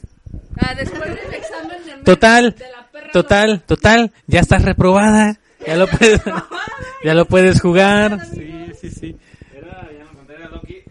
Ah, 0.56 0.72
después 0.76 1.02
del 1.02 1.34
examen 1.34 1.84
de 1.84 2.04
Total, 2.04 2.54
de 2.54 2.64
la 2.70 2.86
perra 2.92 3.10
total, 3.12 3.62
total, 3.62 4.12
ya 4.28 4.40
estás 4.40 4.64
reprobada. 4.64 5.38
Ya 5.66 5.76
lo 5.76 5.88
puedes, 5.88 6.20
ya 7.04 7.14
lo 7.14 7.24
puedes 7.26 7.60
jugar. 7.60 8.24
Sí, 8.26 8.66
sí, 8.80 8.90
sí. 8.90 9.16
Era, 9.52 9.88
ya 9.92 10.04
me 10.04 10.16
conté, 10.16 10.34
era 10.34 10.48
Doki. 10.48 10.82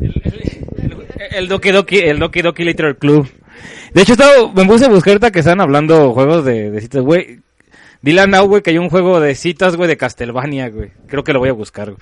El, 0.00 0.22
el, 0.24 0.92
el, 0.92 1.34
el 1.34 1.48
Doki 1.48 1.70
Doki, 1.72 1.98
el 1.98 2.18
Doki 2.20 2.42
Doki 2.42 2.64
Literature 2.64 2.98
Club. 2.98 3.28
De 3.92 4.02
hecho, 4.02 4.12
estaba, 4.12 4.52
me 4.54 4.64
puse 4.66 4.84
a 4.84 4.88
buscar 4.88 5.12
ahorita 5.12 5.32
que 5.32 5.40
están 5.40 5.60
hablando 5.60 6.12
juegos 6.12 6.44
de, 6.44 6.70
de 6.70 6.80
citas, 6.80 7.02
güey. 7.02 7.40
Dile 8.06 8.20
a 8.20 8.26
Nau, 8.28 8.46
güey, 8.46 8.62
que 8.62 8.70
hay 8.70 8.78
un 8.78 8.88
juego 8.88 9.18
de 9.18 9.34
citas, 9.34 9.74
güey, 9.74 9.88
de 9.88 9.96
Castlevania, 9.96 10.70
güey. 10.70 10.92
Creo 11.08 11.24
que 11.24 11.32
lo 11.32 11.40
voy 11.40 11.48
a 11.48 11.52
buscar, 11.54 11.90
güey. 11.90 11.98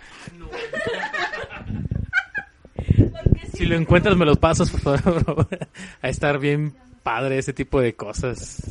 Si 3.54 3.64
lo 3.64 3.74
encuentras, 3.74 4.14
me 4.14 4.26
los 4.26 4.36
pasas, 4.36 4.70
por 4.70 5.00
favor. 5.00 5.48
A 6.02 6.08
estar 6.10 6.38
bien 6.38 6.74
padre 7.02 7.38
ese 7.38 7.54
tipo 7.54 7.80
de 7.80 7.94
cosas. 7.94 8.70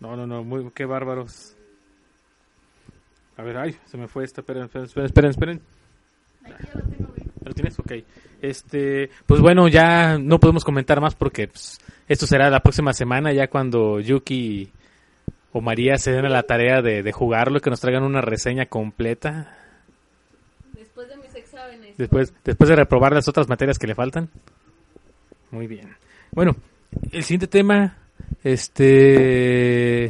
No, 0.00 0.16
no, 0.16 0.26
no, 0.26 0.44
muy, 0.44 0.70
qué 0.74 0.84
bárbaros. 0.84 1.56
A 3.38 3.42
ver, 3.42 3.56
ay, 3.56 3.76
se 3.86 3.96
me 3.96 4.08
fue 4.08 4.24
esta, 4.24 4.42
esperen, 4.42 4.64
esperen, 4.64 4.84
esperen, 4.84 5.06
esperen. 5.06 5.30
esperen. 5.30 5.62
¿Lo 7.42 7.54
tienes? 7.54 7.78
Ok. 7.78 7.92
Este, 8.42 9.08
pues 9.24 9.40
bueno, 9.40 9.66
ya 9.68 10.18
no 10.18 10.38
podemos 10.38 10.62
comentar 10.62 11.00
más 11.00 11.14
porque 11.14 11.48
pues, 11.48 11.80
esto 12.06 12.26
será 12.26 12.50
la 12.50 12.60
próxima 12.60 12.92
semana, 12.92 13.32
ya 13.32 13.48
cuando 13.48 13.98
Yuki 13.98 14.70
o 15.52 15.60
María 15.60 15.98
se 15.98 16.12
den 16.12 16.24
a 16.24 16.30
la 16.30 16.42
tarea 16.44 16.82
de, 16.82 17.02
de 17.02 17.12
jugarlo 17.12 17.58
y 17.58 17.60
que 17.60 17.70
nos 17.70 17.80
traigan 17.80 18.04
una 18.04 18.20
reseña 18.20 18.66
completa. 18.66 19.56
Después 20.72 21.08
de 21.08 21.16
mis 21.16 21.34
exámenes. 21.34 21.96
Después, 21.96 22.32
después 22.44 22.70
de 22.70 22.76
reprobar 22.76 23.12
las 23.12 23.28
otras 23.28 23.48
materias 23.48 23.78
que 23.78 23.86
le 23.86 23.94
faltan. 23.94 24.30
Muy 25.50 25.66
bien. 25.66 25.94
Bueno, 26.32 26.56
el 27.10 27.22
siguiente 27.22 27.46
tema, 27.46 27.96
este... 28.42 30.06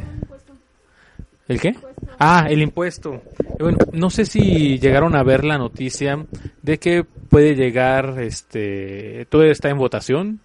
¿El 1.47 1.59
qué? 1.59 1.75
Ah, 2.19 2.47
el 2.49 2.61
impuesto. 2.61 3.21
Bueno, 3.59 3.77
no 3.91 4.09
sé 4.09 4.25
si 4.25 4.79
llegaron 4.79 5.15
a 5.15 5.23
ver 5.23 5.43
la 5.43 5.57
noticia 5.57 6.25
de 6.61 6.77
que 6.79 7.03
puede 7.03 7.55
llegar, 7.55 8.15
este, 8.21 9.25
todo 9.29 9.43
está 9.43 9.69
en 9.69 9.77
votación. 9.77 10.39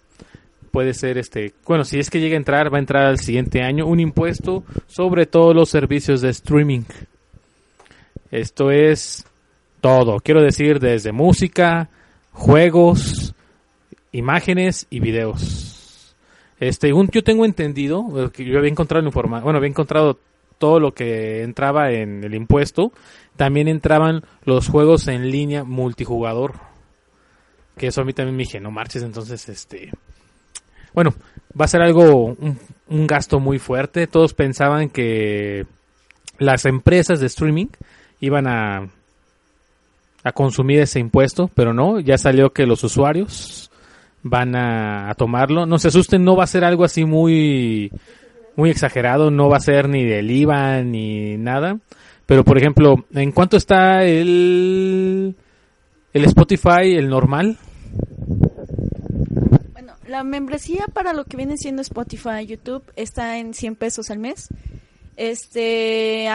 Puede 0.71 0.93
ser, 0.93 1.17
este, 1.17 1.53
bueno, 1.65 1.83
si 1.83 1.99
es 1.99 2.09
que 2.09 2.19
llega 2.19 2.35
a 2.35 2.37
entrar, 2.37 2.71
va 2.71 2.77
a 2.77 2.81
entrar 2.81 3.05
al 3.05 3.17
siguiente 3.17 3.61
año 3.61 3.85
un 3.87 3.99
impuesto 3.99 4.63
sobre 4.87 5.25
todos 5.25 5.55
los 5.55 5.69
servicios 5.69 6.21
de 6.21 6.29
streaming. 6.29 6.83
Esto 8.31 8.69
es 8.69 9.25
todo. 9.81 10.19
Quiero 10.19 10.41
decir 10.41 10.79
desde 10.79 11.11
música, 11.11 11.89
juegos, 12.31 13.33
imágenes 14.11 14.85
y 14.89 14.99
videos. 14.99 16.15
Este, 16.59 16.87
según 16.87 17.09
yo 17.09 17.23
tengo 17.23 17.45
entendido, 17.45 18.05
eh, 18.25 18.29
que 18.31 18.45
yo 18.45 18.57
había 18.57 18.69
encontrado 18.69 19.07
informa- 19.07 19.41
bueno, 19.41 19.57
había 19.57 19.69
encontrado 19.69 20.19
todo 20.57 20.79
lo 20.79 20.93
que 20.93 21.41
entraba 21.41 21.91
en 21.91 22.23
el 22.23 22.35
impuesto, 22.35 22.91
también 23.37 23.67
entraban 23.69 24.23
los 24.43 24.67
juegos 24.67 25.07
en 25.07 25.31
línea 25.31 25.63
multijugador. 25.63 26.55
Que 27.77 27.87
eso 27.87 28.01
a 28.01 28.03
mí 28.03 28.11
también 28.11 28.35
me 28.35 28.43
dije, 28.43 28.59
no 28.59 28.71
marches, 28.71 29.03
entonces 29.03 29.47
este 29.47 29.89
bueno, 30.99 31.13
va 31.57 31.63
a 31.63 31.69
ser 31.69 31.81
algo 31.81 32.25
un, 32.25 32.59
un 32.89 33.07
gasto 33.07 33.39
muy 33.39 33.57
fuerte. 33.57 34.05
Todos 34.05 34.33
pensaban 34.33 34.89
que 34.89 35.65
las 36.39 36.65
empresas 36.65 37.21
de 37.21 37.27
streaming 37.27 37.67
iban 38.19 38.47
a 38.47 38.89
a 40.25 40.33
consumir 40.33 40.81
ese 40.81 40.99
impuesto, 40.99 41.49
pero 41.53 41.73
no, 41.73 42.01
ya 42.01 42.17
salió 42.17 42.51
que 42.51 42.65
los 42.65 42.83
usuarios 42.83 43.71
van 44.23 44.57
a, 44.57 45.09
a 45.09 45.15
tomarlo. 45.15 45.65
No 45.65 45.79
se 45.79 45.87
asusten, 45.87 46.25
no 46.25 46.35
va 46.35 46.43
a 46.43 46.47
ser 46.47 46.65
algo 46.65 46.83
así 46.83 47.05
muy, 47.05 47.93
muy 48.57 48.69
exagerado, 48.69 49.31
no 49.31 49.47
va 49.47 49.55
a 49.55 49.61
ser 49.61 49.87
ni 49.87 50.03
del 50.03 50.29
IVA 50.29 50.81
ni 50.83 51.37
nada. 51.37 51.79
Pero 52.25 52.43
por 52.43 52.57
ejemplo, 52.57 53.05
¿en 53.13 53.31
cuánto 53.31 53.55
está 53.55 54.03
el, 54.03 55.33
el 56.11 56.25
Spotify, 56.25 56.95
el 56.97 57.07
normal? 57.07 57.57
La 60.09 60.23
membresía 60.23 60.87
para 60.91 61.13
lo 61.13 61.23
que 61.25 61.37
viene 61.37 61.55
siendo 61.55 61.83
Spotify, 61.83 62.43
YouTube, 62.47 62.83
está 62.95 63.37
en 63.37 63.53
100 63.53 63.75
pesos 63.75 64.09
al 64.09 64.17
mes. 64.17 64.47
Este, 65.17 66.27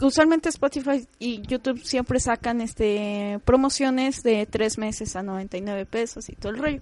usualmente 0.00 0.48
Spotify 0.48 1.06
y 1.18 1.42
YouTube 1.42 1.84
siempre 1.84 2.20
sacan 2.20 2.62
este 2.62 3.38
promociones 3.44 4.22
de 4.22 4.46
tres 4.46 4.78
meses 4.78 5.14
a 5.14 5.22
99 5.22 5.84
pesos 5.84 6.30
y 6.30 6.36
todo 6.36 6.52
el 6.52 6.58
rollo. 6.58 6.80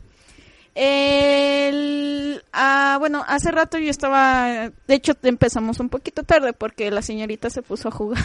El, 0.77 2.45
ah, 2.53 2.97
bueno, 3.01 3.25
hace 3.27 3.51
rato 3.51 3.77
yo 3.77 3.91
estaba, 3.91 4.71
de 4.87 4.95
hecho 4.95 5.15
empezamos 5.25 5.81
un 5.81 5.89
poquito 5.89 6.23
tarde 6.23 6.53
porque 6.53 6.93
la 6.93 7.03
señorita 7.03 7.51
se 7.51 7.63
puso 7.63 7.89
a 7.89 7.91
jugar 7.91 8.23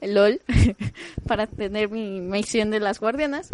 el 0.00 0.14
LOL 0.14 0.40
para 1.28 1.46
tener 1.46 1.90
mi 1.90 2.20
misión 2.20 2.72
de 2.72 2.80
las 2.80 2.98
guardianas. 2.98 3.50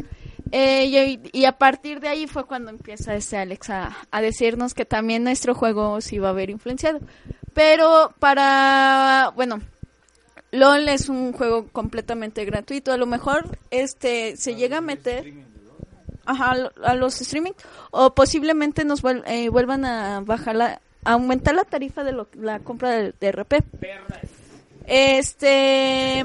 Eh, 0.53 0.86
y, 1.32 1.38
y 1.40 1.44
a 1.44 1.53
partir 1.59 2.01
de 2.01 2.09
ahí 2.09 2.26
fue 2.26 2.44
cuando 2.46 2.70
empieza 2.70 3.14
este 3.14 3.36
Alex 3.36 3.70
a, 3.70 3.96
a 4.11 4.20
decirnos 4.20 4.74
que 4.74 4.84
también 4.84 5.24
nuestro 5.24 5.55
juego 5.55 6.01
se 6.01 6.16
iba 6.16 6.28
a 6.30 6.32
ver 6.32 6.51
influenciado. 6.51 7.01
Pero 7.55 8.14
para, 8.18 9.32
bueno, 9.36 9.61
LOL 10.53 10.88
es 10.88 11.09
un 11.09 11.32
juego 11.32 11.68
completamente 11.68 12.44
gratuito. 12.44 12.92
A 12.92 12.96
lo 12.96 13.07
mejor 13.07 13.59
este 13.70 14.36
se 14.36 14.55
llega 14.55 14.78
a 14.78 14.80
meter 14.82 15.32
ajá, 16.24 16.51
a 16.53 16.57
lo- 16.57 16.72
a 16.84 16.94
los 16.94 17.20
streaming 17.20 17.53
o 17.90 18.14
posiblemente 18.14 18.84
nos 18.84 19.03
vuel- 19.03 19.24
eh, 19.26 19.49
vuelvan 19.49 19.84
a 19.84 20.20
bajar 20.20 20.57
la, 20.57 20.80
a 21.05 21.12
aumentar 21.12 21.55
la 21.55 21.64
tarifa 21.64 22.05
de 22.05 22.12
lo- 22.12 22.28
la 22.34 22.61
compra 22.61 22.90
de, 22.90 23.14
de 23.18 23.28
RP. 23.32 23.55
Este, 24.86 26.24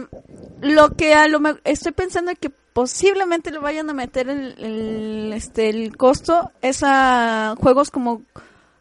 lo 0.61 0.91
que 0.95 1.13
a 1.13 1.27
lo 1.27 1.39
estoy 1.63 1.91
pensando 1.91 2.31
que 2.39 2.51
posiblemente 2.73 3.51
le 3.51 3.59
vayan 3.59 3.89
a 3.89 3.93
meter 3.93 4.29
el, 4.29 4.55
el, 4.57 5.33
este 5.33 5.69
el 5.69 5.95
costo 5.95 6.51
es 6.61 6.81
a 6.83 7.55
juegos 7.59 7.89
como 7.91 8.23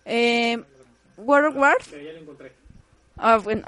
eh, 0.05 0.59
World 1.17 1.51
of 1.51 1.57
War. 1.57 1.77
Ah, 3.17 3.39
bueno, 3.39 3.63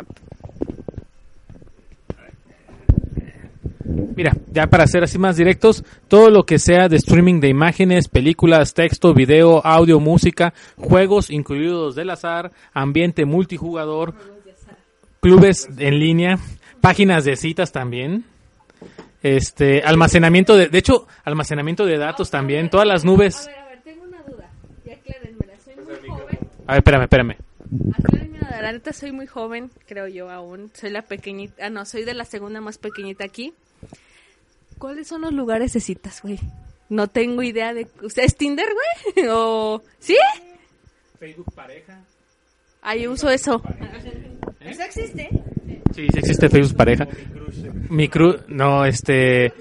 Mira, 4.16 4.37
ya 4.53 4.66
para 4.68 4.87
ser 4.87 5.05
así 5.05 5.18
más 5.18 5.37
directos, 5.37 5.85
todo 6.09 6.31
lo 6.31 6.45
que 6.45 6.59
sea 6.59 6.89
de 6.89 6.97
streaming 6.97 7.41
de 7.41 7.49
imágenes, 7.49 8.09
películas, 8.09 8.72
texto, 8.72 9.12
video, 9.12 9.64
audio, 9.64 10.01
música, 10.01 10.55
juegos 10.77 11.31
incluidos 11.31 11.95
del 11.95 12.11
azar, 12.11 12.53
ambiente 12.72 13.25
multijugador, 13.25 14.14
clubes 15.20 15.68
en 15.79 15.99
línea, 15.99 16.39
páginas 16.81 17.25
de 17.25 17.37
citas 17.37 17.72
también, 17.72 18.25
este, 19.25 19.83
almacenamiento 19.83 20.55
de, 20.55 20.68
de 20.68 20.79
hecho, 20.79 21.09
almacenamiento 21.25 21.87
de 21.87 21.97
datos 21.97 22.31
también, 22.31 22.68
todas 22.68 22.87
las 22.87 23.07
nubes. 23.07 23.49
A 23.49 23.51
ver, 23.51 23.59
a 23.59 23.68
ver, 23.68 23.83
tengo 23.83 24.05
una 24.05 24.22
duda. 24.22 24.51
Y 24.85 24.91
aclárenmela, 24.91 25.55
soy 25.64 25.77
muy 25.77 26.09
joven. 26.09 26.39
A 26.66 26.72
ver, 26.72 26.79
espérame, 26.79 27.03
espérame. 27.03 27.37
Aclárenme, 27.99 28.39
la 28.61 28.72
neta 28.72 28.93
soy 28.93 29.12
muy 29.12 29.27
joven, 29.27 29.70
creo 29.87 30.09
yo 30.09 30.31
aún. 30.31 30.70
Soy 30.75 30.91
la 30.91 31.01
pequeñita, 31.01 31.66
ah, 31.66 31.70
no, 31.70 31.87
soy 31.87 32.05
de 32.05 32.12
la 32.12 32.27
segunda 32.27 32.61
más 32.61 32.77
pequeñita 32.77 33.25
aquí. 33.25 33.55
¿Cuáles 34.77 35.09
son 35.09 35.22
los 35.22 35.33
lugares 35.33 35.72
de 35.72 35.81
citas, 35.81 36.20
güey? 36.20 36.39
No 36.91 37.09
tengo 37.09 37.43
idea 37.43 37.72
de... 37.72 37.89
¿Es 38.16 38.37
Tinder, 38.37 38.66
güey? 38.66 39.27
¿O... 39.31 39.83
¿Sí? 40.01 40.18
Facebook 41.18 41.51
pareja. 41.55 41.99
Ahí 42.85 43.09
uso 43.09 43.30
eso. 43.30 43.62
¿Eso 44.61 44.82
existe? 44.82 45.28
Sí, 45.95 46.07
sí 46.12 46.18
existe 46.18 46.51
Facebook 46.51 46.76
pareja. 46.76 47.09
Mi 47.89 48.09
cru, 48.09 48.37
no, 48.49 48.85
este. 48.85 49.53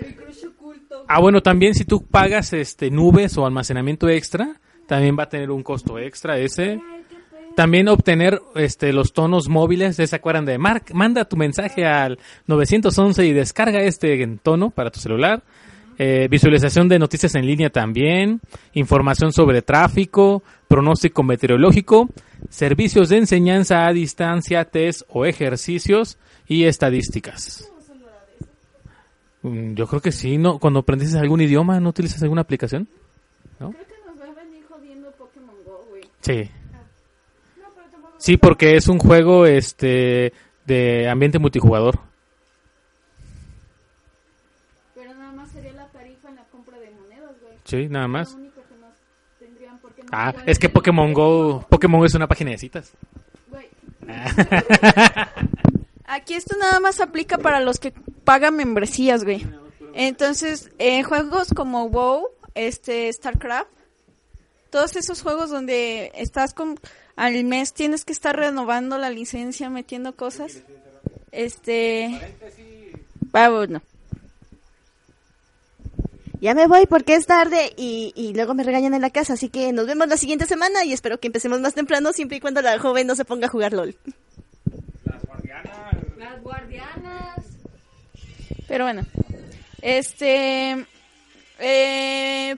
Ah, 1.07 1.19
bueno, 1.19 1.41
también 1.41 1.73
si 1.73 1.85
tú 1.85 2.05
pagas 2.05 2.51
este 2.51 2.91
nubes 2.91 3.37
o 3.37 3.45
almacenamiento 3.45 4.09
extra, 4.09 4.59
también 4.87 5.17
va 5.17 5.23
a 5.23 5.29
tener 5.29 5.51
un 5.51 5.63
costo 5.63 5.97
extra 5.97 6.37
ese. 6.37 6.81
También 7.55 7.87
obtener 7.87 8.41
este 8.55 8.91
los 8.91 9.13
tonos 9.13 9.47
móviles, 9.47 9.95
¿se 9.95 10.15
acuerdan 10.15 10.43
de 10.43 10.57
Mark? 10.57 10.85
Manda 10.93 11.23
tu 11.23 11.37
mensaje 11.37 11.85
al 11.85 12.19
911 12.47 13.25
y 13.25 13.31
descarga 13.31 13.81
este 13.83 14.27
tono 14.41 14.69
para 14.69 14.91
tu 14.91 14.99
celular. 14.99 15.43
Eh, 15.99 16.27
visualización 16.29 16.89
de 16.89 16.97
noticias 16.97 17.35
en 17.35 17.45
línea 17.45 17.69
también, 17.69 18.41
información 18.73 19.31
sobre 19.31 19.61
tráfico, 19.61 20.41
pronóstico 20.73 21.21
meteorológico, 21.21 22.09
servicios 22.49 23.09
de 23.09 23.17
enseñanza 23.17 23.85
a 23.85 23.93
distancia, 23.93 24.65
test 24.65 25.03
o 25.07 25.23
ejercicios 25.23 26.17
y 26.47 26.63
estadísticas. 26.63 27.71
Mm, 29.43 29.75
Yo 29.75 29.85
creo 29.85 30.01
que 30.01 30.11
sí, 30.11 30.39
¿no? 30.39 30.57
Cuando 30.57 30.79
aprendes 30.79 31.13
algún 31.13 31.41
idioma, 31.41 31.79
¿no 31.79 31.89
utilizas 31.89 32.23
alguna 32.23 32.41
aplicación? 32.41 32.87
creo 33.59 33.71
que 33.71 33.93
nos 34.07 34.19
va 34.19 34.31
a 34.31 34.43
venir 34.43 34.63
jodiendo 34.67 35.11
Pokémon 35.11 35.55
Go, 35.63 35.85
güey. 35.91 36.05
Sí. 36.21 36.49
Sí, 38.17 38.37
porque 38.37 38.75
es 38.75 38.87
un 38.87 38.97
juego 38.97 39.45
este 39.45 40.33
de 40.65 41.07
ambiente 41.07 41.37
multijugador. 41.37 41.99
Pero 44.95 45.13
nada 45.13 45.33
más 45.33 45.51
sería 45.51 45.73
la 45.73 45.85
tarifa 45.89 46.29
en 46.29 46.35
la 46.37 46.45
compra 46.45 46.79
de 46.79 46.89
monedas, 46.89 47.35
güey. 47.43 47.57
Sí, 47.63 47.87
nada 47.89 48.07
más. 48.07 48.31
Lo 48.31 48.39
único 48.39 48.61
que 48.67 48.75
nos 48.77 48.93
tendrían 49.37 49.77
Pokémon 49.79 50.02
Ah, 50.15 50.31
es 50.45 50.59
que 50.59 50.69
Pokémon 50.69 51.11
Go, 51.11 51.65
Pokémon 51.69 52.05
es 52.05 52.13
una 52.13 52.27
página 52.27 52.51
de 52.51 52.59
citas. 52.59 52.91
Aquí 56.05 56.35
esto 56.35 56.55
nada 56.59 56.79
más 56.79 57.01
aplica 57.01 57.39
para 57.39 57.59
los 57.59 57.79
que 57.79 57.91
pagan 58.23 58.55
membresías, 58.55 59.23
güey. 59.23 59.43
Entonces, 59.95 60.69
en 60.77 61.03
juegos 61.03 61.47
como 61.55 61.89
WoW, 61.89 62.27
este, 62.53 63.11
StarCraft, 63.11 63.71
todos 64.69 64.95
esos 64.95 65.23
juegos 65.23 65.49
donde 65.49 66.11
estás 66.13 66.53
con, 66.53 66.79
al 67.15 67.43
mes 67.43 67.73
tienes 67.73 68.05
que 68.05 68.13
estar 68.13 68.35
renovando 68.35 68.99
la 68.99 69.09
licencia, 69.09 69.71
metiendo 69.71 70.15
cosas. 70.15 70.61
Este, 71.31 72.21
bueno. 73.31 73.81
Ya 76.43 76.53
me 76.53 76.67
voy 76.67 76.87
porque 76.87 77.15
es 77.15 77.25
tarde 77.25 77.71
y, 77.77 78.11
y 78.17 78.33
luego 78.33 78.53
me 78.53 78.63
regañan 78.63 78.93
en 78.93 79.01
la 79.01 79.11
casa, 79.11 79.31
así 79.31 79.47
que 79.47 79.71
nos 79.71 79.87
vemos 79.87 80.09
la 80.09 80.17
siguiente 80.17 80.45
semana 80.45 80.83
y 80.83 80.91
espero 80.91 81.17
que 81.17 81.27
empecemos 81.27 81.61
más 81.61 81.73
temprano 81.73 82.11
siempre 82.11 82.35
y 82.35 82.41
cuando 82.41 82.61
la 82.61 82.77
joven 82.79 83.07
no 83.07 83.15
se 83.15 83.23
ponga 83.23 83.47
a 83.47 83.49
jugar 83.49 83.71
LOL. 83.71 83.95
Las 85.05 86.43
guardianas. 86.43 87.45
Pero 88.67 88.83
bueno, 88.83 89.05
este, 89.81 90.85
eh, 91.59 92.57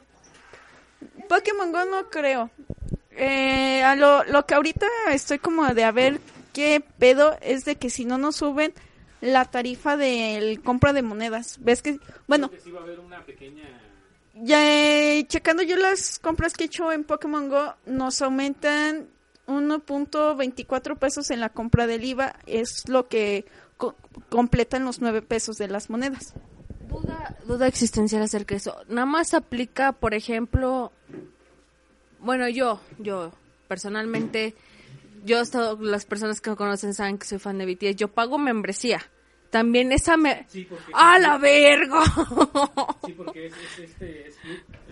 Pokémon 1.29 1.71
Go 1.71 1.85
no 1.85 2.09
creo. 2.09 2.49
Eh, 3.11 3.83
a 3.83 3.95
lo, 3.95 4.23
lo 4.23 4.47
que 4.47 4.55
ahorita 4.55 4.87
estoy 5.11 5.37
como 5.37 5.63
de 5.75 5.83
a 5.83 5.91
ver 5.91 6.19
qué 6.53 6.83
pedo 6.97 7.37
es 7.39 7.65
de 7.65 7.75
que 7.75 7.91
si 7.91 8.03
no 8.03 8.17
nos 8.17 8.37
suben 8.37 8.73
la 9.21 9.45
tarifa 9.45 9.97
del 9.97 10.61
compra 10.61 10.93
de 10.93 11.01
monedas. 11.01 11.57
¿Ves 11.61 11.81
que? 11.81 11.99
Bueno, 12.27 12.49
ya 14.35 15.17
eh, 15.17 15.25
checando 15.27 15.63
yo 15.63 15.77
las 15.77 16.19
compras 16.19 16.53
que 16.53 16.65
he 16.65 16.67
hecho 16.67 16.91
en 16.91 17.03
Pokémon 17.03 17.49
Go, 17.49 17.73
nos 17.85 18.21
aumentan 18.21 19.07
1.24 19.47 20.97
pesos 20.97 21.31
en 21.31 21.39
la 21.39 21.49
compra 21.49 21.87
del 21.87 22.03
IVA. 22.03 22.35
Es 22.45 22.87
lo 22.89 23.07
que 23.07 23.45
co- 23.77 23.95
completan 24.29 24.85
los 24.85 24.99
9 25.01 25.21
pesos 25.21 25.57
de 25.57 25.67
las 25.67 25.89
monedas. 25.89 26.33
Duda, 26.89 27.37
duda 27.45 27.67
existencial 27.67 28.21
acerca 28.21 28.55
de 28.55 28.57
eso. 28.57 28.75
Nada 28.87 29.05
más 29.05 29.33
aplica, 29.33 29.91
por 29.91 30.13
ejemplo, 30.13 30.91
bueno, 32.19 32.47
yo, 32.49 32.79
yo, 32.99 33.31
personalmente, 33.67 34.55
yo, 35.25 35.39
hasta 35.39 35.73
las 35.73 36.05
personas 36.05 36.39
que 36.39 36.49
me 36.49 36.55
conocen 36.55 36.93
saben 36.93 37.17
que 37.17 37.25
soy 37.25 37.39
fan 37.39 37.57
de 37.57 37.65
BTS, 37.65 37.95
yo 37.95 38.07
pago 38.07 38.37
membresía. 38.37 39.01
También 39.49 39.91
esa 39.91 40.17
me... 40.17 40.45
¡A 40.93 41.19
la 41.19 41.37
verga! 41.37 42.03
porque 43.17 43.47
es, 43.47 43.53
este, 43.79 44.31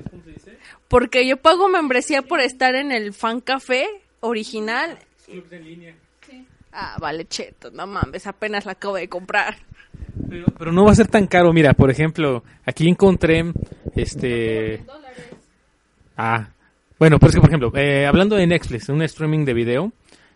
¿cómo 0.10 0.24
se 0.24 0.32
dice? 0.32 0.58
Porque 0.88 1.28
yo 1.28 1.38
pago 1.38 1.70
membresía 1.70 2.22
por 2.22 2.40
estar 2.40 2.76
en 2.76 2.92
el 2.92 3.14
fan 3.14 3.42
café 3.42 3.88
original. 4.22 5.00
Clubs 5.26 5.52
en 5.52 5.64
línea. 5.64 5.96
Ah, 6.72 6.98
vale, 7.00 7.26
cheto, 7.28 7.70
no 7.70 7.86
mames, 7.86 8.26
apenas 8.26 8.66
la 8.66 8.72
acabo 8.72 8.96
de 8.96 9.08
comprar. 9.08 9.58
Pero, 10.28 10.46
pero 10.58 10.72
no 10.72 10.86
va 10.86 10.92
a 10.92 10.96
ser 10.96 11.08
tan 11.08 11.28
caro, 11.28 11.54
mira, 11.54 11.74
por 11.74 11.92
ejemplo, 11.92 12.44
aquí 12.66 12.88
encontré 12.88 13.54
este 13.96 14.84
Ah, 16.18 16.50
bueno, 17.00 17.20
pues 17.20 17.34
que 17.34 17.42
por 17.42 17.50
ejemplo, 17.50 17.72
eh, 17.76 18.06
hablando 18.06 18.36
de 18.36 18.48
Netflix, 18.48 18.90
un 18.90 19.02
streaming 19.02 19.46
de 19.46 19.54
video, 19.54 19.92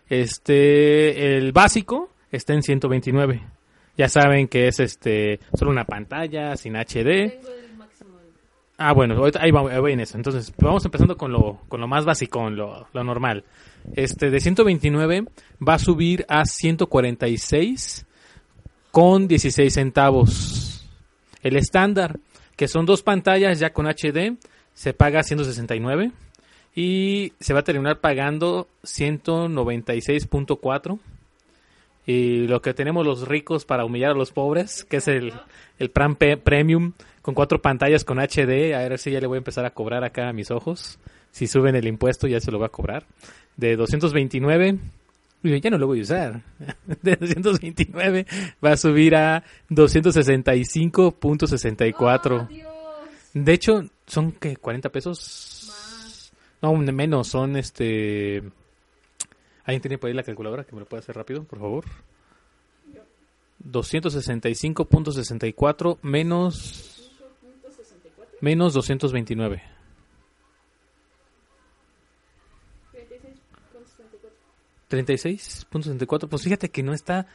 este 0.08 1.36
el 1.36 1.52
básico 1.52 2.10
está 2.30 2.54
en 2.54 2.62
129. 2.62 3.42
Ya 3.96 4.08
saben 4.08 4.46
que 4.48 4.68
es 4.68 4.78
este 4.80 5.40
solo 5.58 5.70
una 5.70 5.84
pantalla 5.84 6.56
sin 6.56 6.76
HD. 6.76 7.40
Ah, 8.80 8.92
bueno, 8.92 9.20
ahí 9.40 9.50
va- 9.50 9.72
ahí 9.72 9.80
voy 9.80 9.92
en 9.92 10.00
eso. 10.00 10.16
Entonces, 10.16 10.52
vamos 10.58 10.84
empezando 10.84 11.16
con 11.16 11.32
lo, 11.32 11.60
con 11.68 11.80
lo 11.80 11.88
más 11.88 12.04
básico, 12.04 12.48
lo, 12.48 12.86
lo 12.92 13.02
normal. 13.04 13.42
Este, 13.96 14.30
de 14.30 14.38
129 14.38 15.24
va 15.66 15.74
a 15.74 15.78
subir 15.80 16.24
a 16.28 16.44
146 16.44 18.06
con 18.92 19.26
16 19.26 19.72
centavos. 19.74 20.88
El 21.42 21.56
estándar, 21.56 22.20
que 22.56 22.68
son 22.68 22.86
dos 22.86 23.02
pantallas 23.02 23.58
ya 23.58 23.72
con 23.72 23.86
HD, 23.86 24.36
se 24.74 24.92
paga 24.94 25.24
169 25.24 26.12
y 26.78 27.32
se 27.40 27.54
va 27.54 27.60
a 27.60 27.64
terminar 27.64 27.98
pagando 27.98 28.68
196.4. 28.84 30.98
Y 32.06 32.46
lo 32.46 32.62
que 32.62 32.72
tenemos 32.72 33.04
los 33.04 33.26
ricos 33.26 33.64
para 33.64 33.84
humillar 33.84 34.12
a 34.12 34.14
los 34.14 34.30
pobres, 34.30 34.84
que 34.84 34.98
es 34.98 35.08
el, 35.08 35.32
el 35.80 35.90
plan 35.90 36.14
premium 36.14 36.92
con 37.20 37.34
cuatro 37.34 37.60
pantallas 37.60 38.04
con 38.04 38.18
HD. 38.18 38.76
A 38.76 38.88
ver 38.88 39.00
si 39.00 39.10
ya 39.10 39.20
le 39.20 39.26
voy 39.26 39.38
a 39.38 39.38
empezar 39.38 39.64
a 39.64 39.70
cobrar 39.70 40.04
acá 40.04 40.28
a 40.28 40.32
mis 40.32 40.52
ojos. 40.52 41.00
Si 41.32 41.48
suben 41.48 41.74
el 41.74 41.88
impuesto 41.88 42.28
ya 42.28 42.38
se 42.38 42.52
lo 42.52 42.58
voy 42.58 42.66
a 42.66 42.70
cobrar. 42.70 43.04
De 43.56 43.74
229, 43.74 44.78
uy, 45.42 45.60
ya 45.60 45.70
no 45.70 45.78
lo 45.78 45.88
voy 45.88 45.98
a 45.98 46.02
usar. 46.02 46.42
De 47.02 47.16
229 47.16 48.24
va 48.64 48.70
a 48.70 48.76
subir 48.76 49.16
a 49.16 49.42
265.64. 49.68 52.48
De 53.34 53.52
hecho, 53.52 53.84
son 54.06 54.30
que 54.30 54.56
40 54.56 54.90
pesos. 54.90 55.57
No, 56.60 56.74
menos, 56.74 57.28
son 57.28 57.56
este. 57.56 58.42
¿Alguien 59.64 59.82
tiene 59.82 59.98
por 59.98 60.08
ahí 60.08 60.14
la 60.14 60.22
calculadora 60.22 60.64
que 60.64 60.74
me 60.74 60.80
lo 60.80 60.86
puede 60.86 61.02
hacer 61.02 61.14
rápido, 61.14 61.44
por 61.44 61.58
favor? 61.58 61.84
265.64 63.64 65.98
menos 66.02 66.98
menos 68.40 68.72
229. 68.74 69.62
36.64, 74.90 76.28
pues 76.28 76.42
fíjate 76.42 76.70
que 76.70 76.82
no 76.82 76.92
está 76.94 77.26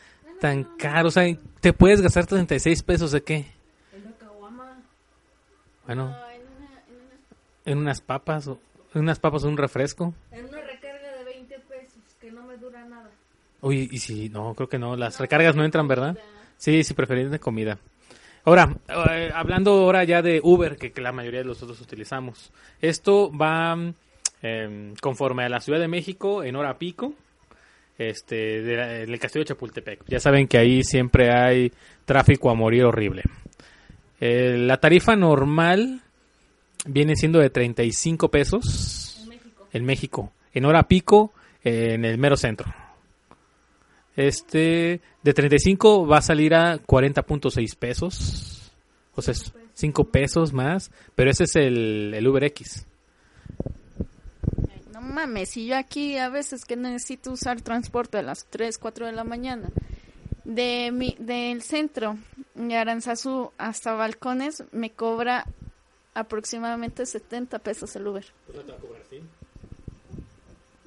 tan 0.41 0.63
caro, 0.63 1.09
o 1.09 1.11
sea, 1.11 1.24
te 1.61 1.71
puedes 1.71 2.01
gastar 2.01 2.26
36 2.26 2.82
pesos 2.82 3.11
de 3.11 3.24
qué? 3.24 3.45
Bueno, 5.86 6.15
en 6.34 6.41
unas 6.41 6.84
en 7.65 7.78
unas 7.78 8.01
papas 8.01 8.47
o 8.47 8.59
un 8.96 9.58
refresco. 9.58 10.14
En 10.32 10.46
una 10.46 10.62
recarga 10.62 11.18
de 11.18 11.24
20 11.26 11.60
pesos 11.60 12.02
que 12.20 12.32
no 12.32 12.44
me 12.46 12.58
dura 12.58 12.84
nada. 12.86 13.10
Oye, 13.62 13.88
y 13.91 13.98
si 14.00 14.30
no, 14.30 14.54
creo 14.56 14.68
que 14.70 14.78
no, 14.80 14.96
las 14.96 15.20
recargas 15.20 15.56
no 15.56 15.64
entran, 15.64 15.88
¿verdad? 15.88 16.18
Sí, 16.58 16.84
sí, 16.84 16.94
preferir 16.94 17.30
de 17.30 17.39
comida. 17.39 17.78
Ahora, 18.46 18.76
eh, 19.12 19.32
hablando 19.34 19.72
ahora 19.72 20.04
ya 20.04 20.22
de 20.22 20.41
Uber, 20.44 20.76
que, 20.76 20.91
que 20.91 21.02
la 21.02 21.12
mayoría 21.14 21.39
de 21.39 21.46
nosotros 21.46 21.80
utilizamos. 21.80 22.52
Esto 22.82 23.32
va 23.36 23.78
eh, 24.41 24.94
conforme 25.02 25.46
a 25.46 25.50
la 25.50 25.62
Ciudad 25.62 25.80
de 25.80 25.88
México 25.88 26.44
en 26.44 26.56
hora 26.58 26.78
pico, 26.78 27.14
este, 27.98 28.62
de 28.62 28.76
la- 28.76 28.88
del 28.88 29.18
Castillo 29.20 29.44
de 29.44 29.48
Chapultepec. 29.50 30.04
Ya 30.08 30.20
saben 30.20 30.48
que 30.48 30.58
ahí 30.58 30.84
siempre 30.84 31.32
hay 31.32 31.72
tráfico 32.06 32.50
a 32.50 32.54
morir 32.56 32.84
horrible. 32.84 33.24
Eh, 34.20 34.58
la 34.58 34.78
tarifa 34.78 35.16
normal 35.16 36.02
viene 36.86 37.16
siendo 37.16 37.40
de 37.40 37.50
35 37.50 38.30
pesos 38.30 39.28
en 39.72 39.86
México. 39.86 40.32
En 40.54 40.66
hora 40.66 40.84
pico, 40.84 41.34
en 41.64 42.06
el 42.06 42.18
mero 42.18 42.38
centro. 42.38 42.74
Este 44.16 45.02
de 45.24 45.34
35 45.34 46.06
va 46.06 46.18
a 46.18 46.22
salir 46.22 46.54
a 46.54 46.78
40.6 46.78 47.76
pesos. 47.76 48.72
O 49.16 49.22
sea, 49.22 49.32
es 49.32 49.52
5 49.74 50.06
pesos 50.06 50.54
más. 50.54 50.92
Pero 51.16 51.32
ese 51.32 51.46
es 51.46 51.56
el, 51.56 52.14
el 52.14 52.28
Uber 52.28 52.44
X. 52.46 52.86
No 54.92 55.02
mames, 55.02 55.58
y 55.58 55.66
yo 55.66 55.76
aquí 55.76 56.18
a 56.18 56.30
veces 56.30 56.66
que 56.66 56.76
necesito 56.76 57.32
usar 57.32 57.62
transporte 57.62 58.20
a 58.20 58.22
las 58.22 58.46
3, 58.46 58.78
4 58.78 59.08
de 59.08 59.12
la 59.12 59.24
mañana. 59.24 59.70
De 60.44 60.92
mi, 60.92 61.16
del 61.20 61.64
centro 61.64 62.18
de 62.54 62.76
Aranzazú 62.76 63.52
hasta 63.58 63.94
Balcones 63.94 64.64
me 64.72 64.92
cobra 64.92 65.48
aproximadamente 66.14 67.05
70 67.05 67.59
pesos 67.59 67.95
el 67.95 68.07
Uber. 68.07 68.26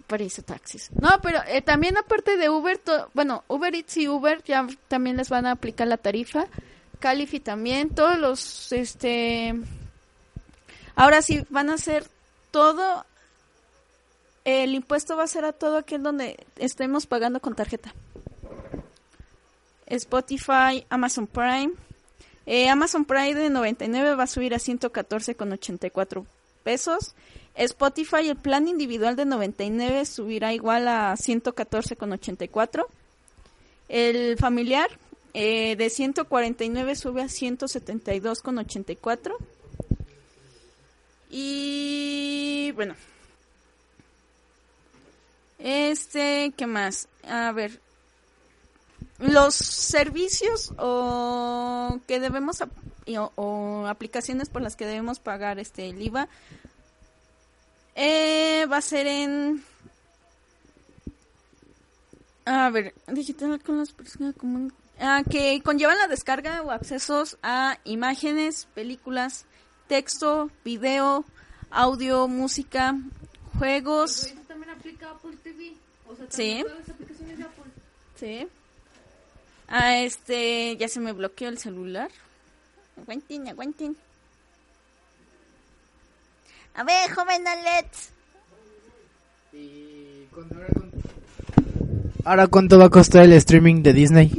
Parece 0.06 0.42
taxis. 0.42 0.90
No, 1.00 1.20
pero 1.20 1.40
eh, 1.48 1.62
también 1.62 1.96
aparte 1.96 2.36
de 2.36 2.48
Uber, 2.48 2.80
bueno, 3.12 3.42
Uber 3.48 3.74
Eats 3.74 3.96
y 3.96 4.08
Uber 4.08 4.42
ya 4.44 4.66
también 4.88 5.16
les 5.16 5.28
van 5.28 5.46
a 5.46 5.52
aplicar 5.52 5.88
la 5.88 5.96
tarifa. 5.96 6.46
Califi 7.00 7.40
también, 7.40 7.90
todos 7.90 8.18
los, 8.18 8.72
este, 8.72 9.54
ahora 10.94 11.22
sí 11.22 11.44
van 11.50 11.70
a 11.70 11.74
hacer 11.74 12.06
todo, 12.50 13.04
el 14.44 14.74
impuesto 14.74 15.16
va 15.16 15.24
a 15.24 15.28
ser 15.28 15.44
a 15.44 15.52
todo 15.52 15.76
aquel 15.76 16.02
donde 16.02 16.46
estemos 16.56 17.06
pagando 17.06 17.40
con 17.40 17.54
tarjeta. 17.54 17.92
Spotify, 19.86 20.84
Amazon 20.88 21.26
Prime. 21.26 21.72
Eh, 22.46 22.68
Amazon 22.68 23.04
Prime 23.04 23.34
de 23.34 23.50
99 23.50 24.14
va 24.14 24.22
a 24.22 24.28
subir 24.28 24.54
a 24.54 24.58
114,84 24.58 26.24
pesos. 26.62 27.16
Spotify, 27.56 28.28
el 28.28 28.36
plan 28.36 28.68
individual 28.68 29.16
de 29.16 29.24
99 29.24 30.04
subirá 30.04 30.52
igual 30.52 30.86
a 30.88 31.14
114,84. 31.14 32.86
El 33.88 34.36
familiar 34.36 34.90
eh, 35.34 35.76
de 35.76 35.90
149 35.90 36.96
sube 36.96 37.22
a 37.22 37.26
172,84. 37.26 39.36
Y 41.30 42.72
bueno. 42.74 42.94
Este, 45.58 46.52
¿qué 46.56 46.66
más? 46.66 47.08
A 47.24 47.50
ver, 47.52 47.80
los 49.18 49.54
servicios 49.54 50.72
o 50.78 51.98
que 52.06 52.20
debemos 52.20 52.60
o, 52.62 53.32
o 53.36 53.86
aplicaciones 53.86 54.48
por 54.48 54.62
las 54.62 54.76
que 54.76 54.86
debemos 54.86 55.20
pagar 55.20 55.58
este 55.58 55.88
el 55.88 56.02
IVA 56.02 56.28
eh, 57.94 58.66
va 58.70 58.76
a 58.78 58.82
ser 58.82 59.06
en 59.06 59.64
a 62.44 62.70
ver 62.70 62.94
digital 63.08 63.60
con 63.62 63.78
las 63.78 63.92
personas 63.92 64.34
comunes 64.36 64.72
ah, 65.00 65.22
que 65.28 65.60
conllevan 65.64 65.98
la 65.98 66.06
descarga 66.08 66.62
o 66.62 66.70
accesos 66.70 67.38
a 67.42 67.78
imágenes 67.84 68.68
películas 68.74 69.46
texto 69.88 70.50
video 70.64 71.24
audio 71.70 72.28
música 72.28 72.96
juegos 73.58 74.24
Eso 74.26 74.34
también 74.46 74.70
aplica 74.70 75.10
Apple 75.10 75.36
TV. 75.42 75.72
O 76.08 76.14
sea, 76.14 76.26
Sí. 76.28 76.62
todas 76.62 76.78
las 76.80 76.88
aplicaciones 76.90 77.38
de 77.38 77.44
Apple. 77.44 77.64
Sí. 78.16 78.48
Ah, 79.68 79.98
este, 79.98 80.76
ya 80.76 80.88
se 80.88 81.00
me 81.00 81.12
bloqueó 81.12 81.48
el 81.48 81.58
celular. 81.58 82.10
Aguanten, 83.00 83.48
aguanten. 83.48 83.96
A 86.74 86.84
ver, 86.84 87.10
joven 87.10 87.46
Alex. 87.46 88.10
Ahora, 92.24 92.46
¿cuánto 92.48 92.78
va 92.78 92.86
a 92.86 92.90
costar 92.90 93.24
el 93.24 93.32
streaming 93.32 93.82
de 93.82 93.92
Disney? 93.92 94.32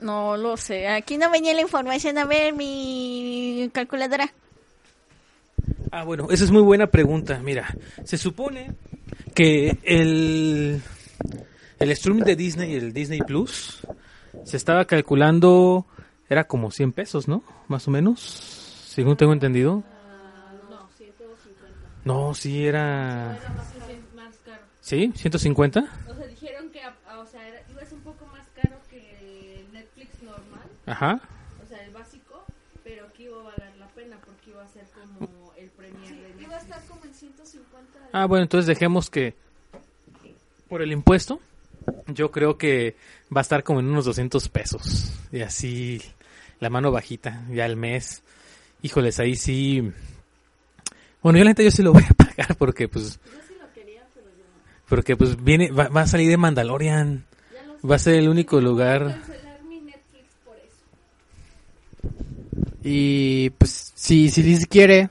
No 0.00 0.36
lo 0.36 0.56
sé. 0.56 0.88
Aquí 0.88 1.18
no 1.18 1.30
venía 1.30 1.54
la 1.54 1.60
información. 1.60 2.18
A 2.18 2.24
ver, 2.24 2.54
mi 2.54 3.70
calculadora. 3.72 4.32
Ah, 5.90 6.04
bueno, 6.04 6.28
esa 6.30 6.44
es 6.44 6.50
muy 6.50 6.62
buena 6.62 6.86
pregunta. 6.88 7.40
Mira, 7.42 7.74
se 8.04 8.18
supone 8.18 8.72
que 9.34 9.78
el, 9.82 10.82
el 11.78 11.90
streaming 11.92 12.22
de 12.24 12.36
Disney, 12.36 12.74
el 12.74 12.92
Disney 12.92 13.20
Plus, 13.20 13.80
se 14.44 14.56
estaba 14.56 14.84
calculando, 14.84 15.86
era 16.28 16.44
como 16.44 16.70
100 16.70 16.92
pesos, 16.92 17.28
¿no? 17.28 17.42
Más 17.68 17.86
o 17.88 17.90
menos, 17.90 18.20
según 18.20 19.16
tengo 19.16 19.32
entendido. 19.32 19.82
No, 22.04 22.34
sí 22.34 22.64
era... 22.66 23.36
Era 23.36 23.48
más, 23.50 23.66
más 24.14 24.36
caro. 24.44 24.62
¿Sí? 24.80 25.12
¿150? 25.14 25.86
O 26.08 26.14
sea, 26.14 26.26
dijeron 26.26 26.70
que 26.70 26.80
a- 26.82 26.94
o 27.20 27.26
sea, 27.26 27.46
era- 27.46 27.60
iba 27.70 27.82
a 27.82 27.84
ser 27.84 27.94
un 27.94 28.00
poco 28.04 28.24
más 28.26 28.46
caro 28.54 28.76
que 28.88 29.58
el 29.60 29.72
Netflix 29.72 30.22
normal. 30.22 30.62
Ajá. 30.86 31.20
O 31.62 31.66
sea, 31.68 31.84
el 31.84 31.90
básico. 31.92 32.44
Pero 32.82 33.12
que 33.12 33.24
iba 33.24 33.38
a 33.40 33.42
valer 33.42 33.76
la 33.78 33.88
pena 33.88 34.16
porque 34.24 34.50
iba 34.50 34.62
a 34.62 34.68
ser 34.68 34.84
como 34.94 35.52
el 35.58 35.68
premier 35.70 36.08
de 36.12 36.16
Netflix. 36.16 36.42
Iba 36.46 36.56
a 36.56 36.60
estar 36.60 36.82
como 36.86 37.04
en 37.04 37.12
150. 37.14 37.98
Ah, 38.12 38.24
bueno, 38.26 38.42
entonces 38.44 38.66
dejemos 38.66 39.10
que 39.10 39.34
por 40.68 40.80
el 40.80 40.92
impuesto, 40.92 41.40
yo 42.06 42.30
creo 42.30 42.58
que 42.58 42.96
va 43.34 43.40
a 43.40 43.42
estar 43.42 43.62
como 43.62 43.80
en 43.80 43.86
unos 43.86 44.04
200 44.04 44.48
pesos. 44.48 45.12
Y 45.32 45.40
así, 45.40 46.00
la 46.60 46.70
mano 46.70 46.90
bajita, 46.90 47.44
ya 47.50 47.64
al 47.64 47.76
mes. 47.76 48.22
Híjoles, 48.82 49.18
ahí 49.20 49.36
sí. 49.36 49.92
Bueno, 51.22 51.38
yo 51.38 51.44
la 51.44 51.50
neta 51.50 51.62
yo 51.62 51.70
sí 51.70 51.82
lo 51.82 51.92
voy 51.92 52.04
a 52.08 52.14
pagar 52.14 52.56
porque 52.56 52.88
pues... 52.88 53.18
Porque 54.88 55.16
pues 55.16 55.42
viene, 55.42 55.70
va, 55.70 55.88
va 55.88 56.02
a 56.02 56.06
salir 56.06 56.30
de 56.30 56.38
Mandalorian. 56.38 57.26
Va 57.88 57.96
a 57.96 57.98
ser 57.98 58.14
el 58.14 58.28
único 58.28 58.58
lugar. 58.60 59.20
Cancelar 59.20 59.62
mi 59.64 59.80
Netflix 59.80 60.34
por 60.44 60.56
eso. 60.56 60.78
Y 62.82 63.50
pues 63.50 63.92
si, 63.94 64.30
si 64.30 64.42
Liz 64.42 64.66
quiere, 64.66 65.10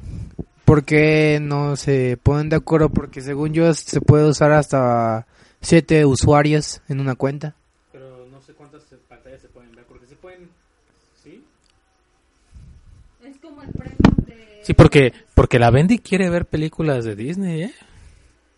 ¿por 0.66 0.84
qué 0.84 1.40
no 1.40 1.76
se 1.76 2.18
ponen 2.22 2.50
de 2.50 2.56
acuerdo? 2.56 2.90
Porque 2.90 3.22
según 3.22 3.54
yo 3.54 3.72
se 3.76 4.02
puede 4.02 4.28
usar 4.28 4.52
hasta 4.52 5.28
siete 5.62 6.06
usuarios 6.06 6.82
en 6.88 7.00
una 7.00 7.16
cuenta. 7.16 7.56
Pero 7.92 8.28
no 8.32 8.42
sé 8.42 8.54
cuántas 8.54 8.84
pantallas 9.08 9.42
se 9.42 9.48
pueden 9.48 9.72
ver, 9.76 9.86
porque 9.86 10.06
se 10.06 10.16
pueden... 10.16 10.50
¿Sí? 11.24 11.44
Es 13.24 13.38
como 13.40 13.62
el 13.62 13.70
premio 13.70 13.98
de... 14.26 14.62
Sí, 14.64 14.74
porque, 14.74 15.14
porque 15.34 15.60
la 15.60 15.72
Bendy 15.72 16.00
quiere 16.00 16.30
ver 16.30 16.46
películas 16.46 17.06
de 17.06 17.16
Disney, 17.16 17.64
¿eh? 17.64 17.74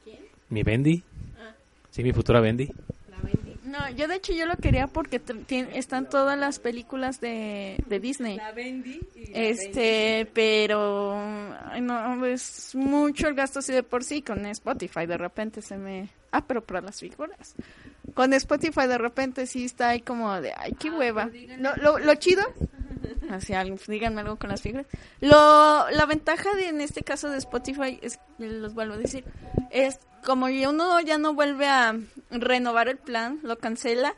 ¿Quién? 0.04 0.20
Mi 0.50 0.64
Bendy. 0.64 1.04
Sí, 1.92 2.04
mi 2.04 2.14
futura 2.14 2.40
Bendy. 2.40 2.70
No, 3.70 3.90
yo 3.92 4.08
de 4.08 4.16
hecho 4.16 4.34
yo 4.34 4.46
lo 4.46 4.56
quería 4.58 4.88
porque 4.88 5.22
están 5.74 6.10
todas 6.10 6.38
las 6.38 6.60
películas 6.60 7.22
de, 7.22 7.78
de 7.86 8.00
Disney. 8.00 8.38
La 8.38 8.52
Bendy 8.52 9.00
y 9.16 9.28
la 9.28 9.40
Este, 9.40 10.28
pero 10.34 11.16
ay, 11.66 11.82
no, 11.82 12.26
es 12.26 12.74
mucho 12.74 13.28
el 13.28 13.36
gasto 13.36 13.60
así 13.60 13.72
de 13.72 13.84
por 13.84 14.04
sí 14.04 14.22
con 14.24 14.46
Spotify. 14.48 15.06
De 15.06 15.18
repente 15.18 15.62
se 15.62 15.78
me. 15.78 16.10
Ah, 16.32 16.44
pero 16.46 16.64
para 16.64 16.82
las 16.82 17.00
figuras. 17.00 17.56
Con 18.16 18.34
Spotify 18.34 18.88
de 18.88 18.98
repente 18.98 19.46
sí 19.46 19.66
está 19.66 19.90
ahí 19.90 20.02
como 20.02 20.42
de, 20.42 20.52
ay, 20.58 20.74
qué 20.80 20.90
hueva. 20.90 21.30
Lo, 21.60 21.76
lo, 21.76 22.00
lo 22.00 22.16
chido. 22.16 22.44
Así, 23.30 23.54
díganme 23.88 24.22
algo 24.22 24.38
con 24.38 24.50
las 24.50 24.62
figuras. 24.62 24.88
Lo, 25.22 25.90
la 25.92 26.06
ventaja 26.08 26.54
de, 26.56 26.70
en 26.70 26.82
este 26.82 27.04
caso 27.04 27.30
de 27.30 27.38
Spotify 27.38 28.00
es, 28.02 28.20
los 28.40 28.74
vuelvo 28.74 28.96
a 28.96 28.98
decir, 28.98 29.24
es 29.70 30.00
como 30.26 30.48
uno 30.48 31.00
ya 31.02 31.18
no 31.18 31.34
vuelve 31.34 31.68
a 31.68 31.96
renovar 32.32 32.90
el 32.90 32.98
plan, 32.98 33.40
lo 33.44 33.58
cancela, 33.60 34.16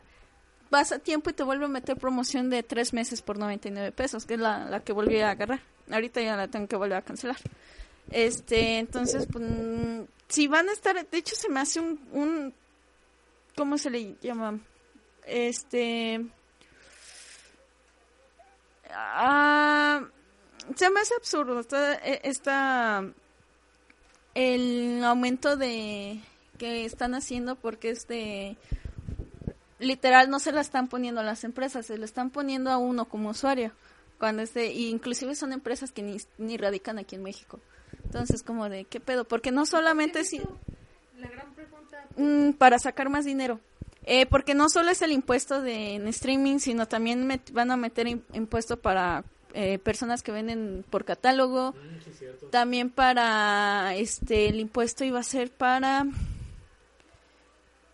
vas 0.70 0.92
a 0.92 0.98
tiempo 0.98 1.30
y 1.30 1.34
te 1.34 1.42
vuelve 1.42 1.66
a 1.66 1.68
meter 1.68 1.96
promoción 1.96 2.48
de 2.48 2.62
tres 2.62 2.94
meses 2.94 3.20
por 3.20 3.38
99 3.38 3.92
pesos, 3.92 4.24
que 4.24 4.34
es 4.34 4.40
la, 4.40 4.64
la 4.64 4.80
que 4.80 4.94
volví 4.94 5.20
a 5.20 5.30
agarrar. 5.30 5.60
Ahorita 5.90 6.22
ya 6.22 6.36
la 6.36 6.48
tengo 6.48 6.66
que 6.66 6.76
volver 6.76 6.96
a 6.96 7.02
cancelar. 7.02 7.36
Este, 8.10 8.78
entonces, 8.78 9.26
pues, 9.30 9.44
mm, 9.44 10.04
si 10.28 10.48
van 10.48 10.70
a 10.70 10.72
estar, 10.72 11.06
de 11.06 11.18
hecho 11.18 11.36
se 11.36 11.50
me 11.50 11.60
hace 11.60 11.80
un, 11.80 12.00
un 12.12 12.54
¿cómo 13.56 13.76
se 13.76 13.90
le 13.90 14.16
llama? 14.22 14.58
Este, 15.26 16.24
ah, 18.94 20.02
se 20.76 20.90
me 20.90 21.00
hace 21.00 21.14
absurdo 21.14 21.60
esta, 21.60 21.94
esta 21.94 23.04
el 24.34 25.02
aumento 25.04 25.56
de 25.56 26.20
que 26.58 26.84
están 26.84 27.14
haciendo 27.14 27.56
porque 27.56 27.90
este 27.90 28.56
literal 29.78 30.30
no 30.30 30.38
se 30.38 30.52
la 30.52 30.60
están 30.60 30.88
poniendo 30.88 31.20
a 31.20 31.24
las 31.24 31.44
empresas, 31.44 31.86
se 31.86 31.98
la 31.98 32.04
están 32.04 32.30
poniendo 32.30 32.70
a 32.70 32.78
uno 32.78 33.06
como 33.06 33.30
usuario. 33.30 33.72
Cuando 34.18 34.42
este, 34.42 34.72
inclusive 34.72 35.34
son 35.34 35.52
empresas 35.52 35.90
que 35.90 36.02
ni, 36.02 36.16
ni 36.38 36.56
radican 36.56 36.98
aquí 36.98 37.16
en 37.16 37.24
México. 37.24 37.58
Entonces, 38.04 38.42
como 38.42 38.68
de, 38.68 38.84
¿qué 38.84 39.00
pedo? 39.00 39.24
Porque 39.24 39.50
no 39.50 39.66
solamente 39.66 40.22
si, 40.24 40.40
La 41.18 41.28
gran 41.28 41.52
pregunta... 41.54 42.06
mm, 42.16 42.52
para 42.52 42.78
sacar 42.78 43.08
más 43.08 43.24
dinero. 43.24 43.58
Eh, 44.04 44.26
porque 44.26 44.54
no 44.54 44.68
solo 44.68 44.90
es 44.90 45.00
el 45.02 45.12
impuesto 45.12 45.62
de 45.62 45.94
en 45.94 46.08
streaming, 46.08 46.58
sino 46.58 46.86
también 46.88 47.28
met- 47.28 47.52
van 47.52 47.70
a 47.70 47.76
meter 47.76 48.06
im- 48.08 48.22
impuesto 48.34 48.76
para 48.78 49.22
eh, 49.54 49.78
personas 49.78 50.22
que 50.22 50.32
venden 50.32 50.84
por 50.90 51.04
catálogo. 51.04 51.74
También 52.50 52.90
para 52.90 53.94
este 53.94 54.48
el 54.48 54.58
impuesto 54.60 55.04
iba 55.04 55.20
a 55.20 55.22
ser 55.22 55.50
para 55.52 56.06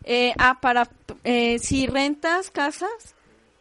eh, 0.04 0.32
ah 0.38 0.58
para 0.60 0.88
eh, 1.24 1.58
si 1.58 1.86
rentas 1.86 2.50
casas 2.50 2.88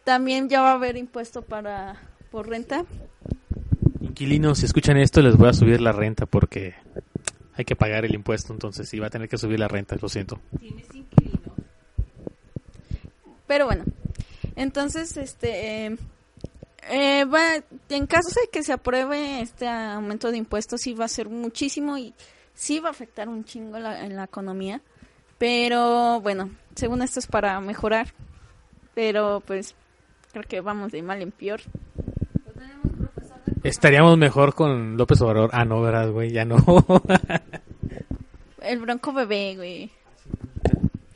también 0.03 0.47
ya 0.47 0.61
va 0.61 0.71
a 0.71 0.75
haber 0.75 0.95
impuesto 0.95 1.41
para 1.41 1.99
por 2.31 2.47
renta. 2.47 2.85
Inquilinos, 3.99 4.59
si 4.59 4.65
escuchan 4.65 4.97
esto, 4.97 5.21
les 5.21 5.35
voy 5.35 5.49
a 5.49 5.53
subir 5.53 5.81
la 5.81 5.91
renta 5.91 6.25
porque 6.25 6.75
hay 7.55 7.65
que 7.65 7.75
pagar 7.75 8.05
el 8.05 8.13
impuesto, 8.15 8.53
entonces 8.53 8.87
sí 8.87 8.99
va 8.99 9.07
a 9.07 9.09
tener 9.09 9.27
que 9.27 9.37
subir 9.37 9.59
la 9.59 9.67
renta, 9.67 9.97
lo 10.01 10.07
siento. 10.07 10.39
Tienes. 10.59 10.87
Pero 13.47 13.65
bueno, 13.65 13.83
entonces, 14.55 15.15
este, 15.17 15.85
eh, 15.85 15.97
eh, 16.89 17.25
va, 17.25 17.63
en 17.89 18.07
caso 18.07 18.29
de 18.29 18.49
que 18.51 18.63
se 18.63 18.73
apruebe 18.73 19.41
este 19.41 19.67
aumento 19.67 20.31
de 20.31 20.37
impuestos, 20.37 20.81
sí 20.81 20.93
va 20.93 21.05
a 21.05 21.09
ser 21.09 21.29
muchísimo 21.29 21.97
y 21.97 22.13
sí 22.53 22.79
va 22.79 22.89
a 22.89 22.91
afectar 22.91 23.29
un 23.29 23.45
chingo 23.45 23.79
la, 23.79 24.05
en 24.05 24.15
la 24.15 24.25
economía. 24.25 24.81
Pero 25.37 26.19
bueno, 26.21 26.49
según 26.75 27.01
esto 27.01 27.19
es 27.19 27.27
para 27.27 27.59
mejorar. 27.61 28.13
Pero 28.95 29.43
pues 29.45 29.75
creo 30.31 30.43
que 30.43 30.61
vamos 30.61 30.91
de 30.91 31.03
mal 31.03 31.21
en 31.21 31.31
peor. 31.31 31.61
Estaríamos 33.63 34.17
mejor 34.17 34.55
con 34.55 34.97
López 34.97 35.21
Obrador. 35.21 35.49
Ah, 35.53 35.65
no, 35.65 35.81
¿verdad, 35.81 36.11
güey? 36.11 36.31
Ya 36.31 36.45
no. 36.45 36.57
El 38.61 38.79
bronco 38.79 39.13
bebé, 39.13 39.55
güey. 39.55 39.91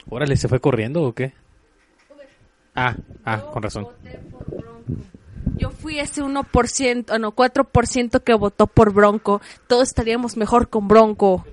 Órale, 0.10 0.36
¿se 0.36 0.48
fue 0.48 0.60
corriendo 0.60 1.04
o 1.04 1.14
qué? 1.14 1.34
Ah, 2.76 2.96
ah, 3.26 3.42
con 3.52 3.64
razón. 3.64 3.84
Voté 3.84 4.18
por 4.30 4.46
Bronco. 4.46 5.02
Yo 5.58 5.70
fui 5.70 6.00
ese 6.00 6.24
1%, 6.24 7.06
ah, 7.10 7.20
no, 7.20 7.36
4% 7.36 8.24
que 8.24 8.34
votó 8.34 8.68
por 8.68 8.94
Bronco. 8.94 9.42
Todos 9.68 9.90
estaríamos 9.90 10.38
mejor 10.38 10.70
con 10.70 10.88
Bronco. 10.88 11.46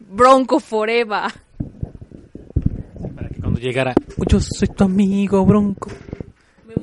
Bronco 0.00 0.60
forever. 0.60 1.32
Para 3.14 3.28
que 3.28 3.40
cuando 3.40 3.60
llegara, 3.60 3.94
yo 4.28 4.40
soy 4.40 4.68
tu 4.68 4.84
amigo, 4.84 5.46
Bronco. 5.46 5.90
Me 6.66 6.74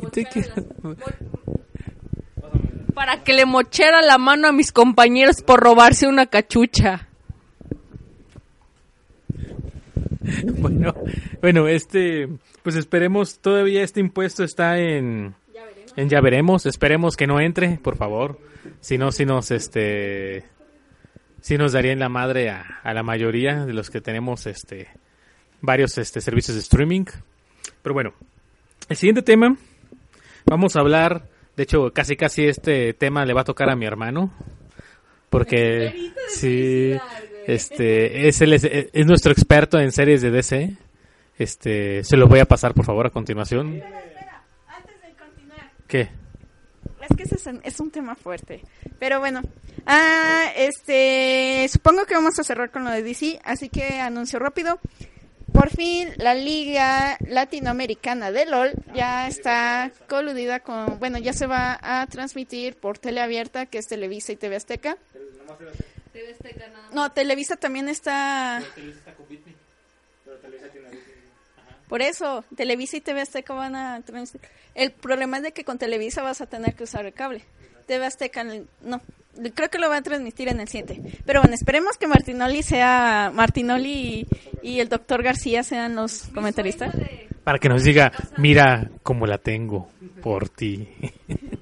Para 2.94 3.24
que 3.24 3.34
le 3.34 3.46
mochara 3.46 4.02
la 4.02 4.18
mano 4.18 4.48
a 4.48 4.52
mis 4.52 4.72
compañeros 4.72 5.42
por 5.42 5.60
robarse 5.60 6.08
una 6.08 6.26
cachucha. 6.26 7.09
Bueno, 10.60 10.94
bueno, 11.42 11.68
este, 11.68 12.28
pues 12.64 12.76
esperemos, 12.76 13.40
todavía 13.40 13.84
este 13.84 14.00
impuesto 14.00 14.44
está 14.44 14.80
en, 14.80 15.36
en 15.96 16.10
ya 16.10 16.22
veremos, 16.22 16.66
esperemos 16.66 17.16
que 17.16 17.28
no 17.28 17.40
entre, 17.40 17.78
por 17.78 17.96
favor, 17.96 18.40
si 18.82 18.98
no, 18.98 19.12
si 19.12 19.26
nos, 19.26 19.52
este, 19.52 20.46
si 21.42 21.58
nos 21.58 21.74
daría 21.74 21.92
en 21.92 22.00
la 22.00 22.10
madre 22.10 22.50
a, 22.50 22.80
a 22.84 22.94
la 22.94 23.04
mayoría 23.04 23.66
de 23.66 23.74
los 23.74 23.90
que 23.90 24.02
tenemos, 24.02 24.46
este, 24.48 24.90
varios, 25.62 25.98
este, 25.98 26.22
servicios 26.22 26.56
de 26.56 26.62
streaming, 26.62 27.06
pero 27.82 27.94
bueno, 27.94 28.14
el 28.90 28.98
siguiente 28.98 29.22
tema, 29.22 29.56
vamos 30.46 30.76
a 30.76 30.80
hablar, 30.80 31.24
de 31.56 31.64
hecho, 31.64 31.92
casi 31.94 32.16
casi 32.16 32.46
este 32.46 32.94
tema 32.94 33.26
le 33.26 33.34
va 33.34 33.42
a 33.42 33.46
tocar 33.46 33.70
a 33.70 33.76
mi 33.76 33.86
hermano, 33.86 34.34
porque, 35.30 36.12
sí, 36.30 36.98
este, 37.54 38.28
es, 38.28 38.42
él 38.42 38.54
es, 38.54 38.64
es 38.64 39.06
nuestro 39.06 39.32
experto 39.32 39.80
en 39.80 39.92
series 39.92 40.22
de 40.22 40.32
DC. 40.32 40.78
Este, 41.38 42.04
se 42.04 42.18
lo 42.18 42.28
voy 42.28 42.40
a 42.40 42.46
pasar 42.46 42.74
por 42.74 42.86
favor 42.86 43.08
a 43.08 43.10
continuación. 43.10 43.82
Antes 44.68 45.02
de 45.02 45.14
continuar. 45.18 45.72
¿Qué? 45.88 46.10
Es 47.02 47.16
que 47.16 47.24
ese 47.24 47.36
es 47.36 47.46
un, 47.48 47.62
es 47.64 47.80
un 47.80 47.92
tema 47.92 48.16
fuerte. 48.16 48.62
Pero 49.00 49.20
bueno, 49.20 49.42
ah, 49.86 50.52
este, 50.56 51.68
supongo 51.72 52.06
que 52.06 52.14
vamos 52.14 52.38
a 52.40 52.44
cerrar 52.44 52.72
con 52.72 52.84
lo 52.84 52.92
de 52.92 53.02
DC, 53.02 53.40
así 53.44 53.70
que 53.70 54.00
anuncio 54.00 54.38
rápido. 54.38 54.80
Por 55.54 55.70
fin, 55.70 56.10
la 56.18 56.36
Liga 56.36 57.18
Latinoamericana 57.28 58.32
de 58.32 58.46
LOL 58.46 58.72
ya 58.94 59.28
está 59.28 59.92
coludida 60.08 60.60
con, 60.60 61.00
bueno, 61.00 61.18
ya 61.18 61.34
se 61.34 61.48
va 61.48 61.80
a 61.82 62.06
transmitir 62.08 62.76
por 62.76 63.00
teleabierta, 63.00 63.66
que 63.66 63.80
es 63.80 63.88
Televisa 63.88 64.32
y 64.32 64.36
TV 64.36 64.58
Azteca. 64.58 64.98
No, 66.94 67.12
Televisa 67.12 67.56
también 67.56 67.90
está... 67.90 68.62
Por 71.88 72.04
eso, 72.04 72.44
Televisa 72.56 72.98
y 72.98 73.02
TV 73.02 73.22
Azteca 73.22 73.54
van 73.54 73.76
a 73.76 74.02
transmitir. 74.02 74.48
El 74.76 74.92
problema 74.92 75.38
es 75.38 75.44
de 75.44 75.52
que 75.54 75.64
con 75.64 75.80
Televisa 75.80 76.22
vas 76.22 76.40
a 76.40 76.46
tener 76.46 76.76
que 76.76 76.84
usar 76.84 77.06
el 77.06 77.14
cable. 77.14 77.44
TV 77.88 78.06
Azteca 78.06 78.44
no. 78.44 79.02
Creo 79.56 79.70
que 79.70 79.80
lo 79.80 79.90
va 79.90 79.98
a 79.98 80.02
transmitir 80.04 80.50
en 80.50 80.60
el 80.60 80.68
siguiente. 80.68 81.02
Pero 81.26 81.42
bueno, 81.42 81.56
esperemos 81.56 81.98
que 81.98 82.06
Martinoli 82.08 82.62
sea 82.62 83.32
Martinoli 83.34 84.28
y, 84.62 84.72
y 84.76 84.80
el 84.82 84.90
doctor 84.90 85.24
García 85.24 85.64
sean 85.64 85.96
los 85.96 86.30
comentaristas. 86.34 86.96
Para 87.44 87.58
que 87.58 87.70
nos 87.70 87.84
diga, 87.84 88.12
mira 88.38 88.92
cómo 89.02 89.26
la 89.26 89.40
tengo 89.40 89.90
por 90.22 90.50
ti. 90.50 90.88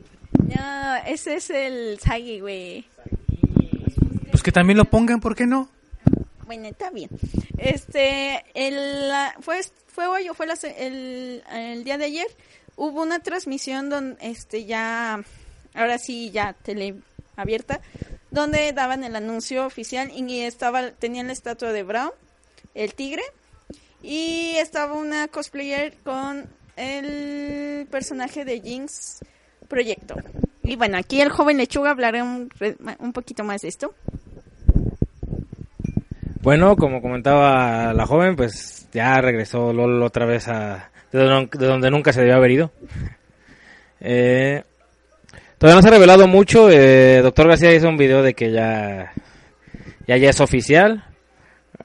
No, 0.48 0.96
ese 1.06 1.36
es 1.36 1.50
el 1.50 2.00
Sagi, 2.00 2.40
güey. 2.40 2.86
Pues 4.38 4.44
que 4.44 4.52
también 4.52 4.78
lo 4.78 4.86
pongan, 4.86 5.20
¿por 5.20 5.36
qué 5.36 5.48
no? 5.48 5.68
Bueno, 6.46 6.68
está 6.68 6.92
bien. 6.92 7.10
Este, 7.58 8.46
el, 8.54 9.12
fue, 9.40 9.62
fue 9.88 10.06
hoy 10.06 10.30
o 10.30 10.36
fue 10.36 10.46
la 10.46 10.54
el, 10.78 11.44
el 11.52 11.84
día 11.84 11.98
de 11.98 12.06
ayer, 12.06 12.28
hubo 12.76 13.02
una 13.02 13.18
transmisión 13.18 13.90
donde, 13.90 14.16
este, 14.22 14.66
ya, 14.66 15.24
ahora 15.74 15.98
sí, 15.98 16.30
ya 16.30 16.54
tele 16.54 16.98
abierta, 17.36 17.82
donde 18.30 18.74
daban 18.74 19.04
el 19.04 19.16
anuncio 19.16 19.66
oficial 19.66 20.12
y 20.16 20.42
estaba, 20.42 20.92
tenían 20.92 21.26
la 21.26 21.34
estatua 21.34 21.72
de 21.72 21.82
Brown, 21.82 22.12
el 22.76 22.94
tigre, 22.94 23.24
y 24.04 24.52
estaba 24.58 24.94
una 24.94 25.30
cosplayer 25.30 25.96
con 26.04 26.46
el 26.76 27.88
personaje 27.88 28.46
de 28.46 28.62
Jinx 28.62 29.18
Proyecto. 29.68 30.14
Y 30.62 30.76
bueno, 30.76 31.00
aquí 31.00 31.22
el 31.22 31.30
joven 31.30 31.58
lechuga 31.58 31.90
hablará 31.90 32.24
un, 32.24 32.52
un 33.00 33.14
poquito 33.14 33.44
más 33.44 33.62
de 33.62 33.70
esto. 33.70 33.96
Bueno, 36.48 36.78
como 36.78 37.02
comentaba 37.02 37.92
la 37.94 38.06
joven, 38.06 38.38
pues 38.38 38.88
ya 38.94 39.20
regresó 39.20 39.74
LOL 39.74 40.02
otra 40.02 40.26
vez 40.26 40.48
a 40.48 40.92
de 41.12 41.20
don- 41.26 41.50
de 41.52 41.66
donde 41.66 41.92
nunca 41.92 42.14
se 42.14 42.22
debió 42.22 42.38
haber 42.38 42.52
ido. 42.52 42.72
Eh, 44.00 44.64
todavía 45.58 45.76
no 45.76 45.82
se 45.82 45.90
ha 45.90 45.92
revelado 45.92 46.26
mucho. 46.26 46.70
Eh, 46.72 47.20
Doctor 47.22 47.50
García 47.50 47.74
hizo 47.76 47.90
un 47.90 47.98
video 47.98 48.24
de 48.24 48.34
que 48.34 48.54
ya 48.54 49.12
ya, 50.08 50.16
ya 50.16 50.30
es 50.30 50.40
oficial. 50.40 51.04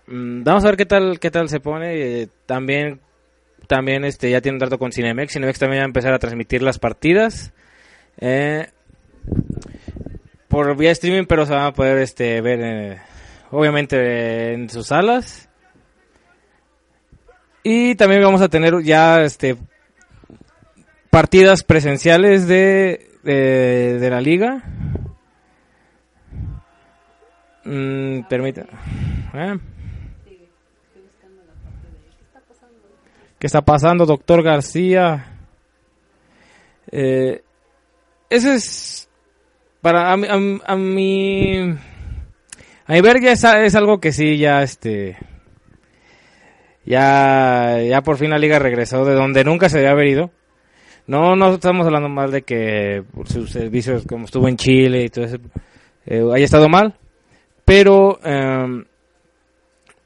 Mm, 0.07 0.45
vamos 0.45 0.65
a 0.65 0.69
ver 0.69 0.77
qué 0.77 0.87
tal 0.87 1.19
qué 1.19 1.33
tal 1.33 1.49
se 1.49 1.59
pone. 1.59 1.95
Eh, 1.97 2.29
también 2.47 3.01
también 3.67 4.05
este 4.05 4.31
ya 4.31 4.41
tiene 4.41 4.55
un 4.55 4.61
trato 4.61 4.79
con 4.79 4.93
Cinemex. 4.93 5.33
Cinemex 5.33 5.59
también 5.59 5.81
va 5.81 5.87
a 5.87 5.87
empezar 5.87 6.15
a 6.15 6.21
transmitir 6.21 6.63
las 6.63 6.79
partidas. 6.79 7.53
Eh, 8.21 8.69
por 10.47 10.77
vía 10.77 10.93
streaming, 10.93 11.25
pero 11.25 11.47
se 11.47 11.53
van 11.53 11.65
a 11.67 11.73
poder 11.73 11.99
este 11.99 12.41
ver 12.41 12.61
eh, 12.63 12.99
obviamente 13.53 14.55
en 14.55 14.69
sus 14.69 14.89
salas. 14.89 15.49
Y 17.63 17.95
también 17.95 18.23
vamos 18.23 18.41
a 18.41 18.49
tener 18.49 18.83
ya 18.83 19.23
este 19.23 19.57
partidas 21.11 21.63
presenciales 21.63 22.49
de, 22.49 23.11
de, 23.23 24.11
la 24.11 24.21
liga. 24.21 24.65
Mm, 27.65 28.23
permita. 28.29 28.63
¿eh? 29.35 29.59
¿Qué 33.39 33.47
está 33.47 33.61
pasando, 33.61 34.07
doctor 34.07 34.43
García? 34.43 35.37
Eh, 36.91 37.43
ese 38.31 38.55
es 38.55 39.09
para 39.83 40.13
a, 40.13 40.15
a, 40.15 40.73
a 40.73 40.77
mi 40.77 41.77
a 42.93 42.97
mi 42.97 43.01
ver 43.01 43.23
ya 43.23 43.33
es, 43.33 43.75
algo 43.75 44.01
que 44.01 44.13
sí 44.13 44.37
ya 44.37 44.63
este 44.63 45.17
ya 46.85 47.81
ya 47.81 48.03
por 48.03 48.19
fin 48.19 48.29
la 48.29 48.39
liga 48.39 48.59
regresó 48.59 49.07
de 49.07 49.15
donde 49.15 49.45
nunca 49.45 49.71
se 49.71 49.79
debe 49.79 49.91
haber 49.91 50.31
no 51.07 51.35
no 51.35 51.55
estamos 51.55 51.87
hablando 51.87 52.11
mal 52.11 52.31
de 52.31 52.43
que 52.43 53.03
por 53.15 53.27
sus 53.29 53.51
servicios 53.51 54.05
como 54.07 54.27
estuvo 54.27 54.47
en 54.47 54.57
Chile 54.57 55.05
y 55.05 55.09
todo 55.09 55.25
eso 55.25 55.39
eh, 56.05 56.23
haya 56.35 56.45
estado 56.45 56.69
mal 56.69 56.95
pero 57.65 58.21
em, 58.23 58.85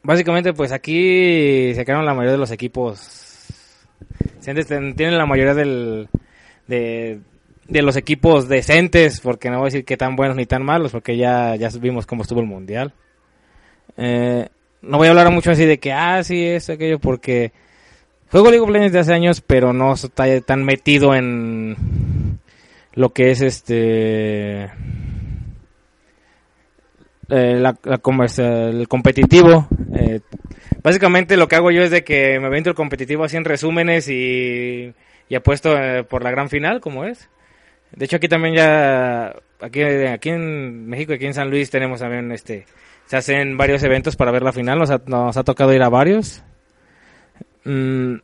básicamente 0.05 0.53
pues 0.53 0.71
aquí 0.71 1.75
se 1.75 1.85
quedaron 1.85 2.07
la 2.07 2.15
mayoría 2.15 2.33
de 2.33 2.39
los 2.39 2.53
equipos. 2.53 3.47
Tienen 4.45 5.19
la 5.19 5.27
mayoría 5.27 5.55
del 5.55 6.09
de, 6.69 7.19
de 7.69 7.83
los 7.83 7.97
equipos 7.97 8.49
decentes, 8.49 9.21
porque 9.21 9.51
no 9.51 9.59
voy 9.59 9.67
a 9.67 9.71
decir 9.73 9.85
que 9.85 9.97
tan 9.97 10.17
buenos 10.17 10.37
ni 10.37 10.47
tan 10.47 10.65
malos, 10.65 10.93
porque 10.93 11.17
ya, 11.17 11.57
ya 11.57 11.69
vimos 11.81 12.07
cómo 12.07 12.23
estuvo 12.23 12.41
el 12.41 12.47
mundial. 12.47 12.93
Eh, 13.97 14.49
no 14.83 14.99
voy 14.99 15.09
a 15.09 15.11
hablar 15.11 15.31
mucho 15.31 15.51
así 15.51 15.65
de 15.65 15.79
que, 15.79 15.93
ah, 15.93 16.23
sí, 16.23 16.45
esto, 16.45 16.73
aquello, 16.73 16.99
porque 16.99 17.53
juego 18.31 18.51
League 18.51 18.63
of 18.63 18.71
Legends 18.71 18.93
de 18.93 18.99
hace 19.01 19.15
años, 19.15 19.41
pero 19.41 19.73
no 19.73 19.95
está 19.95 20.41
tan 20.41 20.65
metido 20.65 21.15
en 21.15 21.77
lo 22.95 23.13
que 23.13 23.31
es 23.31 23.41
este. 23.41 24.71
eh, 27.29 27.57
la, 27.59 27.77
la 27.85 28.01
el 28.71 28.89
competitivo. 28.89 29.69
Eh, 29.95 30.21
básicamente 30.83 31.37
lo 31.37 31.49
que 31.49 31.57
hago 31.57 31.71
yo 31.71 31.83
es 31.83 31.91
de 31.91 32.05
que 32.05 32.39
me 32.41 32.47
avento 32.47 32.71
el 32.71 32.77
competitivo 32.77 33.25
así 33.25 33.37
en 33.37 33.45
resúmenes 33.45 34.09
y, 34.09 34.93
y 35.29 35.35
apuesto 35.35 35.77
eh, 35.77 36.05
por 36.05 36.23
la 36.23 36.31
gran 36.31 36.49
final, 36.49 36.81
como 36.81 37.05
es. 37.05 37.29
De 37.93 38.05
hecho 38.05 38.17
aquí 38.17 38.29
también 38.29 38.55
ya, 38.55 39.35
aquí, 39.61 39.83
aquí 39.83 40.31
en 40.31 40.87
México, 40.87 41.13
aquí 41.13 41.27
en 41.27 41.35
San 41.35 41.51
Luis 41.51 41.71
tenemos 41.71 42.01
también 42.01 42.31
este, 42.33 42.67
se 43.07 43.17
hacen 43.17 43.57
varios 43.57 43.83
eventos 43.83 44.17
para 44.17 44.33
ver 44.33 44.43
la 44.43 44.53
final, 44.53 44.79
nos 44.79 44.91
ha, 45.37 45.45
tocado 45.45 45.73
ir 45.73 45.83
a 45.83 45.89
varios. 45.89 46.43
Mm. 47.65 48.17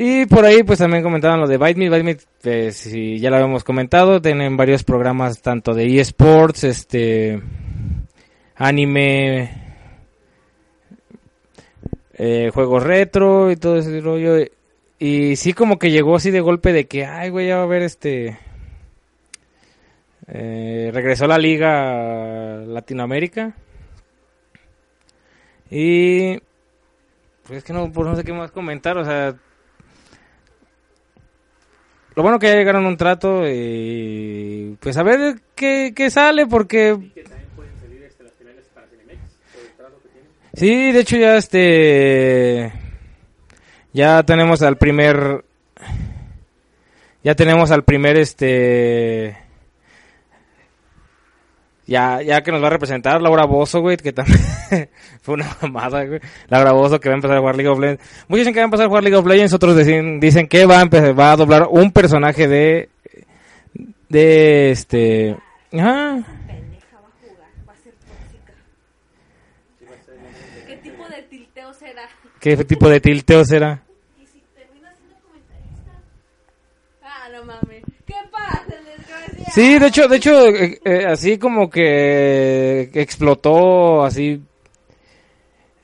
Y 0.00 0.26
por 0.26 0.44
ahí 0.44 0.62
pues 0.62 0.78
también 0.78 1.02
comentaban 1.02 1.40
lo 1.40 1.48
de 1.48 1.58
Bite 1.58 1.74
Me, 1.74 1.90
Bite 1.90 2.24
pues, 2.40 2.76
si 2.76 3.18
ya 3.18 3.30
lo 3.30 3.36
habíamos 3.36 3.64
comentado, 3.64 4.22
tienen 4.22 4.56
varios 4.56 4.84
programas 4.84 5.42
tanto 5.42 5.74
de 5.74 6.00
eSports, 6.00 6.64
este, 6.64 7.42
anime, 8.54 9.50
eh, 12.14 12.50
juegos 12.52 12.82
retro 12.82 13.50
y 13.50 13.56
todo 13.56 13.78
ese 13.78 14.00
rollo. 14.00 14.36
Y 14.98 15.36
sí 15.36 15.52
como 15.52 15.78
que 15.78 15.90
llegó 15.90 16.16
así 16.16 16.30
de 16.30 16.40
golpe 16.40 16.72
de 16.72 16.86
que, 16.86 17.06
ay, 17.06 17.30
güey, 17.30 17.46
ya 17.46 17.56
va 17.56 17.62
a 17.62 17.64
haber 17.64 17.82
este... 17.82 18.38
eh, 20.26 20.90
regresó 20.92 21.26
la 21.26 21.38
liga 21.38 22.56
a 22.56 22.56
Latinoamérica. 22.66 23.54
Y... 25.70 26.38
Pues 27.46 27.58
es 27.58 27.64
que 27.64 27.72
no, 27.72 27.92
pues 27.92 28.08
no 28.08 28.16
sé 28.16 28.24
qué 28.24 28.32
más 28.32 28.50
comentar, 28.50 28.98
o 28.98 29.04
sea... 29.04 29.36
Lo 32.16 32.22
bueno 32.24 32.40
que 32.40 32.48
ya 32.48 32.56
llegaron 32.56 32.84
a 32.84 32.88
un 32.88 32.96
trato 32.96 33.48
y... 33.48 34.76
Pues 34.80 34.96
a 34.96 35.04
ver 35.04 35.40
qué, 35.54 35.92
qué 35.94 36.10
sale, 36.10 36.46
porque... 36.46 36.98
Sí, 40.54 40.90
de 40.90 41.00
hecho 41.00 41.16
ya 41.16 41.36
este 41.36 42.87
ya 43.98 44.22
tenemos 44.22 44.62
al 44.62 44.76
primer 44.78 45.44
ya 47.24 47.34
tenemos 47.34 47.72
al 47.72 47.82
primer 47.82 48.16
este 48.16 49.36
ya 51.84 52.22
ya 52.22 52.42
que 52.42 52.52
nos 52.52 52.62
va 52.62 52.68
a 52.68 52.70
representar 52.70 53.20
Laura 53.20 53.44
Bozo, 53.44 53.80
güey, 53.80 53.96
que 53.96 54.12
también 54.12 54.38
fue 55.20 55.34
una 55.34 55.48
mamada, 55.60 56.04
güey. 56.04 56.20
Laura 56.46 56.70
Bozo 56.70 57.00
que 57.00 57.08
va 57.08 57.14
a 57.14 57.16
empezar 57.16 57.38
a 57.38 57.40
jugar 57.40 57.56
League 57.56 57.68
of 57.68 57.80
Legends. 57.80 58.04
Muchos 58.28 58.46
dicen 58.46 58.54
que 58.54 58.60
va 58.60 58.62
a 58.62 58.66
empezar 58.66 58.86
a 58.86 58.88
jugar 58.88 59.02
League 59.02 59.16
of 59.16 59.26
Legends, 59.26 59.52
otros 59.54 59.76
dicen, 59.76 60.20
dicen 60.20 60.46
que 60.46 60.64
va 60.64 60.78
a 60.78 60.82
empezar, 60.82 61.18
va 61.18 61.32
a 61.32 61.36
doblar 61.36 61.66
un 61.68 61.90
personaje 61.90 62.46
de 62.46 62.90
de 64.08 64.70
este 64.70 65.36
ajá. 65.72 66.24
¿Qué 70.68 70.76
tipo 70.76 71.08
de 71.08 71.22
tilteo 71.22 71.74
será? 71.74 72.08
¿Qué 72.38 72.56
tipo 72.64 72.88
de 72.88 73.00
tilteo 73.00 73.44
será? 73.44 73.82
Ah, 77.28 77.28
no 77.32 77.44
mames. 77.44 77.82
¿Qué 78.06 78.14
pasa, 78.30 78.64
desgraciado? 78.68 79.47
Sí, 79.58 79.76
de 79.76 79.88
hecho, 79.88 80.06
de 80.06 80.16
hecho, 80.18 80.46
eh, 80.50 80.78
eh, 80.84 81.04
así 81.04 81.36
como 81.36 81.68
que 81.68 82.90
explotó 82.94 84.04
así 84.04 84.40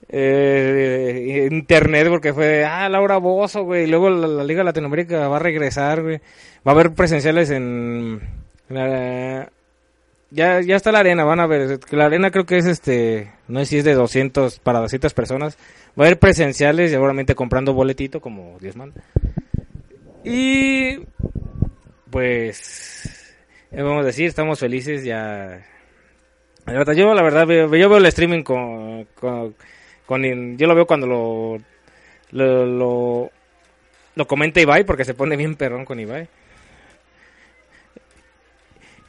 eh, 0.08 1.48
internet 1.50 2.06
porque 2.08 2.32
fue, 2.32 2.64
ah, 2.64 2.88
Laura 2.88 3.16
Bozo, 3.16 3.64
güey, 3.64 3.82
y 3.82 3.86
luego 3.88 4.10
la, 4.10 4.44
Liga 4.44 4.62
Latinoamérica 4.62 5.26
va 5.26 5.38
a 5.38 5.40
regresar, 5.40 6.02
güey, 6.02 6.18
va 6.64 6.70
a 6.70 6.70
haber 6.70 6.92
presenciales 6.92 7.50
en, 7.50 8.20
la- 8.68 9.50
ya, 10.30 10.60
ya 10.60 10.76
está 10.76 10.92
la 10.92 11.00
arena, 11.00 11.24
van 11.24 11.40
a 11.40 11.48
ver, 11.48 11.80
la 11.90 12.04
arena 12.06 12.30
creo 12.30 12.46
que 12.46 12.58
es 12.58 12.66
este, 12.66 13.32
no 13.48 13.58
sé 13.58 13.66
si 13.66 13.78
es 13.78 13.84
de 13.84 13.94
200 13.94 14.60
para 14.60 14.78
200 14.78 15.12
personas, 15.14 15.58
va 15.98 16.04
a 16.04 16.06
haber 16.06 16.20
presenciales, 16.20 16.92
seguramente 16.92 17.34
comprando 17.34 17.74
boletito 17.74 18.20
como 18.20 18.56
Dios 18.60 18.76
manda. 18.76 19.02
Y 20.22 21.00
pues 22.10 23.23
vamos 23.82 24.02
a 24.02 24.06
decir, 24.06 24.26
estamos 24.26 24.58
felices 24.60 25.04
ya. 25.04 25.64
La 26.66 26.72
verdad, 26.72 26.94
yo 26.94 27.12
la 27.14 27.22
verdad 27.22 27.46
yo 27.46 27.68
veo 27.68 27.96
el 27.98 28.06
streaming 28.06 28.42
con, 28.42 29.04
con, 29.14 29.54
yo 30.56 30.66
lo 30.66 30.74
veo 30.74 30.86
cuando 30.86 31.06
lo 31.06 31.58
lo, 32.30 32.66
lo 32.66 33.30
lo 34.14 34.26
comenta 34.26 34.60
Ibai 34.60 34.84
porque 34.84 35.04
se 35.04 35.14
pone 35.14 35.36
bien 35.36 35.56
perrón 35.56 35.84
con 35.84 36.00
Ibai. 36.00 36.28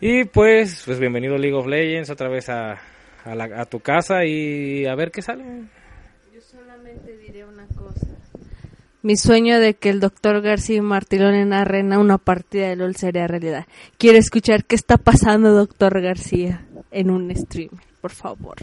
Y 0.02 0.26
pues, 0.26 0.84
pues 0.86 1.00
bienvenido 1.00 1.38
League 1.38 1.56
of 1.56 1.68
Legends 1.68 2.10
otra 2.10 2.28
vez 2.28 2.50
a, 2.50 2.74
a, 3.24 3.36
la- 3.36 3.62
a 3.62 3.66
tu 3.66 3.80
casa 3.80 4.26
y 4.26 4.86
a 4.86 4.96
ver 4.96 5.10
qué 5.12 5.22
sale. 5.22 5.44
Yo 6.34 6.42
solamente 6.42 7.18
diré 7.18 7.46
una 7.46 7.66
cosa. 7.68 8.08
Mi 9.06 9.18
sueño 9.18 9.60
de 9.60 9.76
que 9.76 9.90
el 9.92 10.00
doctor 10.00 10.42
García 10.42 10.82
Martilón 10.82 11.50
narren 11.50 11.96
una 11.96 12.18
partida 12.18 12.70
de 12.70 12.76
LOL 12.76 12.96
sería 12.96 13.28
realidad. 13.28 13.68
Quiero 14.00 14.18
escuchar 14.18 14.66
qué 14.66 14.74
está 14.74 14.98
pasando, 14.98 15.52
doctor 15.52 16.02
García, 16.02 16.66
en 16.90 17.12
un 17.12 17.32
stream, 17.36 17.70
por 18.02 18.10
favor. 18.10 18.56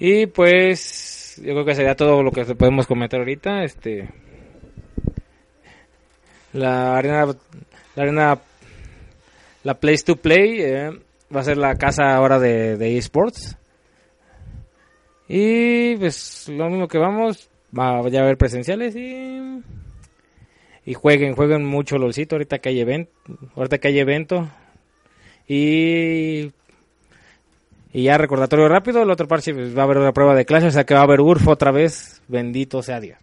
Y 0.00 0.26
pues 0.26 1.40
yo 1.44 1.52
creo 1.52 1.64
que 1.64 1.76
sería 1.76 1.94
todo 1.94 2.24
lo 2.24 2.32
que 2.32 2.44
podemos 2.56 2.88
comentar 2.88 3.20
ahorita. 3.20 3.62
Este 3.62 4.08
la 6.54 6.96
arena 6.96 7.26
la 7.94 8.02
arena 8.02 8.40
la 9.62 9.74
place 9.74 10.02
to 10.02 10.16
play 10.16 10.60
eh, 10.60 10.90
va 11.32 11.40
a 11.40 11.44
ser 11.44 11.56
la 11.56 11.76
casa 11.76 12.16
ahora 12.16 12.40
de, 12.40 12.76
de 12.76 12.98
esports. 12.98 13.56
Y 15.28 15.96
pues 15.96 16.48
lo 16.48 16.68
mismo 16.70 16.88
que 16.88 16.98
vamos, 16.98 17.50
va 17.76 17.96
a 17.96 17.98
haber 17.98 18.38
presenciales 18.38 18.96
y 18.96 19.62
y 20.88 20.94
jueguen, 20.94 21.34
jueguen 21.34 21.66
mucho 21.66 21.98
LOLcito 21.98 22.36
ahorita 22.36 22.60
que 22.60 22.70
hay 22.70 22.80
evento, 22.80 23.12
ahorita 23.56 23.76
que 23.76 23.88
hay 23.88 23.98
evento. 23.98 24.48
Y 25.46 26.50
y 27.92 28.04
ya 28.04 28.16
recordatorio 28.16 28.68
rápido, 28.68 29.02
el 29.02 29.10
otro 29.10 29.28
parche 29.28 29.52
pues, 29.52 29.76
va 29.76 29.82
a 29.82 29.84
haber 29.84 29.98
una 29.98 30.12
prueba 30.12 30.34
de 30.34 30.46
clase, 30.46 30.68
o 30.68 30.70
sea 30.70 30.84
que 30.84 30.94
va 30.94 31.00
a 31.00 31.02
haber 31.02 31.20
URF 31.20 31.46
otra 31.48 31.72
vez, 31.72 32.22
bendito 32.26 32.82
sea 32.82 33.00
Dios. 33.00 33.18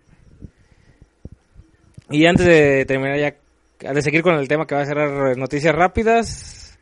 Y 2.11 2.27
antes 2.27 2.45
de 2.45 2.85
terminar 2.85 3.17
ya, 3.17 3.93
de 3.93 4.01
seguir 4.03 4.21
con 4.21 4.35
el 4.35 4.47
tema 4.47 4.67
que 4.67 4.75
va 4.75 4.81
a 4.81 4.85
cerrar 4.85 5.35
noticias 5.35 5.73
rápidas. 5.73 6.77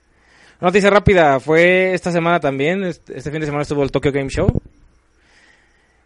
Noticia 0.59 0.89
rápida, 0.89 1.39
fue 1.39 1.93
esta 1.93 2.11
semana 2.11 2.41
también, 2.41 2.83
este 2.83 3.17
este 3.17 3.31
fin 3.31 3.39
de 3.39 3.45
semana 3.45 3.63
estuvo 3.63 3.83
el 3.83 3.91
Tokyo 3.91 4.11
Game 4.11 4.29
Show. 4.29 4.49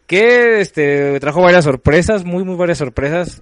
Que 0.08 0.62
este 0.62 1.20
trajo 1.20 1.42
varias 1.42 1.66
sorpresas, 1.66 2.24
muy 2.24 2.44
muy 2.44 2.56
varias 2.56 2.80
sorpresas. 2.80 3.40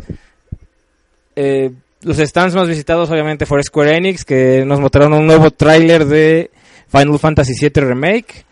Eh, 1.36 1.72
los 2.02 2.18
stands 2.18 2.56
más 2.56 2.68
visitados 2.68 3.10
obviamente 3.10 3.46
fue 3.46 3.64
Square 3.64 3.98
Enix, 3.98 4.26
que 4.26 4.64
nos 4.66 4.80
mostraron 4.80 5.14
un 5.14 5.26
nuevo 5.26 5.52
tráiler 5.52 6.06
de 6.06 6.52
Final 6.88 7.20
Fantasy 7.20 7.54
VII 7.60 7.84
Remake, 7.84 8.46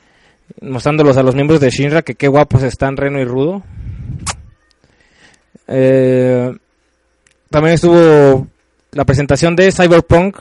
mostrándolos 0.62 1.18
a 1.18 1.24
los 1.24 1.36
miembros 1.36 1.60
de 1.60 1.70
Shinra, 1.70 2.02
que 2.02 2.16
qué 2.16 2.28
guapos 2.28 2.64
están 2.64 2.98
Reno 2.98 3.20
y 3.20 3.26
Rudo. 3.26 3.64
Eh, 5.68 6.52
también 7.50 7.76
estuvo 7.76 8.48
la 8.92 9.06
presentación 9.06 9.56
de 9.56 9.72
Cyberpunk, 9.72 10.38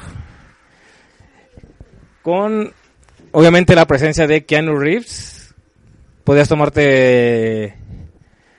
con 2.23 2.73
obviamente 3.33 3.75
la 3.75 3.87
presencia 3.87 4.27
de 4.27 4.45
Keanu 4.45 4.79
Reeves. 4.79 5.42
Podías 6.25 6.49
tomarte 6.49 7.75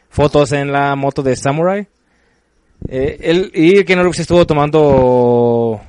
fotos 0.10 0.52
en 0.52 0.72
la 0.72 0.96
moto 0.96 1.24
de 1.24 1.36
Samurai. 1.36 1.88
Eh, 2.90 3.18
él 3.22 3.52
y 3.54 3.84
Keanu 3.86 4.04
Reeves 4.04 4.20
estuvo 4.20 4.46
tomando 4.46 5.82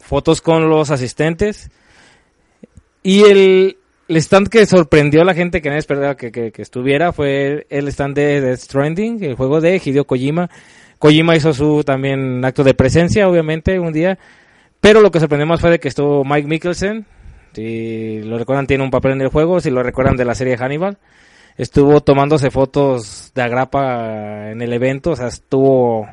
fotos 0.00 0.40
con 0.40 0.68
los 0.68 0.90
asistentes. 0.90 1.70
Y 3.02 3.24
el, 3.24 3.78
el 4.08 4.16
stand 4.16 4.48
que 4.48 4.66
sorprendió 4.66 5.22
a 5.22 5.24
la 5.24 5.34
gente 5.34 5.62
que 5.62 5.68
nadie 5.68 5.80
esperaba 5.80 6.16
que, 6.16 6.30
que, 6.30 6.52
que 6.52 6.62
estuviera 6.62 7.12
fue 7.12 7.66
el 7.70 7.88
stand 7.88 8.14
de 8.14 8.40
Death 8.40 8.60
Stranding, 8.60 9.24
el 9.24 9.34
juego 9.34 9.60
de 9.60 9.80
Hideo 9.82 10.04
Kojima. 10.04 10.50
Kojima 10.98 11.34
hizo 11.34 11.52
su 11.52 11.82
también 11.82 12.44
acto 12.44 12.62
de 12.62 12.74
presencia, 12.74 13.28
obviamente, 13.28 13.78
un 13.80 13.92
día. 13.92 14.18
Pero 14.80 15.00
lo 15.00 15.10
que 15.10 15.18
sorprendió 15.18 15.46
más 15.46 15.60
fue 15.60 15.70
de 15.70 15.80
que 15.80 15.88
estuvo 15.88 16.24
Mike 16.24 16.46
Mikkelsen. 16.46 17.06
Si 17.54 18.20
lo 18.22 18.38
recuerdan, 18.38 18.66
tiene 18.66 18.84
un 18.84 18.90
papel 18.90 19.12
en 19.12 19.20
el 19.20 19.28
juego. 19.28 19.60
Si 19.60 19.70
lo 19.70 19.82
recuerdan 19.82 20.16
de 20.16 20.24
la 20.24 20.34
serie 20.34 20.56
Hannibal. 20.56 20.98
Estuvo 21.56 22.00
tomándose 22.00 22.50
fotos 22.50 23.32
de 23.34 23.42
agrapa 23.42 24.50
en 24.50 24.62
el 24.62 24.72
evento. 24.72 25.10
O 25.10 25.16
sea, 25.16 25.28
estuvo 25.28 26.08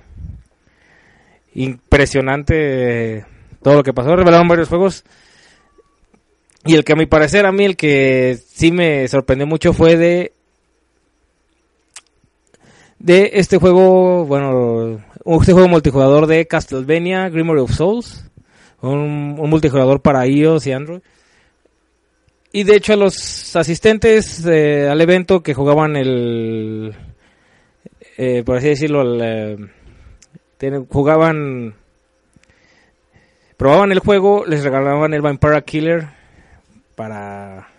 impresionante 1.53 3.25
todo 3.61 3.75
lo 3.75 3.83
que 3.83 3.93
pasó. 3.93 4.15
Revelaron 4.15 4.47
varios 4.47 4.69
juegos. 4.69 5.03
Y 6.65 6.75
el 6.75 6.83
que 6.83 6.93
a 6.93 6.97
mi 6.97 7.05
parecer, 7.05 7.45
a 7.45 7.51
mí 7.51 7.63
el 7.63 7.77
que 7.77 8.37
sí 8.47 8.71
me 8.71 9.07
sorprendió 9.07 9.47
mucho 9.47 9.71
fue 9.73 9.95
de 9.95 10.33
de 12.99 13.31
este 13.35 13.57
juego, 13.57 14.25
bueno, 14.25 14.99
este 15.39 15.53
juego 15.53 15.69
multijugador 15.69 16.27
de 16.27 16.45
Castlevania 16.47 17.29
Grimory 17.29 17.61
of 17.61 17.71
Souls, 17.71 18.29
un, 18.81 19.37
un 19.39 19.49
multijugador 19.49 20.01
para 20.01 20.27
iOS 20.27 20.67
y 20.67 20.73
Android. 20.73 20.99
Y 22.51 22.63
de 22.63 22.75
hecho 22.75 22.93
a 22.93 22.97
los 22.97 23.55
asistentes 23.55 24.45
eh, 24.45 24.87
al 24.89 24.99
evento 25.01 25.41
que 25.41 25.53
jugaban 25.53 25.95
el, 25.95 26.95
eh, 28.17 28.43
por 28.43 28.57
así 28.57 28.69
decirlo, 28.69 29.01
el, 29.01 29.69
eh, 30.59 30.85
jugaban, 30.89 31.75
probaban 33.55 33.91
el 33.91 33.99
juego, 33.99 34.45
les 34.45 34.63
regalaban 34.63 35.13
el 35.13 35.21
Vampire 35.21 35.63
Killer 35.63 36.07
para 36.95 37.69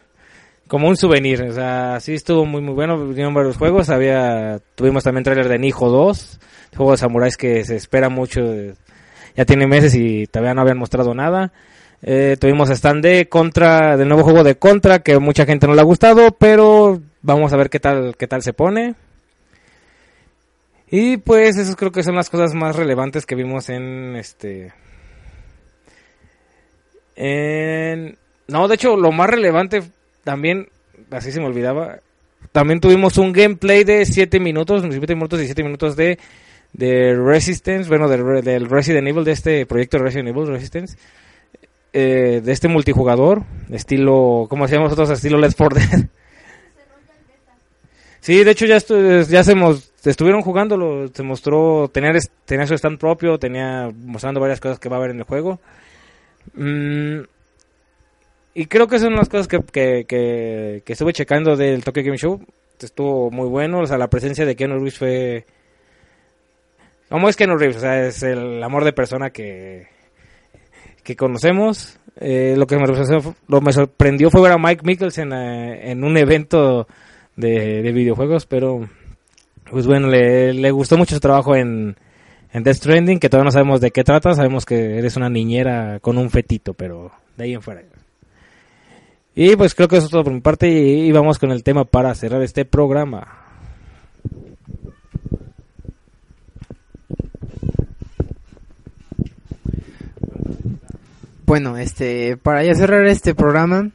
como 0.67 0.89
un 0.89 0.97
souvenir, 0.97 1.43
o 1.43 1.53
sea, 1.53 1.99
sí 1.99 2.15
estuvo 2.15 2.47
muy 2.47 2.63
muy 2.63 2.75
bueno, 2.75 3.09
vinieron 3.09 3.35
varios 3.35 3.57
juegos, 3.57 3.91
había 3.91 4.61
tuvimos 4.77 5.03
también 5.03 5.25
trailer 5.25 5.49
de 5.49 5.59
Nijo 5.59 5.89
2, 5.89 6.41
juego 6.77 6.93
de 6.93 6.97
samuráis 6.97 7.37
que 7.37 7.65
se 7.65 7.75
espera 7.75 8.09
mucho, 8.09 8.41
eh, 8.41 8.75
ya 9.37 9.45
tiene 9.45 9.67
meses 9.67 9.95
y 9.97 10.27
todavía 10.29 10.55
no 10.55 10.63
habían 10.63 10.79
mostrado 10.79 11.13
nada. 11.13 11.53
Eh, 12.03 12.37
tuvimos 12.41 12.71
stand 12.71 13.03
de 13.03 13.29
Contra, 13.29 13.97
del 13.97 14.09
nuevo 14.09 14.25
juego 14.25 14.43
de 14.43 14.57
Contra, 14.57 15.01
que 15.01 15.19
mucha 15.19 15.45
gente 15.45 15.67
no 15.67 15.75
le 15.75 15.81
ha 15.81 15.85
gustado, 15.85 16.31
pero 16.33 17.01
vamos 17.23 17.53
a 17.53 17.57
ver 17.57 17.71
qué 17.71 17.81
tal, 17.81 18.17
qué 18.17 18.27
tal 18.27 18.43
se 18.43 18.53
pone. 18.53 18.95
Y 20.91 21.19
pues 21.19 21.57
esas 21.57 21.77
creo 21.77 21.93
que 21.93 22.03
son 22.03 22.17
las 22.17 22.31
cosas 22.31 22.55
más 22.55 22.75
relevantes 22.75 23.27
que 23.27 23.35
vimos 23.35 23.69
en 23.69 24.17
este... 24.17 24.73
No, 28.51 28.67
de 28.67 28.75
hecho, 28.75 28.97
lo 28.97 29.13
más 29.13 29.31
relevante 29.31 29.83
también, 30.25 30.69
así 31.11 31.31
se 31.31 31.39
me 31.39 31.47
olvidaba, 31.47 32.01
también 32.51 32.81
tuvimos 32.81 33.17
un 33.17 33.33
gameplay 33.33 33.85
de 33.85 34.05
7 34.05 34.41
minutos, 34.41 34.83
7 34.83 35.15
minutos 35.15 35.41
y 35.41 35.47
7 35.47 35.63
minutos 35.63 35.95
de, 35.95 36.19
de 36.73 37.15
Resistance, 37.15 37.89
bueno, 37.89 38.09
del, 38.09 38.43
del 38.43 38.69
Resident 38.69 39.07
Evil, 39.07 39.25
de 39.25 39.33
este 39.33 39.67
proyecto 39.67 39.99
de 39.99 40.05
Resident 40.05 40.31
Evil 40.31 40.49
Resistance, 40.49 40.97
eh, 41.93 42.41
de 42.45 42.53
este 42.53 42.69
multijugador, 42.69 43.43
estilo, 43.71 44.47
¿cómo 44.49 44.65
hacíamos 44.65 44.91
nosotros? 44.91 45.11
Estilo 45.11 45.39
Let's 45.39 45.57
For 45.57 45.75
Dead. 45.75 46.07
Sí, 48.23 48.45
de 48.45 48.51
hecho 48.51 48.67
ya, 48.67 48.77
estu- 48.77 49.25
ya 49.29 49.43
se 49.43 50.11
estuvieron 50.11 50.43
jugando, 50.43 51.09
se 51.09 51.23
mostró, 51.23 51.89
tenía, 51.89 52.13
tenía 52.45 52.67
su 52.67 52.75
stand 52.75 52.99
propio, 52.99 53.39
tenía 53.39 53.91
mostrando 53.97 54.41
varias 54.41 54.61
cosas 54.61 54.79
que 54.79 54.91
va 54.91 54.97
a 54.97 54.99
haber 54.99 55.13
en 55.13 55.19
el 55.21 55.25
juego. 55.25 55.59
Mm, 56.53 57.21
y 58.53 58.67
creo 58.67 58.89
que 58.89 58.99
son 58.99 59.15
las 59.15 59.31
cosas 59.31 59.49
que, 59.49 59.61
que, 59.61 60.05
que, 60.07 60.83
que 60.85 60.93
estuve 60.93 61.15
checando 61.15 61.57
del 61.57 61.83
Tokyo 61.83 62.03
Game 62.03 62.19
Show. 62.19 62.45
Estuvo 62.79 63.31
muy 63.31 63.49
bueno, 63.49 63.81
o 63.81 63.87
sea, 63.87 63.97
la 63.97 64.09
presencia 64.11 64.45
de 64.45 64.55
Keanu 64.55 64.75
Reeves 64.75 64.99
fue... 64.99 65.47
¿Cómo 67.09 67.29
es 67.31 67.37
Keanu 67.37 67.57
Reeves? 67.57 67.79
O 67.79 67.81
sea, 67.81 68.07
es 68.07 68.23
el 68.23 68.63
amor 68.63 68.85
de 68.85 68.93
persona 68.93 69.31
que, 69.31 69.87
que 71.03 71.17
conocemos. 71.17 71.99
Eh, 72.17 72.55
lo 72.57 72.67
que 72.67 72.77
me 72.77 73.73
sorprendió, 73.73 74.31
fue 74.31 74.43
ver 74.43 74.53
a 74.53 74.59
Mike 74.59 74.83
Mikkelsen 74.85 75.33
eh, 75.33 75.91
en 75.91 76.05
un 76.05 76.17
evento 76.17 76.87
de, 77.37 77.83
de 77.83 77.93
videojuegos, 77.93 78.47
pero 78.47 78.89
pues 79.71 79.87
bueno, 79.87 80.09
le, 80.09 80.71
gustó 80.73 80.99
mucho 80.99 81.15
su 81.15 81.21
trabajo 81.21 81.55
en, 81.55 81.97
en 82.53 82.63
Death 82.63 82.77
Stranding, 82.77 83.19
que 83.21 83.29
todavía 83.29 83.47
no 83.47 83.53
sabemos 83.53 83.81
de 83.81 83.93
qué 83.93 84.03
trata, 84.03 84.35
sabemos 84.35 84.67
que 84.67 84.99
eres 84.99 85.17
una 85.17 85.31
niñera 85.31 86.01
con 86.01 86.19
un 86.19 86.29
fetito, 86.29 86.75
pero 86.75 87.13
de 87.37 87.45
ahí 87.45 87.55
en 87.55 87.63
fuera. 87.63 87.83
Y 89.35 89.55
pues 89.57 89.75
creo 89.75 89.89
que 89.89 89.97
eso 89.97 90.07
es 90.07 90.11
todo 90.11 90.25
por 90.25 90.33
mi 90.33 90.41
parte 90.41 90.69
y 90.69 91.11
vamos 91.13 91.39
con 91.39 91.53
el 91.53 91.63
tema 91.63 91.85
para 91.85 92.15
cerrar 92.15 92.43
este 92.43 92.65
programa. 92.65 93.40
Bueno, 101.51 101.77
este, 101.79 102.37
para 102.37 102.63
ya 102.63 102.77
cerrar 102.77 103.05
este 103.09 103.35
programa, 103.35 103.91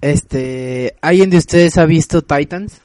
este, 0.00 0.96
¿alguien 1.02 1.28
de 1.28 1.36
ustedes 1.36 1.76
ha 1.76 1.84
visto 1.84 2.22
Titans? 2.22 2.80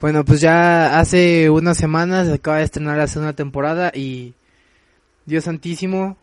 Bueno, 0.00 0.24
pues 0.24 0.40
ya 0.40 0.98
hace 0.98 1.48
unas 1.48 1.78
semanas 1.78 2.26
se 2.26 2.34
acaba 2.34 2.58
de 2.58 2.64
estrenar 2.64 2.96
la 2.98 3.06
segunda 3.06 3.34
temporada 3.34 3.92
y 3.94 4.34
Dios 5.26 5.44
santísimo, 5.44 6.16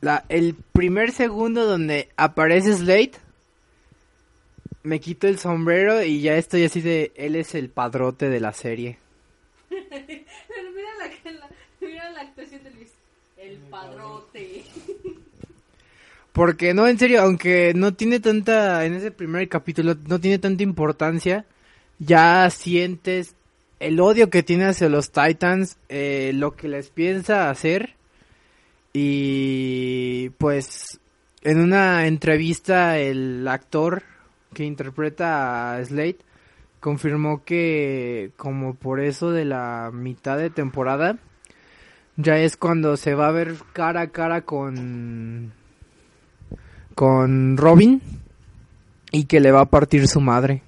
la, 0.00 0.24
el 0.28 0.54
primer 0.54 1.10
segundo 1.10 1.66
donde 1.66 2.10
aparece 2.16 2.72
Slade, 2.72 3.14
me 4.84 5.00
quito 5.00 5.26
el 5.26 5.40
sombrero 5.40 6.04
y 6.04 6.20
ya 6.20 6.36
estoy 6.36 6.66
así 6.66 6.82
de, 6.82 7.10
él 7.16 7.34
es 7.34 7.56
el 7.56 7.68
padrote 7.68 8.28
de 8.28 8.38
la 8.38 8.52
serie. 8.52 8.96
Pero 9.68 9.82
mira 9.90 10.90
la, 11.00 11.32
la, 11.32 11.48
mira 11.80 12.10
la 12.12 12.20
actuación 12.20 12.62
de 12.62 12.70
Luis. 12.70 12.92
El 13.48 13.56
padrote. 13.70 14.64
Porque 16.32 16.74
no, 16.74 16.86
en 16.86 16.98
serio, 16.98 17.22
aunque 17.22 17.72
no 17.74 17.94
tiene 17.94 18.20
tanta, 18.20 18.84
en 18.84 18.94
ese 18.94 19.10
primer 19.10 19.48
capítulo, 19.48 19.96
no 20.06 20.20
tiene 20.20 20.38
tanta 20.38 20.62
importancia, 20.62 21.46
ya 21.98 22.48
sientes 22.50 23.34
el 23.80 24.00
odio 24.00 24.28
que 24.28 24.42
tiene 24.42 24.66
hacia 24.66 24.90
los 24.90 25.12
Titans, 25.12 25.78
eh, 25.88 26.32
lo 26.34 26.56
que 26.56 26.68
les 26.68 26.90
piensa 26.90 27.48
hacer. 27.48 27.94
Y 28.92 30.28
pues 30.38 31.00
en 31.42 31.58
una 31.58 32.06
entrevista 32.06 32.98
el 32.98 33.48
actor 33.48 34.02
que 34.52 34.64
interpreta 34.64 35.74
a 35.76 35.84
Slade 35.84 36.18
confirmó 36.80 37.44
que 37.44 38.32
como 38.36 38.74
por 38.74 39.00
eso 39.00 39.30
de 39.30 39.44
la 39.44 39.90
mitad 39.92 40.36
de 40.36 40.50
temporada 40.50 41.18
ya 42.18 42.36
es 42.36 42.56
cuando 42.56 42.96
se 42.96 43.14
va 43.14 43.28
a 43.28 43.32
ver 43.32 43.54
cara 43.72 44.02
a 44.02 44.08
cara 44.08 44.42
con 44.42 45.52
con 46.94 47.56
Robin 47.56 48.02
y 49.12 49.24
que 49.24 49.38
le 49.38 49.52
va 49.52 49.62
a 49.62 49.70
partir 49.70 50.08
su 50.08 50.20
madre. 50.20 50.62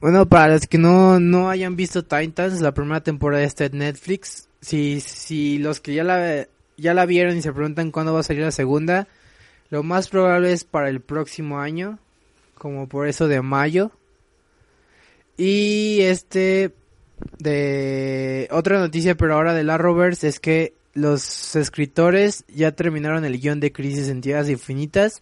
Bueno, 0.00 0.28
para 0.28 0.52
los 0.52 0.66
que 0.66 0.78
no, 0.78 1.18
no 1.18 1.48
hayan 1.48 1.76
visto 1.76 2.04
Titans, 2.04 2.60
la 2.60 2.72
primera 2.72 3.00
temporada 3.00 3.42
está 3.42 3.66
en 3.66 3.78
Netflix. 3.78 4.48
Si, 4.60 5.00
si 5.00 5.58
los 5.58 5.80
que 5.80 5.94
ya 5.94 6.04
la, 6.04 6.46
ya 6.76 6.94
la 6.94 7.06
vieron 7.06 7.36
y 7.36 7.42
se 7.42 7.52
preguntan 7.52 7.90
cuándo 7.90 8.14
va 8.14 8.20
a 8.20 8.24
salir 8.24 8.42
la 8.42 8.52
segunda, 8.52 9.08
lo 9.70 9.82
más 9.82 10.08
probable 10.08 10.52
es 10.52 10.64
para 10.64 10.88
el 10.88 11.00
próximo 11.00 11.60
año, 11.60 11.98
como 12.54 12.88
por 12.88 13.08
eso 13.08 13.26
de 13.28 13.42
mayo. 13.42 13.90
Y 15.36 16.00
este, 16.02 16.72
de 17.38 18.48
otra 18.50 18.78
noticia, 18.78 19.16
pero 19.16 19.34
ahora 19.34 19.54
de 19.54 19.64
la 19.64 19.78
Roberts, 19.78 20.24
es 20.24 20.40
que 20.40 20.74
los 20.94 21.56
escritores 21.56 22.44
ya 22.48 22.72
terminaron 22.72 23.24
el 23.24 23.40
guion 23.40 23.60
de 23.60 23.72
Crisis 23.72 24.08
en 24.08 24.20
Tierras 24.20 24.48
Infinitas. 24.48 25.20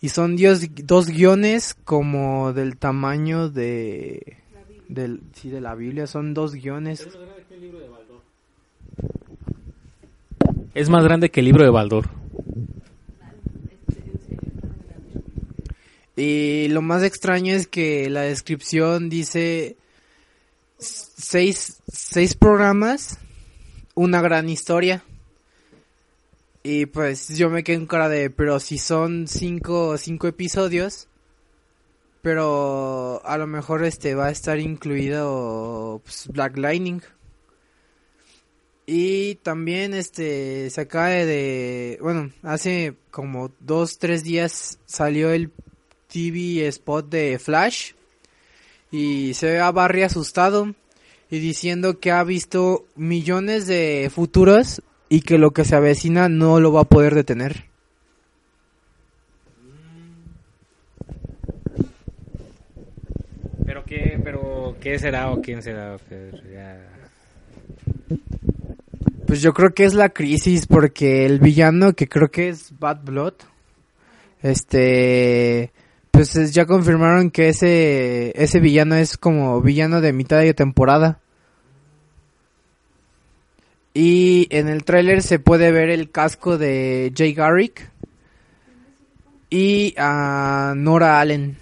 Y 0.00 0.10
son 0.10 0.36
dios, 0.36 0.62
dos 0.84 1.08
guiones 1.08 1.74
como 1.84 2.52
del 2.52 2.76
tamaño 2.76 3.48
de... 3.48 4.36
Del, 4.88 5.20
sí, 5.34 5.50
de 5.50 5.60
la 5.60 5.74
Biblia. 5.74 6.06
Son 6.06 6.34
dos 6.34 6.54
guiones. 6.54 7.06
Es 10.74 10.88
más 10.88 11.04
grande 11.04 11.30
que 11.30 11.40
el 11.40 11.46
libro 11.46 11.64
de 11.64 11.70
Baldor. 11.70 12.08
Y 16.16 16.68
lo 16.68 16.82
más 16.82 17.02
extraño 17.02 17.54
es 17.54 17.66
que 17.66 18.10
la 18.10 18.22
descripción 18.22 19.08
dice 19.08 19.77
seis, 20.78 21.78
seis 21.92 22.34
programas, 22.34 23.18
una 23.94 24.20
gran 24.20 24.48
historia. 24.48 25.04
Y 26.62 26.86
pues 26.86 27.28
yo 27.36 27.50
me 27.50 27.64
quedé 27.64 27.76
en 27.76 27.86
cara 27.86 28.08
de, 28.08 28.30
pero 28.30 28.60
si 28.60 28.78
son 28.78 29.26
cinco, 29.26 29.96
cinco 29.98 30.26
episodios, 30.26 31.08
pero 32.22 33.22
a 33.24 33.38
lo 33.38 33.46
mejor 33.46 33.84
este 33.84 34.14
va 34.14 34.26
a 34.26 34.30
estar 34.30 34.58
incluido 34.58 36.00
pues, 36.04 36.28
Black 36.28 36.56
Lightning. 36.58 37.00
Y 38.86 39.34
también 39.36 39.92
este 39.92 40.70
se 40.70 40.80
acaba 40.80 41.08
de, 41.08 41.98
bueno, 42.00 42.32
hace 42.42 42.94
como 43.10 43.52
dos, 43.60 43.98
tres 43.98 44.24
días 44.24 44.78
salió 44.86 45.30
el 45.30 45.52
TV 46.08 46.66
spot 46.68 47.08
de 47.08 47.38
Flash 47.38 47.92
y 48.90 49.34
se 49.34 49.46
ve 49.46 49.60
a 49.60 49.70
Barry 49.70 50.02
asustado 50.02 50.74
y 51.30 51.38
diciendo 51.40 51.98
que 52.00 52.10
ha 52.10 52.24
visto 52.24 52.86
millones 52.96 53.66
de 53.66 54.10
futuros 54.14 54.82
y 55.08 55.22
que 55.22 55.38
lo 55.38 55.52
que 55.52 55.64
se 55.64 55.76
avecina 55.76 56.28
no 56.28 56.60
lo 56.60 56.72
va 56.72 56.82
a 56.82 56.84
poder 56.84 57.14
detener. 57.14 57.64
Pero 63.64 63.84
qué, 63.84 64.18
pero 64.22 64.76
qué 64.80 64.98
será 64.98 65.30
o 65.30 65.42
quién 65.42 65.62
será. 65.62 65.98
ya. 66.52 66.98
Pues 69.26 69.42
yo 69.42 69.52
creo 69.52 69.74
que 69.74 69.84
es 69.84 69.92
la 69.92 70.08
crisis 70.08 70.66
porque 70.66 71.26
el 71.26 71.38
villano 71.38 71.92
que 71.92 72.08
creo 72.08 72.30
que 72.30 72.48
es 72.48 72.72
Bad 72.78 73.04
Blood, 73.04 73.34
este, 74.40 75.70
pues 76.18 76.34
es- 76.34 76.52
ya 76.52 76.66
confirmaron 76.66 77.30
que 77.30 77.48
ese 77.50 78.32
ese 78.34 78.58
villano 78.58 78.96
es 78.96 79.16
como 79.16 79.62
villano 79.62 80.00
de 80.00 80.12
mitad 80.12 80.40
de 80.40 80.52
temporada. 80.52 81.20
Y 83.94 84.48
en 84.50 84.66
el 84.66 84.82
tráiler 84.82 85.22
se 85.22 85.38
puede 85.38 85.70
ver 85.70 85.90
el 85.90 86.10
casco 86.10 86.58
de 86.58 87.12
Jay 87.16 87.34
Garrick 87.34 87.88
y 89.48 89.94
a 89.96 90.74
Nora 90.76 91.20
Allen. 91.20 91.56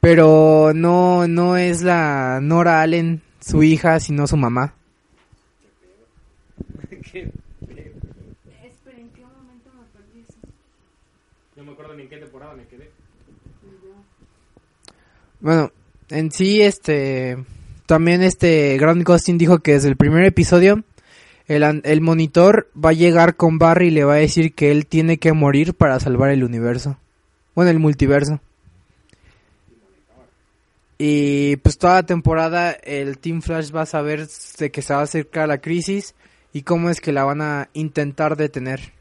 Pero 0.00 0.72
no, 0.74 1.28
no 1.28 1.58
es 1.58 1.82
la 1.82 2.40
Nora 2.40 2.80
Allen, 2.80 3.20
su 3.38 3.62
hija, 3.62 4.00
sino 4.00 4.26
su 4.26 4.38
mamá. 4.38 4.72
No 11.60 11.66
me 11.66 11.72
acuerdo 11.72 11.92
ni 11.94 12.04
en 12.04 12.08
qué 12.08 12.16
temporada 12.16 12.54
me 12.54 12.64
quedé. 12.64 12.90
Bueno, 15.40 15.72
en 16.10 16.30
sí, 16.30 16.60
este, 16.60 17.38
también 17.86 18.22
este 18.22 18.76
Grant 18.78 19.06
Gustin 19.06 19.38
dijo 19.38 19.60
que 19.60 19.72
desde 19.72 19.88
el 19.88 19.96
primer 19.96 20.24
episodio, 20.24 20.84
el, 21.48 21.80
el 21.84 22.00
monitor 22.00 22.70
va 22.76 22.90
a 22.90 22.94
llegar 22.94 23.36
con 23.36 23.58
Barry 23.58 23.88
y 23.88 23.90
le 23.90 24.04
va 24.04 24.14
a 24.14 24.18
decir 24.18 24.54
que 24.54 24.70
él 24.70 24.86
tiene 24.86 25.18
que 25.18 25.32
morir 25.32 25.74
para 25.74 25.98
salvar 25.98 26.30
el 26.30 26.44
universo. 26.44 26.98
Bueno, 27.54 27.70
el 27.70 27.78
multiverso. 27.78 28.40
Y 30.98 31.56
pues 31.56 31.78
toda 31.78 31.94
la 31.94 32.02
temporada 32.02 32.72
el 32.72 33.16
Team 33.16 33.40
Flash 33.40 33.74
va 33.74 33.82
a 33.82 33.86
saber 33.86 34.28
de 34.58 34.70
que 34.70 34.82
se 34.82 34.92
va 34.92 35.00
a 35.00 35.04
acercar 35.04 35.48
la 35.48 35.58
crisis 35.58 36.14
y 36.52 36.60
cómo 36.62 36.90
es 36.90 37.00
que 37.00 37.12
la 37.12 37.24
van 37.24 37.40
a 37.40 37.70
intentar 37.72 38.36
detener. 38.36 38.99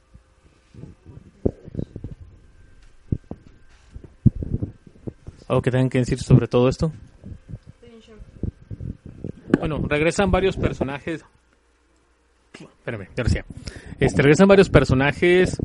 ¿Algo 5.50 5.64
que 5.64 5.72
tengan 5.72 5.90
que 5.90 5.98
decir 5.98 6.20
sobre 6.20 6.48
todo 6.48 6.70
esto? 6.70 6.94
Bueno, 9.60 9.80
regresan 9.80 10.30
varios 10.30 10.56
personajes. 10.56 11.26
Espérame, 12.54 13.08
ya 13.18 13.24
decía. 13.24 13.46
Este, 14.00 14.22
regresan 14.22 14.48
varios 14.48 14.70
personajes 14.70 15.58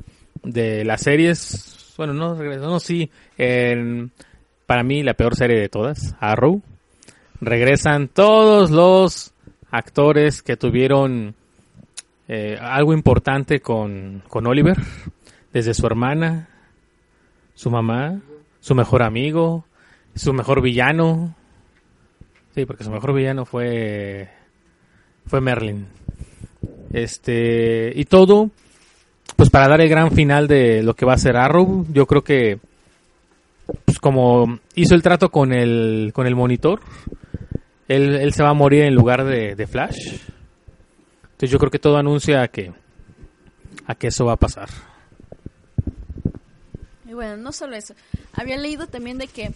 de 0.43 0.87
las 0.87 1.03
series. 1.03 1.95
Bueno, 1.99 2.15
no 2.15 2.35
regresan, 2.35 2.81
sí. 2.81 3.11
para 4.67 4.83
mí, 4.83 5.03
la 5.03 5.13
peor 5.13 5.37
serie 5.37 5.61
de 5.61 5.69
todas, 5.69 6.17
Arrow. 6.19 6.63
Regresan 7.43 8.09
todos 8.09 8.71
los 8.71 9.35
actores 9.71 10.41
que 10.41 10.57
tuvieron 10.57 11.35
eh, 12.27 12.57
algo 12.59 12.95
importante 12.95 13.61
con, 13.61 14.23
con 14.29 14.47
Oliver. 14.47 14.79
Desde 15.53 15.75
su 15.75 15.87
hermana, 15.87 16.49
su 17.55 17.71
mamá, 17.71 18.23
su 18.61 18.75
mejor 18.75 19.03
amigo, 19.03 19.67
su 20.15 20.33
mejor 20.33 20.63
villano. 20.63 21.35
Sí, 22.55 22.67
porque 22.67 22.85
su 22.85 22.91
mejor 22.91 23.15
villano 23.15 23.45
fue 23.45 24.29
fue 25.27 25.41
Merlin. 25.41 25.87
Este, 26.93 27.93
y 27.95 28.05
todo 28.05 28.51
pues 29.37 29.51
para 29.51 29.69
dar 29.69 29.81
el 29.81 29.89
gran 29.89 30.13
final 30.13 30.47
de 30.47 30.83
lo 30.83 30.95
que 30.95 31.07
va 31.07 31.15
a 31.15 31.19
ser 31.19 31.37
Arrow, 31.37 31.87
yo 31.91 32.07
creo 32.07 32.23
que 32.23 32.59
pues 33.85 33.99
como 33.99 34.61
hizo 34.75 34.95
el 34.95 35.03
trato 35.03 35.31
con 35.31 35.53
el 35.53 36.13
con 36.15 36.27
el 36.27 36.37
monitor, 36.37 36.81
él, 37.89 38.15
él 38.17 38.33
se 38.33 38.43
va 38.43 38.51
a 38.51 38.55
morir 38.55 38.83
en 38.85 38.95
lugar 38.95 39.25
de, 39.25 39.55
de 39.55 39.67
Flash. 39.67 40.19
Entonces 41.23 41.51
yo 41.51 41.59
creo 41.59 41.71
que 41.71 41.79
todo 41.79 41.97
anuncia 41.97 42.43
a 42.43 42.49
que 42.49 42.73
a 43.87 43.95
que 43.95 44.09
eso 44.09 44.25
va 44.25 44.35
a 44.35 44.37
pasar. 44.37 44.69
Bueno, 47.15 47.37
no 47.37 47.53
solo 47.53 47.77
eso. 47.77 47.95
Había 48.33 48.57
leído 48.57 48.87
también 48.87 49.19
de 49.19 49.29
que 49.29 49.53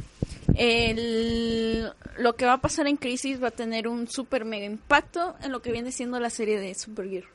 lo 2.19 2.35
que 2.35 2.47
va 2.47 2.55
a 2.55 2.61
pasar 2.61 2.87
en 2.87 2.97
Crisis 2.97 3.43
va 3.43 3.49
a 3.49 3.53
tener 3.53 3.87
un 3.87 4.09
super 4.09 4.45
mega 4.45 4.67
impacto 4.67 5.35
en 5.43 5.53
lo 5.53 5.61
que 5.61 5.73
viene 5.73 5.93
siendo 5.93 6.19
la 6.19 6.31
serie 6.31 6.59
de 6.59 6.75
Supergirl. 6.75 7.27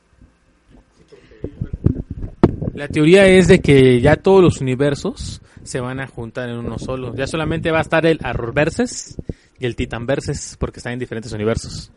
La 2.73 2.87
teoría 2.87 3.27
es 3.27 3.47
de 3.47 3.59
que 3.61 4.01
ya 4.01 4.15
todos 4.15 4.41
los 4.41 4.59
universos 4.59 5.41
se 5.63 5.79
van 5.79 5.99
a 5.99 6.07
juntar 6.07 6.49
en 6.49 6.57
uno 6.57 6.79
solo. 6.79 7.15
Ya 7.15 7.27
solamente 7.27 7.71
va 7.71 7.77
a 7.79 7.83
estar 7.83 8.05
el 8.05 8.19
Arrowverses 8.23 9.15
y 9.59 9.65
el 9.65 9.75
Titanverses 9.75 10.57
porque 10.59 10.79
están 10.79 10.93
en 10.93 10.99
diferentes 10.99 11.31
universos. 11.33 11.91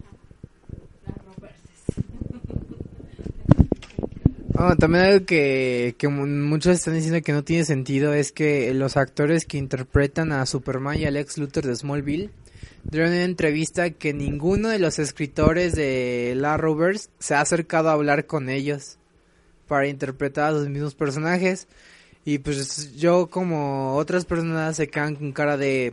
Ah, 4.58 4.74
también 4.78 5.04
algo 5.04 5.26
que, 5.26 5.94
que 5.98 6.08
mu- 6.08 6.26
muchos 6.26 6.74
están 6.76 6.94
diciendo 6.94 7.20
que 7.22 7.32
no 7.32 7.44
tiene 7.44 7.64
sentido 7.64 8.14
es 8.14 8.32
que 8.32 8.72
los 8.72 8.96
actores 8.96 9.44
que 9.44 9.58
interpretan 9.58 10.32
a 10.32 10.46
Superman 10.46 10.98
y 10.98 11.04
a 11.04 11.10
Lex 11.10 11.36
Luthor 11.36 11.64
de 11.66 11.76
Smallville 11.76 12.30
dieron 12.90 13.10
una 13.10 13.24
entrevista 13.24 13.90
que 13.90 14.14
ninguno 14.14 14.70
de 14.70 14.78
los 14.78 14.98
escritores 14.98 15.74
de 15.74 16.34
la 16.36 16.56
Rovers 16.56 17.10
se 17.18 17.34
ha 17.34 17.42
acercado 17.42 17.90
a 17.90 17.92
hablar 17.92 18.24
con 18.26 18.48
ellos 18.48 18.96
para 19.68 19.88
interpretar 19.88 20.46
a 20.46 20.52
los 20.52 20.68
mismos 20.70 20.94
personajes. 20.94 21.66
Y 22.24 22.38
pues 22.38 22.96
yo 22.96 23.26
como 23.28 23.94
otras 23.96 24.24
personas 24.24 24.76
se 24.76 24.88
quedan 24.88 25.16
con 25.16 25.32
cara 25.32 25.56
de 25.58 25.92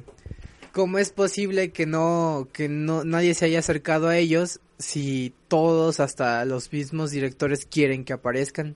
cómo 0.74 0.98
es 0.98 1.12
posible 1.12 1.72
que 1.72 1.86
no 1.86 2.50
que 2.52 2.68
no 2.68 3.06
nadie 3.06 3.36
se 3.36 3.45
haya 3.45 3.60
acercado 3.60 4.08
a 4.08 4.18
ellos 4.18 4.60
si 4.80 5.34
todos 5.48 6.02
hasta 6.02 6.44
los 6.44 6.74
mismos 6.74 7.12
directores 7.12 7.66
quieren 7.66 8.04
que 8.04 8.12
aparezcan 8.12 8.76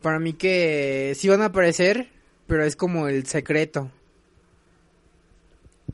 para 0.00 0.20
mí 0.20 0.32
que 0.32 1.12
sí 1.16 1.28
van 1.28 1.42
a 1.42 1.46
aparecer 1.46 2.08
pero 2.46 2.64
es 2.64 2.74
como 2.74 3.06
el 3.06 3.26
secreto. 3.26 3.92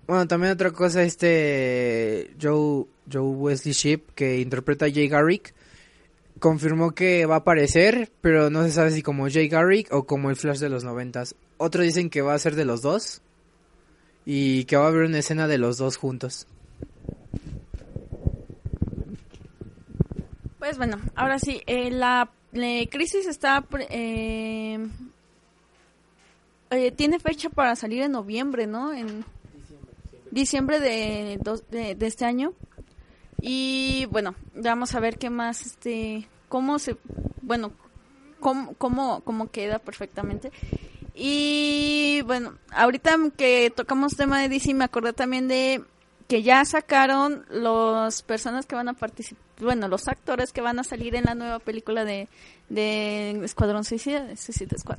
Bueno 0.07 0.27
también 0.29 0.53
otra 0.53 0.71
cosa 0.71 1.03
este 1.03 2.31
Joe 2.41 2.87
Joe 3.11 3.23
Wesley 3.23 3.75
Shipp 3.75 4.11
que 4.15 4.41
interpreta 4.41 4.87
a 4.87 4.91
Jay 4.91 5.09
Garrick 5.09 5.55
confirmó 6.39 6.95
que 6.95 7.25
va 7.25 7.37
a 7.37 7.39
aparecer, 7.39 8.11
pero 8.21 8.51
no 8.51 8.63
se 8.65 8.73
sabe 8.73 8.91
si 8.91 9.03
como 9.03 9.29
Jay 9.31 9.49
Garrick 9.49 9.93
o 9.93 10.07
como 10.07 10.29
el 10.29 10.37
Flash 10.37 10.59
de 10.59 10.69
los 10.69 10.85
noventas. 10.85 11.35
Otros 11.57 11.85
dicen 11.85 12.11
que 12.11 12.21
va 12.21 12.35
a 12.35 12.39
ser 12.39 12.55
de 12.55 12.67
los 12.67 12.83
dos 12.83 13.23
y 14.27 14.65
que 14.65 14.77
va 14.77 14.85
a 14.85 14.89
haber 14.89 15.05
una 15.07 15.21
escena 15.21 15.47
de 15.47 15.57
los 15.57 15.79
dos 15.79 15.97
juntos. 15.97 16.47
Pues 20.59 20.77
bueno, 20.77 20.99
ahora 21.15 21.39
sí, 21.39 21.63
eh, 21.67 21.91
la, 21.91 22.31
la 22.53 22.87
crisis 22.91 23.27
está... 23.27 23.65
eh, 23.89 24.87
eh, 26.71 26.91
tiene 26.91 27.21
fecha 27.21 27.49
para 27.49 27.77
salir 27.77 28.03
en 28.03 28.13
noviembre, 28.13 28.67
¿no? 28.67 28.93
En 28.93 29.25
diciembre 30.33 30.81
de, 30.81 31.39
de, 31.71 31.95
de 31.95 32.07
este 32.07 32.25
año. 32.25 32.53
Y 33.41 34.07
bueno, 34.11 34.35
vamos 34.57 34.95
a 34.97 35.01
ver 35.01 35.19
qué 35.19 35.31
más, 35.31 35.65
este, 35.65 36.27
cómo 36.49 36.81
se, 36.81 36.97
bueno, 37.43 37.71
cómo, 38.41 38.75
cómo, 38.75 39.21
cómo 39.21 39.51
queda 39.51 39.79
perfectamente. 39.79 40.51
Y 41.19 42.21
bueno, 42.27 42.55
ahorita 42.73 43.17
que 43.39 43.73
tocamos 43.75 44.17
tema 44.17 44.41
de 44.43 44.51
DC, 44.51 44.75
me 44.75 44.85
acordé 44.85 45.15
también 45.15 45.49
de 45.49 45.83
que 46.29 46.43
ya 46.43 46.63
sacaron 46.65 47.47
los 47.51 48.23
personas 48.23 48.67
que 48.67 48.75
van 48.75 48.89
a 48.89 48.93
participar, 48.95 49.43
bueno, 49.61 49.89
los 49.89 50.09
actores 50.09 50.53
que 50.53 50.61
van 50.61 50.79
a 50.79 50.85
salir 50.85 51.15
en 51.15 51.25
la 51.25 51.35
nueva 51.35 51.59
película 51.59 52.05
de, 52.05 52.29
de 52.69 53.31
Escuadrón 53.45 53.85
Suicida, 53.85 54.25
de 54.25 54.37
Suicide 54.37 54.77
Squad. 54.79 54.99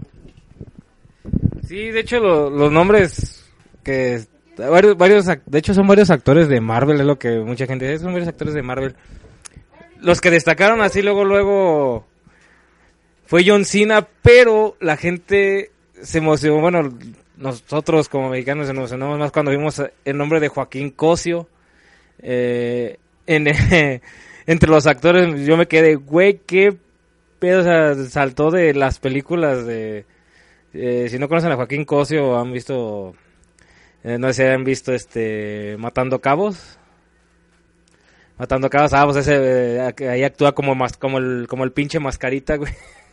Sí, 1.67 1.91
de 1.91 1.99
hecho 1.99 2.19
lo- 2.19 2.49
los 2.49 2.71
nombres 2.71 3.45
que 3.83 4.25
varios, 4.57 4.97
varios, 4.97 5.25
de 5.27 5.59
hecho 5.59 5.73
son 5.75 5.85
varios 5.85 6.09
actores 6.09 6.47
de 6.47 6.61
Marvel, 6.61 6.99
es 6.99 7.05
lo 7.05 7.19
que 7.19 7.39
mucha 7.39 7.67
gente 7.67 7.85
dice, 7.87 8.03
son 8.03 8.13
varios 8.13 8.29
actores 8.29 8.53
de 8.55 8.63
Marvel. 8.63 8.95
Los 9.99 10.19
que 10.21 10.31
destacaron 10.31 10.81
así 10.81 11.01
luego, 11.03 11.25
luego 11.25 12.07
fue 13.25 13.43
John 13.45 13.65
Cena, 13.65 14.07
pero 14.23 14.77
la 14.79 14.95
gente 14.97 15.71
se 16.01 16.17
emocionó, 16.19 16.61
bueno, 16.61 16.97
nosotros 17.37 18.09
como 18.09 18.29
mexicanos 18.29 18.67
nos 18.67 18.75
emocionamos 18.75 19.19
más 19.19 19.31
cuando 19.31 19.51
vimos 19.51 19.81
el 20.05 20.17
nombre 20.17 20.39
de 20.39 20.47
Joaquín 20.47 20.91
Cosio. 20.91 21.47
Eh, 22.19 22.97
en, 23.25 23.47
entre 24.47 24.69
los 24.69 24.87
actores 24.87 25.45
yo 25.45 25.57
me 25.57 25.67
quedé, 25.67 25.95
güey, 25.95 26.41
qué 26.45 26.75
pedo, 27.39 28.05
saltó 28.07 28.51
de 28.51 28.73
las 28.73 28.99
películas 28.99 29.65
de... 29.65 30.05
Eh, 30.73 31.07
si 31.09 31.17
no 31.17 31.27
conocen 31.27 31.51
a 31.51 31.55
Joaquín 31.55 31.85
Cosio 31.85 32.37
han 32.37 32.51
visto, 32.51 33.15
eh, 34.03 34.17
no 34.19 34.27
sé 34.27 34.33
si 34.33 34.43
han 34.43 34.63
visto 34.63 34.93
este 34.93 35.75
Matando 35.79 36.19
Cabos. 36.19 36.77
Matando 38.37 38.69
Cabos, 38.69 38.93
ah, 38.93 39.05
pues 39.05 39.17
ese, 39.17 39.77
eh, 39.77 40.09
ahí 40.09 40.23
actúa 40.23 40.53
como 40.53 40.75
mas- 40.75 40.97
como 40.97 41.17
el, 41.17 41.47
como 41.49 41.63
el 41.63 41.71
pinche 41.71 41.99
mascarita, 41.99 42.55
güey. 42.57 42.73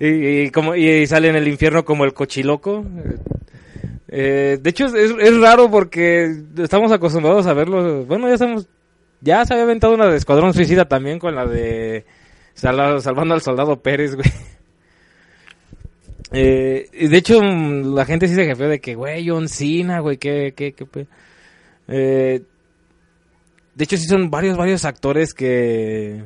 y, 0.00 0.06
y 0.42 0.50
como, 0.50 0.74
y 0.74 1.06
sale 1.06 1.28
en 1.28 1.36
el 1.36 1.48
infierno 1.48 1.84
como 1.84 2.04
el 2.04 2.14
cochiloco. 2.14 2.84
Eh, 4.08 4.58
de 4.60 4.70
hecho, 4.70 4.86
es, 4.86 5.12
es 5.18 5.40
raro 5.40 5.70
porque 5.70 6.30
estamos 6.58 6.92
acostumbrados 6.92 7.46
a 7.46 7.54
verlo. 7.54 8.04
Bueno, 8.04 8.28
ya 8.28 8.34
estamos. 8.34 8.68
Ya 9.20 9.44
se 9.44 9.54
había 9.54 9.64
aventado 9.64 9.94
una 9.94 10.06
de 10.08 10.16
Escuadrón 10.16 10.52
Suicida 10.54 10.84
también 10.86 11.18
con 11.18 11.34
la 11.34 11.46
de 11.46 12.04
Sal- 12.54 13.00
Salvando 13.00 13.34
al 13.34 13.40
Soldado 13.40 13.80
Pérez, 13.80 14.14
güey. 14.14 14.26
Eh, 16.36 16.88
de 17.08 17.16
hecho, 17.16 17.40
la 17.40 18.04
gente 18.06 18.26
sí 18.26 18.34
se 18.34 18.44
jefeó 18.44 18.68
de 18.68 18.80
que, 18.80 18.94
güey, 18.96 19.28
John 19.28 19.48
Cena, 19.48 20.00
güey, 20.00 20.16
qué, 20.16 20.52
qué, 20.56 20.72
qué 20.72 20.84
pe-". 20.84 21.06
Eh, 21.86 22.42
de 23.74 23.84
hecho, 23.84 23.96
sí 23.96 24.06
son 24.06 24.30
varios, 24.30 24.56
varios 24.56 24.84
actores 24.84 25.32
que... 25.32 26.24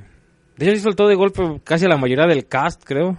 De 0.56 0.66
hecho, 0.66 0.76
sí 0.76 0.82
soltó 0.82 1.08
de 1.08 1.14
golpe 1.14 1.42
casi 1.62 1.84
a 1.84 1.88
la 1.88 1.96
mayoría 1.98 2.26
del 2.26 2.46
cast, 2.46 2.82
creo. 2.84 3.18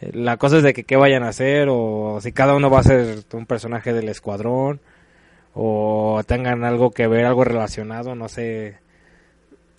La 0.00 0.36
cosa 0.36 0.58
es 0.58 0.62
de 0.62 0.72
que 0.72 0.84
qué 0.84 0.96
vayan 0.96 1.24
a 1.24 1.28
hacer, 1.28 1.68
o 1.70 2.18
si 2.20 2.32
cada 2.32 2.54
uno 2.54 2.70
va 2.70 2.80
a 2.80 2.84
ser 2.84 3.24
un 3.32 3.46
personaje 3.46 3.92
del 3.92 4.08
escuadrón, 4.08 4.80
o 5.54 6.22
tengan 6.26 6.64
algo 6.64 6.90
que 6.92 7.08
ver, 7.08 7.24
algo 7.24 7.44
relacionado, 7.44 8.14
no 8.14 8.28
sé. 8.28 8.78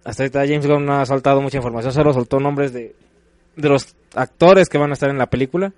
Hasta 0.04 0.24
ahorita 0.24 0.46
James 0.46 0.68
Gunn 0.68 0.86
no 0.86 1.00
ha 1.00 1.06
soltado 1.06 1.42
mucha 1.42 1.58
información, 1.58 1.94
solo 1.94 2.14
soltó 2.14 2.40
nombres 2.40 2.74
de, 2.74 2.96
de 3.56 3.70
los 3.70 3.96
actores 4.14 4.68
que 4.68 4.78
van 4.78 4.90
a 4.90 4.94
estar 4.94 5.10
en 5.10 5.18
la 5.18 5.30
película. 5.30 5.72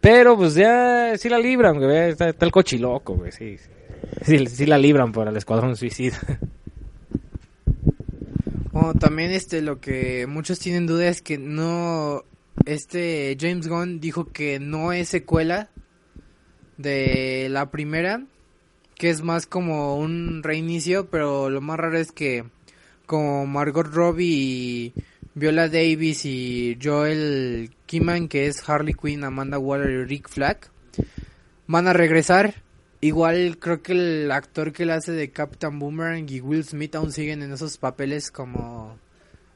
Pero 0.00 0.36
pues 0.36 0.54
ya 0.54 1.16
sí 1.16 1.28
la 1.28 1.38
libran, 1.38 1.78
güey. 1.78 2.10
Está, 2.10 2.28
está 2.28 2.44
el 2.44 2.52
cochiloco, 2.52 3.14
güey. 3.14 3.32
Sí, 3.32 3.56
sí. 4.22 4.66
La 4.66 4.76
libran 4.76 5.12
para 5.12 5.30
el 5.30 5.36
escuadrón 5.36 5.76
suicida. 5.76 6.18
Bueno, 8.70 8.92
también 8.94 9.30
este 9.30 9.62
lo 9.62 9.80
que 9.80 10.26
muchos 10.26 10.58
tienen 10.58 10.86
duda 10.86 11.06
es 11.06 11.22
que 11.22 11.38
no 11.38 12.24
este 12.66 13.36
James 13.40 13.68
Gunn 13.68 14.00
dijo 14.00 14.26
que 14.32 14.58
no 14.58 14.92
es 14.92 15.08
secuela 15.08 15.70
de 16.76 17.48
la 17.50 17.70
primera, 17.70 18.24
que 18.96 19.10
es 19.10 19.22
más 19.22 19.46
como 19.46 19.96
un 19.96 20.42
reinicio, 20.42 21.10
pero 21.10 21.50
lo 21.50 21.60
más 21.60 21.78
raro 21.78 21.98
es 21.98 22.12
que 22.12 22.44
como 23.06 23.46
Margot 23.46 23.86
Robbie 23.86 24.26
y 24.26 24.94
Viola 25.34 25.68
Davis 25.68 26.24
y 26.24 26.78
Joel 26.82 27.70
Kiman, 27.86 28.28
que 28.28 28.46
es 28.46 28.68
Harley 28.68 28.94
Quinn, 28.94 29.24
Amanda 29.24 29.58
Waller 29.58 29.90
y 29.90 30.04
Rick 30.04 30.28
Flag, 30.28 30.58
van 31.66 31.88
a 31.88 31.92
regresar. 31.92 32.54
Igual 33.00 33.58
creo 33.58 33.82
que 33.82 33.92
el 33.92 34.30
actor 34.30 34.72
que 34.72 34.86
le 34.86 34.94
hace 34.94 35.12
de 35.12 35.30
Captain 35.30 35.78
Boomerang 35.78 36.26
y 36.30 36.40
Will 36.40 36.64
Smith 36.64 36.94
aún 36.94 37.12
siguen 37.12 37.42
en 37.42 37.52
esos 37.52 37.76
papeles 37.76 38.30
como, 38.30 38.96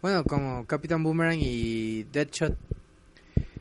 bueno, 0.03 0.25
como 0.25 0.67
Captain 0.67 1.03
Boomerang 1.03 1.39
y 1.41 2.03
Deadshot. 2.13 2.59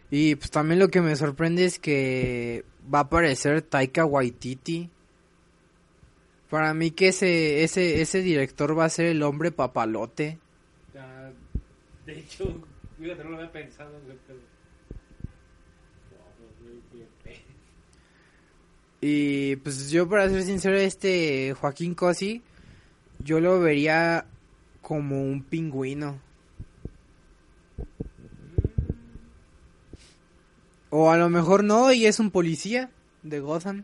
Y 0.10 0.36
pues 0.36 0.52
también 0.52 0.80
lo 0.80 0.88
que 0.90 1.02
me 1.02 1.16
sorprende 1.16 1.66
es 1.66 1.80
que 1.80 2.64
va 2.94 3.00
a 3.00 3.02
aparecer 3.04 3.62
Taika 3.62 4.06
Waititi. 4.06 4.90
Para 6.50 6.74
mí 6.74 6.92
que 6.92 7.10
ese, 7.10 7.64
ese, 7.64 8.02
ese 8.02 8.22
director 8.22 8.78
va 8.78 8.86
a 8.86 8.90
ser 8.90 9.08
el 9.08 9.22
hombre 9.24 9.52
papalote. 9.52 10.40
De 12.06 12.20
hecho, 12.20 12.64
fíjate, 12.98 13.24
no 13.26 13.32
lo 13.32 13.38
había 13.38 13.52
pensado. 13.52 13.92
Y 19.00 19.58
pues 19.58 19.92
yo 19.92 20.10
para 20.10 20.30
ser 20.30 20.44
sincero, 20.44 20.76
este 20.78 21.54
Joaquín 21.54 21.94
Cosi, 21.94 22.42
yo 23.20 23.40
lo 23.40 23.60
vería 23.60 24.26
como 24.82 25.22
un 25.22 25.44
pingüino. 25.44 26.20
O 30.90 31.12
a 31.12 31.18
lo 31.18 31.30
mejor 31.30 31.64
no, 31.64 31.92
y 31.92 32.06
es 32.06 32.20
un 32.20 32.32
policía 32.32 32.90
de 33.24 33.40
Gotham. 33.40 33.84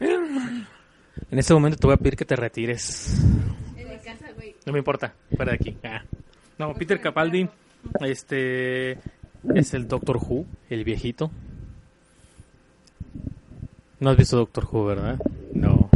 En 1.28 1.40
este 1.40 1.52
momento 1.52 1.76
te 1.76 1.86
voy 1.86 1.94
a 1.94 1.96
pedir 1.96 2.16
que 2.16 2.24
te 2.24 2.36
retires. 2.36 3.20
No 4.64 4.72
me 4.72 4.78
importa, 4.78 5.12
fuera 5.34 5.52
de 5.52 5.56
aquí. 5.56 5.76
Ah. 5.84 6.02
No, 6.58 6.72
Peter 6.74 7.00
Capaldi, 7.00 7.48
este 8.00 8.92
es 9.54 9.74
el 9.74 9.88
Doctor 9.88 10.16
Who, 10.16 10.46
el 10.70 10.84
viejito. 10.84 11.30
No 14.00 14.10
has 14.10 14.16
visto 14.16 14.36
Doctor 14.36 14.66
Who, 14.70 14.84
¿verdad? 14.86 15.18
No. 15.52 15.90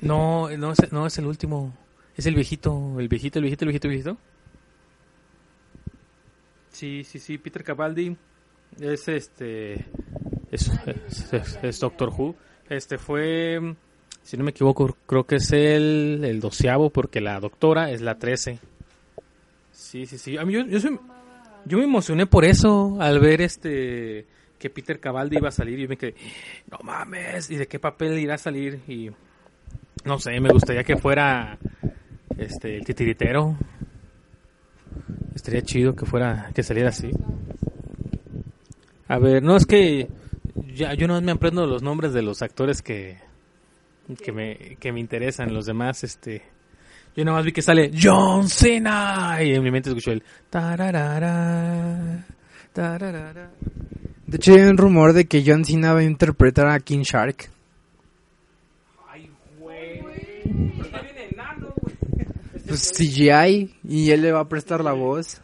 No, 0.00 0.48
no 0.56 0.72
es, 0.72 0.92
no 0.92 1.06
es 1.06 1.18
el 1.18 1.26
último. 1.26 1.72
Es 2.16 2.26
el 2.26 2.34
viejito, 2.34 2.96
el 2.98 3.08
viejito, 3.08 3.38
el 3.38 3.44
viejito, 3.44 3.64
el 3.64 3.68
viejito, 3.68 3.88
el 3.88 3.94
viejito. 3.94 4.16
Sí, 6.72 7.04
sí, 7.04 7.18
sí, 7.18 7.38
Peter 7.38 7.62
Capaldi 7.64 8.16
es 8.80 9.08
este 9.08 9.84
es, 10.50 10.70
es, 11.62 11.80
Doctor 11.80 12.10
Who. 12.16 12.34
Este 12.68 12.98
fue, 12.98 13.74
si 14.22 14.36
no 14.36 14.44
me 14.44 14.50
equivoco, 14.50 14.96
creo 15.06 15.24
que 15.24 15.36
es 15.36 15.50
el, 15.52 16.20
el 16.24 16.40
doceavo 16.40 16.90
porque 16.90 17.20
la 17.20 17.40
doctora 17.40 17.90
es 17.90 18.00
la 18.00 18.18
trece. 18.18 18.58
Sí, 19.72 20.06
sí, 20.06 20.18
sí. 20.18 20.36
A 20.38 20.44
yo, 20.44 20.64
yo, 20.66 20.80
soy- 20.80 20.98
yo 21.64 21.78
me 21.78 21.84
emocioné 21.84 22.26
por 22.26 22.44
eso 22.44 22.96
al 23.00 23.18
ver 23.20 23.40
este 23.42 24.26
que 24.58 24.68
Peter 24.70 25.00
Capaldi 25.00 25.38
iba 25.38 25.48
a 25.48 25.52
salir 25.52 25.80
y 25.80 25.88
me 25.88 25.96
quedé, 25.96 26.14
no 26.70 26.78
mames, 26.82 27.50
¿y 27.50 27.56
de 27.56 27.66
qué 27.66 27.78
papel 27.78 28.18
irá 28.18 28.34
a 28.34 28.38
salir? 28.38 28.80
Y 28.86 29.10
no 30.04 30.18
sé, 30.18 30.38
me 30.38 30.50
gustaría 30.50 30.84
que 30.84 30.96
fuera 30.98 31.58
este 32.40 32.76
el 32.76 32.84
titiritero. 32.84 33.56
Estaría 35.34 35.62
chido 35.62 35.94
que 35.94 36.06
fuera 36.06 36.50
que 36.54 36.62
saliera 36.62 36.88
así. 36.88 37.10
A 39.08 39.18
ver, 39.18 39.42
no 39.42 39.56
es 39.56 39.66
que 39.66 40.08
ya 40.74 40.94
yo 40.94 41.06
no 41.06 41.20
me 41.20 41.32
aprendo 41.32 41.66
los 41.66 41.82
nombres 41.82 42.12
de 42.12 42.22
los 42.22 42.42
actores 42.42 42.82
que 42.82 43.18
que 44.22 44.32
me 44.32 44.76
que 44.80 44.92
me 44.92 45.00
interesan, 45.00 45.54
los 45.54 45.66
demás 45.66 46.02
este 46.02 46.42
yo 47.16 47.24
nada 47.24 47.38
más 47.38 47.44
vi 47.44 47.52
que 47.52 47.62
sale 47.62 47.90
John 48.00 48.48
Cena 48.48 49.38
y 49.42 49.52
en 49.52 49.62
mi 49.62 49.70
mente 49.70 49.90
escucho 49.90 50.12
el 50.12 50.22
tararara, 50.48 52.24
tararara. 52.72 53.50
De 54.26 54.36
hecho, 54.36 54.54
hay 54.54 54.60
un 54.60 54.76
rumor 54.76 55.12
de 55.12 55.26
que 55.26 55.42
John 55.44 55.64
Cena 55.64 55.92
va 55.92 56.00
a 56.00 56.04
interpretar 56.04 56.68
a 56.68 56.78
King 56.78 57.02
Shark. 57.02 57.50
Pues 62.70 62.92
CGI 62.96 63.74
y 63.82 64.12
él 64.12 64.22
le 64.22 64.30
va 64.30 64.38
a 64.38 64.48
prestar 64.48 64.84
la 64.84 64.92
voz. 64.92 65.40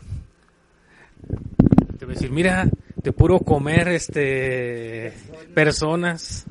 Te 1.98 2.04
voy 2.04 2.12
a 2.12 2.14
decir, 2.14 2.30
mira, 2.30 2.68
de 3.02 3.12
puro 3.12 3.40
comer 3.40 3.88
este 3.88 5.12
personas. 5.52 6.46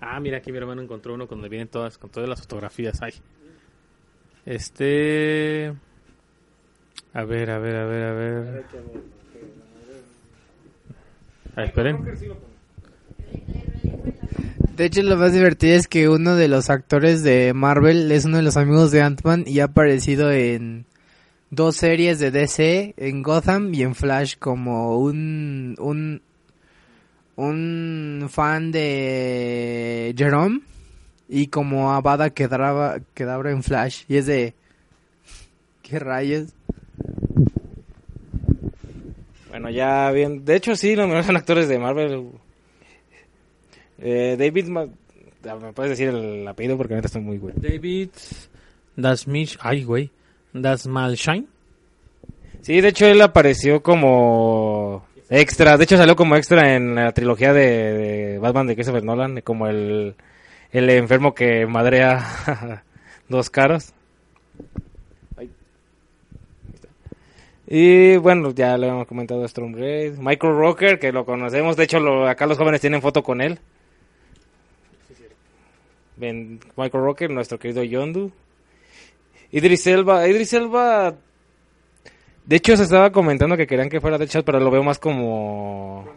Ah, 0.00 0.20
mira, 0.20 0.38
aquí 0.38 0.52
mi 0.52 0.58
hermano 0.58 0.82
encontró 0.82 1.14
uno 1.14 1.26
donde 1.26 1.48
vienen 1.48 1.66
todas, 1.66 1.98
con 1.98 2.10
todas 2.10 2.28
las 2.28 2.40
fotografías. 2.40 3.02
Ay. 3.02 3.14
Este. 4.46 5.74
A 7.14 7.24
ver, 7.24 7.50
a 7.50 7.58
ver, 7.58 7.74
a 7.74 7.86
ver, 7.86 8.04
a 8.04 8.12
ver. 8.12 8.64
Ah, 11.56 11.64
esperen. 11.64 12.04
De 14.78 14.84
hecho, 14.84 15.02
lo 15.02 15.16
más 15.16 15.32
divertido 15.32 15.74
es 15.74 15.88
que 15.88 16.08
uno 16.08 16.36
de 16.36 16.46
los 16.46 16.70
actores 16.70 17.24
de 17.24 17.52
Marvel 17.52 18.12
es 18.12 18.26
uno 18.26 18.36
de 18.36 18.44
los 18.44 18.56
amigos 18.56 18.92
de 18.92 19.02
Ant-Man 19.02 19.42
y 19.44 19.58
ha 19.58 19.64
aparecido 19.64 20.30
en 20.30 20.86
dos 21.50 21.74
series 21.74 22.20
de 22.20 22.30
DC, 22.30 22.94
en 22.96 23.24
Gotham 23.24 23.74
y 23.74 23.82
en 23.82 23.96
Flash, 23.96 24.36
como 24.38 25.00
un, 25.00 25.74
un, 25.80 26.22
un 27.34 28.28
fan 28.30 28.70
de 28.70 30.14
Jerome 30.16 30.60
y 31.28 31.48
como 31.48 31.90
Avada 31.92 32.30
Kedavra, 32.30 33.00
Kedavra 33.14 33.50
en 33.50 33.64
Flash. 33.64 34.04
Y 34.06 34.18
es 34.18 34.26
de... 34.26 34.54
¿Qué 35.82 35.98
rayos? 35.98 36.50
Bueno, 39.48 39.70
ya 39.70 40.12
bien. 40.12 40.44
De 40.44 40.54
hecho, 40.54 40.76
sí, 40.76 40.94
los 40.94 41.06
mejores 41.08 41.26
son 41.26 41.36
actores 41.36 41.68
de 41.68 41.80
Marvel. 41.80 42.28
Eh, 44.00 44.36
David, 44.38 44.66
¿me 44.66 45.72
puedes 45.74 45.90
decir 45.90 46.08
el 46.08 46.46
apellido? 46.46 46.76
Porque 46.76 46.94
ahorita 46.94 47.06
estoy 47.06 47.22
muy 47.22 47.38
güey. 47.38 47.54
David 47.56 48.10
Dasmish. 48.96 49.58
Ay, 49.60 49.84
güey. 49.84 50.10
Dasmalshine. 50.52 51.46
Sí, 52.62 52.80
de 52.80 52.88
hecho, 52.88 53.06
él 53.06 53.20
apareció 53.22 53.82
como 53.82 55.04
extra. 55.30 55.76
De 55.76 55.84
hecho, 55.84 55.96
salió 55.96 56.16
como 56.16 56.36
extra 56.36 56.74
en 56.74 56.94
la 56.94 57.12
trilogía 57.12 57.52
de, 57.52 57.66
de 57.92 58.38
Batman 58.38 58.66
de 58.66 58.74
Christopher 58.74 59.04
Nolan, 59.04 59.40
como 59.42 59.66
el, 59.68 60.14
el 60.72 60.90
enfermo 60.90 61.34
que 61.34 61.66
madrea 61.66 62.82
dos 63.28 63.48
caras. 63.50 63.94
Y 67.70 68.16
bueno, 68.16 68.50
ya 68.54 68.78
le 68.78 68.88
hemos 68.88 69.06
comentado 69.06 69.42
a 69.42 69.46
Storm 69.46 69.74
Raid. 69.74 70.14
Michael 70.18 70.54
Rocker, 70.56 70.98
que 70.98 71.12
lo 71.12 71.24
conocemos. 71.26 71.76
De 71.76 71.84
hecho, 71.84 72.00
lo- 72.00 72.26
acá 72.26 72.46
los 72.46 72.56
jóvenes 72.56 72.80
tienen 72.80 73.02
foto 73.02 73.22
con 73.22 73.40
él. 73.42 73.58
Ven, 76.18 76.60
Michael 76.76 77.04
Rocker, 77.04 77.30
nuestro 77.30 77.58
querido 77.58 77.82
Yondu. 77.84 78.30
Idris 79.52 79.86
Elba. 79.86 80.26
Idris 80.28 80.52
Elba. 80.52 81.14
De 82.44 82.56
hecho, 82.56 82.76
se 82.76 82.84
estaba 82.84 83.12
comentando 83.12 83.56
que 83.56 83.66
querían 83.66 83.88
que 83.90 84.00
fuera 84.00 84.18
Deadshot, 84.18 84.44
pero 84.44 84.58
lo 84.60 84.70
veo 84.70 84.82
más 84.82 84.98
como. 84.98 86.08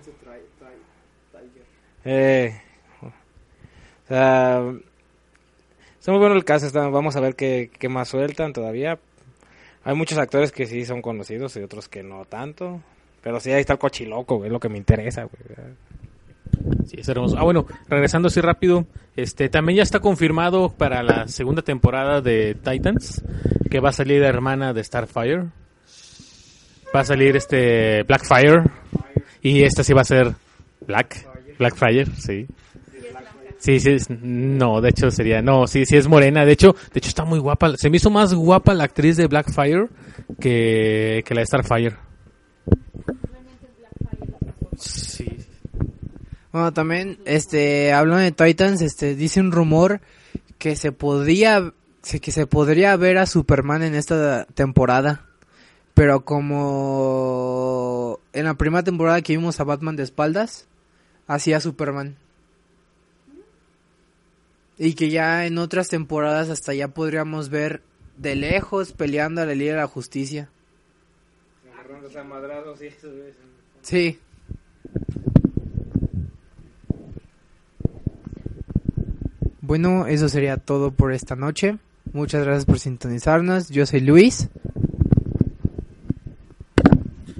Eh, 2.04 2.60
o 3.02 4.08
sea, 4.08 4.74
está 6.00 6.12
muy 6.12 6.20
bueno 6.20 6.36
el 6.36 6.44
caso. 6.46 6.66
está- 6.66 6.88
vamos 6.88 7.16
a 7.16 7.20
ver 7.22 7.36
qué, 7.36 7.70
qué 7.78 7.90
más 7.90 8.08
sueltan 8.10 8.54
todavía. 8.54 9.00
Hay 9.84 9.96
muchos 9.96 10.18
actores 10.18 10.52
que 10.52 10.66
sí 10.68 10.86
son 10.86 11.02
conocidos 11.02 11.56
y 11.58 11.60
otros 11.62 11.88
que 11.90 12.04
no 12.04 12.26
tanto. 12.26 12.82
Pero 13.22 13.40
sí, 13.40 13.52
ahí 13.52 13.62
está 13.62 13.74
el 13.74 13.80
cochiloco, 13.80 14.46
es 14.46 14.52
lo 14.52 14.60
que 14.60 14.70
me 14.70 14.78
interesa, 14.78 15.24
güey. 15.26 15.74
Sí, 16.88 16.98
es 17.00 17.08
hermoso. 17.08 17.38
Ah, 17.38 17.44
bueno, 17.44 17.66
regresando 17.88 18.28
así 18.28 18.42
rápido, 18.42 18.86
este 19.16 19.50
también 19.50 19.78
ya 19.78 19.84
está 19.84 20.00
confirmado 20.00 20.70
para 20.70 21.04
la 21.04 21.28
segunda 21.28 21.62
temporada 21.62 22.22
de 22.22 22.56
Titans 22.56 23.24
que 23.70 23.80
va 23.80 23.90
a 23.90 23.94
salir 23.94 24.22
la 24.22 24.28
hermana 24.28 24.74
de 24.74 24.84
Starfire. 24.84 25.46
Va 26.94 27.02
a 27.02 27.06
salir 27.06 27.36
este 27.38 28.04
Blackfire 28.04 28.64
y 29.42 29.64
esta 29.64 29.84
sí 29.84 29.94
va 29.94 30.02
a 30.02 30.06
ser 30.06 30.34
Black, 30.86 31.28
Blackfire, 31.58 32.08
sí. 32.18 32.48
Sí, 33.60 33.80
sí, 33.80 33.96
no, 34.10 34.82
de 34.82 34.90
hecho 34.90 35.12
sería, 35.12 35.42
no, 35.44 35.68
sí, 35.68 35.86
sí 35.86 35.96
es 35.96 36.08
morena, 36.08 36.46
de 36.46 36.52
hecho, 36.52 36.76
de 36.92 36.98
hecho 36.98 37.10
está 37.10 37.26
muy 37.26 37.38
guapa, 37.38 37.78
se 37.78 37.92
me 37.92 37.98
hizo 37.98 38.10
más 38.10 38.34
guapa 38.34 38.74
la 38.74 38.86
actriz 38.86 39.18
de 39.18 39.28
Blackfire 39.28 39.88
que, 40.40 41.24
que 41.24 41.36
la 41.36 41.42
de 41.42 41.46
Starfire. 41.46 41.96
Sí, 44.78 45.28
Bueno, 46.52 46.74
también, 46.74 47.20
este, 47.26 47.94
hablando 47.94 48.24
de 48.24 48.32
Titans, 48.32 48.82
este, 48.82 49.16
dice 49.16 49.40
un 49.40 49.52
rumor 49.52 50.02
que 50.58 50.76
se 50.76 50.92
podría, 50.92 51.74
que 52.22 52.32
se 52.32 52.46
podría 52.46 52.96
ver 52.98 53.18
a 53.18 53.26
Superman 53.26 53.84
en 53.84 53.96
esta 53.96 54.46
temporada. 54.46 55.26
Pero 55.94 56.26
como 56.26 58.20
en 58.34 58.46
la 58.46 58.56
primera 58.56 58.84
temporada 58.84 59.22
que 59.22 59.36
vimos 59.38 59.60
a 59.60 59.64
Batman 59.64 59.96
de 59.96 60.04
espaldas, 60.04 60.68
hacía 61.28 61.60
Superman. 61.60 62.16
Y 64.78 64.94
que 64.96 65.10
ya 65.10 65.46
en 65.46 65.58
otras 65.58 65.90
temporadas 65.90 66.50
hasta 66.50 66.74
ya 66.74 66.88
podríamos 66.90 67.50
ver 67.50 67.82
de 68.18 68.36
lejos 68.36 68.94
peleando 68.94 69.42
a 69.42 69.46
la 69.46 69.56
Liga 69.56 69.74
de 69.74 69.80
la 69.80 69.88
Justicia. 69.88 70.50
Sí. 73.82 74.20
Bueno, 79.72 80.06
eso 80.06 80.28
sería 80.28 80.58
todo 80.58 80.92
por 80.92 81.14
esta 81.14 81.38
noche. 81.38 81.78
Muchas 82.12 82.44
gracias 82.44 82.66
por 82.66 82.78
sintonizarnos. 82.78 83.70
Yo 83.70 83.86
soy 83.86 84.02
Luis. 84.02 84.50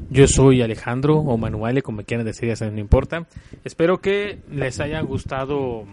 Yo 0.10 0.26
soy 0.30 0.62
Alejandro 0.62 1.18
o 1.18 1.38
Manuele, 1.38 1.82
como 1.82 2.04
quieran 2.04 2.26
decir, 2.26 2.50
eso 2.50 2.72
no 2.72 2.80
importa. 2.80 3.28
Espero 3.66 4.00
que 4.00 4.40
les 4.50 4.80
hayan 4.80 5.08
gustado 5.08 5.86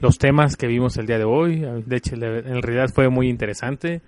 los 0.00 0.18
temas 0.18 0.56
que 0.56 0.66
vimos 0.66 0.96
el 0.96 1.06
día 1.06 1.18
de 1.18 1.24
hoy. 1.24 1.64
De 1.86 1.96
hecho, 1.98 2.16
en 2.16 2.62
realidad 2.62 2.90
fue 2.92 3.08
muy 3.08 3.28
interesante. 3.28 4.00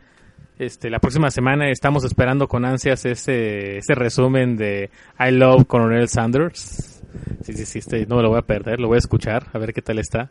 Este, 0.59 0.91
la 0.91 0.99
próxima 0.99 1.31
semana 1.31 1.71
estamos 1.71 2.03
esperando 2.03 2.49
con 2.49 2.65
ansias 2.65 3.07
ese, 3.07 3.77
ese 3.77 3.95
resumen 3.95 4.57
de 4.57 4.91
I 5.21 5.31
Love 5.31 5.65
Coronel 5.69 6.09
Sanders. 6.09 7.05
Sí, 7.45 7.53
sí, 7.53 7.65
sí, 7.65 7.79
este, 7.79 8.05
no 8.07 8.21
lo 8.21 8.31
voy 8.31 8.39
a 8.41 8.43
perder, 8.43 8.81
lo 8.81 8.89
voy 8.89 8.97
a 8.97 8.99
escuchar, 8.99 9.47
a 9.53 9.59
ver 9.59 9.73
qué 9.73 9.81
tal 9.81 10.01
está. 10.01 10.29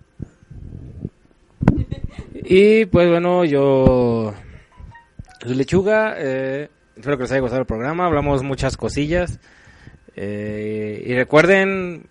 Y 2.49 2.85
pues 2.85 3.09
bueno, 3.09 3.43
yo 3.43 4.33
soy 5.43 5.53
Lechuga, 5.55 6.15
eh, 6.17 6.69
espero 6.95 7.17
que 7.17 7.23
les 7.23 7.31
haya 7.33 7.41
gustado 7.41 7.59
el 7.59 7.67
programa, 7.67 8.05
hablamos 8.05 8.41
muchas 8.41 8.77
cosillas. 8.77 9.39
eh, 10.15 11.03
y 11.05 11.13
recuerden 11.13 12.07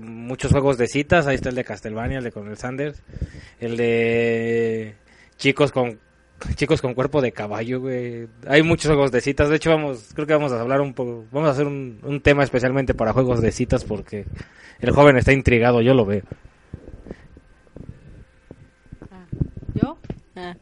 muchos 0.00 0.52
juegos 0.52 0.76
de 0.76 0.86
citas, 0.88 1.26
ahí 1.26 1.36
está 1.36 1.48
el 1.48 1.54
de 1.54 1.64
Castlevania, 1.64 2.18
el 2.18 2.24
de 2.24 2.32
Coronel 2.32 2.58
Sanders, 2.58 3.02
el 3.60 3.78
de 3.78 4.94
chicos 5.38 5.72
con 5.72 5.98
chicos 6.56 6.82
con 6.82 6.92
cuerpo 6.92 7.22
de 7.22 7.32
caballo, 7.32 7.80
güey. 7.80 8.28
Hay 8.46 8.62
muchos 8.62 8.88
juegos 8.88 9.10
de 9.10 9.22
citas, 9.22 9.48
de 9.48 9.56
hecho 9.56 9.70
vamos, 9.70 10.10
creo 10.14 10.26
que 10.26 10.34
vamos 10.34 10.52
a 10.52 10.60
hablar 10.60 10.82
un 10.82 10.92
poco, 10.92 11.24
vamos 11.32 11.48
a 11.48 11.52
hacer 11.52 11.66
un, 11.66 11.98
un 12.02 12.20
tema 12.20 12.44
especialmente 12.44 12.92
para 12.92 13.14
juegos 13.14 13.40
de 13.40 13.50
citas 13.50 13.84
porque 13.84 14.26
el 14.80 14.90
joven 14.90 15.16
está 15.16 15.32
intrigado, 15.32 15.80
yo 15.80 15.94
lo 15.94 16.04
veo. 16.04 16.24
¿Yo? 19.74 19.96
Ah, 20.36 20.54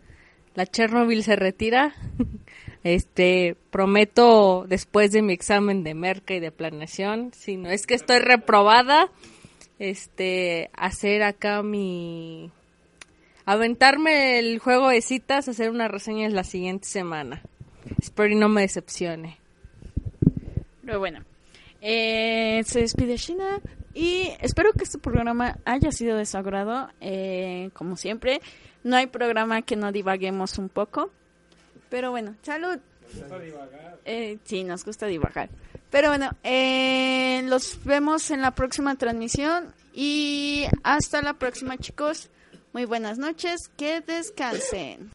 la 0.60 0.66
Chernobyl 0.66 1.24
se 1.24 1.36
retira. 1.36 1.94
Este, 2.82 3.58
prometo 3.70 4.64
después 4.66 5.12
de 5.12 5.20
mi 5.20 5.34
examen 5.34 5.84
de 5.84 5.92
merca 5.92 6.32
y 6.32 6.40
de 6.40 6.50
planeación, 6.50 7.30
si 7.34 7.58
no 7.58 7.68
es 7.68 7.86
que 7.86 7.92
estoy 7.92 8.20
reprobada, 8.20 9.10
este, 9.78 10.70
hacer 10.72 11.22
acá 11.22 11.62
mi 11.62 12.50
aventarme 13.44 14.38
el 14.38 14.60
juego 14.60 14.88
de 14.88 15.02
citas, 15.02 15.46
hacer 15.46 15.68
una 15.68 15.88
reseña 15.88 16.26
la 16.30 16.42
siguiente 16.42 16.88
semana. 16.88 17.42
Espero 17.98 18.32
y 18.32 18.36
no 18.36 18.48
me 18.48 18.62
decepcione. 18.62 19.36
Pero 20.82 21.00
bueno, 21.00 21.20
eh, 21.82 22.62
se 22.64 22.80
despide 22.80 23.16
China 23.16 23.60
y 23.92 24.30
espero 24.40 24.72
que 24.72 24.84
este 24.84 24.96
programa 24.96 25.58
haya 25.66 25.92
sido 25.92 26.16
de 26.16 26.24
su 26.24 26.38
agrado. 26.38 26.88
Eh, 27.02 27.68
como 27.74 27.96
siempre, 27.96 28.40
no 28.82 28.96
hay 28.96 29.06
programa 29.06 29.62
que 29.62 29.76
no 29.76 29.92
divaguemos 29.92 30.58
un 30.58 30.68
poco. 30.68 31.10
Pero 31.88 32.10
bueno, 32.10 32.36
salud. 32.42 32.78
Eh, 34.04 34.38
sí, 34.44 34.64
nos 34.64 34.84
gusta 34.84 35.06
divagar. 35.06 35.50
Pero 35.90 36.08
bueno, 36.08 36.30
eh, 36.44 37.42
los 37.46 37.84
vemos 37.84 38.30
en 38.30 38.42
la 38.42 38.52
próxima 38.52 38.94
transmisión 38.94 39.74
y 39.92 40.66
hasta 40.82 41.20
la 41.22 41.34
próxima 41.34 41.76
chicos. 41.78 42.30
Muy 42.72 42.84
buenas 42.84 43.18
noches, 43.18 43.68
que 43.76 44.00
descansen. 44.00 45.08